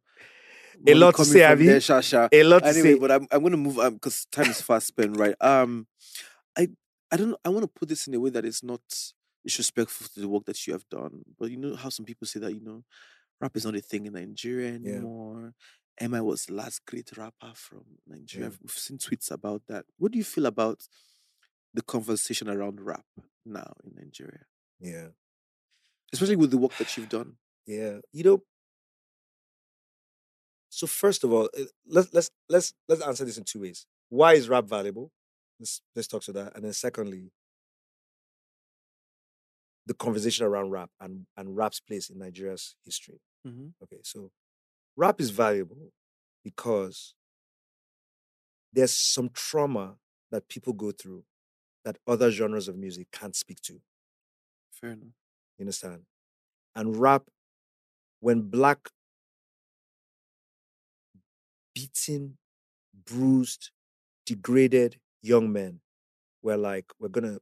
A 0.86 0.94
lot 0.94 1.16
to 1.16 1.26
say, 1.26 1.40
there, 1.56 1.82
sha, 1.82 2.02
sha. 2.02 2.28
A 2.32 2.44
lot 2.44 2.60
to 2.60 2.68
Anyway, 2.70 2.94
say. 2.94 3.00
but 3.00 3.12
I'm 3.12 3.28
I'm 3.32 3.42
gonna 3.44 3.58
move 3.58 3.80
um 3.80 3.94
because 3.96 4.26
time 4.32 4.50
is 4.50 4.62
fast 4.62 4.88
spent, 4.88 5.18
right? 5.18 5.36
Um, 5.42 5.88
I 6.58 6.68
I 7.12 7.18
don't. 7.18 7.36
I 7.46 7.50
want 7.50 7.64
to 7.64 7.68
put 7.80 7.90
this 7.90 8.08
in 8.08 8.14
a 8.14 8.20
way 8.20 8.30
that 8.32 8.46
is 8.46 8.64
not 8.64 8.82
disrespectful 9.44 10.08
to 10.14 10.20
the 10.20 10.28
work 10.28 10.46
that 10.46 10.68
you 10.68 10.74
have 10.74 10.88
done. 10.90 11.24
But 11.40 11.52
you 11.52 11.58
know 11.58 11.76
how 11.76 11.90
some 11.90 12.06
people 12.06 12.28
say 12.28 12.40
that 12.42 12.54
you 12.54 12.62
know, 12.62 12.84
rap 13.40 13.56
is 13.56 13.66
not 13.66 13.76
a 13.76 13.82
thing 13.82 14.06
in 14.06 14.14
Nigeria 14.14 14.70
Yeah. 14.72 14.76
anymore. 14.98 15.54
MI 16.00 16.22
was 16.22 16.46
the 16.46 16.54
last 16.54 16.86
great 16.86 17.10
rapper 17.18 17.54
from 17.56 17.84
Nigeria. 18.06 18.50
Yeah. 18.50 18.56
We've 18.62 18.72
seen 18.72 18.98
tweets 19.00 19.32
about 19.32 19.64
that. 19.68 19.86
What 19.98 20.12
do 20.12 20.18
you 20.20 20.24
feel 20.24 20.46
about 20.46 20.88
the 21.74 21.82
conversation 21.82 22.50
around 22.50 22.82
rap 22.82 23.06
now 23.46 23.74
in 23.84 23.94
Nigeria, 23.96 24.46
Yeah. 24.80 25.08
especially 26.14 26.36
with 26.36 26.52
the 26.52 26.58
work 26.58 26.76
that 26.78 26.96
you've 26.98 27.10
done? 27.10 27.38
Yeah, 27.66 28.00
you 28.12 28.24
know. 28.24 28.44
So 30.78 30.86
first 30.86 31.24
of 31.24 31.34
all, 31.34 31.50
uh, 31.58 31.64
let's 31.88 32.14
let's 32.14 32.30
let's 32.50 32.72
let's 32.88 33.02
answer 33.02 33.26
this 33.26 33.40
in 33.40 33.46
two 33.46 33.62
ways. 33.62 33.88
Why 34.10 34.34
is 34.34 34.48
rap 34.48 34.66
valuable? 34.66 35.10
Let's 35.60 35.82
let's 35.96 36.08
talk 36.08 36.22
to 36.26 36.32
that, 36.34 36.56
and 36.56 36.64
then 36.64 36.74
secondly, 36.74 37.32
the 39.88 39.96
conversation 39.96 40.46
around 40.46 40.70
rap 40.70 40.92
and 41.00 41.26
and 41.36 41.58
rap's 41.58 41.80
place 41.80 42.12
in 42.12 42.20
Nigeria's 42.20 42.76
history. 42.86 43.20
Mm-hmm. 43.48 43.70
Okay, 43.82 44.02
so 44.04 44.30
rap 44.96 45.20
is 45.20 45.32
valuable 45.32 45.94
because 46.44 47.16
there's 48.72 48.96
some 48.96 49.32
trauma 49.34 49.96
that 50.30 50.48
people 50.48 50.74
go 50.74 50.92
through 50.92 51.24
that 51.86 51.98
other 52.06 52.30
genres 52.30 52.68
of 52.68 52.78
music 52.78 53.08
can't 53.12 53.36
speak 53.36 53.62
to. 53.62 53.82
Fair 54.80 54.92
enough. 54.92 55.16
You 55.58 55.64
understand? 55.64 56.02
And 56.76 56.98
rap, 56.98 57.24
when 58.20 58.42
black, 58.42 58.90
beaten, 61.78 62.38
bruised, 63.06 63.70
degraded 64.26 65.00
young 65.22 65.52
men 65.54 65.82
were 66.42 66.58
like, 66.58 66.86
we're 67.00 67.10
gonna 67.10 67.40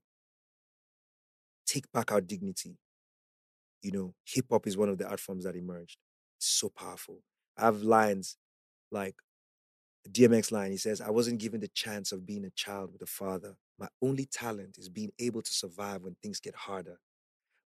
take 1.66 1.92
back 1.92 2.12
our 2.12 2.22
dignity. 2.22 2.78
You 3.82 3.92
know, 3.92 4.14
hip 4.26 4.48
hop 4.52 4.68
is 4.68 4.78
one 4.78 4.90
of 4.90 4.98
the 4.98 5.08
art 5.08 5.20
forms 5.20 5.46
that 5.46 5.56
emerged. 5.56 5.98
It's 6.38 6.48
so 6.48 6.70
powerful. 6.70 7.20
I 7.58 7.66
have 7.66 7.82
lines 7.84 8.38
like 8.92 9.16
DMX 10.10 10.52
line. 10.52 10.72
He 10.72 10.78
says, 10.78 11.02
I 11.02 11.12
wasn't 11.12 11.40
given 11.40 11.62
the 11.62 11.70
chance 11.70 12.12
of 12.12 12.26
being 12.26 12.46
a 12.46 12.50
child 12.52 12.92
with 12.92 13.02
a 13.02 13.08
father. 13.08 13.56
My 13.80 13.88
only 14.02 14.26
talent 14.26 14.78
is 14.78 14.90
being 14.90 15.12
able 15.20 15.42
to 15.42 15.54
survive 15.54 16.02
when 16.04 16.16
things 16.22 16.40
get 16.40 16.56
harder. 16.56 17.00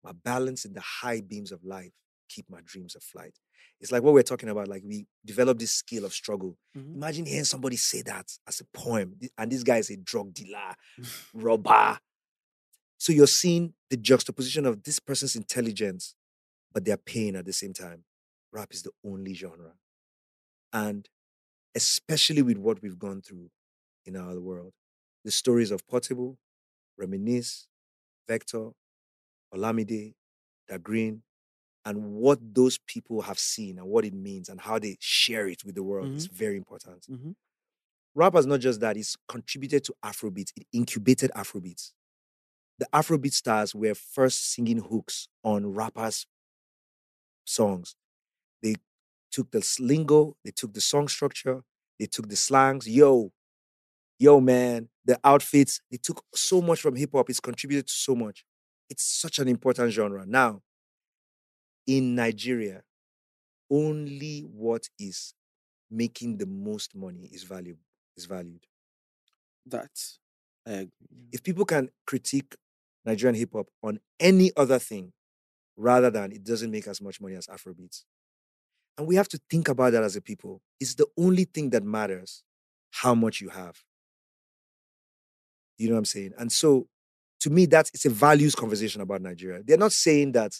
My 0.04 0.12
balance 0.12 0.64
in 0.64 0.72
the 0.72 0.80
high 0.82 1.20
beams 1.20 1.52
of 1.52 1.64
life 1.64 1.92
keep 2.28 2.48
my 2.50 2.60
dreams 2.64 2.94
afloat. 2.96 3.32
It's 3.80 3.92
like 3.92 4.02
what 4.02 4.14
we're 4.14 4.22
talking 4.22 4.48
about. 4.48 4.68
Like 4.68 4.82
we 4.84 5.06
develop 5.24 5.58
this 5.58 5.72
skill 5.72 6.04
of 6.04 6.12
struggle. 6.14 6.56
Mhm. 6.76 6.94
Imagine 6.94 7.26
hearing 7.26 7.44
somebody 7.44 7.76
say 7.76 8.02
that 8.02 8.30
as 8.46 8.60
a 8.60 8.64
poem, 8.72 9.18
and 9.36 9.50
this 9.52 9.62
guy 9.62 9.78
is 9.78 9.90
a 9.90 9.96
drug 9.96 10.32
dealer, 10.32 10.74
robber. 11.34 11.98
So 12.98 13.12
you're 13.12 13.26
seeing 13.26 13.74
the 13.90 13.96
juxtaposition 13.96 14.64
of 14.66 14.82
this 14.82 14.98
person's 14.98 15.36
intelligence, 15.36 16.14
but 16.72 16.84
their 16.84 16.96
pain 16.96 17.36
at 17.36 17.44
the 17.44 17.52
same 17.52 17.72
time. 17.72 18.04
Rap 18.52 18.72
is 18.72 18.82
the 18.82 18.92
only 19.04 19.34
genre. 19.34 19.74
And 20.72 21.08
especially 21.74 22.42
with 22.42 22.56
what 22.58 22.80
we've 22.82 22.98
gone 22.98 23.20
through 23.20 23.50
in 24.06 24.16
our 24.16 24.40
world, 24.40 24.72
the 25.24 25.30
stories 25.30 25.70
of 25.70 25.86
Portable, 25.86 26.38
Reminisce, 26.96 27.68
Vector, 28.28 28.70
Olamide, 29.54 30.14
Dagrin, 30.70 31.20
and 31.86 32.14
what 32.14 32.40
those 32.54 32.78
people 32.86 33.22
have 33.22 33.38
seen 33.40 33.78
and 33.78 33.88
what 33.88 34.04
it 34.04 34.14
means 34.14 34.50
and 34.50 34.60
how 34.60 34.78
they 34.78 34.98
share 35.00 35.48
it 35.48 35.64
with 35.64 35.76
the 35.76 35.84
world 35.84 36.12
is 36.14 36.26
very 36.26 36.58
important. 36.58 37.08
Mhm. 37.10 37.36
Rap 38.14 38.34
is 38.36 38.46
not 38.46 38.60
just 38.60 38.80
that, 38.80 38.96
it's 38.96 39.16
contributed 39.28 39.84
to 39.84 39.94
Afrobeat, 40.04 40.52
it 40.56 40.66
incubated 40.72 41.30
Afrobeats. 41.36 41.92
The 42.78 42.88
Afrobeat 42.92 43.32
stars 43.34 43.74
were 43.74 43.94
first 43.94 44.52
singing 44.52 44.78
hooks 44.78 45.28
on 45.44 45.66
rappers' 45.74 46.26
songs. 47.44 47.96
They 48.62 48.76
took 49.32 49.50
the 49.52 49.66
lingo, 49.80 50.36
they 50.44 50.52
took 50.52 50.74
the 50.74 50.80
song 50.80 51.08
structure, 51.08 51.64
they 51.98 52.06
took 52.06 52.28
the 52.28 52.36
slangs. 52.36 52.88
Yo, 52.88 53.32
yo, 54.18 54.40
man, 54.40 54.90
the 55.04 55.20
outfits, 55.24 55.80
they 55.90 55.98
took 55.98 56.24
so 56.34 56.62
much 56.62 56.80
from 56.80 56.96
hip 56.96 57.12
hop. 57.14 57.30
It's 57.30 57.40
contributed 57.40 57.88
to 57.88 57.94
so 57.94 58.14
much. 58.16 58.44
It's 58.90 59.04
such 59.04 59.38
an 59.40 59.48
important 59.48 59.92
genre. 59.92 60.26
Now, 60.26 60.62
in 61.86 62.14
Nigeria, 62.14 62.82
only 63.70 64.40
what 64.40 64.88
is 64.98 65.34
making 65.90 66.38
the 66.38 66.46
most 66.46 66.94
money 66.94 67.28
is 67.32 67.44
valuable, 67.44 67.84
is 68.16 68.26
valued. 68.26 68.66
That 69.66 69.90
I 70.66 70.70
agree. 70.72 70.90
If 71.32 71.42
people 71.42 71.64
can 71.64 71.90
critique 72.06 72.56
Nigerian 73.04 73.36
hip 73.36 73.50
hop 73.52 73.68
on 73.82 74.00
any 74.18 74.50
other 74.56 74.78
thing 74.78 75.12
rather 75.76 76.10
than 76.10 76.32
it 76.32 76.44
doesn't 76.44 76.70
make 76.70 76.86
as 76.88 77.00
much 77.00 77.20
money 77.20 77.36
as 77.36 77.46
Afrobeats. 77.46 78.04
And 78.98 79.06
we 79.06 79.14
have 79.16 79.28
to 79.28 79.40
think 79.50 79.68
about 79.68 79.92
that 79.92 80.02
as 80.02 80.16
a 80.16 80.22
people. 80.22 80.62
It's 80.80 80.94
the 80.94 81.06
only 81.18 81.44
thing 81.44 81.70
that 81.70 81.84
matters 81.84 82.42
how 82.90 83.14
much 83.14 83.40
you 83.40 83.50
have. 83.50 83.76
You 85.78 85.88
know 85.88 85.94
what 85.94 85.98
I'm 85.98 86.04
saying? 86.06 86.32
And 86.38 86.50
so 86.50 86.88
to 87.40 87.50
me, 87.50 87.66
that's 87.66 87.90
it's 87.90 88.06
a 88.06 88.10
values 88.10 88.54
conversation 88.54 89.02
about 89.02 89.20
Nigeria. 89.20 89.62
They're 89.62 89.76
not 89.76 89.92
saying 89.92 90.32
that, 90.32 90.52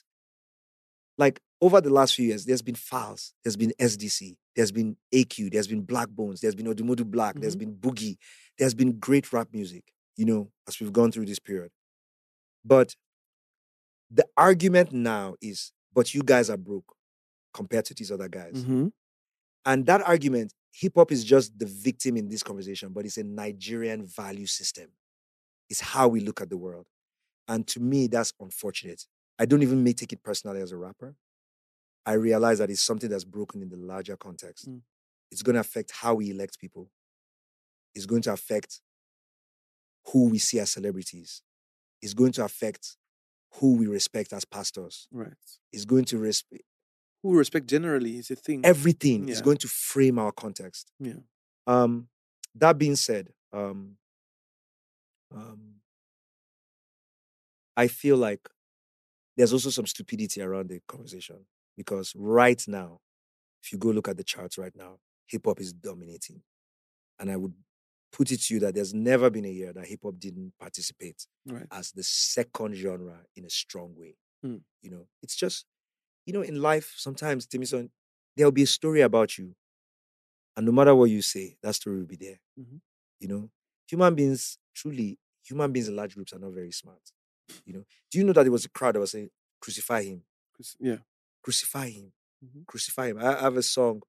like 1.18 1.40
over 1.60 1.80
the 1.80 1.90
last 1.90 2.14
few 2.14 2.26
years, 2.26 2.44
there's 2.44 2.62
been 2.62 2.74
Files, 2.74 3.32
there's 3.42 3.56
been 3.56 3.72
SDC, 3.80 4.36
there's 4.54 4.72
been 4.72 4.96
AQ, 5.14 5.50
there's 5.50 5.68
been 5.68 5.84
Blaqbonez, 5.86 6.40
there's 6.40 6.54
been 6.54 6.66
Odumodublvck, 6.66 7.40
there's 7.40 7.56
Mhm. 7.56 7.58
been 7.60 7.74
Boogie, 7.76 8.16
there's 8.58 8.74
been 8.74 8.98
great 8.98 9.32
rap 9.32 9.48
music, 9.52 9.92
you 10.16 10.26
know, 10.26 10.52
as 10.68 10.78
we've 10.80 10.92
gone 10.92 11.10
through 11.10 11.26
this 11.26 11.38
period. 11.38 11.72
But 12.64 12.94
the 14.10 14.26
argument 14.36 14.92
now 14.92 15.36
is, 15.40 15.72
but 15.92 16.14
you 16.14 16.22
guys 16.22 16.50
are 16.50 16.56
broke 16.56 16.94
compared 17.54 17.86
to 17.86 17.94
these 17.94 18.12
other 18.12 18.28
guys. 18.28 18.54
Mhm. 18.54 18.92
And 19.64 19.86
that 19.86 20.02
argument, 20.02 20.52
hip 20.72 20.92
hop 20.96 21.10
is 21.10 21.24
just 21.24 21.58
the 21.58 21.66
victim 21.66 22.16
in 22.16 22.28
this 22.28 22.42
conversation, 22.42 22.92
but 22.92 23.06
it's 23.06 23.16
a 23.16 23.24
Nigerian 23.24 24.04
value 24.06 24.46
system. 24.46 24.90
It's 25.68 25.80
how 25.80 26.06
we 26.08 26.20
look 26.20 26.40
at 26.40 26.50
the 26.50 26.56
world. 26.56 26.86
And 27.48 27.66
to 27.68 27.80
me, 27.80 28.06
that's 28.06 28.32
unfortunate. 28.38 29.06
I 29.38 29.46
don't 29.46 29.62
even 29.62 29.84
take 29.94 30.12
it 30.12 30.22
personally 30.22 30.60
as 30.60 30.72
a 30.72 30.76
rapper. 30.76 31.14
I 32.04 32.12
realize 32.14 32.58
that 32.58 32.70
it's 32.70 32.82
something 32.82 33.10
that's 33.10 33.24
broken 33.24 33.62
in 33.62 33.68
the 33.68 33.76
larger 33.76 34.16
context. 34.16 34.68
Mm. 34.68 34.80
It's 35.30 35.42
going 35.42 35.54
to 35.54 35.60
affect 35.60 35.90
how 35.90 36.14
we 36.14 36.30
elect 36.30 36.58
people. 36.60 36.90
It's 37.94 38.06
going 38.06 38.22
to 38.22 38.32
affect 38.32 38.80
who 40.12 40.28
we 40.28 40.38
see 40.38 40.60
as 40.60 40.70
celebrities. 40.70 41.42
It's 42.00 42.14
going 42.14 42.32
to 42.32 42.44
affect 42.44 42.96
who 43.54 43.74
we 43.74 43.86
respect 43.86 44.32
as 44.32 44.44
pastors. 44.44 45.08
Right. 45.10 45.32
It's 45.72 45.84
going 45.84 46.04
to 46.06 46.18
respect 46.18 46.62
Who 47.22 47.36
respect 47.36 47.66
generally 47.66 48.18
is 48.18 48.30
a 48.30 48.36
thing. 48.36 48.60
everything 48.64 49.28
is 49.28 49.40
going 49.40 49.56
to 49.58 49.68
frame 49.68 50.18
our 50.18 50.32
context. 50.32 50.92
yeah. 51.00 51.14
Um, 51.66 52.08
that 52.54 52.78
being 52.78 52.94
said, 52.96 53.30
um, 53.52 53.96
um, 55.34 55.80
I 57.76 57.88
feel 57.88 58.16
like 58.16 58.48
there's 59.36 59.52
also 59.52 59.70
some 59.70 59.86
stupidity 59.86 60.40
around 60.42 60.68
the 60.68 60.80
conversation 60.88 61.44
because 61.76 62.12
right 62.16 62.62
now, 62.68 63.00
if 63.62 63.72
you 63.72 63.78
go 63.78 63.88
look 63.90 64.08
at 64.08 64.16
the 64.16 64.24
charts 64.24 64.58
right 64.58 64.74
now, 64.76 64.98
hip 65.26 65.42
hop 65.46 65.60
is 65.60 65.72
dominating, 65.72 66.42
and 67.18 67.30
I 67.30 67.36
would 67.36 67.52
put 68.12 68.30
it 68.30 68.40
to 68.42 68.54
you 68.54 68.60
that 68.60 68.74
there's 68.74 68.94
never 68.94 69.28
been 69.30 69.44
a 69.44 69.50
year 69.50 69.72
that 69.72 69.86
hip 69.86 70.00
hop 70.04 70.18
didn't 70.18 70.52
participate 70.58 71.26
Right. 71.46 71.66
as 71.70 71.92
the 71.92 72.02
second 72.02 72.74
genre 72.76 73.18
in 73.34 73.44
a 73.44 73.50
strong 73.50 73.94
way. 73.96 74.16
Hmm. 74.42 74.58
You 74.82 74.90
know, 74.90 75.08
it's 75.22 75.36
just, 75.36 75.66
you 76.24 76.32
know, 76.32 76.42
in 76.42 76.62
life, 76.62 76.94
sometimes, 76.96 77.46
Timisan, 77.46 77.90
there'll 78.36 78.52
be 78.52 78.62
a 78.62 78.66
story 78.66 79.00
about 79.02 79.36
you. 79.38 79.54
And 80.56 80.64
no 80.66 80.72
matter 80.72 80.94
what 80.94 81.10
you 81.10 81.20
say, 81.22 81.56
that 81.62 81.74
story 81.74 81.98
will 81.98 82.06
be 82.06 82.16
there. 82.16 82.40
Mhm. 82.58 82.80
You 83.20 83.28
know, 83.28 83.50
human 83.86 84.14
beings, 84.14 84.58
truly, 84.74 85.18
human 85.42 85.72
beings 85.72 85.88
in 85.88 85.96
large 85.96 86.14
groups 86.14 86.32
are 86.32 86.38
not 86.38 86.52
very 86.52 86.72
smart. 86.72 87.12
You 87.64 87.72
know, 87.74 87.84
do 88.10 88.18
you 88.18 88.24
know 88.24 88.32
that 88.32 88.42
there 88.42 88.52
was 88.52 88.64
a 88.64 88.68
crowd 88.70 88.94
that 88.94 89.00
was 89.00 89.12
saying, 89.12 89.30
crucify 89.60 90.02
him." 90.02 90.22
Yeah. 90.80 90.98
crucify 91.42 91.90
him, 91.90 92.12
Mhm. 92.44 92.66
crucify 92.66 93.08
him? 93.08 93.18
I 93.18 93.40
have 93.40 93.56
a 93.56 93.62
song 93.62 94.02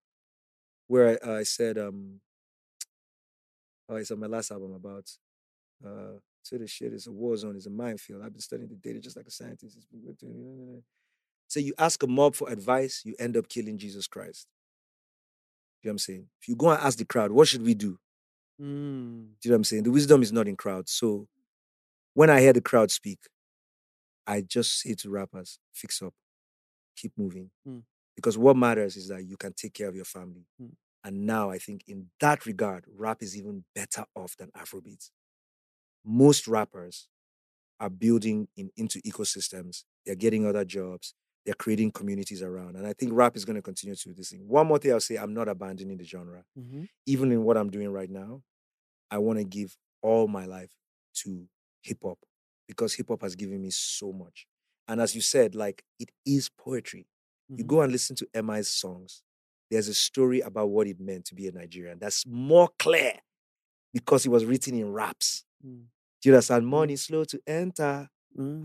where 0.88 1.20
I, 1.24 1.40
I 1.40 1.44
said, 1.44 1.78
um, 1.78 2.22
oh, 3.90 3.96
it's 3.98 4.12
on 4.12 4.20
my 4.20 4.28
last 4.28 4.52
album 4.52 4.74
about 4.74 5.10
uh 5.86 6.20
so 6.42 6.58
the 6.58 6.66
shit 6.68 6.94
is 6.94 7.08
a 7.08 7.12
war 7.12 7.36
zone, 7.36 7.56
it's 7.58 7.66
a 7.66 7.70
minefield. 7.70 8.22
I've 8.24 8.32
been 8.32 8.42
studying 8.42 8.70
the 8.70 8.76
data 8.76 9.00
just 9.02 9.18
like 9.18 9.28
a 9.28 9.32
scientist. 9.32 9.76
It's 9.76 9.86
been 9.86 10.02
good 10.02 10.18
to 10.20 10.84
So 11.50 11.60
you 11.60 11.74
ask 11.78 12.02
a 12.04 12.08
mob 12.08 12.36
for 12.36 12.50
advice, 12.50 13.02
you 13.06 13.16
end 13.20 13.36
up 13.36 13.50
killing 13.50 13.78
Jesus 13.78 14.08
Christ. 14.08 14.48
You 15.84 15.90
know 15.90 15.92
what 15.92 15.94
I'm 15.94 15.98
saying? 16.00 16.30
If 16.42 16.48
you 16.48 16.56
go 16.56 16.70
and 16.72 16.82
ask 16.82 16.98
the 16.98 17.06
crowd, 17.06 17.32
what 17.32 17.48
should 17.50 17.64
we 17.64 17.74
do? 17.74 18.00
Mm. 18.60 19.36
Do 19.40 19.44
you 19.44 19.52
know 19.52 19.54
what 19.54 19.56
I'm 19.58 19.64
saying? 19.66 19.84
The 19.84 19.92
wisdom 19.92 20.22
is 20.24 20.32
not 20.32 20.48
in 20.48 20.56
crowds. 20.56 20.92
So 20.94 21.28
when 22.18 22.32
I 22.32 22.42
hear 22.42 22.52
the 22.52 22.62
crowd 22.62 22.90
speak, 22.90 23.20
I 24.26 24.42
just 24.42 24.80
say 24.80 24.96
to 24.96 25.10
rappers, 25.12 25.60
fix 25.72 26.02
up, 26.02 26.16
keep 26.96 27.12
moving. 27.16 27.52
Mm. 27.70 27.84
Because 28.16 28.40
what 28.40 28.58
matters 28.58 28.98
is 28.98 29.08
that 29.10 29.24
you 29.28 29.38
can 29.38 29.54
take 29.54 29.76
care 29.76 29.88
of 29.88 29.96
your 29.96 30.04
family. 30.04 30.48
Mm. 30.60 30.72
And 31.04 31.28
now 31.28 31.52
I 31.52 31.60
think 31.60 31.84
in 31.88 32.08
that 32.20 32.48
regard, 32.48 32.86
rap 32.92 33.22
is 33.22 33.38
even 33.38 33.66
better 33.76 34.04
off 34.16 34.36
than 34.36 34.50
Afrobeat. 34.58 35.12
Most 36.04 36.48
rappers 36.48 37.08
are 37.80 37.92
building 37.92 38.48
in, 38.58 38.72
into 38.76 39.00
ecosystems. 39.02 39.84
They're 40.04 40.16
getting 40.16 40.48
other 40.48 40.66
jobs. 40.66 41.14
They're 41.46 41.54
creating 41.54 41.92
communities 41.92 42.42
around. 42.42 42.78
And 42.78 42.88
I 42.88 42.94
think 42.94 43.12
rap 43.14 43.38
is 43.38 43.46
going 43.46 43.58
to 43.58 43.62
continue 43.62 43.96
to 43.96 44.10
do 44.10 44.16
this 44.16 44.32
thing. 44.32 44.48
One 44.48 44.66
more 44.66 44.80
thing 44.80 44.92
I'll 44.92 45.00
say, 45.02 45.18
I'm 45.18 45.36
not 45.36 45.48
abandoning 45.48 45.98
the 45.98 46.04
genre. 46.04 46.46
Mm-hmm. 46.58 46.86
Even 47.06 47.32
in 47.32 47.44
what 47.44 47.58
I'm 47.58 47.70
doing 47.70 47.94
right 47.94 48.10
now, 48.10 48.42
I 49.12 49.20
want 49.20 49.38
to 49.38 49.46
give 49.46 49.78
all 50.02 50.28
my 50.28 50.48
life 50.48 50.72
to 51.18 51.48
hip 51.88 52.00
hop 52.04 52.20
because 52.68 52.94
hip 52.94 53.08
hop 53.10 53.22
has 53.22 53.36
given 53.36 53.62
me 53.62 53.70
so 53.72 54.12
much. 54.12 54.46
And 54.88 55.02
as 55.02 55.16
you 55.16 55.22
said, 55.22 55.56
like 55.56 55.84
it 56.00 56.10
is 56.26 56.50
poetry. 56.50 57.08
You 57.50 57.64
Mhm. 57.64 57.68
go 57.68 57.82
and 57.82 57.92
listen 57.92 58.16
to 58.18 58.28
MI's 58.34 58.68
songs. 58.70 59.24
There's 59.72 59.88
a 59.88 59.94
story 59.94 60.40
about 60.42 60.70
what 60.70 60.88
it 60.88 61.00
meant 61.00 61.26
to 61.26 61.36
be 61.36 61.48
a 61.48 61.52
Nigerian 61.52 62.00
that's 62.00 62.26
more 62.26 62.70
clear 62.80 63.14
because 63.94 64.26
it 64.26 64.30
was 64.30 64.46
written 64.46 64.76
in 64.76 64.92
raps. 64.94 65.44
Mm. 65.66 65.86
Do 66.22 66.30
you 66.30 66.34
understand? 66.34 66.68
Money 66.68 66.96
slow 66.96 67.24
to 67.26 67.40
enter. 67.48 68.10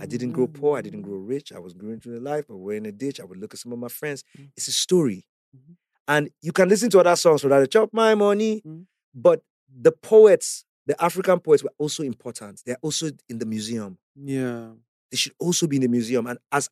I 0.00 0.04
didn't 0.06 0.32
grow 0.32 0.46
poor. 0.48 0.76
I 0.76 0.82
didn't 0.82 1.00
Mm. 1.00 1.04
grow 1.04 1.16
rich. 1.16 1.50
I 1.52 1.58
was 1.58 1.72
growing 1.72 1.98
through 1.98 2.14
the 2.14 2.20
life, 2.20 2.44
but 2.46 2.56
we're 2.58 2.76
in 2.76 2.84
a 2.86 2.92
ditch. 2.92 3.20
I 3.20 3.24
would 3.24 3.38
look 3.38 3.54
at 3.54 3.60
some 3.60 3.72
of 3.72 3.78
my 3.78 3.88
friends. 3.88 4.22
Mm. 4.36 4.50
It's 4.56 4.68
a 4.68 4.72
story. 4.72 5.26
Mhm. 5.56 5.76
And 6.08 6.30
you 6.42 6.52
can 6.52 6.68
listen 6.68 6.90
to 6.90 7.00
other 7.00 7.16
songs 7.16 7.42
without 7.42 7.62
a 7.62 7.66
chop 7.66 7.90
my 7.92 8.14
money. 8.14 8.60
Mm. 8.62 8.86
But 9.14 9.42
the 9.74 9.92
poets, 9.92 10.66
the 10.86 11.02
African 11.02 11.38
poets, 11.40 11.62
were 11.62 11.72
also 11.78 12.02
important. 12.02 12.62
They're 12.66 12.78
also 12.82 13.10
in 13.28 13.38
the 13.38 13.46
museum. 13.46 13.98
Yeah. 14.16 14.70
They 15.10 15.16
should 15.16 15.34
also 15.38 15.66
be 15.66 15.76
in 15.76 15.82
the 15.82 15.88
museum. 15.88 16.26
And 16.26 16.38
as 16.50 16.68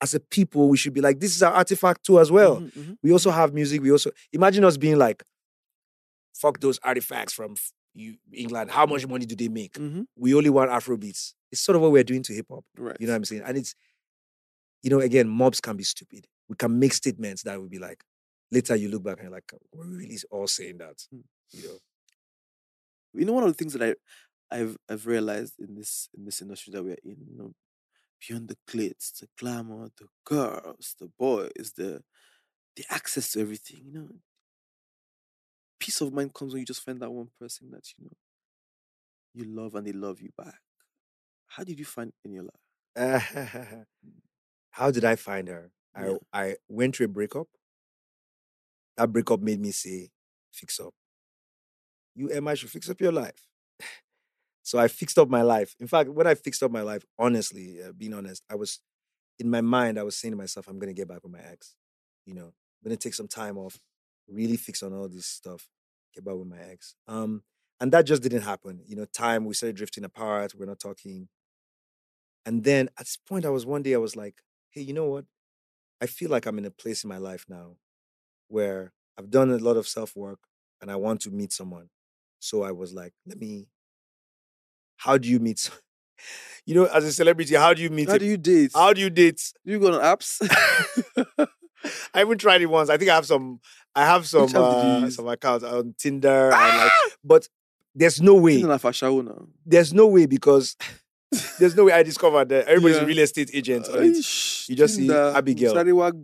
as 0.00 0.12
a 0.12 0.20
people, 0.20 0.68
we 0.68 0.76
should 0.76 0.92
be 0.92 1.00
like, 1.00 1.20
this 1.20 1.34
is 1.34 1.42
our 1.42 1.52
artifact 1.52 2.04
too, 2.04 2.18
as 2.20 2.30
well. 2.30 2.60
Mhm, 2.60 2.72
mhm. 2.72 2.98
We 3.02 3.12
also 3.12 3.30
have 3.30 3.54
music. 3.54 3.80
We 3.80 3.90
also 3.92 4.10
imagine 4.32 4.64
us 4.64 4.76
being 4.76 4.98
like, 4.98 5.22
fuck 6.34 6.60
those 6.60 6.78
artifacts 6.82 7.32
from 7.32 7.54
you, 7.94 8.16
England. 8.32 8.70
How 8.70 8.84
much 8.86 9.06
money 9.06 9.24
do 9.24 9.34
they 9.36 9.48
make? 9.48 9.74
Mhm. 9.74 10.06
We 10.16 10.34
only 10.34 10.50
want 10.50 10.70
Afro 10.70 10.96
beats. 10.96 11.34
It's 11.52 11.60
sort 11.62 11.76
of 11.76 11.82
what 11.82 11.92
we're 11.92 12.04
doing 12.04 12.22
to 12.24 12.34
hip 12.34 12.46
hop. 12.50 12.64
Right. 12.76 12.96
You 13.00 13.06
know 13.06 13.12
what 13.12 13.18
I'm 13.18 13.24
saying? 13.24 13.42
And 13.46 13.56
it's, 13.56 13.74
you 14.82 14.90
know, 14.90 14.98
again, 15.00 15.28
mobs 15.28 15.60
can 15.60 15.76
be 15.76 15.84
stupid. 15.84 16.26
We 16.48 16.56
can 16.56 16.78
make 16.78 16.92
statements 16.92 17.44
that 17.44 17.58
would 17.58 17.70
be 17.70 17.78
like, 17.78 18.02
later 18.50 18.76
you 18.76 18.88
look 18.88 19.04
back 19.04 19.18
and 19.20 19.24
you're 19.28 19.32
like, 19.32 19.50
we're 19.72 19.86
really 19.86 20.18
all 20.30 20.48
saying 20.48 20.78
that. 20.78 20.98
Mm. 21.14 21.22
You 21.52 21.62
know? 21.68 21.78
You 23.14 23.24
know 23.24 23.32
one 23.32 23.44
of 23.44 23.50
the 23.50 23.54
things 23.54 23.72
that 23.74 23.82
I 23.82 23.94
I've 24.56 24.76
I've 24.88 25.06
realized 25.06 25.54
in 25.58 25.74
this 25.74 26.08
in 26.16 26.24
this 26.24 26.42
industry 26.42 26.72
that 26.72 26.82
we're 26.84 26.96
in, 27.04 27.16
you 27.28 27.36
know, 27.36 27.54
beyond 28.20 28.48
the 28.48 28.56
glitz, 28.70 29.18
the 29.20 29.28
glamour, 29.38 29.90
the 29.98 30.08
girls, 30.24 30.94
the 30.98 31.10
boys, 31.18 31.72
the 31.76 32.02
the 32.76 32.84
access 32.90 33.32
to 33.32 33.40
everything, 33.40 33.82
you 33.86 33.92
know. 33.92 34.08
Peace 35.78 36.00
of 36.00 36.12
mind 36.12 36.34
comes 36.34 36.52
when 36.52 36.60
you 36.60 36.66
just 36.66 36.82
find 36.84 37.00
that 37.00 37.10
one 37.10 37.28
person 37.38 37.70
that 37.72 37.84
you 37.98 38.04
know 38.04 38.16
you 39.34 39.44
love 39.44 39.74
and 39.74 39.86
they 39.86 39.92
love 39.92 40.20
you 40.20 40.30
back. 40.36 40.60
How 41.48 41.64
did 41.64 41.78
you 41.78 41.84
find 41.84 42.12
Eniola? 42.26 42.48
How 44.70 44.90
did 44.90 45.04
I 45.04 45.16
find 45.16 45.48
her? 45.48 45.70
Yeah. 45.98 46.16
I 46.32 46.46
I 46.46 46.56
went 46.68 46.96
through 46.96 47.06
a 47.06 47.08
breakup. 47.08 47.48
That 48.96 49.12
breakup 49.12 49.40
made 49.40 49.60
me 49.60 49.72
say, 49.72 50.10
fix 50.52 50.78
up. 50.80 50.94
You 52.14 52.28
MI 52.40 52.56
should 52.56 52.70
fix 52.70 52.88
up 52.88 53.00
your 53.00 53.12
life. 53.12 53.48
so 54.62 54.78
I 54.78 54.88
fixed 54.88 55.18
up 55.18 55.28
my 55.28 55.42
life. 55.42 55.74
In 55.80 55.86
fact, 55.86 56.10
when 56.10 56.26
I 56.26 56.34
fixed 56.34 56.62
up 56.62 56.70
my 56.70 56.82
life, 56.82 57.04
honestly, 57.18 57.82
uh, 57.82 57.92
being 57.92 58.14
honest, 58.14 58.42
I 58.50 58.54
was 58.54 58.80
in 59.38 59.50
my 59.50 59.60
mind, 59.60 59.98
I 59.98 60.04
was 60.04 60.16
saying 60.16 60.32
to 60.32 60.38
myself, 60.38 60.68
I'm 60.68 60.78
gonna 60.78 60.92
get 60.92 61.08
back 61.08 61.22
with 61.22 61.32
my 61.32 61.40
ex. 61.40 61.74
You 62.26 62.34
know, 62.34 62.46
I'm 62.46 62.84
gonna 62.84 62.96
take 62.96 63.14
some 63.14 63.28
time 63.28 63.58
off, 63.58 63.78
really 64.28 64.56
fix 64.56 64.82
on 64.82 64.92
all 64.92 65.08
this 65.08 65.26
stuff, 65.26 65.68
get 66.14 66.24
back 66.24 66.36
with 66.36 66.48
my 66.48 66.60
ex. 66.70 66.94
Um, 67.08 67.42
and 67.80 67.92
that 67.92 68.06
just 68.06 68.22
didn't 68.22 68.42
happen. 68.42 68.80
You 68.86 68.96
know, 68.96 69.04
time 69.06 69.44
we 69.44 69.54
started 69.54 69.76
drifting 69.76 70.04
apart, 70.04 70.54
we're 70.56 70.66
not 70.66 70.80
talking. 70.80 71.28
And 72.46 72.62
then 72.62 72.88
at 72.98 73.06
this 73.06 73.16
point, 73.16 73.44
I 73.44 73.50
was 73.50 73.66
one 73.66 73.82
day, 73.82 73.94
I 73.94 73.98
was 73.98 74.16
like, 74.16 74.42
hey, 74.70 74.82
you 74.82 74.92
know 74.92 75.06
what? 75.06 75.24
I 76.00 76.06
feel 76.06 76.30
like 76.30 76.46
I'm 76.46 76.58
in 76.58 76.64
a 76.66 76.70
place 76.70 77.04
in 77.04 77.08
my 77.08 77.18
life 77.18 77.46
now 77.48 77.76
where 78.48 78.92
I've 79.18 79.30
done 79.30 79.50
a 79.50 79.56
lot 79.58 79.76
of 79.76 79.88
self 79.88 80.14
work 80.16 80.40
and 80.80 80.90
I 80.90 80.96
want 80.96 81.20
to 81.22 81.30
meet 81.30 81.52
someone. 81.52 81.88
So 82.44 82.62
I 82.62 82.72
was 82.72 82.92
like, 82.92 83.14
let 83.26 83.40
me, 83.40 83.68
how 84.98 85.16
do 85.16 85.28
you 85.28 85.40
meet? 85.40 85.70
You 86.66 86.74
know, 86.74 86.84
as 86.86 87.04
a 87.04 87.12
celebrity, 87.12 87.54
how 87.56 87.74
do 87.74 87.82
you 87.82 87.90
meet? 87.90 88.08
How 88.08 88.16
do 88.16 88.24
you 88.24 88.38
date? 88.38 88.70
how 88.74 88.94
do 88.94 89.00
you 89.02 89.10
date? 89.10 89.52
do 89.66 89.72
you 89.72 89.78
go 89.78 89.92
on 89.92 90.00
apps? 90.00 90.40
I 92.14 92.20
haven't 92.20 92.38
tried 92.38 92.62
it 92.62 92.66
once. 92.66 92.88
I 92.88 92.96
think 92.96 93.10
I 93.10 93.14
have 93.16 93.26
some. 93.26 93.60
I 93.94 94.06
have 94.06 94.26
some 94.26 94.42
Which 94.44 94.54
app 94.54 94.70
did 94.70 94.82
you 94.82 95.06
uh, 95.06 95.10
some 95.10 95.28
accounts 95.28 95.62
on 95.62 95.94
Tinder, 95.98 96.50
and 96.54 96.78
like, 96.78 96.92
but 97.22 97.46
there's 97.94 98.22
no 98.22 98.36
way. 98.36 98.54
Tinder 98.54 98.68
na 98.68 98.78
fashawo 98.78 99.22
now. 99.22 99.46
There's 99.66 99.92
no 99.92 100.06
way 100.06 100.24
because 100.24 100.74
there's 101.58 101.76
no 101.76 101.84
way 101.84 101.92
I 101.92 102.02
discovered 102.02 102.48
that 102.48 102.66
everybody's 102.66 102.96
a 102.96 103.00
Yeah. 103.00 103.06
real 103.08 103.18
estate 103.18 103.50
agent. 103.52 103.86
it. 103.90 104.68
You 104.70 104.76
just 104.76 104.94
see 104.94 105.12
Abigail. 105.12 105.74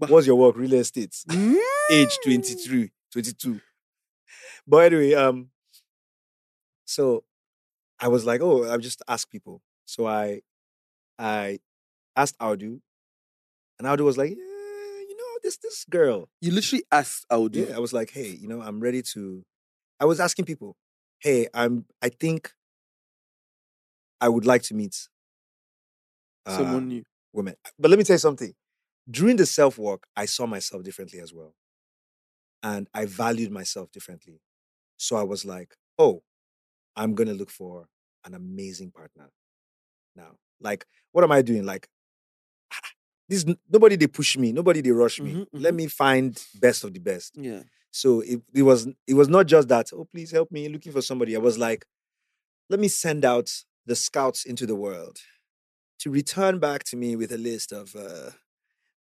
What's 0.08 0.26
your 0.26 0.36
work? 0.36 0.56
Real 0.56 0.72
estate. 0.74 1.12
Mm. 1.28 1.56
Age 1.90 2.18
23, 2.24 2.90
22. 3.12 3.60
But 4.66 4.92
anyway, 4.92 5.12
um, 5.12 5.50
so 6.90 7.22
I 8.00 8.08
was 8.08 8.26
like, 8.26 8.40
oh, 8.40 8.64
I'll 8.64 8.78
just 8.78 9.00
ask 9.06 9.30
people. 9.30 9.62
So 9.84 10.06
I 10.06 10.40
I 11.18 11.60
asked 12.16 12.36
Audu, 12.40 12.80
and 13.78 13.86
Audu 13.86 14.00
was 14.04 14.18
like, 14.18 14.30
yeah, 14.30 14.36
you 14.36 15.16
know, 15.16 15.38
this 15.42 15.56
this 15.58 15.84
girl. 15.88 16.28
You 16.40 16.50
literally 16.52 16.84
asked 16.90 17.26
Audu. 17.30 17.68
Yeah, 17.68 17.76
I 17.76 17.78
was 17.78 17.92
like, 17.92 18.10
hey, 18.10 18.30
you 18.30 18.48
know, 18.48 18.60
I'm 18.60 18.80
ready 18.80 19.02
to. 19.14 19.44
I 20.00 20.04
was 20.04 20.18
asking 20.18 20.46
people, 20.46 20.76
hey, 21.20 21.46
I'm. 21.54 21.86
I 22.02 22.08
think 22.08 22.52
I 24.20 24.28
would 24.28 24.44
like 24.44 24.62
to 24.64 24.74
meet 24.74 25.08
uh, 26.46 26.56
Someone 26.56 26.88
new. 26.88 27.02
women. 27.32 27.54
But 27.78 27.90
let 27.90 27.98
me 27.98 28.04
tell 28.04 28.14
you 28.14 28.18
something. 28.18 28.52
During 29.08 29.36
the 29.36 29.46
self 29.46 29.78
work, 29.78 30.04
I 30.16 30.24
saw 30.24 30.46
myself 30.46 30.82
differently 30.82 31.20
as 31.20 31.32
well, 31.32 31.54
and 32.64 32.88
I 32.92 33.06
valued 33.06 33.52
myself 33.52 33.92
differently. 33.92 34.40
So 34.96 35.16
I 35.16 35.22
was 35.22 35.44
like, 35.44 35.76
oh, 35.98 36.22
I'm 36.96 37.14
gonna 37.14 37.34
look 37.34 37.50
for 37.50 37.86
an 38.24 38.34
amazing 38.34 38.90
partner. 38.90 39.30
Now, 40.16 40.32
like, 40.60 40.86
what 41.12 41.24
am 41.24 41.32
I 41.32 41.42
doing? 41.42 41.64
Like, 41.64 41.88
this 43.28 43.44
nobody 43.70 43.96
they 43.96 44.06
push 44.06 44.36
me, 44.36 44.52
nobody 44.52 44.80
they 44.80 44.90
rush 44.90 45.20
me. 45.20 45.34
Mhm, 45.34 45.46
Let 45.52 45.72
mhm. 45.74 45.76
me 45.76 45.86
find 45.88 46.42
best 46.60 46.84
of 46.84 46.92
the 46.92 47.00
best. 47.00 47.36
Yeah. 47.36 47.62
So 47.92 48.20
it, 48.20 48.40
it 48.54 48.62
was 48.62 48.86
it 49.06 49.14
was 49.14 49.28
not 49.28 49.46
just 49.46 49.68
that, 49.68 49.90
oh 49.92 50.04
please 50.04 50.30
help 50.30 50.50
me 50.52 50.68
looking 50.68 50.92
for 50.92 51.02
somebody. 51.02 51.34
I 51.36 51.40
was 51.40 51.58
like, 51.58 51.86
let 52.68 52.80
me 52.80 52.88
send 52.88 53.24
out 53.24 53.50
the 53.86 53.96
scouts 53.96 54.44
into 54.44 54.66
the 54.66 54.76
world 54.76 55.18
to 56.00 56.10
return 56.10 56.58
back 56.58 56.84
to 56.84 56.96
me 56.96 57.16
with 57.16 57.32
a 57.32 57.38
list 57.38 57.72
of 57.72 57.94
uh, 57.96 58.30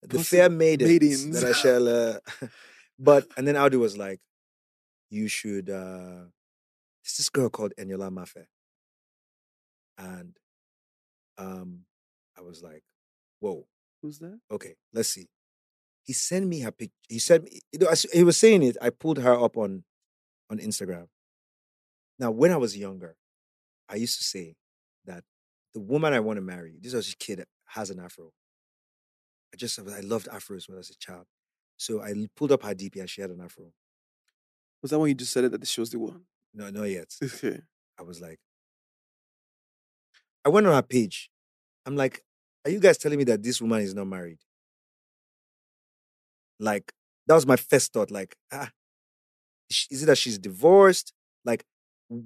the 0.01 0.19
fair 0.23 0.49
maidens, 0.49 0.89
maidens. 0.89 1.29
that 1.41 1.47
I 1.49 1.53
shall 1.53 1.87
uh, 1.87 2.19
but 2.99 3.27
and 3.37 3.47
then 3.47 3.55
Audu 3.55 3.79
was 3.79 3.97
like, 3.97 4.19
you 5.09 5.27
should 5.27 5.69
uh 5.69 6.23
there's 7.09 7.17
this 7.17 7.29
girl 7.29 7.49
called 7.49 7.73
Eniola 7.79 8.11
Mafe. 8.11 8.45
And 9.97 10.37
um 11.37 11.81
I 12.37 12.41
was 12.41 12.61
like, 12.61 12.83
whoa, 13.39 13.65
Who's 14.01 14.19
that? 14.19 14.39
okay, 14.51 14.75
let's 14.93 15.09
see. 15.09 15.27
He 16.03 16.13
sent 16.13 16.47
me 16.47 16.61
her 16.61 16.71
picture. 16.71 16.93
He 17.07 17.19
said, 17.19 17.47
he 18.13 18.23
was 18.23 18.37
saying 18.37 18.63
it, 18.63 18.77
I 18.81 18.89
pulled 18.89 19.17
her 19.17 19.33
up 19.33 19.57
on 19.57 19.83
on 20.49 20.57
Instagram. 20.59 21.07
Now, 22.17 22.31
when 22.31 22.51
I 22.51 22.57
was 22.57 22.75
younger, 22.77 23.15
I 23.87 23.95
used 23.95 24.17
to 24.17 24.23
say 24.23 24.55
that 25.05 25.23
the 25.73 25.79
woman 25.79 26.13
I 26.13 26.19
want 26.19 26.37
to 26.37 26.41
marry, 26.41 26.77
this 26.81 26.93
was 26.93 27.11
a 27.11 27.15
kid 27.17 27.39
that 27.39 27.47
has 27.67 27.89
an 27.89 27.99
afro. 27.99 28.31
I 29.53 29.57
just 29.57 29.79
I 29.79 30.01
loved 30.01 30.27
afros 30.27 30.67
when 30.67 30.75
I 30.75 30.79
was 30.79 30.89
a 30.89 30.97
child. 30.97 31.25
So 31.77 32.01
I 32.01 32.13
pulled 32.35 32.51
up 32.51 32.63
her 32.63 32.75
DP 32.75 32.99
and 32.99 33.09
she 33.09 33.21
had 33.21 33.31
an 33.31 33.41
afro. 33.41 33.71
Was 34.81 34.91
that 34.91 34.99
when 34.99 35.09
you 35.09 35.15
just 35.15 35.31
said 35.31 35.43
it 35.43 35.51
that 35.51 35.67
she 35.67 35.79
was 35.81 35.89
the 35.89 35.99
one? 35.99 36.25
No, 36.53 36.69
not 36.69 36.83
yet. 36.83 37.13
Okay. 37.23 37.61
I 37.99 38.03
was 38.03 38.21
like, 38.21 38.39
I 40.45 40.49
went 40.49 40.67
on 40.67 40.73
her 40.73 40.81
page. 40.81 41.29
I'm 41.85 41.95
like, 41.95 42.23
are 42.65 42.71
you 42.71 42.79
guys 42.79 42.97
telling 42.97 43.17
me 43.17 43.23
that 43.25 43.43
this 43.43 43.61
woman 43.61 43.81
is 43.81 43.93
not 43.93 44.07
married? 44.07 44.39
Like, 46.59 46.91
that 47.27 47.35
was 47.35 47.45
my 47.45 47.55
first 47.55 47.93
thought. 47.93 48.11
Like, 48.11 48.35
ah, 48.51 48.69
is 49.69 50.03
it 50.03 50.05
that 50.07 50.17
she's 50.17 50.37
divorced? 50.37 51.13
Like, 51.45 51.63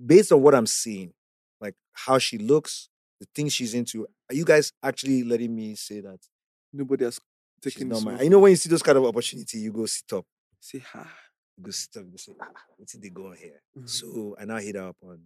based 0.06 0.32
on 0.32 0.41
what 0.41 0.56
I'm 0.56 0.68
seeing, 0.68 1.14
like 1.60 1.76
how 1.94 2.18
she 2.18 2.38
looks, 2.38 2.90
the 3.20 3.28
things 3.36 3.54
she's 3.54 3.74
into, 3.74 4.08
are 4.30 4.36
you 4.36 4.45
guys 4.45 4.72
actually 4.82 5.24
letting 5.24 5.56
me 5.56 5.76
say 5.76 6.02
that 6.02 6.20
Nobody 6.74 7.06
has 7.06 7.20
taken 7.62 7.90
this? 7.90 8.04
You 8.04 8.30
know, 8.32 8.40
when 8.40 8.52
you 8.52 8.56
see 8.56 8.70
those 8.70 8.82
kind 8.82 8.98
of 8.98 9.06
opportunity, 9.06 9.60
you 9.60 9.72
go 9.72 9.86
sit 9.86 10.12
up. 10.14 10.26
Say 10.60 10.80
ha. 10.80 11.08
You 11.57 11.63
go 11.63 11.71
sit 11.71 11.95
up. 11.97 12.05
You 12.05 12.11
go 12.11 12.17
say, 12.17 12.34
ah, 12.41 12.51
what's 12.77 12.93
they 12.93 13.09
go 13.09 13.27
on 13.27 13.38
here? 13.38 13.61
Mhm. 13.77 13.89
So 13.89 14.35
I 14.39 14.45
now 14.45 14.57
hit 14.57 14.75
her 14.75 14.89
up 14.89 14.97
on. 15.03 15.21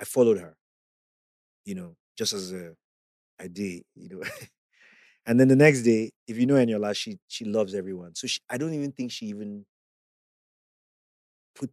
I 0.00 0.04
followed 0.04 0.38
her, 0.40 0.56
you 1.64 1.74
know, 1.74 1.96
just 2.16 2.32
as 2.32 2.52
a 2.52 2.74
I 3.40 3.48
did, 3.48 3.84
you 3.94 4.08
know. 4.10 4.22
and 5.26 5.40
then 5.40 5.48
the 5.48 5.56
next 5.56 5.82
day, 5.82 6.12
if 6.26 6.38
you 6.38 6.46
know 6.46 6.54
Eniola, 6.56 6.96
she 6.96 7.18
she 7.28 7.44
loves 7.44 7.74
everyone. 7.74 8.14
So 8.14 8.26
she, 8.26 8.40
I 8.50 8.58
don't 8.58 8.74
even 8.74 8.92
think 8.92 9.12
she 9.12 9.26
even 9.26 9.66
put 11.54 11.70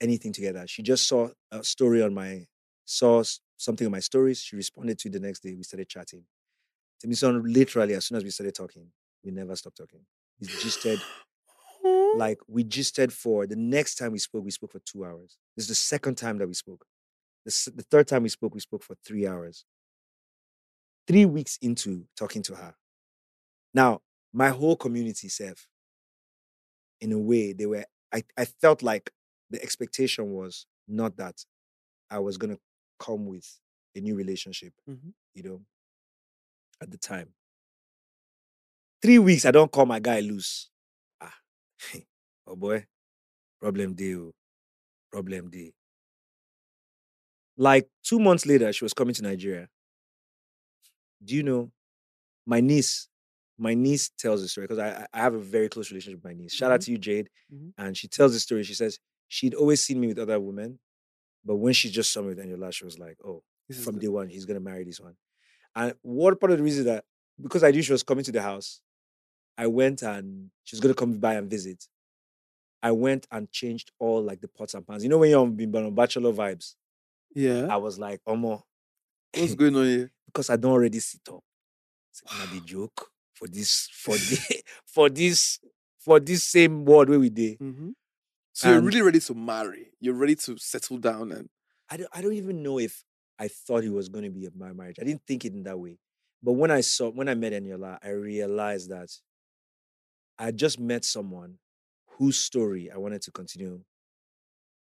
anything 0.00 0.32
together. 0.32 0.64
She 0.66 0.82
just 0.82 1.06
saw 1.08 1.28
a 1.50 1.62
story 1.64 2.02
on 2.02 2.14
my 2.14 2.46
saw 2.84 3.22
something 3.56 3.86
on 3.86 3.92
my 3.92 4.00
stories. 4.00 4.40
She 4.40 4.56
responded 4.56 4.98
to 5.00 5.08
it 5.08 5.12
the 5.12 5.20
next 5.20 5.40
day. 5.42 5.54
We 5.54 5.62
started 5.62 5.88
chatting. 5.88 6.24
Timisan, 7.04 7.42
literally, 7.44 7.94
as 7.94 8.06
soon 8.06 8.18
as 8.18 8.24
we 8.24 8.30
started 8.30 8.54
talking, 8.54 8.88
we 9.24 9.32
never 9.32 9.56
stopped 9.56 9.78
talking. 9.78 10.00
We 10.40 10.48
gisted 10.48 11.04
like 12.18 12.38
we 12.48 12.64
gisted 12.64 13.12
for 13.12 13.46
the 13.46 13.56
next 13.56 13.96
time 13.96 14.12
we 14.12 14.18
spoke, 14.18 14.44
we 14.44 14.50
spoke 14.50 14.72
for 14.72 14.80
two 14.80 15.04
hours. 15.04 15.36
This 15.56 15.64
is 15.64 15.68
the 15.68 15.74
second 15.74 16.16
time 16.16 16.38
that 16.38 16.46
we 16.48 16.54
spoke. 16.54 16.84
The, 17.44 17.72
the 17.76 17.82
third 17.82 18.08
time 18.08 18.22
we 18.22 18.28
spoke, 18.28 18.54
we 18.54 18.60
spoke 18.60 18.82
for 18.82 18.96
three 19.06 19.26
hours. 19.26 19.64
Three 21.06 21.26
weeks 21.26 21.58
into 21.60 22.06
talking 22.16 22.42
to 22.44 22.54
her. 22.54 22.74
Now, 23.74 24.00
my 24.32 24.48
whole 24.50 24.76
community, 24.76 25.28
Seth, 25.28 25.66
in 27.00 27.12
a 27.12 27.18
way, 27.18 27.52
they 27.52 27.66
were, 27.66 27.84
I, 28.12 28.24
I 28.38 28.44
felt 28.46 28.82
like 28.82 29.10
the 29.50 29.62
expectation 29.62 30.30
was 30.32 30.66
not 30.88 31.16
that 31.18 31.44
I 32.10 32.18
was 32.20 32.38
going 32.38 32.54
to 32.54 32.60
come 32.98 33.26
with 33.26 33.46
a 33.96 34.00
new 34.00 34.14
relationship, 34.14 34.72
Mhm. 34.88 35.12
you 35.34 35.42
know, 35.42 35.60
at 36.80 36.90
the 36.90 36.98
time. 36.98 37.34
Three 39.02 39.18
weeks, 39.18 39.44
I 39.44 39.50
don't 39.50 39.70
call 39.70 39.86
my 39.86 40.00
guy 40.00 40.20
loose. 40.20 40.70
Oh 42.46 42.56
boy, 42.56 42.84
problem 43.60 43.94
deal, 43.94 44.32
problem 45.12 45.50
deal. 45.50 45.72
Like 47.56 47.88
two 48.02 48.18
months 48.18 48.46
later, 48.46 48.72
she 48.72 48.84
was 48.84 48.92
coming 48.92 49.14
to 49.14 49.22
Nigeria. 49.22 49.68
Do 51.24 51.34
you 51.34 51.42
know 51.42 51.70
my 52.46 52.60
niece? 52.60 53.08
My 53.58 53.74
niece 53.74 54.10
tells 54.18 54.42
the 54.42 54.48
story 54.48 54.66
because 54.66 54.78
I, 54.80 55.06
I- 55.12 55.20
have 55.22 55.34
a 55.34 55.38
very 55.38 55.68
close 55.68 55.90
relationship 55.90 56.22
with 56.22 56.30
my 56.32 56.34
niece. 56.36 56.52
Shout 56.52 56.72
out 56.72 56.80
Mhm. 56.80 56.84
to 56.86 56.90
you, 56.92 56.98
Jade. 56.98 57.30
Mhm. 57.52 57.72
And 57.78 57.96
she 57.96 58.08
tells 58.08 58.32
the 58.32 58.40
story. 58.40 58.64
She 58.64 58.74
says 58.74 58.98
she'd 59.28 59.54
always 59.54 59.82
seen 59.84 60.00
me 60.00 60.08
with 60.08 60.18
other 60.18 60.38
women, 60.40 60.78
but 61.44 61.56
when 61.56 61.72
she 61.72 61.90
just 61.90 62.12
saw 62.12 62.22
me 62.22 62.28
with 62.28 62.38
Eniola, 62.38 62.72
she 62.72 62.84
was 62.84 62.98
like, 62.98 63.16
"Oh, 63.24 63.42
This 63.68 63.82
from 63.82 63.98
day 63.98 64.08
one, 64.08 64.28
he's 64.28 64.44
gonna 64.44 64.60
marry 64.60 64.84
this 64.84 65.00
one." 65.00 65.16
And 65.76 65.94
what 66.02 66.40
part 66.40 66.52
of 66.52 66.58
the 66.58 66.64
reason 66.64 66.84
that 66.86 67.04
because 67.40 67.64
I 67.64 67.70
knew 67.70 67.82
she 67.82 67.92
was 67.92 68.02
coming 68.02 68.24
to 68.24 68.32
the 68.32 68.42
house, 68.42 68.80
I 69.56 69.66
went 69.66 70.02
and 70.02 70.50
she's 70.64 70.80
gonna 70.80 70.94
come 70.94 71.18
by 71.18 71.34
and 71.34 71.48
visit. 71.50 71.84
I 72.82 72.92
went 72.92 73.26
and 73.30 73.50
changed 73.50 73.92
all 73.98 74.22
like 74.22 74.40
the 74.40 74.48
pots 74.48 74.74
and 74.74 74.86
pans. 74.86 75.02
You 75.02 75.08
know 75.08 75.18
when 75.18 75.30
you're 75.30 75.40
on, 75.40 75.54
been 75.54 75.74
on 75.74 75.94
bachelor 75.94 76.32
vibes, 76.32 76.74
Yeah. 77.34 77.66
I 77.70 77.76
was 77.76 77.98
like, 77.98 78.20
"Omo," 78.28 78.62
What's 79.36 79.54
going 79.54 79.74
on 79.76 79.86
here? 79.86 80.10
because 80.26 80.50
I 80.50 80.56
don't 80.56 80.72
already 80.72 81.00
sit 81.00 81.22
up. 81.28 81.42
Say, 82.12 82.26
"Na 82.32 82.46
the 82.46 82.60
joke 82.60 83.10
for 83.34 83.48
this 83.48 83.88
for 83.92 84.16
the 84.16 84.38
for 84.86 85.08
this 85.08 85.58
for 85.98 86.20
this 86.20 86.44
same 86.44 86.84
word 86.84 87.08
where 87.08 87.18
we 87.20 87.30
did. 87.30 87.58
hmm 87.58 87.90
So 88.52 88.68
you're 88.68 88.80
really 88.82 89.02
ready 89.02 89.20
to 89.20 89.34
marry. 89.34 89.92
You're 90.00 90.14
ready 90.14 90.36
to 90.36 90.56
settle 90.58 90.98
down 90.98 91.32
and 91.32 91.48
I 91.90 91.96
don't, 91.96 92.08
I 92.12 92.22
don't 92.22 92.34
even 92.34 92.62
know 92.62 92.78
if 92.78 93.02
I 93.38 93.48
thought 93.48 93.84
it 93.84 93.92
was 93.92 94.08
going 94.08 94.24
to 94.24 94.30
be 94.30 94.46
a 94.46 94.50
my 94.56 94.72
marriage. 94.72 94.96
I 95.00 95.04
didn't 95.04 95.22
think 95.26 95.44
it 95.44 95.52
in 95.52 95.64
that 95.64 95.78
way. 95.78 95.98
But 96.42 96.52
when 96.52 96.70
I 96.70 96.82
saw, 96.82 97.10
when 97.10 97.28
I 97.28 97.34
met 97.34 97.52
Eniola, 97.52 97.98
I 98.02 98.10
realized 98.10 98.90
that 98.90 99.08
I 100.38 100.50
just 100.50 100.78
met 100.80 101.04
someone 101.04 101.58
whose 102.18 102.38
story 102.38 102.90
I 102.90 102.96
wanted 102.96 103.22
to 103.22 103.30
continue 103.30 103.84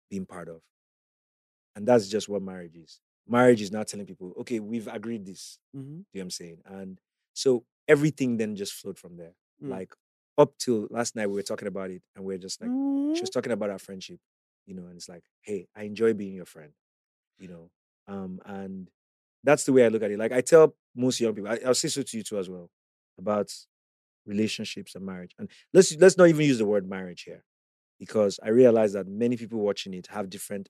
being 0.09 0.26
part 0.26 0.47
of. 0.49 0.61
And 1.76 1.88
that's 1.88 2.07
just 2.07 2.30
what 2.30 2.41
marriage 2.41 2.76
is. 2.76 3.01
Marriage 3.27 3.61
is 3.61 3.72
not 3.72 3.88
telling 3.88 4.05
people, 4.05 4.34
okay, 4.39 4.59
we've 4.59 4.88
agreed 4.88 5.26
this. 5.26 5.59
Mhm. 5.76 5.81
Do 5.81 5.84
you 5.84 5.91
know 5.91 6.03
what 6.13 6.22
I'm 6.22 6.30
saying? 6.30 6.61
And 6.65 7.01
so 7.34 7.65
everything 7.88 8.38
then 8.38 8.55
just 8.55 8.73
flowed 8.73 8.97
from 8.97 9.17
there. 9.17 9.34
Mm. 9.61 9.69
Like 9.69 9.93
up 10.38 10.57
till 10.57 10.88
last 10.89 11.15
night, 11.15 11.27
we 11.27 11.34
were 11.35 11.41
talking 11.43 11.67
about 11.67 11.91
it 11.91 12.01
and 12.15 12.23
we 12.23 12.35
are 12.35 12.38
just 12.38 12.61
like, 12.61 12.69
she 12.69 13.22
Mm. 13.22 13.22
was 13.22 13.30
talking 13.30 13.51
about 13.51 13.69
our 13.69 13.80
friendship, 13.80 14.19
you 14.65 14.73
know, 14.73 14.85
and 14.85 14.95
it's 14.95 15.09
like, 15.09 15.23
hey, 15.41 15.67
I 15.76 15.84
enjoy 15.84 16.13
being 16.13 16.34
your 16.34 16.45
friend, 16.45 16.73
you 17.39 17.47
know. 17.47 17.72
Um, 18.07 18.41
and 18.45 18.89
that's 19.43 19.65
the 19.65 19.73
way 19.73 19.85
I 19.85 19.89
look 19.89 20.03
at 20.03 20.11
it. 20.11 20.19
Like 20.19 20.31
I 20.34 20.41
tell 20.41 20.76
most 20.95 21.19
young 21.19 21.35
people, 21.35 21.51
I, 21.51 21.59
I'll 21.65 21.73
say 21.76 21.89
so 21.89 22.03
to 22.03 22.17
you 22.17 22.23
too 22.23 22.39
as 22.39 22.49
well, 22.49 22.69
about 23.17 23.53
relationships 24.26 24.95
and 24.95 25.06
marriage. 25.06 25.34
And 25.38 25.49
let's 25.73 25.95
let's 25.97 26.18
not 26.18 26.27
even 26.30 26.45
use 26.45 26.57
the 26.57 26.65
word 26.65 26.88
marriage 26.89 27.23
here, 27.23 27.43
because 27.99 28.39
I 28.43 28.49
realize 28.49 28.93
that 28.93 29.07
many 29.07 29.38
people 29.38 29.60
watching 29.60 29.93
it 29.93 30.07
have 30.07 30.30
different 30.30 30.69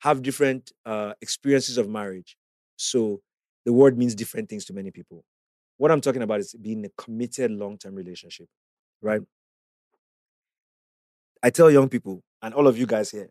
have 0.00 0.22
different 0.22 0.72
uh, 0.84 1.14
experiences 1.20 1.78
of 1.78 1.88
marriage. 1.88 2.36
So 2.76 3.20
the 3.64 3.72
word 3.72 3.96
means 3.96 4.14
different 4.14 4.48
things 4.48 4.64
to 4.66 4.72
many 4.74 4.90
people. 4.90 5.24
What 5.78 5.90
I'm 5.90 6.00
talking 6.00 6.22
about 6.22 6.40
is 6.40 6.54
being 6.54 6.84
a 6.84 6.90
committed 7.02 7.50
long-term 7.50 7.94
relationship, 7.94 8.48
right? 9.02 9.20
I 11.42 11.50
tell 11.50 11.70
young 11.70 11.88
people 11.88 12.22
and 12.42 12.54
all 12.54 12.66
of 12.66 12.78
you 12.78 12.86
guys 12.86 13.10
here, 13.10 13.30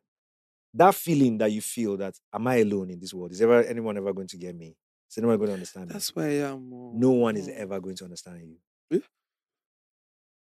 that 0.74 0.94
feeling 0.96 1.38
that 1.40 1.52
you 1.52 1.62
feel 1.62 1.98
that 1.98 2.16
am 2.34 2.48
I 2.48 2.58
alone 2.58 2.90
in 2.90 3.00
this 3.00 3.14
world? 3.14 3.32
Is 3.32 3.42
ever 3.42 3.64
anyone 3.64 3.98
ever 3.98 4.14
going 4.14 4.28
to 4.28 4.38
get 4.38 4.56
me? 4.56 4.76
Is 5.10 5.18
anyone 5.18 5.38
going 5.38 5.48
to 5.48 5.54
understand 5.54 5.88
me? 5.90 5.94
That's 5.94 6.16
where 6.16 6.28
I 6.30 6.50
am. 6.52 6.72
oh. 6.74 6.92
No 6.96 7.12
one 7.12 7.38
is 7.38 7.48
Oh. 7.48 7.54
ever 7.56 7.80
going 7.80 7.96
to 7.98 8.04
understand 8.06 8.42
you. 8.42 8.58
Yeah. 8.90 9.00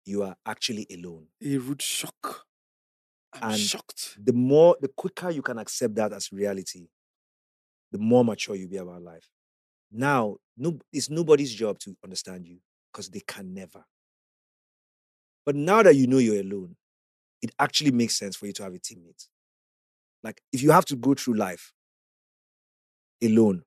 You 0.07 0.23
are 0.23 0.37
actually 0.45 0.87
alone. 0.89 1.27
a 1.43 1.57
rude 1.57 1.81
shock. 1.81 2.45
I'm 3.33 3.51
And 3.51 3.59
shocked. 3.59 4.17
The 4.23 4.31
more, 4.31 4.77
the 4.79 4.87
quicker 4.87 5.29
you 5.29 5.41
can 5.41 5.57
accept 5.57 5.95
that 5.95 6.13
as 6.13 6.31
reality, 6.31 6.87
the 7.91 7.97
more 7.97 8.23
mature 8.23 8.55
you'll 8.55 8.69
be 8.69 8.77
about 8.77 9.01
life. 9.01 9.29
Now, 9.91 10.37
no, 10.55 10.79
it's 10.93 11.09
nobody's 11.09 11.53
job 11.53 11.79
to 11.79 11.97
understand 12.05 12.47
you 12.47 12.59
because 12.89 13.09
they 13.09 13.19
can 13.19 13.53
never. 13.53 13.83
But 15.45 15.57
now 15.57 15.83
that 15.83 15.95
you 15.97 16.07
know 16.07 16.19
you're 16.19 16.39
alone, 16.39 16.77
it 17.41 17.51
actually 17.59 17.91
makes 17.91 18.17
sense 18.17 18.37
for 18.37 18.45
you 18.47 18.53
to 18.53 18.63
have 18.63 18.73
a 18.73 18.79
teammate. 18.79 19.27
Like 20.23 20.41
if 20.53 20.63
you 20.63 20.71
have 20.71 20.85
to 20.85 20.95
go 20.95 21.15
through 21.15 21.33
life 21.35 21.73
alone, 23.21 23.63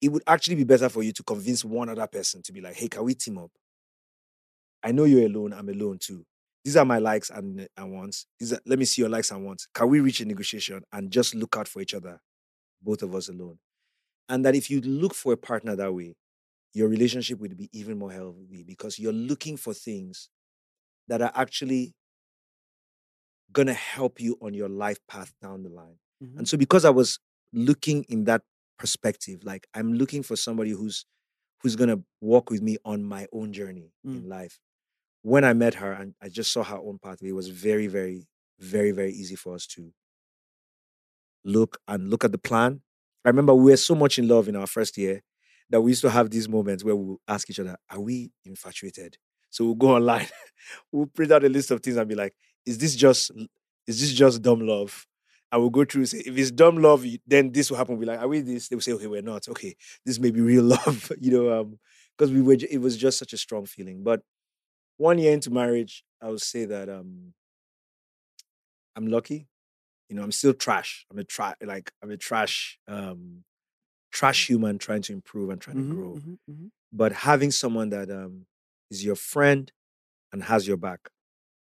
it 0.00 0.10
would 0.12 0.22
actually 0.28 0.56
be 0.56 0.64
better 0.64 0.88
for 0.88 1.02
you 1.02 1.12
to 1.12 1.24
convince 1.24 1.64
one 1.64 1.88
other 1.88 2.06
person 2.06 2.40
to 2.42 2.52
be 2.52 2.60
like, 2.60 2.76
hey, 2.76 2.86
can 2.88 3.02
we 3.02 3.14
team 3.14 3.38
up? 3.38 3.50
I 4.82 4.92
know 4.92 5.04
you're 5.04 5.26
alone, 5.26 5.52
I'm 5.52 5.68
alone 5.68 5.98
too. 6.00 6.24
These 6.64 6.76
are 6.76 6.84
my 6.84 6.98
likes 6.98 7.30
and, 7.30 7.68
and 7.76 7.92
wants. 7.92 8.26
These 8.38 8.52
are, 8.52 8.60
let 8.66 8.78
me 8.78 8.84
see 8.84 9.02
your 9.02 9.08
likes 9.10 9.30
and 9.30 9.44
wants. 9.44 9.66
Can 9.74 9.88
we 9.88 10.00
reach 10.00 10.20
a 10.20 10.24
negotiation 10.24 10.82
and 10.92 11.10
just 11.10 11.34
look 11.34 11.56
out 11.56 11.68
for 11.68 11.80
each 11.82 11.94
other, 11.94 12.20
both 12.82 13.02
of 13.02 13.14
us 13.14 13.28
alone? 13.28 13.58
And 14.28 14.44
that 14.44 14.54
if 14.54 14.70
you 14.70 14.80
look 14.80 15.14
for 15.14 15.32
a 15.32 15.36
partner 15.36 15.76
that 15.76 15.92
way, 15.94 16.14
your 16.74 16.88
relationship 16.88 17.40
would 17.40 17.56
be 17.56 17.68
even 17.72 17.98
more 17.98 18.12
healthy 18.12 18.64
because 18.66 18.98
you're 18.98 19.12
looking 19.12 19.56
for 19.56 19.74
things 19.74 20.30
that 21.08 21.22
are 21.22 21.32
actually 21.34 21.94
going 23.52 23.66
to 23.66 23.74
help 23.74 24.20
you 24.20 24.36
on 24.40 24.54
your 24.54 24.68
life 24.68 24.98
path 25.08 25.32
down 25.42 25.62
the 25.62 25.68
line. 25.68 25.98
Mhm. 26.22 26.38
And 26.38 26.48
so 26.48 26.56
because 26.56 26.84
I 26.84 26.90
was 26.90 27.18
looking 27.52 28.04
in 28.04 28.24
that 28.24 28.42
perspective, 28.78 29.44
like 29.44 29.66
I'm 29.74 29.92
looking 29.94 30.22
for 30.22 30.36
somebody 30.36 30.70
who's 30.70 31.04
who's 31.62 31.76
going 31.76 31.90
to 31.90 32.04
walk 32.20 32.50
with 32.50 32.62
me 32.62 32.76
on 32.84 33.04
my 33.04 33.26
own 33.32 33.52
journey 33.52 33.92
in 34.04 34.28
life. 34.28 34.60
When 35.22 35.44
I 35.44 35.52
met 35.52 35.74
her 35.74 35.92
and 35.92 36.14
I 36.22 36.28
just 36.28 36.52
saw 36.52 36.62
her 36.64 36.76
own 36.78 36.98
pathway, 36.98 37.30
it 37.30 37.32
was 37.32 37.48
very 37.48 37.86
very 37.86 38.26
very 38.60 38.92
very 38.92 39.12
easy 39.12 39.36
for 39.36 39.54
us 39.54 39.66
to 39.68 39.92
look 41.44 41.78
and 41.88 42.10
look 42.10 42.24
at 42.24 42.32
the 42.32 42.38
plan. 42.38 42.80
I 43.24 43.28
remember 43.28 43.54
we 43.54 43.70
were 43.70 43.76
so 43.76 43.94
much 43.94 44.18
in 44.18 44.28
love 44.28 44.48
in 44.48 44.56
our 44.56 44.66
first 44.66 44.96
year 44.98 45.22
that 45.70 45.80
we 45.80 45.92
used 45.92 46.02
to 46.02 46.10
have 46.10 46.30
these 46.30 46.48
moments 46.48 46.84
where 46.84 46.96
we 46.96 47.04
would 47.04 47.18
ask 47.28 47.48
each 47.50 47.60
other, 47.60 47.76
Are 47.90 48.00
we 48.00 48.30
infatuated? 48.44 49.16
So 49.50 49.64
we'll 49.64 49.74
go 49.74 49.88
online, 49.96 50.26
we'll 50.90 51.06
print 51.06 51.32
out 51.32 51.44
a 51.44 51.48
list 51.48 51.70
of 51.70 51.80
things 51.82 51.96
and 51.96 52.08
be 52.08 52.14
like, 52.14 52.34
Is 52.66 52.78
this 52.78 52.94
just 52.94 53.30
is 53.86 54.00
this 54.00 54.12
just 54.12 54.42
dumb 54.42 54.60
love? 54.66 55.06
And 55.50 55.60
we'll 55.60 55.70
go 55.70 55.84
through 55.84 56.06
say, 56.06 56.22
if 56.24 56.38
it's 56.38 56.50
dumb 56.50 56.78
love, 56.78 57.04
then 57.26 57.52
this 57.52 57.70
will 57.70 57.76
happen. 57.76 57.98
We're 57.98 58.06
like, 58.06 58.20
are 58.20 58.28
we 58.28 58.40
this? 58.40 58.68
They 58.68 58.76
will 58.76 58.80
say, 58.80 58.92
okay, 58.94 59.06
we're 59.06 59.20
not. 59.20 59.46
Okay, 59.48 59.76
this 60.06 60.18
may 60.18 60.30
be 60.30 60.40
real 60.40 60.62
love, 60.64 61.12
you 61.20 61.30
know, 61.30 61.60
um, 61.60 61.78
because 62.16 62.32
we 62.32 62.40
were 62.40 62.56
it 62.70 62.80
was 62.80 62.96
just 62.96 63.18
such 63.18 63.34
a 63.34 63.36
strong 63.36 63.66
feeling. 63.66 64.02
But 64.02 64.22
one 64.96 65.18
year 65.18 65.32
into 65.32 65.50
marriage, 65.50 66.04
I 66.20 66.28
would 66.30 66.42
say 66.42 66.64
that 66.66 66.88
um 66.88 67.34
I'm 68.96 69.06
lucky. 69.06 69.48
You 70.08 70.16
know, 70.16 70.22
I'm 70.22 70.32
still 70.32 70.54
trash. 70.54 71.06
I'm 71.10 71.18
a 71.18 71.24
trash 71.24 71.56
like 71.62 71.92
I'm 72.02 72.10
a 72.10 72.16
trash 72.16 72.78
um 72.88 73.44
trash 74.12 74.48
human 74.48 74.78
trying 74.78 75.02
to 75.02 75.12
improve 75.12 75.50
and 75.50 75.60
trying 75.60 75.78
Mhm, 75.78 75.88
to 75.88 75.94
grow. 75.94 76.14
mhm, 76.16 76.38
mhm. 76.50 76.70
But 76.92 77.12
having 77.12 77.50
someone 77.50 77.90
that 77.90 78.10
um 78.10 78.46
is 78.90 79.04
your 79.04 79.16
friend 79.16 79.72
and 80.32 80.44
has 80.44 80.66
your 80.68 80.76
back. 80.78 81.10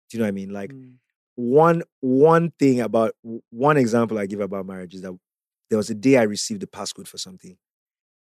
Do 0.09 0.17
you 0.17 0.19
know 0.19 0.25
what 0.25 0.29
I 0.29 0.33
mean? 0.33 0.51
Like 0.51 0.71
Mm. 0.73 0.99
one 1.35 1.83
one 2.01 2.51
thing 2.59 2.81
about 2.81 3.15
one 3.51 3.77
example 3.77 4.19
I 4.19 4.25
give 4.27 4.41
about 4.41 4.65
marriage 4.65 4.95
is 4.95 5.01
that 5.03 5.17
there 5.69 5.77
was 5.77 5.89
a 5.89 5.95
day 5.95 6.17
I 6.17 6.23
received 6.23 6.61
the 6.61 6.67
passcode 6.67 7.07
for 7.07 7.17
something 7.17 7.57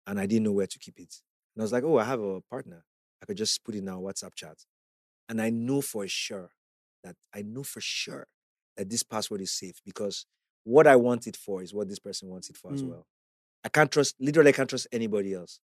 and 0.07 0.21
I 0.21 0.27
didn't 0.27 0.45
know 0.45 0.53
where 0.53 0.67
to 0.67 0.79
keep 0.79 0.99
it. 1.01 1.23
And 1.55 1.63
I 1.63 1.65
was 1.65 1.73
like, 1.73 1.85
oh, 1.85 1.99
I 1.99 2.05
have 2.05 2.21
a 2.21 2.41
partner. 2.43 2.85
I 3.23 3.27
could 3.27 3.37
just 3.37 3.65
put 3.65 3.75
it 3.75 3.79
in 3.79 3.89
our 3.89 3.99
WhatsApp 4.01 4.35
chat. 4.35 4.57
And 5.29 5.41
I 5.43 5.51
know 5.51 5.81
for 5.81 6.07
sure 6.09 6.51
that 7.05 7.17
I 7.35 7.43
know 7.43 7.63
for 7.63 7.81
sure 7.81 8.27
that 8.77 8.91
this 8.91 9.03
password 9.03 9.41
is 9.41 9.53
safe 9.53 9.81
because 9.85 10.27
what 10.65 10.87
I 10.87 10.97
want 10.97 11.27
it 11.27 11.37
for 11.37 11.63
is 11.63 11.73
what 11.75 11.89
this 11.89 11.99
person 11.99 12.29
wants 12.29 12.51
it 12.51 12.57
for 12.57 12.73
as 12.73 12.83
Mm. 12.83 12.89
well. 12.89 13.07
I 13.65 13.69
can't 13.69 13.91
trust, 13.91 14.15
literally, 14.21 14.51
I 14.51 14.53
can't 14.53 14.69
trust 14.69 14.87
anybody 14.93 15.35
else 15.35 15.61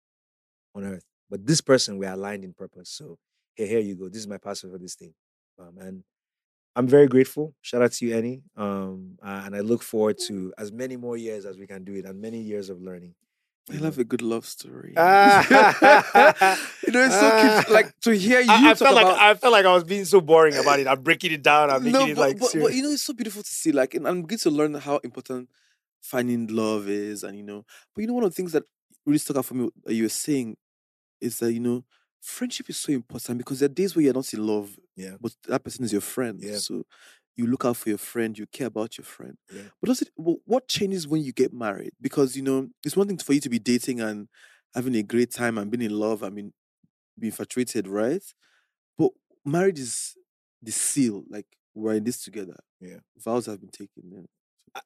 on 0.74 0.84
earth. 0.84 1.04
But 1.28 1.46
this 1.46 1.60
person, 1.60 1.98
we're 1.98 2.12
aligned 2.12 2.44
in 2.44 2.54
purpose. 2.54 2.90
So, 2.90 3.18
hey, 3.54 3.66
here 3.66 3.80
you 3.80 3.94
go. 3.96 4.08
This 4.08 4.20
is 4.20 4.28
my 4.28 4.38
password 4.38 4.72
for 4.72 4.78
this 4.78 4.94
thing. 4.94 5.14
Um, 5.58 5.78
and 5.78 6.04
I'm 6.76 6.86
very 6.86 7.06
grateful. 7.08 7.54
Shout 7.62 7.82
out 7.82 7.92
to 7.92 8.06
you, 8.06 8.16
Annie. 8.16 8.42
Um, 8.56 9.18
uh, 9.22 9.42
and 9.44 9.56
I 9.56 9.60
look 9.60 9.82
forward 9.82 10.18
to 10.28 10.52
as 10.58 10.72
many 10.72 10.96
more 10.96 11.16
years 11.16 11.44
as 11.46 11.58
we 11.58 11.66
can 11.66 11.84
do 11.84 11.94
it, 11.94 12.04
and 12.06 12.20
many 12.20 12.40
years 12.40 12.70
of 12.70 12.80
learning. 12.80 13.14
I 13.72 13.76
love 13.78 13.98
a 13.98 14.04
good 14.04 14.22
love 14.22 14.46
story. 14.46 14.94
Ah. 14.96 16.58
you 16.86 16.92
know, 16.92 17.04
it's 17.04 17.14
so 17.18 17.62
cute. 17.62 17.70
Like 17.74 17.98
to 18.00 18.16
hear 18.16 18.40
you 18.40 18.50
I, 18.50 18.56
I 18.56 18.68
talk 18.70 18.78
felt 18.78 18.94
like 18.94 19.06
about. 19.06 19.18
I 19.18 19.34
felt 19.34 19.52
like 19.52 19.66
I 19.66 19.72
was 19.72 19.84
being 19.84 20.04
so 20.04 20.20
boring 20.20 20.56
about 20.56 20.80
it. 20.80 20.86
I'm 20.86 21.02
breaking 21.02 21.32
it 21.32 21.42
down. 21.42 21.70
I'm 21.70 21.84
making 21.84 22.00
no, 22.00 22.06
it 22.06 22.16
like 22.16 22.38
but, 22.38 22.54
but 22.60 22.74
you 22.74 22.82
know, 22.82 22.90
it's 22.90 23.02
so 23.02 23.12
beautiful 23.12 23.42
to 23.42 23.50
see. 23.50 23.72
Like, 23.72 23.94
and 23.94 24.06
I'm 24.06 24.22
beginning 24.22 24.40
to 24.40 24.50
learn 24.50 24.74
how 24.74 24.98
important 24.98 25.48
finding 26.00 26.46
love 26.48 26.88
is, 26.88 27.22
and 27.24 27.36
you 27.36 27.42
know, 27.44 27.64
but 27.94 28.02
you 28.02 28.08
know, 28.08 28.14
one 28.14 28.24
of 28.24 28.30
the 28.30 28.36
things 28.36 28.52
that 28.52 28.64
really 29.06 29.18
stuck 29.18 29.36
out 29.36 29.44
for 29.46 29.54
me 29.54 29.70
that 29.84 29.94
you 29.94 30.04
were 30.04 30.08
saying 30.08 30.56
is 31.20 31.38
that 31.38 31.52
you 31.52 31.60
know, 31.60 31.84
friendship 32.20 32.68
is 32.68 32.76
so 32.76 32.92
important 32.92 33.38
because 33.38 33.60
there 33.60 33.66
are 33.66 33.72
days 33.72 33.94
where 33.94 34.04
you're 34.04 34.14
not 34.14 34.32
in 34.32 34.46
love, 34.46 34.78
Yeah. 34.96 35.16
but 35.20 35.32
that 35.48 35.64
person 35.64 35.84
is 35.84 35.92
your 35.92 36.00
friend. 36.00 36.40
Yeah. 36.42 36.58
So 36.58 36.84
you 37.40 37.46
look 37.46 37.64
out 37.64 37.76
for 37.76 37.88
your 37.88 37.98
friend, 37.98 38.38
you 38.38 38.46
care 38.46 38.66
about 38.66 38.98
your 38.98 39.04
friend. 39.04 39.36
Yeah. 39.52 39.62
But 39.80 39.88
does 39.88 40.02
it? 40.02 40.10
What 40.16 40.68
changes 40.68 41.08
when 41.08 41.22
you 41.22 41.32
get 41.32 41.52
married? 41.52 41.92
Because 42.00 42.36
you 42.36 42.42
know, 42.42 42.68
it's 42.84 42.96
one 42.96 43.08
thing 43.08 43.18
for 43.18 43.32
you 43.32 43.40
to 43.40 43.48
be 43.48 43.58
dating 43.58 44.00
and 44.00 44.28
having 44.74 44.94
a 44.94 45.02
great 45.02 45.32
time 45.32 45.56
and 45.56 45.70
being 45.70 45.90
in 45.90 45.98
love. 45.98 46.22
I 46.22 46.28
mean, 46.28 46.52
be 47.18 47.28
infatuated, 47.28 47.88
right? 47.88 48.22
But 48.98 49.10
marriage 49.44 49.80
is 49.80 50.14
the 50.62 50.70
seal. 50.70 51.24
Like 51.30 51.46
we're 51.74 51.94
in 51.94 52.04
this 52.04 52.22
together. 52.22 52.58
Yeah. 52.80 52.98
Vows 53.18 53.46
have 53.46 53.60
been 53.60 53.70
taken. 53.70 54.02
Yeah. 54.04 54.82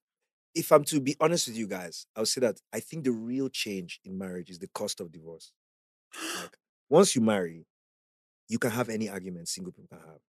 if 0.54 0.70
I'm 0.70 0.84
to 0.84 1.00
be 1.00 1.16
honest 1.20 1.48
with 1.48 1.56
you 1.56 1.66
guys, 1.66 2.06
I 2.16 2.20
would 2.20 2.28
say 2.28 2.40
that 2.42 2.60
I 2.72 2.80
think 2.80 3.04
the 3.04 3.12
real 3.12 3.48
change 3.48 4.00
in 4.04 4.16
marriage 4.16 4.50
is 4.50 4.60
the 4.60 4.68
cost 4.68 5.00
of 5.00 5.12
divorce. 5.12 5.52
Like 6.40 6.56
once 6.88 7.16
you 7.16 7.22
marry, 7.22 7.66
you 8.48 8.58
can 8.58 8.70
have 8.70 8.88
any 8.88 9.08
argument 9.08 9.48
single 9.48 9.72
people 9.72 9.88
can 9.96 10.06
have. 10.06 10.20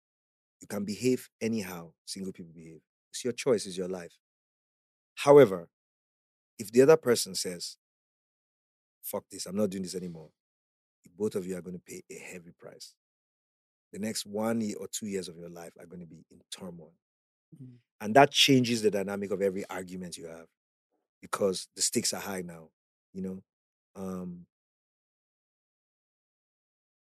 You 0.61 0.68
can 0.68 0.86
behave 0.86 1.30
anyhow 1.41 1.91
single 2.06 2.34
people 2.34 2.52
behave. 2.56 2.82
It's 3.11 3.23
your 3.23 3.34
choice, 3.34 3.65
it's 3.65 3.77
your 3.77 3.88
life. 3.88 4.14
However, 5.15 5.69
if 6.57 6.72
the 6.72 6.82
other 6.82 6.98
person 6.98 7.36
says, 7.36 7.77
fuck 9.03 9.23
this, 9.32 9.45
I'm 9.45 9.56
not 9.56 9.69
doing 9.69 9.84
this 9.84 9.95
anymore, 9.95 10.30
both 11.18 11.36
of 11.36 11.45
you 11.45 11.57
are 11.57 11.61
going 11.61 11.76
to 11.76 11.82
pay 11.86 12.03
a 12.11 12.15
heavy 12.15 12.52
price. 12.57 12.94
The 13.94 13.99
next 13.99 14.26
one 14.26 14.61
year 14.61 14.76
or 14.80 14.88
two 14.88 15.07
years 15.07 15.27
of 15.30 15.38
your 15.38 15.49
life 15.49 15.72
are 15.80 15.86
going 15.86 16.02
to 16.02 16.07
be 16.07 16.26
in 16.32 16.41
turmoil. 16.52 16.94
Mm. 17.61 17.76
And 18.02 18.15
that 18.15 18.32
changes 18.32 18.82
the 18.82 18.91
dynamic 18.91 19.32
of 19.32 19.41
every 19.41 19.64
argument 19.69 20.18
you 20.18 20.26
have 20.26 20.48
because 21.22 21.68
the 21.76 21.82
stakes 21.82 22.14
are 22.14 22.19
high 22.19 22.41
now, 22.41 22.69
you 23.14 23.22
know. 23.22 23.44
Um, 23.95 24.45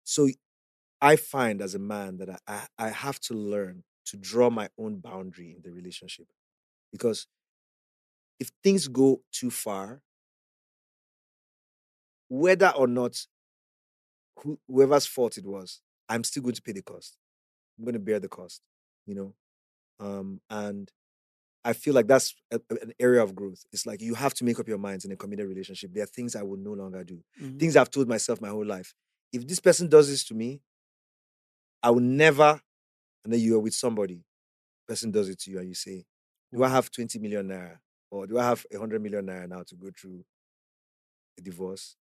so 0.04 0.28
I 1.02 1.16
find 1.16 1.60
as 1.60 1.74
a 1.74 1.80
man 1.80 2.18
that 2.18 2.40
I, 2.46 2.62
I, 2.78 2.90
have 2.90 3.18
to 3.22 3.34
learn 3.34 3.82
to 4.06 4.16
draw 4.16 4.50
my 4.50 4.68
own 4.78 4.98
boundary 5.00 5.52
in 5.56 5.62
the 5.62 5.72
relationship 5.72 6.28
because 6.92 7.26
if 8.38 8.52
things 8.62 8.86
go 8.86 9.20
too 9.32 9.50
far, 9.50 10.00
whether 12.28 12.68
or 12.68 12.86
not 12.86 13.18
who, 14.38 14.60
whoever's 14.68 15.06
fault 15.06 15.36
it 15.36 15.44
was, 15.44 15.80
I'm 16.08 16.22
still 16.22 16.44
going 16.44 16.54
to 16.54 16.62
pay 16.62 16.72
the 16.72 16.82
cost. 16.82 17.18
I'm 17.76 17.84
going 17.84 17.94
to 17.94 17.98
bear 18.00 18.20
the 18.20 18.28
cost, 18.28 18.62
you 19.04 19.16
know. 19.16 19.34
Um, 19.98 20.40
and 20.50 20.90
I 21.64 21.72
feel 21.72 21.94
like 21.94 22.06
that's 22.06 22.34
a, 22.52 22.60
an 22.70 22.92
area 23.00 23.22
of 23.22 23.34
growth. 23.34 23.64
It's 23.72 23.86
like 23.86 24.00
you 24.00 24.14
have 24.14 24.34
to 24.34 24.44
make 24.44 24.60
up 24.60 24.68
your 24.68 24.78
minds 24.78 25.04
in 25.04 25.12
a 25.12 25.16
committed 25.16 25.48
relationship. 25.48 25.92
There 25.92 26.04
are 26.04 26.06
things 26.06 26.36
I 26.36 26.42
will 26.42 26.58
no 26.58 26.72
longer 26.72 27.02
do. 27.02 27.22
Mhm. 27.40 27.58
Things 27.58 27.76
I've 27.76 27.90
told 27.90 28.08
myself 28.08 28.40
my 28.40 28.48
whole 28.48 28.66
life. 28.66 28.94
If 29.32 29.48
this 29.48 29.60
person 29.60 29.88
does 29.88 30.08
this 30.08 30.24
to 30.24 30.34
me, 30.34 30.60
I 31.82 31.90
will 31.90 32.00
never. 32.00 32.60
And 33.24 33.32
then 33.32 33.40
you 33.40 33.56
are 33.56 33.60
with 33.60 33.74
somebody, 33.74 34.24
person 34.88 35.10
does 35.12 35.28
it 35.28 35.40
to 35.40 35.50
you, 35.50 35.58
and 35.60 35.68
you 35.68 35.74
say, 35.74 36.06
"Do 36.52 36.64
I 36.64 36.68
have 36.70 36.90
20 36.90 37.18
million 37.18 37.48
naira, 37.48 37.80
or 38.10 38.26
do 38.26 38.38
I 38.38 38.44
have 38.44 38.66
100 38.72 39.02
million 39.02 39.26
naira 39.26 39.48
now 39.48 39.62
to 39.64 39.76
go 39.76 39.90
through 39.96 40.24
a 41.38 41.42
divorce?" 41.42 41.96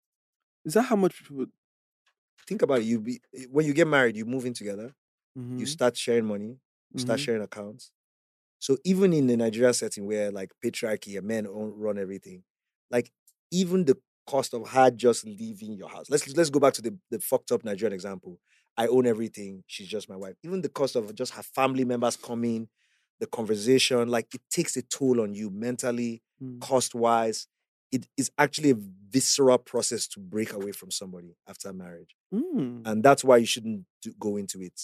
Is 0.65 0.75
that 0.75 0.85
how 0.85 0.97
much 0.97 1.19
people? 1.19 1.47
Think 2.47 2.63
about 2.63 2.81
it. 2.81 2.85
You 2.85 3.01
be 3.01 3.21
when 3.51 3.67
you 3.67 3.75
get 3.75 3.87
married, 3.87 4.17
you 4.17 4.25
move 4.25 4.47
in 4.47 4.55
together. 4.55 4.95
you 5.59 5.67
Mhm, 5.67 5.67
start 5.67 5.97
sharing 5.97 6.27
money, 6.27 6.61
you 6.93 7.01
start 7.01 7.21
mhm. 7.21 7.21
sharing 7.21 7.43
accounts. 7.43 7.93
So 8.61 8.79
even 8.85 9.13
in 9.15 9.27
the 9.29 9.37
Nigeria 9.37 9.75
setting 9.75 10.07
where 10.07 10.33
like 10.33 10.53
patriarchy 10.65 11.19
and 11.19 11.27
men 11.29 11.47
own, 11.47 11.73
run 11.77 11.99
everything, 11.99 12.45
like 12.91 13.13
even 13.53 13.85
the 13.87 13.97
cost 14.27 14.55
of 14.55 14.69
her 14.71 14.91
just 14.91 15.25
leaving 15.27 15.75
your 15.75 15.89
house. 15.91 16.11
Let's 16.11 16.29
let's 16.37 16.51
go 16.51 16.61
back 16.61 16.75
to 16.75 16.83
the, 16.83 16.99
the 17.11 17.21
fucked 17.21 17.53
up 17.53 17.65
Nigerian 17.65 17.95
example. 17.95 18.41
I 18.77 18.87
own 18.87 19.07
everything. 19.07 19.63
She's 19.67 19.89
just 19.89 20.09
my 20.09 20.17
wife. 20.17 20.37
Even 20.43 20.63
the 20.63 20.69
cost 20.69 20.97
of 20.97 21.15
just 21.15 21.35
her 21.35 21.43
family 21.43 21.85
members 21.85 22.17
coming, 22.17 22.69
the 23.19 23.27
conversation, 23.27 24.09
like 24.09 24.35
it 24.35 24.41
takes 24.51 24.77
a 24.77 24.83
toll 24.83 25.21
on 25.21 25.35
you 25.35 25.51
mentally, 25.51 26.23
Mm. 26.43 26.59
cost 26.61 26.95
wise. 26.95 27.47
It 27.93 28.07
is 28.17 28.31
actually 28.39 28.71
a 28.71 28.77
visceral 29.11 29.59
process 29.59 30.07
to 30.09 30.21
break 30.21 30.53
away 30.55 30.73
from 30.73 30.91
somebody 30.91 31.37
after 31.47 31.73
marriage 31.73 32.15
Mm. 32.33 32.83
and 32.87 33.03
that's 33.03 33.23
why 33.25 33.37
you 33.37 33.47
shouldn't 33.47 33.85
do, 34.01 34.13
go 34.19 34.37
into 34.39 34.63
it 34.63 34.81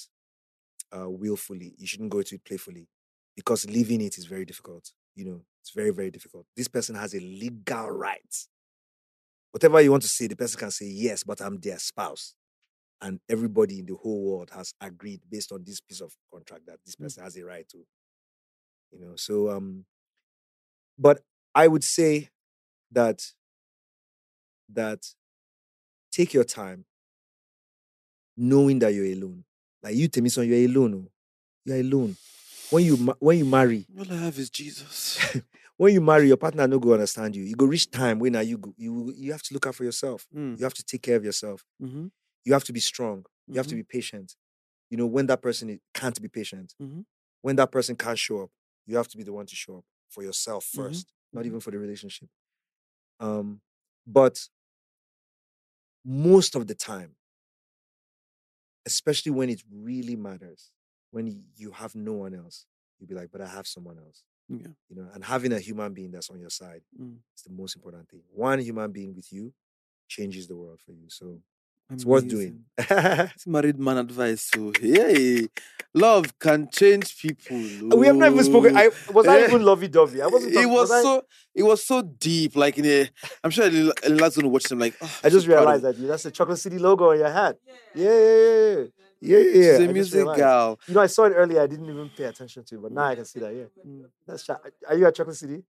uh, 0.95 1.09
willfully. 1.09 1.75
You 1.79 1.87
shouldn't 1.87 2.11
go 2.11 2.19
into 2.19 2.35
it 2.35 2.45
playfully, 2.45 2.89
because 3.35 3.65
leaving 3.71 4.01
it 4.03 4.19
is 4.19 4.27
very 4.27 4.45
difficult. 4.45 4.93
You 5.15 5.25
know, 5.25 5.45
it's 5.63 5.71
very 5.71 5.91
very 5.91 6.11
difficult. 6.11 6.47
This 6.57 6.69
person 6.69 6.95
has 6.97 7.15
a 7.15 7.21
legal 7.21 7.91
right. 7.91 8.47
Whatever 9.53 9.81
you 9.81 9.91
want 9.91 10.03
to 10.03 10.09
say, 10.09 10.27
the 10.27 10.37
person 10.37 10.59
can 10.59 10.71
say 10.71 10.87
yes, 10.87 11.23
but 11.25 11.41
I'm 11.41 11.59
their 11.59 11.79
spouse, 11.79 12.35
and 13.03 13.21
everybody 13.29 13.79
in 13.81 13.87
the 13.87 13.95
whole 13.95 14.23
world 14.25 14.51
has 14.55 14.73
agreed 14.81 15.21
based 15.31 15.53
on 15.53 15.63
this 15.65 15.81
piece 15.81 16.01
of 16.01 16.13
contract 16.33 16.67
that 16.67 16.79
this 16.85 16.97
Mm. 16.97 17.03
person 17.05 17.23
has 17.25 17.37
a 17.37 17.45
right 17.45 17.69
to. 17.69 17.79
You 18.93 19.01
know, 19.01 19.17
so 19.17 19.51
um, 19.51 19.85
but 20.99 21.23
I 21.55 21.69
would 21.69 21.85
say 21.85 22.31
that 22.93 23.23
that 24.73 25.05
take 26.13 26.33
your 26.35 26.45
time 26.45 26.85
knowing 28.37 28.79
that 28.81 28.93
you're 28.95 29.07
alone. 29.13 29.45
Like 29.83 29.95
you, 29.97 30.09
Timisan, 30.09 30.47
you're 30.49 30.69
alone. 30.69 31.07
oh. 31.07 31.11
You're 31.65 31.81
alone. 31.81 32.17
When 32.71 32.85
you 32.85 32.97
ma- 32.97 33.15
when 33.19 33.39
you 33.39 33.45
marry, 33.45 33.87
All 33.99 34.11
I 34.13 34.17
have 34.17 34.39
is 34.39 34.51
Jesus. 34.51 35.19
when 35.77 35.93
you 35.95 36.01
marry, 36.01 36.29
your 36.29 36.37
partner 36.37 36.67
no 36.67 36.79
go 36.79 36.93
understand 36.95 37.37
you. 37.37 37.45
You 37.45 37.55
go 37.55 37.67
reach 37.67 37.91
time 37.91 38.19
when 38.19 38.35
are 38.37 38.43
you 38.43 38.59
go, 38.59 38.75
you 38.77 39.13
you 39.17 39.33
have 39.33 39.43
to 39.45 39.55
look 39.55 39.67
out 39.67 39.75
for 39.75 39.85
yourself. 39.85 40.27
Mm. 40.35 40.59
You 40.59 40.65
have 40.65 40.75
to 40.75 40.85
take 40.85 41.03
care 41.03 41.17
of 41.17 41.25
yourself. 41.25 41.65
Mhm, 41.83 42.11
You 42.47 42.55
have 42.55 42.65
to 42.67 42.75
be 42.75 42.81
strong. 42.81 43.27
You 43.53 43.61
have 43.61 43.69
to 43.69 43.77
mhm, 43.77 43.81
be 43.83 43.85
patient. 43.85 44.37
You 44.91 44.99
know 44.99 45.07
when 45.07 45.27
that 45.29 45.43
person 45.43 45.81
can't 45.95 46.21
be 46.23 46.29
patient, 46.29 46.75
mhm, 46.81 47.05
when 47.43 47.57
that 47.57 47.73
person 47.73 47.97
can't 47.97 48.19
show 48.19 48.45
up, 48.45 48.51
you 48.87 48.97
have 48.97 49.09
to 49.09 49.19
be 49.19 49.25
the 49.25 49.33
one 49.35 49.47
to 49.47 49.57
show 49.57 49.79
up 49.79 49.87
for 50.11 50.23
yourself 50.25 50.65
Mhm, 50.75 51.05
1st 51.05 51.13
not 51.35 51.45
mhm. 51.45 51.47
even 51.47 51.61
for 51.61 51.73
the 51.73 51.79
relationship. 51.79 52.29
Um, 53.21 53.63
but 54.07 54.49
most 56.05 56.55
of 56.55 56.67
the 56.67 56.75
time, 56.75 57.17
especially 58.87 59.33
when 59.33 59.51
it 59.51 59.63
really 59.71 60.17
matters, 60.17 60.71
when 61.11 61.45
you 61.57 61.71
have 61.73 61.95
no 61.95 62.13
one 62.13 62.35
else, 62.35 62.67
you'll 62.99 63.09
be 63.09 63.15
like, 63.15 63.31
but 63.31 63.41
I 63.41 63.49
have 63.49 63.67
someone 63.67 63.99
else. 63.99 64.23
Yeah. 64.49 64.69
You 64.89 64.97
know, 64.97 65.11
and 65.15 65.25
having 65.25 65.53
a 65.53 65.61
human 65.61 65.95
being 65.95 66.13
that's 66.13 66.31
on 66.31 66.41
your 66.41 66.51
side 66.51 66.83
Mm. 66.99 67.23
is 67.37 67.43
the 67.45 67.51
most 67.53 67.77
important 67.77 68.09
thing. 68.11 68.23
One 68.33 68.61
human 68.61 68.93
being 68.93 69.15
with 69.15 69.33
you 69.33 69.55
changes 70.09 70.49
the 70.49 70.57
world 70.57 70.81
for 70.81 70.93
you. 70.93 71.09
So 71.11 71.43
it's 71.91 72.05
worth 72.05 72.27
doing. 72.29 72.65
It's 72.79 73.47
married 73.47 73.79
man 73.79 73.99
advice. 73.99 74.51
So 74.53 74.73
hey, 74.81 75.49
love 75.95 76.39
can 76.39 76.69
change 76.71 77.17
people. 77.19 77.99
we 77.99 78.07
have 78.07 78.17
not 78.17 78.33
even 78.33 78.45
spoken. 78.45 78.77
oh. 78.77 78.81
I 78.81 78.91
was 79.13 79.27
I 79.27 79.39
Eh, 79.41 79.45
even 79.47 79.63
lovey 79.63 79.89
dovey. 79.89 80.21
I 80.23 80.27
wasn't. 80.27 80.53
It 80.53 80.57
talking- 80.57 80.73
was 80.73 80.91
I- 80.91 81.03
so 81.03 81.23
it 81.55 81.63
was 81.63 81.85
so 81.85 82.03
deep. 82.03 82.57
Like 82.57 82.77
in 82.79 82.85
a, 82.87 83.09
I'm 83.43 83.51
sure 83.51 83.67
Elila's 83.69 84.37
gonna 84.37 84.49
watch 84.49 84.65
them. 84.65 84.79
Like 84.79 84.95
oh, 85.01 85.21
I 85.25 85.29
just 85.31 85.47
so 85.47 85.53
realized 85.57 85.85
that 85.85 85.97
you. 85.97 86.07
That's 86.07 86.25
the 86.25 86.31
Chocolate 86.31 86.59
City 86.59 86.79
logo 86.79 87.11
on 87.13 87.19
your 87.19 87.31
hat. 87.31 87.57
Yeah, 87.95 88.05
yeah, 88.05 88.11
yeah, 88.11 88.17
yeah, 88.21 88.75
yeah. 88.77 88.85
yeah, 89.21 89.39
yeah. 89.39 89.79
She's 89.79 89.81
I 89.81 89.85
a 89.85 89.93
music 89.93 90.27
gal. 90.37 90.79
You 90.89 90.95
know, 90.95 91.01
I 91.01 91.07
saw 91.07 91.25
it 91.25 91.31
earlier. 91.35 91.61
I 91.63 91.67
didn't 91.67 91.89
even 91.89 92.11
pay 92.17 92.25
attention 92.25 92.65
to 92.65 92.75
it, 92.77 92.83
but 92.83 92.93
now 92.93 93.05
I 93.05 93.15
can 93.15 93.25
see 93.25 93.41
that. 93.41 93.55
Yeah, 93.55 93.65
Mm. 93.87 94.05
that's. 94.27 94.49
Are 94.51 94.97
you 94.97 95.07
at 95.07 95.15
Chocolate 95.15 95.37
City? 95.37 95.63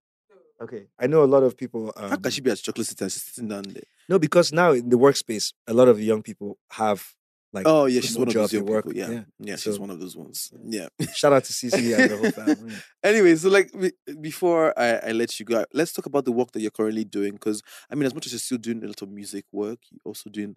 Okay, 0.59 0.87
I 0.99 1.07
know 1.07 1.23
a 1.23 1.25
lot 1.25 1.43
of 1.43 1.55
people. 1.55 1.93
Um, 1.95 2.09
How 2.09 2.15
can 2.17 2.31
she 2.31 2.41
be 2.41 2.49
at 2.51 2.57
chocolate 2.57 2.87
city 2.87 3.03
and 3.05 3.11
she's 3.11 3.23
sitting 3.23 3.47
down 3.49 3.63
there? 3.63 3.83
No, 4.09 4.17
because 4.19 4.51
now 4.51 4.71
in 4.71 4.89
the 4.89 4.97
workspace, 4.97 5.53
a 5.67 5.73
lot 5.73 5.87
of 5.87 6.01
young 6.01 6.23
people 6.23 6.57
have 6.71 7.13
like. 7.53 7.67
Oh 7.67 7.85
yeah, 7.85 8.01
she's 8.01 8.17
one 8.17 8.27
of 8.27 8.33
those 8.33 8.53
young 8.53 8.65
work- 8.65 8.85
people. 8.85 8.97
Yeah, 8.99 9.09
yeah. 9.11 9.23
yeah, 9.39 9.55
she's 9.55 9.75
So- 9.75 9.81
one 9.81 9.91
of 9.91 9.99
those 9.99 10.15
ones. 10.17 10.51
Yeah. 10.65 10.87
Shout 11.13 11.31
out 11.33 11.43
to 11.43 11.53
CC 11.53 11.95
and 11.97 12.09
the 12.09 12.17
whole 12.17 12.31
family. 12.45 12.73
anyway, 13.03 13.35
so 13.35 13.49
like 13.49 13.71
before 14.19 14.73
I, 14.79 14.95
I 15.09 15.11
let 15.11 15.39
you 15.39 15.45
go, 15.45 15.63
let's 15.73 15.93
talk 15.93 16.07
about 16.07 16.25
the 16.25 16.31
work 16.31 16.51
that 16.53 16.61
you're 16.61 16.71
currently 16.71 17.03
doing. 17.05 17.33
Because 17.33 17.61
I 17.91 17.95
mean, 17.95 18.05
as 18.07 18.13
much 18.15 18.25
as 18.25 18.31
you're 18.31 18.39
still 18.39 18.57
doing 18.57 18.83
a 18.83 18.87
lot 18.87 19.01
of 19.01 19.09
music 19.09 19.45
work, 19.51 19.79
you're 19.91 20.01
also 20.05 20.29
doing 20.31 20.55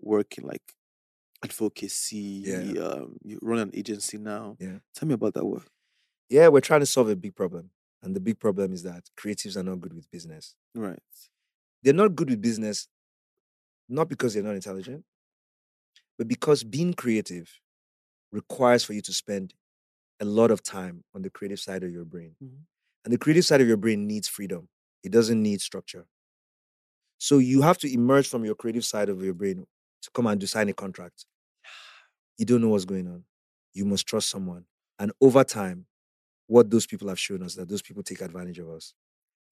work 0.00 0.38
in 0.38 0.44
like 0.46 0.62
advocacy. 1.44 2.42
Yeah. 2.46 2.82
Um, 2.82 3.16
you 3.24 3.38
run 3.42 3.58
an 3.58 3.70
agency 3.74 4.18
now. 4.18 4.56
Yeah. 4.60 4.78
Tell 4.94 5.08
me 5.08 5.14
about 5.14 5.34
that 5.34 5.44
work. 5.44 5.66
Yeah, 6.30 6.48
we're 6.48 6.60
trying 6.60 6.80
to 6.80 6.86
solve 6.86 7.08
a 7.10 7.16
big 7.16 7.34
problem, 7.34 7.70
and 8.04 8.14
the 8.14 8.20
big 8.20 8.38
problem 8.38 8.72
is 8.72 8.82
that 8.84 9.04
creatives 9.18 9.56
are 9.56 9.62
not 9.64 9.80
good 9.80 9.94
with 9.94 10.10
business. 10.10 10.54
Right. 10.74 11.00
they're 11.82 11.92
not 11.92 12.14
good 12.14 12.30
with 12.30 12.40
business, 12.40 12.88
not 13.88 14.08
because 14.08 14.32
they're 14.34 14.42
not 14.42 14.54
intelligent, 14.54 15.04
but 16.16 16.28
because 16.28 16.64
being 16.64 16.94
creative 16.94 17.60
requires 18.32 18.84
for 18.84 18.92
you 18.94 19.02
to 19.02 19.12
spend 19.12 19.54
a 20.20 20.24
lot 20.24 20.50
of 20.50 20.62
time 20.62 21.04
on 21.14 21.22
the 21.22 21.30
creative 21.30 21.60
side 21.60 21.82
of 21.82 21.90
your 21.92 22.04
brain. 22.04 22.36
Mhm. 22.42 22.64
And 23.04 23.12
the 23.12 23.18
creative 23.18 23.44
side 23.44 23.60
of 23.60 23.68
your 23.68 23.76
brain 23.76 24.06
needs 24.06 24.28
freedom. 24.28 24.68
It 25.02 25.12
doesn't 25.12 25.42
need 25.42 25.60
structure. 25.60 26.06
So 27.18 27.38
you 27.38 27.62
have 27.62 27.78
to 27.78 27.92
emerge 27.92 28.28
from 28.28 28.44
your 28.44 28.54
creative 28.54 28.84
side 28.84 29.08
of 29.08 29.22
your 29.22 29.34
brain 29.34 29.66
to 30.02 30.10
come 30.12 30.26
and 30.26 30.40
do 30.40 30.46
sign 30.46 30.68
a 30.68 30.72
contract. 30.74 31.26
You 32.38 32.46
don't 32.46 32.60
know 32.60 32.68
what's 32.68 32.84
going 32.84 33.06
on. 33.08 33.24
You 33.72 33.84
must 33.84 34.06
trust 34.06 34.28
someone. 34.30 34.66
And 34.98 35.12
over 35.20 35.44
time, 35.44 35.86
what 36.54 36.70
those 36.70 36.86
people 36.86 37.08
have 37.08 37.18
shown 37.18 37.42
us 37.42 37.54
that 37.56 37.68
those 37.68 37.82
people 37.82 38.02
take 38.04 38.20
advantage 38.20 38.60
of 38.60 38.68
us. 38.70 38.94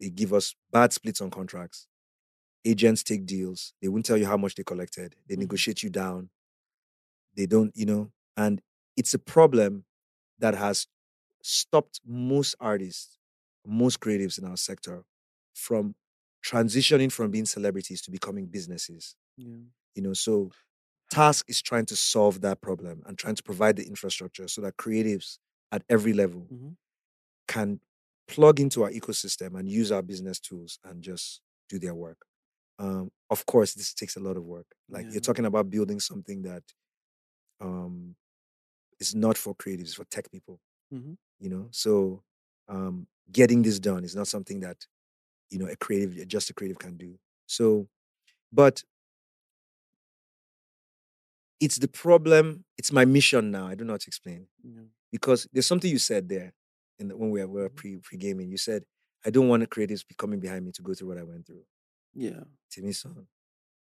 They 0.01 0.09
give 0.11 0.33
us 0.33 0.55
bad 0.71 0.93
splits 0.93 1.21
on 1.21 1.31
contracts. 1.31 1.89
Agents 2.65 3.03
take 3.03 3.27
deals. 3.27 3.75
They 3.83 3.89
won't 3.89 4.07
tell 4.07 4.17
you 4.17 4.27
how 4.27 4.37
much 4.37 4.55
they 4.55 4.63
collected. 4.65 5.17
They 5.29 5.35
Mhm. 5.35 5.41
negotiate 5.41 5.83
you 5.83 5.91
down. 5.91 6.31
They 7.35 7.47
don't, 7.47 7.75
you 7.77 7.87
know, 7.87 8.13
and 8.37 8.61
it's 8.97 9.15
a 9.15 9.19
problem 9.19 9.85
that 10.39 10.55
has 10.55 10.87
stopped 11.43 12.01
most 12.05 12.55
artists, 12.61 13.19
most 13.67 14.01
creatives 14.01 14.39
in 14.39 14.45
our 14.45 14.57
sector 14.57 15.05
from 15.55 15.95
transitioning 16.45 17.11
from 17.11 17.31
being 17.31 17.47
celebrities 17.47 18.03
to 18.03 18.11
becoming 18.11 18.47
businesses. 18.47 19.17
Yeah. 19.37 19.57
You 19.95 20.03
know, 20.03 20.13
so 20.15 20.51
Task 21.11 21.47
is 21.49 21.63
trying 21.63 21.87
to 21.87 21.97
solve 21.97 22.41
that 22.43 22.61
problem 22.61 23.03
and 23.07 23.19
trying 23.19 23.37
to 23.37 23.43
provide 23.43 23.77
the 23.77 23.87
infrastructure 23.87 24.49
so 24.49 24.61
that 24.63 24.77
creatives 24.77 25.39
at 25.73 25.85
every 25.89 26.13
level 26.13 26.49
Mhm. 26.53 26.77
Can 27.49 27.81
plug 28.29 28.61
into 28.61 28.83
our 28.83 28.91
ecosystem 28.91 29.59
and 29.59 29.69
use 29.69 29.93
our 29.93 30.03
business 30.03 30.41
tools 30.41 30.79
and 30.85 31.03
just 31.03 31.41
do 31.69 31.79
their 31.79 31.95
work. 31.95 32.19
Um, 32.79 33.11
of 33.31 33.45
course, 33.47 33.75
this 33.75 33.93
takes 33.95 34.17
a 34.17 34.21
lot 34.21 34.37
of 34.37 34.45
work. 34.45 34.67
Like 34.89 35.05
Yeah. 35.07 35.13
you're 35.13 35.21
talking 35.21 35.45
about 35.47 35.71
building 35.71 36.01
something 36.01 36.43
that 36.43 36.63
um, 37.61 38.17
is 39.01 39.15
not 39.15 39.37
for 39.39 39.55
creatives, 39.55 39.95
for 39.95 40.05
tech 40.07 40.31
people. 40.31 40.61
Mhm. 40.93 41.17
You 41.41 41.51
know, 41.51 41.69
so 41.71 42.23
um, 42.69 43.07
getting 43.31 43.63
this 43.63 43.79
done 43.79 44.05
is 44.05 44.15
not 44.17 44.29
something 44.29 44.61
that 44.61 44.87
you 45.51 45.59
know 45.59 45.67
a 45.67 45.77
creative, 45.77 46.27
just 46.29 46.51
a 46.51 46.55
creative 46.55 46.79
can 46.79 46.97
do. 46.97 47.19
So, 47.47 47.89
but 48.53 48.83
it's 51.61 51.77
the 51.77 51.89
problem. 51.89 52.65
It's 52.79 52.93
my 52.93 53.05
mission 53.05 53.51
now. 53.51 53.67
I 53.69 53.75
don't 53.75 53.87
know 53.87 53.93
how 53.95 53.99
to 53.99 54.09
explain 54.09 54.49
Yeah. 54.65 54.83
because 55.11 55.47
there's 55.53 55.67
something 55.67 55.91
you 55.91 55.99
said 55.99 56.29
there 56.29 56.53
in 57.03 57.09
the, 57.09 57.17
when 57.17 57.31
we 57.31 57.41
were, 57.41 57.49
we 57.49 57.63
were 57.63 57.69
pre 57.71 57.99
pre 57.99 58.19
gaming. 58.19 58.51
You 58.51 58.59
said 58.59 58.85
I 59.27 59.31
don't 59.31 59.49
want 59.49 59.63
the 59.63 59.67
creatives 59.69 60.07
be 60.07 60.15
coming 60.17 60.41
behind 60.41 60.65
me 60.65 60.73
to 60.73 60.83
go 60.83 60.95
through 60.95 61.09
what 61.09 61.19
I 61.19 61.25
went 61.25 61.47
through. 61.47 61.65
Yeah. 62.15 62.45
to 62.73 62.83
me, 62.83 62.93
son, 62.93 63.27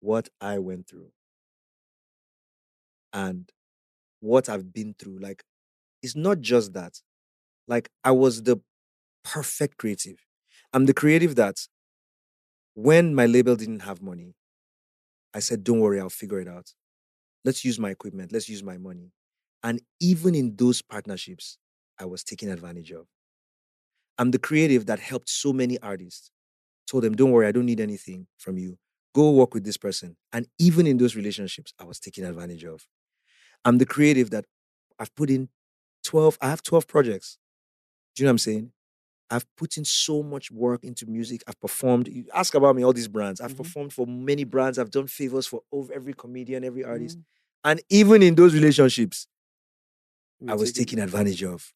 what 0.00 0.28
I 0.40 0.58
went 0.58 0.88
through 0.88 1.10
and 3.12 3.50
what 4.20 4.48
I've 4.48 4.72
been 4.72 4.94
through. 4.98 5.18
Like, 5.18 5.44
it's 6.02 6.16
not 6.16 6.40
just 6.40 6.72
that. 6.74 7.00
Like, 7.68 7.90
I 8.04 8.12
was 8.12 8.42
the 8.44 8.58
perfect 9.24 9.78
creative. 9.78 10.18
I'm 10.72 10.86
the 10.86 10.94
creative 10.94 11.36
that 11.36 11.56
when 12.74 13.14
my 13.14 13.26
label 13.26 13.56
didn't 13.56 13.80
have 13.80 14.02
money, 14.02 14.34
I 15.34 15.40
said, 15.40 15.64
don't 15.64 15.80
worry, 15.80 16.00
I'll 16.00 16.10
figure 16.10 16.40
it 16.40 16.48
out. 16.48 16.72
Let's 17.44 17.64
use 17.64 17.78
my 17.78 17.90
equipment, 17.90 18.32
let's 18.32 18.48
use 18.48 18.62
my 18.62 18.78
money. 18.78 19.12
And 19.62 19.80
even 20.00 20.34
in 20.34 20.56
those 20.56 20.82
partnerships, 20.82 21.58
I 21.98 22.04
was 22.04 22.24
taken 22.24 22.50
advantage 22.50 22.90
of. 22.92 23.06
I'm 24.18 24.30
the 24.30 24.38
creative 24.38 24.86
that 24.86 24.98
helped 24.98 25.28
so 25.28 25.52
many 25.52 25.78
artists. 25.80 26.30
Told 26.86 27.04
them, 27.04 27.14
don't 27.14 27.30
worry, 27.30 27.46
I 27.46 27.52
don't 27.52 27.66
need 27.66 27.80
anything 27.80 28.26
from 28.38 28.58
you. 28.58 28.78
Go 29.14 29.30
work 29.30 29.54
with 29.54 29.64
this 29.64 29.76
person. 29.76 30.16
And 30.32 30.46
even 30.58 30.86
in 30.86 30.96
those 30.98 31.16
relationships, 31.16 31.72
I 31.78 31.84
was 31.84 31.98
taken 32.00 32.24
advantage 32.24 32.64
of. 32.64 32.86
I'm 33.64 33.78
the 33.78 33.86
creative 33.86 34.30
that 34.30 34.44
I've 34.98 35.14
put 35.14 35.30
in 35.30 35.48
12, 36.04 36.38
I 36.40 36.48
have 36.50 36.62
12 36.62 36.86
projects. 36.88 37.38
Do 38.14 38.22
you 38.22 38.26
know 38.26 38.30
what 38.30 38.32
I'm 38.32 38.38
saying? 38.38 38.72
I've 39.30 39.46
put 39.56 39.78
in 39.78 39.84
so 39.84 40.22
much 40.22 40.50
work 40.50 40.84
into 40.84 41.06
music. 41.06 41.42
I've 41.46 41.58
performed. 41.60 42.08
You 42.08 42.26
ask 42.34 42.54
about 42.54 42.76
me, 42.76 42.84
all 42.84 42.92
these 42.92 43.08
brands. 43.08 43.40
I've 43.40 43.54
Mhm. 43.54 43.56
performed 43.56 43.92
for 43.94 44.06
many 44.06 44.44
brands. 44.44 44.78
I've 44.78 44.90
done 44.90 45.06
favors 45.06 45.46
for 45.46 45.62
over 45.72 45.92
every 45.92 46.12
comedian, 46.12 46.64
every 46.64 46.84
artist. 46.84 47.18
Mhm. 47.18 47.24
And 47.64 47.82
even 47.88 48.22
in 48.22 48.34
those 48.34 48.54
relationships, 48.54 49.26
You 50.40 50.48
I 50.50 50.54
was 50.54 50.72
taken 50.72 50.98
advantage 50.98 51.42
of 51.44 51.72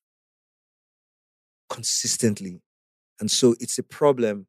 consistently. 1.69 2.61
And 3.21 3.31
so 3.31 3.55
it's 3.61 3.79
a 3.79 3.83
problem 3.83 4.47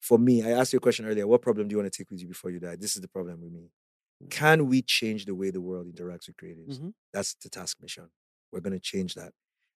for 0.00 0.18
me. 0.18 0.42
I 0.42 0.50
asked 0.50 0.72
you 0.72 0.76
a 0.78 0.80
question 0.80 1.06
earlier 1.06 1.26
what 1.26 1.42
problem 1.42 1.68
do 1.68 1.72
you 1.72 1.78
want 1.78 1.92
to 1.92 1.96
take 1.96 2.10
with 2.10 2.20
you 2.20 2.28
before 2.28 2.50
you 2.50 2.60
die? 2.60 2.76
This 2.76 2.94
is 2.96 3.02
the 3.02 3.08
problem 3.08 3.40
with 3.40 3.52
me. 3.52 3.70
Mm. 4.22 4.30
Can 4.30 4.66
we 4.68 4.82
change 4.82 5.24
the 5.26 5.34
way 5.34 5.50
the 5.50 5.60
world 5.60 5.86
interacts 5.92 6.26
with 6.28 6.36
creatives? 6.36 6.78
Mhm. 6.78 6.92
That's 7.12 7.34
the 7.42 7.48
task 7.48 7.78
mission. 7.80 8.10
We're 8.52 8.60
going 8.60 8.72
to 8.74 8.80
change 8.80 9.14
that. 9.14 9.32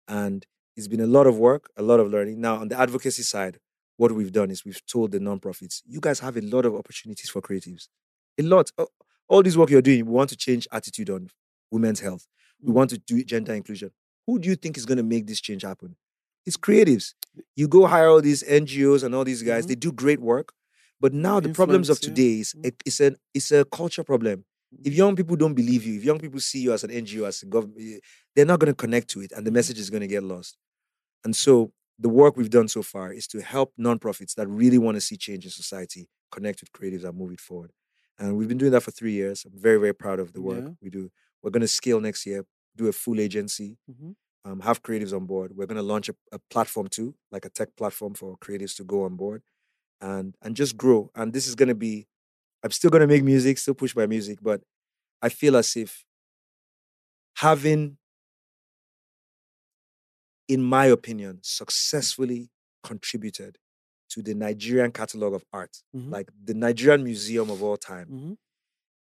And 0.07 0.45
it's 0.75 0.87
been 0.87 1.01
a 1.01 1.07
lot 1.07 1.25
of 1.27 1.37
work, 1.39 1.71
a 1.75 1.81
lot 1.81 1.99
of 1.99 2.09
learning. 2.11 2.39
Now, 2.39 2.57
on 2.57 2.67
the 2.67 2.79
advocacy 2.79 3.23
side, 3.23 3.59
what 3.97 4.11
we've 4.11 4.31
done 4.31 4.51
is 4.51 4.63
we've 4.63 4.85
told 4.85 5.11
the 5.11 5.19
nonprofits, 5.19 5.81
you 5.87 5.99
guys 5.99 6.19
have 6.19 6.37
a 6.37 6.41
lot 6.41 6.65
of 6.65 6.75
opportunities 6.75 7.29
for 7.31 7.41
creatives. 7.41 7.87
A 8.37 8.43
lot. 8.43 8.71
All 9.27 9.41
this 9.41 9.57
work 9.57 9.71
you're 9.71 9.81
doing, 9.81 10.05
we 10.05 10.11
want 10.11 10.29
to 10.29 10.37
change 10.37 10.67
attitude 10.71 11.09
on 11.09 11.29
women's 11.71 11.99
health. 12.01 12.27
We 12.61 12.71
Mm. 12.71 12.75
want 12.75 12.89
to 12.91 12.99
do 12.99 13.23
gender 13.23 13.53
inclusion. 13.55 13.91
Who 14.27 14.37
do 14.39 14.47
you 14.49 14.55
think 14.55 14.77
is 14.77 14.85
going 14.85 14.97
to 14.99 15.03
make 15.03 15.25
this 15.25 15.41
change 15.41 15.63
happen? 15.63 15.97
It's 16.47 16.57
creatives. 16.57 17.13
You 17.55 17.67
go 17.67 17.85
hire 17.85 18.07
all 18.07 18.21
these 18.21 18.41
NGOs 18.43 19.03
and 19.03 19.13
all 19.13 19.25
these 19.25 19.43
guys, 19.43 19.65
Mhm. 19.65 19.67
they 19.67 19.75
do 19.75 19.91
great 19.91 20.21
work. 20.21 20.53
But 20.99 21.13
now 21.13 21.39
the 21.39 21.49
problems 21.49 21.89
of 21.89 21.99
yeah. 22.01 22.07
today 22.09 22.39
is 22.39 22.53
Mm. 22.55 22.71
it's 22.85 22.99
a 23.01 23.15
it's 23.35 23.51
a 23.51 23.65
culture 23.65 24.03
problem. 24.03 24.45
If 24.83 24.93
Mhm. 24.93 24.97
young 24.97 25.15
people 25.15 25.35
don't 25.35 25.53
believe 25.53 25.85
you, 25.85 25.95
if 25.99 26.03
young 26.03 26.19
people 26.19 26.39
see 26.39 26.61
you 26.65 26.73
as 26.73 26.83
an 26.83 26.89
NGO, 26.89 27.25
as 27.25 27.43
a 27.43 27.45
government, 27.45 28.01
they're 28.33 28.45
not 28.53 28.59
going 28.61 28.73
to 28.73 28.75
connect 28.85 29.09
to 29.11 29.21
it, 29.21 29.31
and 29.33 29.45
the 29.45 29.51
Mhm. 29.51 29.59
message 29.59 29.79
is 29.79 29.89
going 29.91 30.01
to 30.01 30.07
get 30.07 30.23
lost. 30.23 30.57
And 31.23 31.35
so, 31.35 31.71
the 31.99 32.09
work 32.09 32.37
we've 32.37 32.49
done 32.59 32.67
so 32.67 32.81
far 32.83 33.11
is 33.13 33.27
to 33.27 33.41
help 33.41 33.73
nonprofits 33.77 34.33
that 34.35 34.47
really 34.47 34.77
want 34.77 34.95
to 34.95 35.01
see 35.01 35.17
change 35.17 35.45
in 35.45 35.51
society 35.51 36.07
connect 36.31 36.61
with 36.61 36.71
creatives 36.71 37.03
and 37.03 37.17
move 37.17 37.31
it 37.31 37.41
forward. 37.41 37.71
And 38.19 38.37
we've 38.37 38.47
been 38.47 38.57
doing 38.63 38.71
that 38.71 38.83
for 38.83 38.91
three 38.91 39.13
years. 39.13 39.45
I'm 39.45 39.57
very, 39.67 39.79
very 39.79 39.93
proud 39.93 40.19
of 40.19 40.33
the 40.33 40.41
work 40.41 40.63
Yeah. 40.63 40.73
we 40.81 40.89
do. 40.89 41.11
We're 41.41 41.51
going 41.51 41.61
to 41.61 41.67
scale 41.67 41.99
next 42.01 42.25
year, 42.25 42.45
do 42.75 42.87
a 42.87 42.93
full 42.93 43.19
agency, 43.19 43.77
Mhm. 43.89 44.15
Um, 44.47 44.61
have 44.61 44.83
creatives 44.83 45.13
on 45.15 45.25
board. 45.27 45.53
We're 45.55 45.67
going 45.67 45.77
to 45.77 45.83
launch 45.83 46.09
a, 46.09 46.15
a 46.33 46.39
platform 46.51 46.89
too, 46.89 47.15
like 47.31 47.45
a 47.45 47.49
tech 47.49 47.75
platform 47.77 48.15
for 48.15 48.37
creatives 48.39 48.75
to 48.77 48.85
go 48.85 49.03
on 49.05 49.15
board 49.17 49.43
and 50.01 50.35
and 50.43 50.55
just 50.55 50.77
grow. 50.77 51.11
And 51.15 51.33
this 51.33 51.47
is 51.47 51.55
going 51.55 51.69
to 51.69 51.75
be, 51.75 52.07
I'm 52.63 52.71
still 52.71 52.91
going 52.91 53.01
to 53.01 53.07
make 53.07 53.23
music, 53.23 53.57
still 53.59 53.75
push 53.75 53.95
my 53.95 54.07
music, 54.07 54.39
but 54.41 54.61
I 55.21 55.29
feel 55.29 55.57
as 55.57 55.75
if 55.77 56.05
having, 57.35 57.97
in 60.47 60.63
my 60.63 60.85
opinion, 60.85 61.39
successfully 61.43 62.49
contributed 62.83 63.57
to 64.09 64.21
the 64.21 64.33
Nigerian 64.33 64.91
catalog 64.91 65.33
of 65.33 65.43
art, 65.51 65.83
Mhm. 65.95 66.11
like 66.11 66.31
the 66.43 66.53
Nigerian 66.53 67.03
Museum 67.03 67.49
of 67.49 67.61
all 67.61 67.77
time. 67.77 68.07
Mhm. 68.09 68.37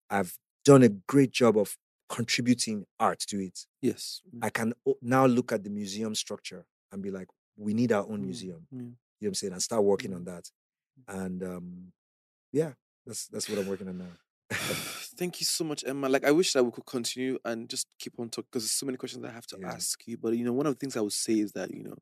I've 0.09 0.37
done 0.65 0.83
a 0.83 0.89
great 0.89 1.31
job 1.31 1.57
of 1.57 1.77
contributing 2.09 2.85
art 2.99 3.19
to 3.19 3.39
it. 3.39 3.65
Yes. 3.81 4.21
I 4.41 4.49
can 4.49 4.73
now 5.01 5.25
look 5.25 5.51
at 5.51 5.63
the 5.63 5.69
museum 5.69 6.15
structure 6.15 6.65
and 6.91 7.01
be 7.01 7.11
like, 7.11 7.27
we 7.57 7.73
need 7.73 7.91
our 7.91 8.03
own 8.03 8.21
Mm, 8.21 8.25
museum. 8.25 8.67
yeah. 8.71 8.77
You 8.79 8.83
know 8.85 8.95
what 9.19 9.27
I'm 9.29 9.33
saying? 9.35 9.53
And 9.53 9.61
start 9.63 9.83
working 9.83 10.13
on 10.13 10.21
Mm. 10.21 10.25
that. 10.25 10.51
And 11.07 11.43
um, 11.43 11.93
yeah, 12.51 12.73
that's 13.05 13.27
that's 13.27 13.49
what 13.49 13.59
I'm 13.59 13.67
working 13.67 13.87
on 13.89 13.97
now. 13.99 14.11
Thank 15.17 15.39
you 15.41 15.45
so 15.45 15.63
much, 15.63 15.83
MI. 15.83 16.07
Like, 16.09 16.25
I 16.25 16.31
wish 16.31 16.53
that 16.53 16.63
we 16.63 16.71
could 16.71 16.85
continue 16.85 17.39
and 17.45 17.69
just 17.69 17.87
keep 17.99 18.13
on 18.19 18.29
talking 18.29 18.47
because 18.51 18.63
there's 18.63 18.71
so 18.71 18.85
many 18.85 18.97
questions 18.97 19.25
I 19.25 19.31
have 19.31 19.47
to 19.47 19.57
Yeah. 19.59 19.71
ask 19.71 20.07
you. 20.07 20.17
But 20.17 20.37
you 20.37 20.45
know, 20.45 20.53
one 20.53 20.65
of 20.67 20.73
the 20.75 20.79
things 20.79 20.95
I 20.97 21.01
would 21.01 21.13
say 21.13 21.39
is 21.39 21.51
that 21.53 21.71
you 21.71 21.83
know, 21.83 21.95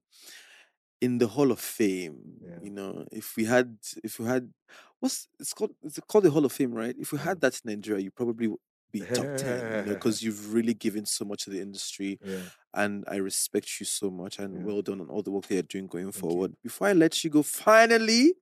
in 1.01 1.17
the 1.17 1.27
Hall 1.27 1.51
of 1.51 1.59
Fame, 1.59 2.39
Yeah. 2.41 2.59
you 2.61 2.69
know, 2.71 3.05
if 3.11 3.35
we 3.35 3.45
had, 3.45 3.77
if 4.03 4.19
we 4.19 4.25
had, 4.25 4.51
what's 4.99 5.27
it's 5.39 5.53
called? 5.53 5.75
It's 5.83 5.99
called 6.07 6.23
the 6.25 6.31
Hall 6.31 6.45
of 6.45 6.51
Fame, 6.51 6.73
right? 6.73 6.95
If 6.97 7.11
we 7.11 7.17
had 7.19 7.41
that 7.41 7.59
in 7.63 7.71
Nigeria, 7.71 8.01
you 8.03 8.11
probably 8.11 8.53
be 8.99 9.05
top 9.19 9.37
ten, 9.37 9.59
you 9.85 9.89
know, 9.89 9.93
because 9.95 10.21
you've 10.23 10.53
really 10.53 10.73
given 10.73 11.05
so 11.05 11.25
much 11.25 11.43
to 11.45 11.49
the 11.49 11.61
industry, 11.61 12.19
yeah. 12.23 12.39
and 12.73 13.03
I 13.07 13.17
respect 13.17 13.79
you 13.79 13.85
so 13.85 14.09
much, 14.09 14.39
and 14.39 14.49
Yeah. 14.59 14.63
well 14.67 14.81
done 14.81 15.01
on 15.01 15.09
all 15.09 15.23
the 15.23 15.31
work 15.31 15.45
that 15.47 15.53
you're 15.53 15.63
doing 15.75 15.87
going 15.87 16.05
you. 16.07 16.11
forward. 16.11 16.55
Before 16.63 16.87
I 16.87 16.93
let 16.93 17.23
you 17.23 17.29
go, 17.29 17.43
finally, 17.43 18.33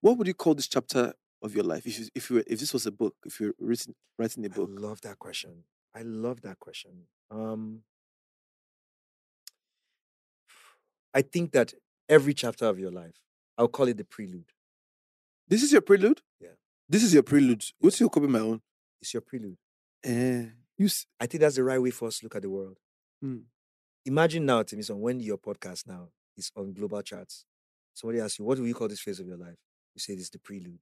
what 0.00 0.16
would 0.18 0.26
you 0.26 0.34
call 0.34 0.54
this 0.54 0.68
chapter 0.68 1.14
of 1.42 1.54
your 1.54 1.64
life 1.64 1.86
if 1.86 1.98
you, 1.98 2.06
if 2.14 2.30
you 2.30 2.36
were, 2.36 2.44
if 2.46 2.58
this 2.60 2.72
was 2.72 2.86
a 2.86 2.92
book, 2.92 3.14
if 3.24 3.40
you're 3.40 3.54
written 3.58 3.94
writing 4.18 4.44
a 4.46 4.50
book? 4.50 4.70
love 4.72 5.00
that 5.02 5.18
question. 5.18 5.64
I 5.94 6.02
love 6.02 6.42
that 6.42 6.58
question. 6.58 6.92
Um, 7.30 7.82
I 11.14 11.22
think 11.22 11.52
that 11.52 11.72
every 12.08 12.34
chapter 12.34 12.66
of 12.66 12.78
your 12.78 12.90
life, 12.90 13.16
I'll 13.56 13.68
call 13.68 13.88
it 13.88 13.96
the 13.96 14.04
prelude. 14.04 14.52
This 15.48 15.62
is 15.62 15.72
your 15.72 15.80
prelude. 15.80 16.20
Yeah. 16.40 16.50
This 16.88 17.02
is 17.02 17.14
your 17.14 17.22
prelude. 17.22 17.64
What's 17.80 17.98
your 18.00 18.10
copy 18.10 18.26
my 18.26 18.40
own? 18.40 18.60
It's 19.00 19.14
your 19.14 19.22
prelude. 19.22 19.56
Eh, 20.06 20.46
you. 20.78 20.86
s- 20.86 21.06
I 21.20 21.26
think 21.26 21.40
that's 21.40 21.56
the 21.56 21.64
right 21.64 21.80
way 21.82 21.90
for 21.90 22.08
us 22.08 22.18
to 22.20 22.26
look 22.26 22.36
at 22.36 22.42
the 22.42 22.50
world. 22.50 22.78
Mm. 23.24 23.44
Imagine 24.06 24.46
now, 24.46 24.62
Timisan, 24.64 24.98
when 24.98 25.20
your 25.20 25.38
podcast 25.38 25.86
now 25.86 26.10
is 26.36 26.52
on 26.56 26.74
global 26.74 27.02
charts. 27.02 27.46
Somebody 27.94 28.20
asks 28.20 28.38
you, 28.38 28.46
what 28.46 28.58
do 28.58 28.66
you 28.66 28.74
call 28.74 28.88
this 28.88 29.00
phase 29.00 29.20
of 29.20 29.28
your 29.28 29.38
life? 29.38 29.56
You 29.94 30.00
say 30.00 30.14
this 30.14 30.24
is 30.24 30.30
the 30.30 30.40
prelude. 30.40 30.80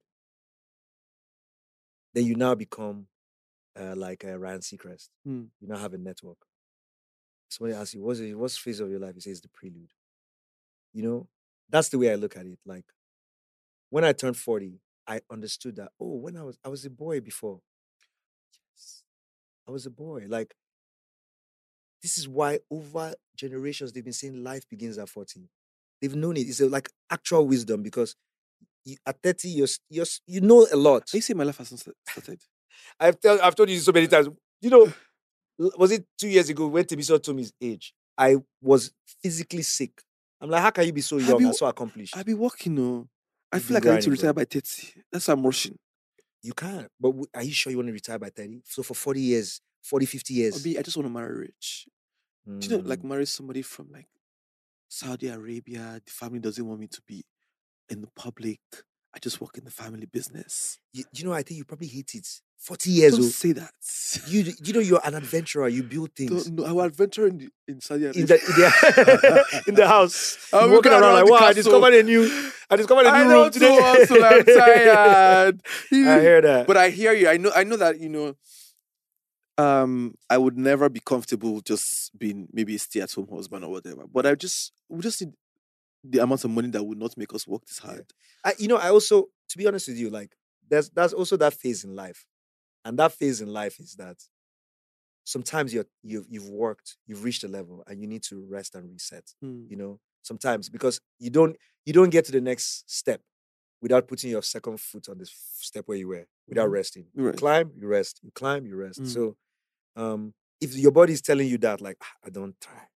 Then 2.13 2.25
you 2.25 2.35
now 2.35 2.55
become 2.55 3.07
uh, 3.79 3.95
like 3.95 4.25
uh, 4.25 4.37
Ryan 4.37 4.61
Seacrest. 4.61 5.09
Mm. 5.27 5.49
You 5.61 5.67
now 5.69 5.77
have 5.77 5.93
a 5.95 5.99
network. 5.99 6.39
somebody 7.49 7.75
asks 7.77 7.93
you, 7.95 8.01
what's 8.03 8.19
the 8.19 8.33
what's 8.35 8.57
phase 8.57 8.79
of 8.79 8.89
your 8.89 8.99
life? 8.99 9.15
You 9.15 9.21
say 9.21 9.31
it's 9.31 9.41
the 9.41 9.49
prelude. 9.49 9.91
You 10.93 11.03
know, 11.03 11.27
that's 11.69 11.89
the 11.89 11.97
way 11.97 12.11
I 12.11 12.15
look 12.15 12.37
at 12.37 12.45
it. 12.45 12.59
Like 12.65 12.85
when 13.89 14.03
I 14.03 14.13
turned 14.13 14.37
40, 14.37 14.79
I 15.07 15.21
understood 15.31 15.75
that, 15.77 15.91
oh, 15.99 16.15
when 16.15 16.37
I 16.37 16.43
was 16.43 16.57
I 16.63 16.69
was 16.69 16.85
a 16.85 16.89
boy 16.89 17.19
before. 17.21 17.61
I 19.67 19.71
was 19.71 19.85
a 19.85 19.89
boy. 19.91 20.25
Like 20.27 20.53
this 22.01 22.17
is 22.17 22.27
why 22.27 22.59
over 22.69 23.13
generations 23.35 23.91
they've 23.91 24.03
been 24.03 24.13
saying 24.13 24.43
life 24.43 24.67
begins 24.69 24.97
at 24.97 25.09
40. 25.09 25.49
They've 26.01 26.15
known 26.15 26.37
it. 26.37 26.41
It's 26.41 26.59
a, 26.59 26.67
like 26.67 26.89
actual 27.09 27.47
wisdom 27.47 27.81
because 27.81 28.15
you, 28.83 28.97
at 29.05 29.17
30, 29.23 29.49
you're, 29.49 29.67
you're, 29.89 30.05
you 30.27 30.41
know 30.41 30.67
a 30.71 30.75
lot. 30.75 31.11
You 31.13 31.21
say 31.21 31.33
my 31.33 31.43
life 31.45 31.57
hasn't 31.57 31.79
started. 31.79 32.39
I've, 32.99 33.19
tell, 33.19 33.41
I've 33.41 33.55
told 33.55 33.69
you 33.69 33.79
so 33.79 33.91
many 33.91 34.07
times. 34.07 34.29
You 34.61 34.69
know, 34.69 34.93
was 35.77 35.91
it 35.91 36.05
two 36.19 36.27
years 36.27 36.49
ago 36.49 36.67
when 36.67 36.83
Timisan 36.83 37.21
told 37.23 37.37
me 37.37 37.43
his 37.43 37.53
age? 37.61 37.93
I 38.17 38.37
was 38.61 38.91
physically 39.21 39.63
sick. 39.63 40.01
I'm 40.39 40.49
like, 40.49 40.61
how 40.61 40.69
can 40.69 40.85
you 40.85 40.93
be 40.93 41.01
so 41.01 41.17
young 41.17 41.39
you- 41.39 41.47
and 41.47 41.55
so 41.55 41.65
accomplished? 41.65 42.15
I 42.15 42.23
be 42.23 42.33
working, 42.33 42.75
no. 42.75 43.07
I 43.51 43.59
feel 43.59 43.75
like 43.75 43.85
I 43.87 43.95
need 43.95 44.01
to 44.03 44.11
retire 44.11 44.33
by 44.33 44.43
30. 44.45 44.93
That's 45.11 45.27
why 45.27 45.33
I'm 45.33 45.43
rushing. 45.45 45.77
You 46.45 46.53
can't. 46.53 46.89
But 46.99 47.09
w- 47.09 47.27
are 47.33 47.43
you 47.43 47.53
sure 47.53 47.71
you 47.71 47.77
want 47.77 47.87
to 47.87 47.93
retire 47.93 48.19
by 48.19 48.29
30? 48.29 48.61
So 48.65 48.83
for 48.83 48.93
40 48.93 49.21
years, 49.21 49.61
40, 49.83 50.05
50 50.05 50.33
years. 50.35 50.55
Obi, 50.57 50.77
I 50.77 50.81
just 50.81 50.97
want 50.97 51.07
to 51.07 51.13
marry 51.13 51.35
rich. 51.47 51.87
Do 52.59 52.69
you 52.69 52.77
know, 52.77 52.83
like 52.85 53.01
Mm. 53.01 53.09
marry 53.09 53.25
somebody 53.25 53.61
from 53.63 53.89
like 53.91 54.07
Saudi 54.89 55.27
Arabia? 55.29 56.01
The 56.05 56.11
family 56.11 56.39
doesn't 56.39 56.65
want 56.65 56.79
me 56.79 56.87
to 56.87 57.01
be 57.07 57.25
in 57.89 58.01
the 58.01 58.09
public. 58.15 58.61
I 59.15 59.19
just 59.19 59.41
work 59.41 59.57
in 59.57 59.65
the 59.65 59.71
family 59.71 60.07
business. 60.07 60.79
you, 60.93 61.05
you 61.13 61.25
know, 61.25 61.33
I 61.33 61.43
think 61.43 61.57
you 61.59 61.65
probably 61.65 61.87
hate 61.87 62.15
it. 62.15 62.27
40 62.57 62.89
years 62.89 63.11
Don't 63.13 63.23
old. 63.23 63.31
say 63.33 63.51
that. 63.53 63.71
You 64.27 64.53
you 64.63 64.71
know 64.73 64.79
you're 64.79 65.01
an 65.03 65.13
adventurer. 65.13 65.67
You 65.67 65.83
build 65.83 66.11
things 66.15 66.45
Don't, 66.45 66.55
no, 66.59 66.65
I 66.65 66.71
will 66.71 66.81
adventure 66.85 67.27
in, 67.27 67.37
the, 67.37 67.49
in 67.67 67.81
Saudi 67.81 68.05
Arabia. 68.05 68.21
in 68.21 68.27
the 68.27 68.35
in 68.35 68.55
the, 68.55 69.63
in 69.67 69.75
the 69.75 69.87
house. 69.87 70.37
Be 70.51 70.57
walking 70.69 70.91
around 70.93 71.03
around 71.03 71.13
like 71.15 71.29
wow! 71.29 71.47
I 71.47 71.53
discovered 71.53 71.93
a 71.93 72.03
new 72.03 72.51
I 72.69 72.75
discovered 72.77 73.05
a 73.07 73.11
new 73.11 73.17
I 73.17 73.33
room 73.33 73.51
today. 73.51 73.77
hustle. 73.81 74.23
I'm 74.23 74.45
tired. 74.45 75.61
I 75.91 76.21
hear 76.21 76.41
that. 76.41 76.65
But 76.67 76.77
I 76.77 76.89
hear 76.91 77.11
you. 77.13 77.27
I 77.27 77.37
know. 77.37 77.51
I 77.53 77.63
know 77.65 77.75
that 77.77 77.99
you 77.99 78.09
know. 78.09 78.35
Um, 79.57 80.15
I 80.29 80.37
would 80.37 80.57
never 80.57 80.89
be 80.89 80.99
comfortable 80.99 81.61
just 81.61 82.17
being 82.17 82.47
maybe 82.51 82.75
a 82.75 82.79
stay-at-home 82.79 83.27
husband 83.31 83.63
or 83.63 83.71
whatever. 83.71 84.03
But 84.11 84.25
I 84.25 84.35
just 84.35 84.73
we 84.89 85.01
just 85.01 85.21
need 85.21 85.33
the 86.03 86.19
amount 86.19 86.43
of 86.43 86.51
money 86.51 86.69
that 86.69 86.83
would 86.83 86.97
not 86.99 87.17
make 87.17 87.33
us 87.33 87.47
work 87.47 87.65
this 87.65 87.79
Yeah. 87.83 87.89
hard. 87.91 88.05
I, 88.43 88.53
you 88.59 88.67
know, 88.67 88.75
I 88.77 88.89
also, 88.89 89.25
to 89.49 89.57
be 89.57 89.65
honest 89.65 89.87
with 89.87 89.97
you, 89.97 90.09
like 90.09 90.35
there's 90.69 90.89
that's 90.89 91.13
also 91.13 91.37
that 91.37 91.53
phase 91.53 91.83
in 91.85 91.95
life, 91.95 92.25
and 92.85 92.97
that 92.99 93.11
phase 93.13 93.41
in 93.41 93.49
life 93.51 93.79
is 93.79 93.95
that 93.95 94.17
sometimes 95.23 95.73
you're 95.73 95.85
you've 96.03 96.25
you've 96.29 96.49
worked, 96.49 96.97
you've 97.07 97.23
reached 97.23 97.43
a 97.43 97.47
level, 97.47 97.83
and 97.87 97.99
you 98.01 98.07
need 98.07 98.23
to 98.23 98.45
rest 98.49 98.75
and 98.75 98.89
reset. 98.89 99.25
Mm. 99.43 99.69
You 99.69 99.77
know, 99.77 99.99
sometimes 100.21 100.69
because 100.69 100.99
you 101.19 101.29
don't 101.29 101.55
you 101.85 101.93
don't 101.93 102.09
get 102.09 102.25
to 102.25 102.31
the 102.31 102.41
next 102.41 102.83
step 102.91 103.21
without 103.81 104.07
putting 104.07 104.31
your 104.31 104.41
second 104.43 104.79
foot 104.79 105.09
on 105.09 105.17
this 105.17 105.29
f- 105.29 105.63
step 105.63 105.83
where 105.87 105.97
you 105.97 106.07
were 106.07 106.25
without 106.47 106.69
Mhm. 106.69 106.73
resting. 106.73 107.07
You 107.15 107.31
climb, 107.33 107.71
you 107.75 107.87
rest. 107.87 108.19
You 108.23 108.31
climb, 108.31 108.65
you 108.65 108.75
rest. 108.75 109.01
Mm. 109.01 109.07
So, 109.13 109.37
um, 109.95 110.33
if 110.61 110.75
your 110.75 110.91
body 110.91 111.13
is 111.13 111.21
telling 111.21 111.47
you 111.47 111.57
that, 111.59 111.81
like, 111.81 111.97
"Ah, 112.01 112.13
I 112.25 112.29
don't 112.29 112.59
try, 112.61 112.87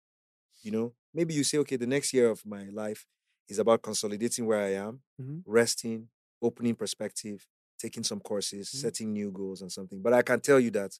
you 0.63 0.71
know, 0.71 0.95
maybe 1.15 1.35
you 1.35 1.45
say, 1.45 1.59
okay, 1.59 1.77
the 1.77 1.87
next 1.87 2.13
year 2.15 2.31
of 2.31 2.45
my 2.47 2.65
life 2.71 3.07
is 3.49 3.59
about 3.59 3.83
consolidating 3.83 4.47
where 4.47 4.61
I 4.61 4.73
am, 4.75 5.03
Mhm. 5.21 5.43
resting, 5.47 6.11
opening 6.43 6.75
perspective, 6.77 7.47
taking 7.79 8.03
some 8.05 8.21
courses, 8.21 8.69
Mhm. 8.69 8.81
setting 8.81 9.13
new 9.13 9.31
goals 9.31 9.63
and 9.63 9.71
something. 9.73 10.01
But 10.03 10.13
I 10.13 10.23
can 10.23 10.41
tell 10.41 10.61
you 10.61 10.71
that 10.73 10.99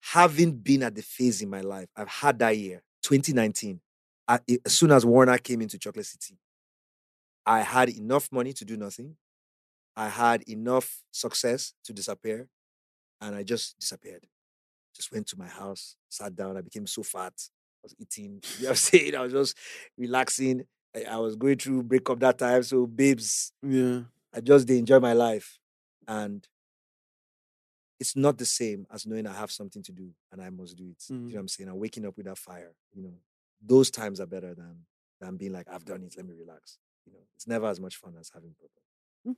having 0.00 0.52
been 0.56 0.82
at 0.82 0.94
the 0.94 1.02
phase 1.02 1.42
in 1.42 1.50
my 1.50 1.60
life, 1.60 1.88
I've 1.96 2.08
had 2.08 2.38
that 2.40 2.56
year, 2.56 2.82
2019, 3.02 3.80
I- 4.28 4.40
i- 4.48 4.58
as 4.64 4.76
soon 4.78 4.92
as 4.92 5.04
Warner 5.04 5.38
came 5.38 5.60
into 5.62 5.78
Chocolate 5.78 6.06
City, 6.06 6.38
I 7.44 7.60
had 7.62 7.88
enough 7.90 8.30
money 8.32 8.52
to 8.54 8.64
do 8.64 8.76
nothing. 8.76 9.16
I 9.96 10.08
had 10.08 10.42
enough 10.48 11.02
success 11.10 11.74
to 11.84 11.92
disappear, 11.92 12.48
and 13.20 13.34
I 13.34 13.42
just 13.42 13.78
disappeared. 13.78 14.26
Just 14.94 15.12
went 15.12 15.26
to 15.28 15.38
my 15.38 15.46
house, 15.48 15.96
sat 16.08 16.34
down. 16.34 16.56
I 16.56 16.60
became 16.62 16.86
so 16.86 17.02
fat. 17.02 17.34
I 17.82 17.84
was 17.84 17.94
eating. 17.98 18.40
You 18.58 18.62
know 18.64 18.68
what 18.68 18.70
I'm 18.70 18.76
saying? 18.76 19.14
I 19.14 19.20
was 19.22 19.32
just 19.32 19.56
relaxing. 19.96 20.66
I, 20.94 21.04
I 21.04 21.16
was 21.16 21.36
going 21.36 21.58
through 21.58 21.82
breakup 21.84 22.20
that 22.20 22.38
time. 22.38 22.62
So, 22.62 22.86
babes, 22.86 23.52
Yeah. 23.62 24.02
I 24.34 24.40
just 24.40 24.68
enjoy 24.70 25.00
my 25.00 25.12
life. 25.12 25.58
And 26.08 26.46
it's 27.98 28.16
not 28.16 28.38
the 28.38 28.46
same 28.46 28.86
as 28.90 29.06
knowing 29.06 29.26
I 29.26 29.34
have 29.34 29.50
something 29.50 29.82
to 29.82 29.92
do 29.92 30.10
and 30.32 30.40
I 30.40 30.48
must 30.50 30.76
do 30.76 30.84
it. 30.90 31.04
You 31.10 31.16
know 31.16 31.20
Mm. 31.28 31.32
what 31.34 31.40
I'm 31.40 31.48
saying? 31.48 31.68
I'm 31.68 31.78
waking 31.78 32.06
up 32.06 32.16
with 32.16 32.26
that 32.26 32.38
fire. 32.38 32.74
You 32.94 33.02
know, 33.02 33.14
those 33.60 33.90
times 33.90 34.20
are 34.20 34.26
better 34.26 34.54
than 34.54 34.86
than 35.20 35.36
being 35.36 35.52
like, 35.52 35.68
I've 35.68 35.84
done 35.84 36.02
it, 36.02 36.14
let 36.16 36.24
me 36.24 36.32
relax. 36.34 36.78
You 37.04 37.12
know, 37.12 37.18
it's 37.36 37.46
never 37.46 37.66
as 37.66 37.78
much 37.78 37.96
fun 37.96 38.14
as 38.18 38.30
having 38.32 38.54
purpose. 38.54 39.36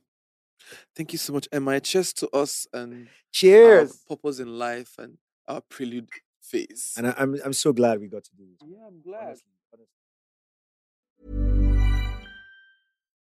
Thank 0.95 1.11
you 1.11 1.19
so 1.19 1.33
much, 1.33 1.47
MI. 1.51 1.79
Cheers 1.81 2.13
to 2.13 2.29
us 2.29 2.65
and 2.71 3.07
our 3.07 3.11
Cheers. 3.31 3.97
purpose 4.07 4.39
in 4.39 4.57
life 4.57 4.95
and 4.97 5.17
our 5.45 5.59
prelude 5.59 6.07
phase. 6.41 6.93
And 6.95 7.07
I, 7.07 7.13
I'm 7.17 7.35
I'm 7.43 7.51
so 7.53 7.73
glad 7.73 7.99
we 7.99 8.07
got 8.07 8.23
to 8.23 8.35
do 8.35 8.45
this. 8.45 8.69
yeah, 8.69 8.87
I'm 8.87 9.01
glad. 9.01 9.37
Honestly, 9.73 9.89
honestly. 11.25 12.02